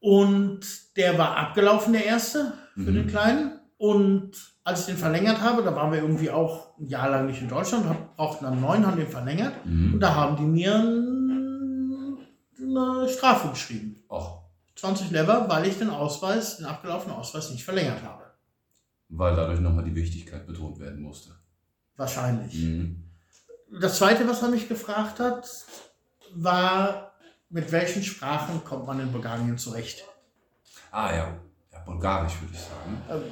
Und 0.00 0.60
der 0.96 1.18
war 1.18 1.36
abgelaufen, 1.36 1.92
der 1.92 2.04
erste, 2.06 2.52
für 2.74 2.80
Mhm. 2.90 2.94
den 2.94 3.06
Kleinen. 3.08 3.60
Und 3.78 4.30
als 4.64 4.80
ich 4.80 4.86
den 4.86 4.96
verlängert 4.96 5.40
habe, 5.42 5.62
da 5.62 5.74
waren 5.76 5.92
wir 5.92 6.00
irgendwie 6.00 6.30
auch 6.30 6.78
ein 6.78 6.86
Jahr 6.86 7.10
lang 7.10 7.26
nicht 7.26 7.42
in 7.42 7.48
Deutschland, 7.48 7.86
hab- 7.86 8.16
brauchten 8.16 8.44
dann 8.44 8.54
einen 8.54 8.62
neuen, 8.62 8.86
haben 8.86 8.96
den 8.96 9.08
verlängert. 9.08 9.52
Und 9.64 9.92
Mhm. 9.94 10.00
da 10.00 10.14
haben 10.14 10.36
die 10.36 10.42
mir 10.44 10.74
ein- 10.76 11.15
eine 12.76 13.08
Strafe 13.08 13.48
geschrieben. 13.48 14.02
Och, 14.10 14.42
20 14.76 15.10
Lever, 15.10 15.48
weil 15.48 15.66
ich 15.66 15.78
den 15.78 15.90
Ausweis, 15.90 16.58
den 16.58 16.66
abgelaufenen 16.66 17.16
Ausweis 17.16 17.50
nicht 17.50 17.64
verlängert 17.64 18.02
habe. 18.02 18.24
weil 19.08 19.36
dadurch 19.36 19.60
nochmal 19.60 19.84
die 19.84 19.94
Wichtigkeit 19.94 20.46
betont 20.46 20.78
werden 20.80 21.00
musste. 21.00 21.30
Wahrscheinlich. 21.96 22.54
Mhm. 22.54 23.04
Das 23.80 23.96
zweite, 23.98 24.28
was 24.28 24.42
er 24.42 24.48
mich 24.48 24.68
gefragt 24.68 25.20
hat, 25.20 25.48
war, 26.34 27.12
mit 27.48 27.70
welchen 27.72 28.02
Sprachen 28.02 28.62
kommt 28.64 28.86
man 28.86 29.00
in 29.00 29.12
Bulgarien 29.12 29.56
zurecht? 29.58 30.04
Ah 30.90 31.14
ja. 31.14 31.38
Ja, 31.72 31.78
Bulgarisch 31.84 32.40
würde 32.40 32.54
ich 32.54 32.60
sagen. 32.60 33.02
Ähm, 33.10 33.22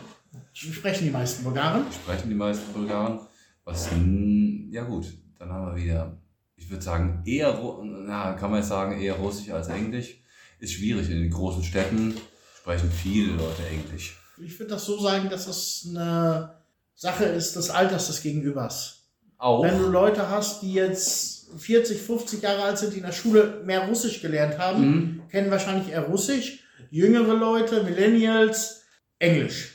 Sprechen 0.52 1.04
die 1.04 1.10
meisten 1.10 1.44
Bulgaren? 1.44 1.84
Sprechen 1.92 2.28
die 2.28 2.34
meisten 2.34 2.72
Bulgaren. 2.72 3.20
Was, 3.64 3.90
hm, 3.90 4.68
ja 4.70 4.84
gut, 4.84 5.06
dann 5.38 5.50
haben 5.52 5.66
wir 5.74 5.82
wieder, 5.82 6.16
ich 6.56 6.70
würde 6.70 6.82
sagen, 6.82 7.22
eher, 7.26 7.59
na, 7.82 8.32
kann 8.35 8.51
man 8.51 8.60
jetzt 8.60 8.68
sagen, 8.68 9.01
eher 9.01 9.14
Russisch 9.14 9.51
als 9.51 9.68
Englisch. 9.68 10.20
Ist 10.60 10.72
schwierig. 10.74 11.10
In 11.10 11.20
den 11.20 11.31
großen 11.31 11.62
Städten 11.62 12.14
sprechen 12.59 12.90
viele 12.90 13.32
Leute 13.32 13.66
Englisch. 13.70 14.16
Ich 14.43 14.59
würde 14.59 14.70
das 14.72 14.85
so 14.85 14.98
sagen, 14.98 15.28
dass 15.28 15.47
es 15.47 15.86
eine 15.90 16.55
Sache 16.94 17.24
ist 17.24 17.56
des 17.56 17.70
Alters 17.70 18.06
des 18.06 18.22
Gegenübers. 18.22 19.02
Auch. 19.36 19.62
Wenn 19.64 19.78
du 19.78 19.89
Leute 19.89 20.31
hast, 20.31 20.62
die 20.62 20.72
jetzt 20.72 21.48
40, 21.59 22.01
50 22.01 22.40
Jahre 22.43 22.62
alt 22.62 22.78
sind, 22.78 22.94
die 22.94 22.98
in 22.98 23.05
der 23.05 23.12
Schule 23.12 23.62
mehr 23.64 23.86
Russisch 23.89 24.22
gelernt 24.22 24.59
haben, 24.59 24.81
Mhm. 24.86 25.28
kennen 25.28 25.51
wahrscheinlich 25.51 25.90
eher 25.93 26.05
Russisch. 26.05 26.60
Jüngere 26.90 27.35
Leute, 27.35 27.82
Millennials, 27.82 28.82
Englisch. 29.18 29.73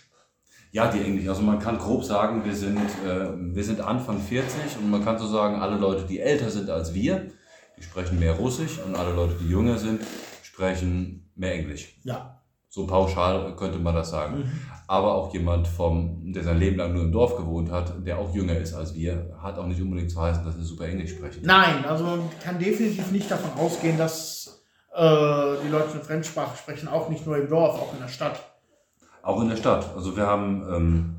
Ja, 0.72 0.92
die 0.92 1.02
Englisch. 1.02 1.28
Also 1.28 1.42
man 1.42 1.60
kann 1.60 1.80
grob 1.80 2.04
sagen, 2.04 2.46
wir 2.46 2.56
sind, 2.56 2.80
äh, 3.06 3.30
wir 3.36 3.64
sind 3.64 3.82
Anfang 3.82 4.20
40 4.20 4.78
und 4.82 4.92
man 4.92 5.04
kann 5.04 5.18
so 5.18 5.28
sagen, 5.28 5.56
alle 5.56 5.78
Leute, 5.78 6.06
die 6.06 6.20
älter 6.20 6.50
sind 6.52 6.70
als 6.70 6.94
wir, 6.94 7.32
die 7.78 7.84
sprechen 7.84 8.20
mehr 8.20 8.34
Russisch 8.34 8.80
und 8.86 8.96
alle 8.96 9.14
Leute, 9.14 9.36
die 9.42 9.50
jünger 9.50 9.78
sind, 9.78 10.02
sprechen 10.44 11.32
mehr 11.36 11.56
Englisch. 11.56 12.00
Ja. 12.04 12.40
So 12.72 12.86
pauschal 12.86 13.56
könnte 13.56 13.80
man 13.80 13.96
das 13.96 14.12
sagen. 14.12 14.52
Aber 14.88 15.16
auch 15.16 15.34
jemand, 15.34 15.68
vom, 15.68 16.32
der 16.32 16.44
sein 16.44 16.60
Leben 16.60 16.78
lang 16.78 16.94
nur 16.94 17.04
im 17.04 17.12
Dorf 17.12 17.36
gewohnt 17.36 17.72
hat, 17.72 18.06
der 18.06 18.20
auch 18.20 18.34
jünger 18.36 18.58
ist 18.58 18.76
als 18.76 18.94
wir, 18.94 19.36
hat 19.42 19.58
auch 19.58 19.66
nicht 19.66 19.82
unbedingt 19.82 20.12
zu 20.12 20.22
heißen, 20.22 20.46
dass 20.46 20.56
er 20.56 20.64
super 20.64 20.88
Englisch 20.88 21.12
spricht. 21.12 21.44
Nein, 21.44 21.84
also 21.86 22.04
man 22.04 22.30
kann 22.44 22.60
definitiv 22.60 23.12
nicht 23.12 23.30
davon 23.30 23.60
ausgehen, 23.60 23.98
dass 23.98 24.64
äh, 24.94 25.56
die 25.66 25.70
Leute 25.70 25.94
eine 25.94 26.04
Fremdsprache 26.04 26.58
sprechen, 26.58 26.88
auch 26.88 27.10
nicht 27.10 27.26
nur 27.26 27.38
im 27.38 27.50
Dorf, 27.50 27.76
auch 27.76 27.94
in 27.94 28.02
der 28.02 28.08
Stadt. 28.08 28.40
Auch 29.30 29.44
in 29.44 29.50
der 29.50 29.58
Stadt. 29.58 29.86
Also 29.96 30.18
wir 30.18 30.26
haben, 30.26 30.66
ähm, 30.74 31.16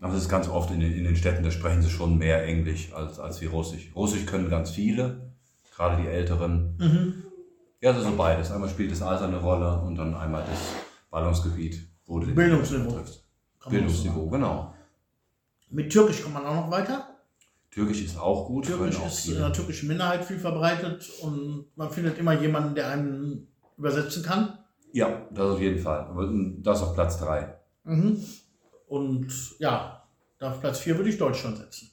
das 0.00 0.12
ist 0.14 0.28
ganz 0.28 0.48
oft 0.48 0.72
in 0.72 0.80
den, 0.80 0.92
in 0.92 1.04
den 1.04 1.14
Städten, 1.14 1.44
da 1.44 1.52
sprechen 1.52 1.80
sie 1.80 1.88
schon 1.88 2.18
mehr 2.18 2.44
Englisch 2.44 2.92
als, 2.92 3.20
als 3.20 3.40
wie 3.40 3.46
Russisch. 3.46 3.92
Russisch 3.94 4.26
können 4.26 4.50
ganz 4.50 4.70
viele, 4.72 5.30
gerade 5.76 6.02
die 6.02 6.08
Älteren. 6.08 6.76
Mhm. 6.78 7.22
Ja, 7.80 7.92
das 7.92 8.02
ist 8.02 8.08
so 8.08 8.16
beides. 8.16 8.50
Einmal 8.50 8.68
spielt 8.68 8.90
das 8.90 9.02
Alter 9.02 9.26
eine 9.26 9.40
Rolle 9.40 9.80
und 9.82 9.94
dann 9.94 10.16
einmal 10.16 10.42
das 10.50 10.58
Ballungsgebiet, 11.08 11.80
wo 12.06 12.18
du 12.18 12.34
Bildungsniveau. 12.34 12.90
triffst. 12.90 13.24
Bildungsniveau, 13.70 14.28
genau. 14.28 14.74
Mit 15.70 15.92
Türkisch 15.92 16.22
kommt 16.22 16.34
man 16.34 16.44
auch 16.44 16.56
noch 16.56 16.70
weiter. 16.72 17.06
Türkisch 17.70 18.02
ist 18.02 18.18
auch 18.18 18.48
gut. 18.48 18.64
Türkisch 18.64 18.98
auch 18.98 19.06
ist 19.06 19.28
in 19.28 19.36
der 19.38 19.52
türkischen 19.52 19.86
Minderheit 19.86 20.24
viel 20.24 20.40
verbreitet 20.40 21.08
und 21.22 21.66
man 21.76 21.88
findet 21.88 22.18
immer 22.18 22.32
jemanden, 22.32 22.74
der 22.74 22.88
einen 22.88 23.46
übersetzen 23.78 24.24
kann. 24.24 24.58
Ja, 24.96 25.26
das 25.30 25.50
auf 25.54 25.60
jeden 25.60 25.78
Fall. 25.78 26.00
Aber 26.08 26.26
das 26.62 26.82
auf 26.82 26.94
Platz 26.94 27.18
3. 27.18 27.54
Mhm. 27.84 28.18
Und 28.88 29.28
ja, 29.58 30.02
da 30.38 30.50
auf 30.52 30.60
Platz 30.60 30.78
4 30.78 30.96
würde 30.96 31.10
ich 31.10 31.18
Deutschland 31.18 31.58
setzen. 31.58 31.90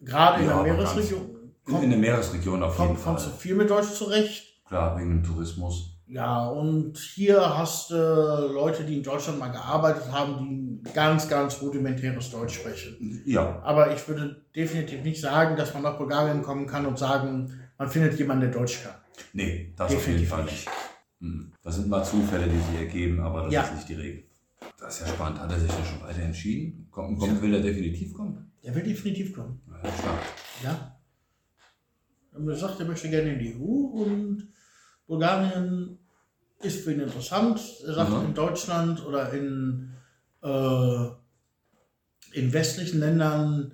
Gerade 0.00 0.44
Ja, 0.44 0.60
in 0.60 0.64
der 0.64 0.74
Meeresregion 0.74 1.20
In, 1.66 1.72
kommt, 1.72 1.84
in 1.84 1.90
der 1.90 1.98
Meeresregion 1.98 2.62
auf 2.62 2.78
jeden 2.78 2.88
kommt, 2.90 3.00
Fall. 3.00 3.14
kommst 3.14 3.26
du 3.26 3.30
viel 3.32 3.54
mit 3.56 3.68
Deutsch 3.68 3.90
zurecht. 3.92 4.62
Klar, 4.66 4.96
wegen 4.98 5.10
dem 5.10 5.22
Tourismus. 5.24 5.96
Ja, 6.06 6.46
und 6.48 6.96
hier 6.98 7.40
hast 7.58 7.90
du 7.90 7.94
Leute, 8.52 8.84
die 8.84 8.96
in 8.98 9.02
Deutschland 9.02 9.38
mal 9.40 9.48
gearbeitet 9.50 10.10
haben, 10.12 10.38
die 10.84 10.92
ganz, 10.92 11.28
ganz 11.28 11.60
rudimentäres 11.60 12.30
Deutsch 12.30 12.54
sprechen. 12.54 13.22
Ja, 13.26 13.60
Aber 13.62 13.92
ich 13.94 14.06
würde 14.08 14.44
definitiv 14.54 15.02
nicht 15.02 15.20
sagen, 15.20 15.56
dass 15.56 15.74
man 15.74 15.82
nach 15.82 15.98
Bulgarien 15.98 16.42
kommen 16.42 16.66
kann 16.66 16.86
und 16.86 16.98
sagen, 16.98 17.60
man 17.78 17.88
findet 17.88 18.18
jemanden, 18.18 18.42
der 18.42 18.50
Deutsch 18.52 18.82
kann. 18.84 18.94
nee, 19.32 19.72
das 19.76 19.86
auf 19.86 20.06
jeden 20.06 20.18
Definitiv 20.20 20.28
Fall 20.28 20.44
nicht. 20.44 20.66
Hm. 20.66 20.89
Das 21.62 21.76
sind 21.76 21.88
mal 21.88 22.02
Zufälle, 22.04 22.48
die 22.48 22.56
sich 22.58 22.78
ergeben, 22.80 23.20
aber 23.20 23.44
das 23.44 23.52
Ja. 23.52 23.62
ist 23.62 23.74
nicht 23.74 23.88
die 23.90 23.94
Regel. 23.94 24.24
Das 24.78 24.94
ist 25.00 25.06
ja 25.06 25.12
spannend. 25.14 25.38
Hat 25.40 25.52
er 25.52 25.60
sich 25.60 25.70
denn 25.70 25.84
schon 25.84 26.00
weiter 26.02 26.22
entschieden? 26.22 26.88
Kommt, 26.90 27.18
kommt, 27.18 27.42
will 27.42 27.52
er 27.54 27.60
definitiv 27.60 28.14
kommen? 28.14 28.50
Der 28.64 28.74
will 28.74 28.82
definitiv 28.82 29.34
kommen. 29.34 29.60
Ja, 29.68 29.92
stark. 29.92 30.20
Ja. 30.64 30.96
Er 32.32 32.56
sagt, 32.56 32.80
er 32.80 32.86
möchte 32.86 33.10
gerne 33.10 33.34
in 33.34 33.38
die 33.38 33.54
EU 33.54 34.02
und 34.02 34.48
Bulgarien 35.06 35.98
ist 36.62 36.84
für 36.84 36.92
ihn 36.92 37.00
interessant. 37.00 37.60
Er 37.86 37.94
sagt, 37.94 38.10
Mhm. 38.12 38.26
in 38.28 38.34
Deutschland 38.34 39.04
oder 39.04 39.30
in, 39.32 39.90
äh, 40.42 41.06
in 42.32 42.52
westlichen 42.52 43.00
Ländern 43.00 43.72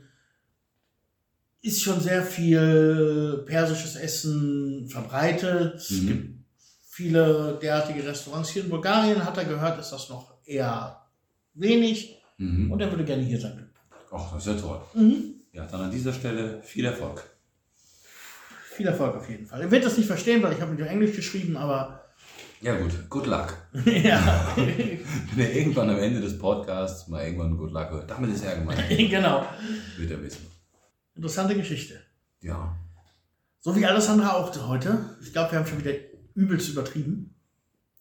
ist 1.63 1.83
schon 1.83 2.01
sehr 2.01 2.23
viel 2.23 3.45
persisches 3.47 3.97
Essen 3.97 4.89
verbreitet. 4.89 5.75
Es 5.77 5.91
Mhm. 5.91 6.07
gibt 6.07 6.36
viele 6.97 7.59
derartige 7.61 8.03
Restaurants. 8.07 8.49
Hier 8.49 8.65
in 8.65 8.71
Bulgarien 8.71 9.23
hat 9.23 9.37
er 9.37 9.45
gehört, 9.45 9.79
ist 9.79 9.91
das 9.91 10.09
noch 10.09 10.33
eher 10.47 11.03
wenig 11.55 12.15
Mhm. 12.39 12.71
und 12.71 12.81
er 12.81 12.91
würde 12.91 13.05
gerne 13.05 13.23
hier 13.23 13.41
sein. 13.41 13.71
Ach, 14.13 14.33
das 14.35 14.47
ist 14.47 14.55
ja 14.55 14.61
toll. 14.61 14.81
Mhm. 14.95 15.35
Ja, 15.53 15.65
dann 15.67 15.83
an 15.83 15.91
dieser 15.91 16.13
Stelle 16.13 16.61
viel 16.63 16.85
Erfolg. 16.85 17.23
Viel 18.75 18.87
Erfolg 18.87 19.17
auf 19.17 19.29
jeden 19.31 19.47
Fall. 19.47 19.61
Er 19.63 19.71
wird 19.71 19.85
das 19.85 19.97
nicht 19.97 20.07
verstehen, 20.07 20.43
weil 20.43 20.53
ich 20.53 20.61
habe 20.61 20.71
mit 20.73 20.81
ihm 20.81 20.87
Englisch 20.87 21.17
geschrieben, 21.17 21.57
aber 21.57 22.03
Ja 22.61 22.77
gut, 22.79 22.93
good 23.11 23.27
luck. 23.27 23.55
ja, 23.87 24.53
Wenn 24.57 25.39
er 25.39 25.55
irgendwann 25.55 25.89
am 25.91 25.99
Ende 25.99 26.21
des 26.21 26.39
Podcasts 26.39 27.09
mal 27.09 27.25
irgendwann 27.25 27.57
good 27.57 27.73
luck 27.73 27.91
hört, 27.91 28.11
damit 28.11 28.35
ist 28.35 28.45
er 28.45 28.57
gemeint, 28.57 28.83
genau. 28.89 29.47
wird 29.97 30.11
er 30.11 30.23
wissen. 30.23 30.47
Interessante 31.15 31.55
Geschichte. 31.57 32.01
Ja, 32.41 32.77
So 33.61 33.75
wie 33.77 33.85
alles 33.87 34.09
andere 34.09 34.35
auch 34.35 34.55
heute. 34.69 35.17
Ich 35.23 35.33
glaube, 35.33 35.53
wir 35.53 35.59
haben 35.59 35.67
schon 35.67 35.79
wieder 35.81 35.93
übelst 36.37 36.69
übertrieben. 36.69 37.35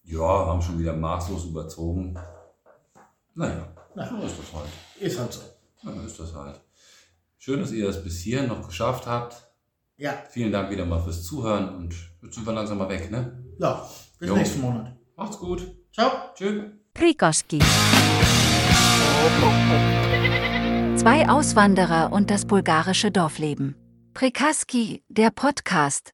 ja, 0.03 0.19
haben 0.19 0.61
schon 0.61 0.77
wieder 0.77 0.93
maßlos 0.93 1.45
überzogen. 1.45 2.15
Naja, 3.33 3.67
Na. 3.95 4.07
so 4.09 4.17
ist 4.25 4.37
das 4.39 4.53
halt. 4.53 4.69
Ist 4.99 5.19
halt 5.19 5.33
so. 5.33 5.41
Dann 5.83 6.05
ist 6.05 6.19
das 6.19 6.33
halt. 6.35 6.59
Schön, 7.39 7.59
dass 7.59 7.71
ihr 7.71 7.85
das 7.87 8.03
bis 8.03 8.19
hierhin 8.19 8.47
noch 8.49 8.65
geschafft 8.67 9.07
habt. 9.07 9.35
Ja, 9.97 10.13
Vielen 10.29 10.51
Dank 10.51 10.69
wieder 10.69 10.85
mal 10.85 11.01
fürs 11.01 11.23
Zuhören 11.23 11.73
und 11.75 11.95
jetzt 12.21 12.35
sind 12.35 12.45
wir 12.45 12.53
langsam 12.53 12.77
mal 12.77 12.89
weg, 12.89 13.09
ne? 13.11 13.43
ja. 13.59 13.87
Bis 14.19 14.29
Jo. 14.29 14.35
nächsten 14.35 14.61
Monat. 14.61 14.95
Macht's 15.17 15.37
gut. 15.37 15.67
Ciao. 15.93 16.11
Tschüss. 16.35 16.63
Krikoski. 16.93 17.59
Zwei 20.97 21.29
Auswanderer 21.29 22.11
und 22.11 22.31
das 22.31 22.45
bulgarische 22.45 23.11
Dorfleben. 23.11 23.75
Prikaski, 24.13 25.03
der 25.09 25.29
Podcast, 25.31 26.13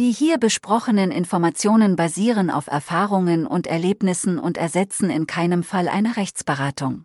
Die 0.00 0.12
hier 0.12 0.38
besprochenen 0.38 1.10
Informationen 1.10 1.94
basieren 1.94 2.48
auf 2.48 2.68
Erfahrungen 2.68 3.46
und 3.46 3.66
Erlebnissen 3.66 4.38
und 4.38 4.56
ersetzen 4.56 5.10
in 5.10 5.26
keinem 5.26 5.62
Fall 5.62 5.90
eine 5.90 6.16
Rechtsberatung. 6.16 7.04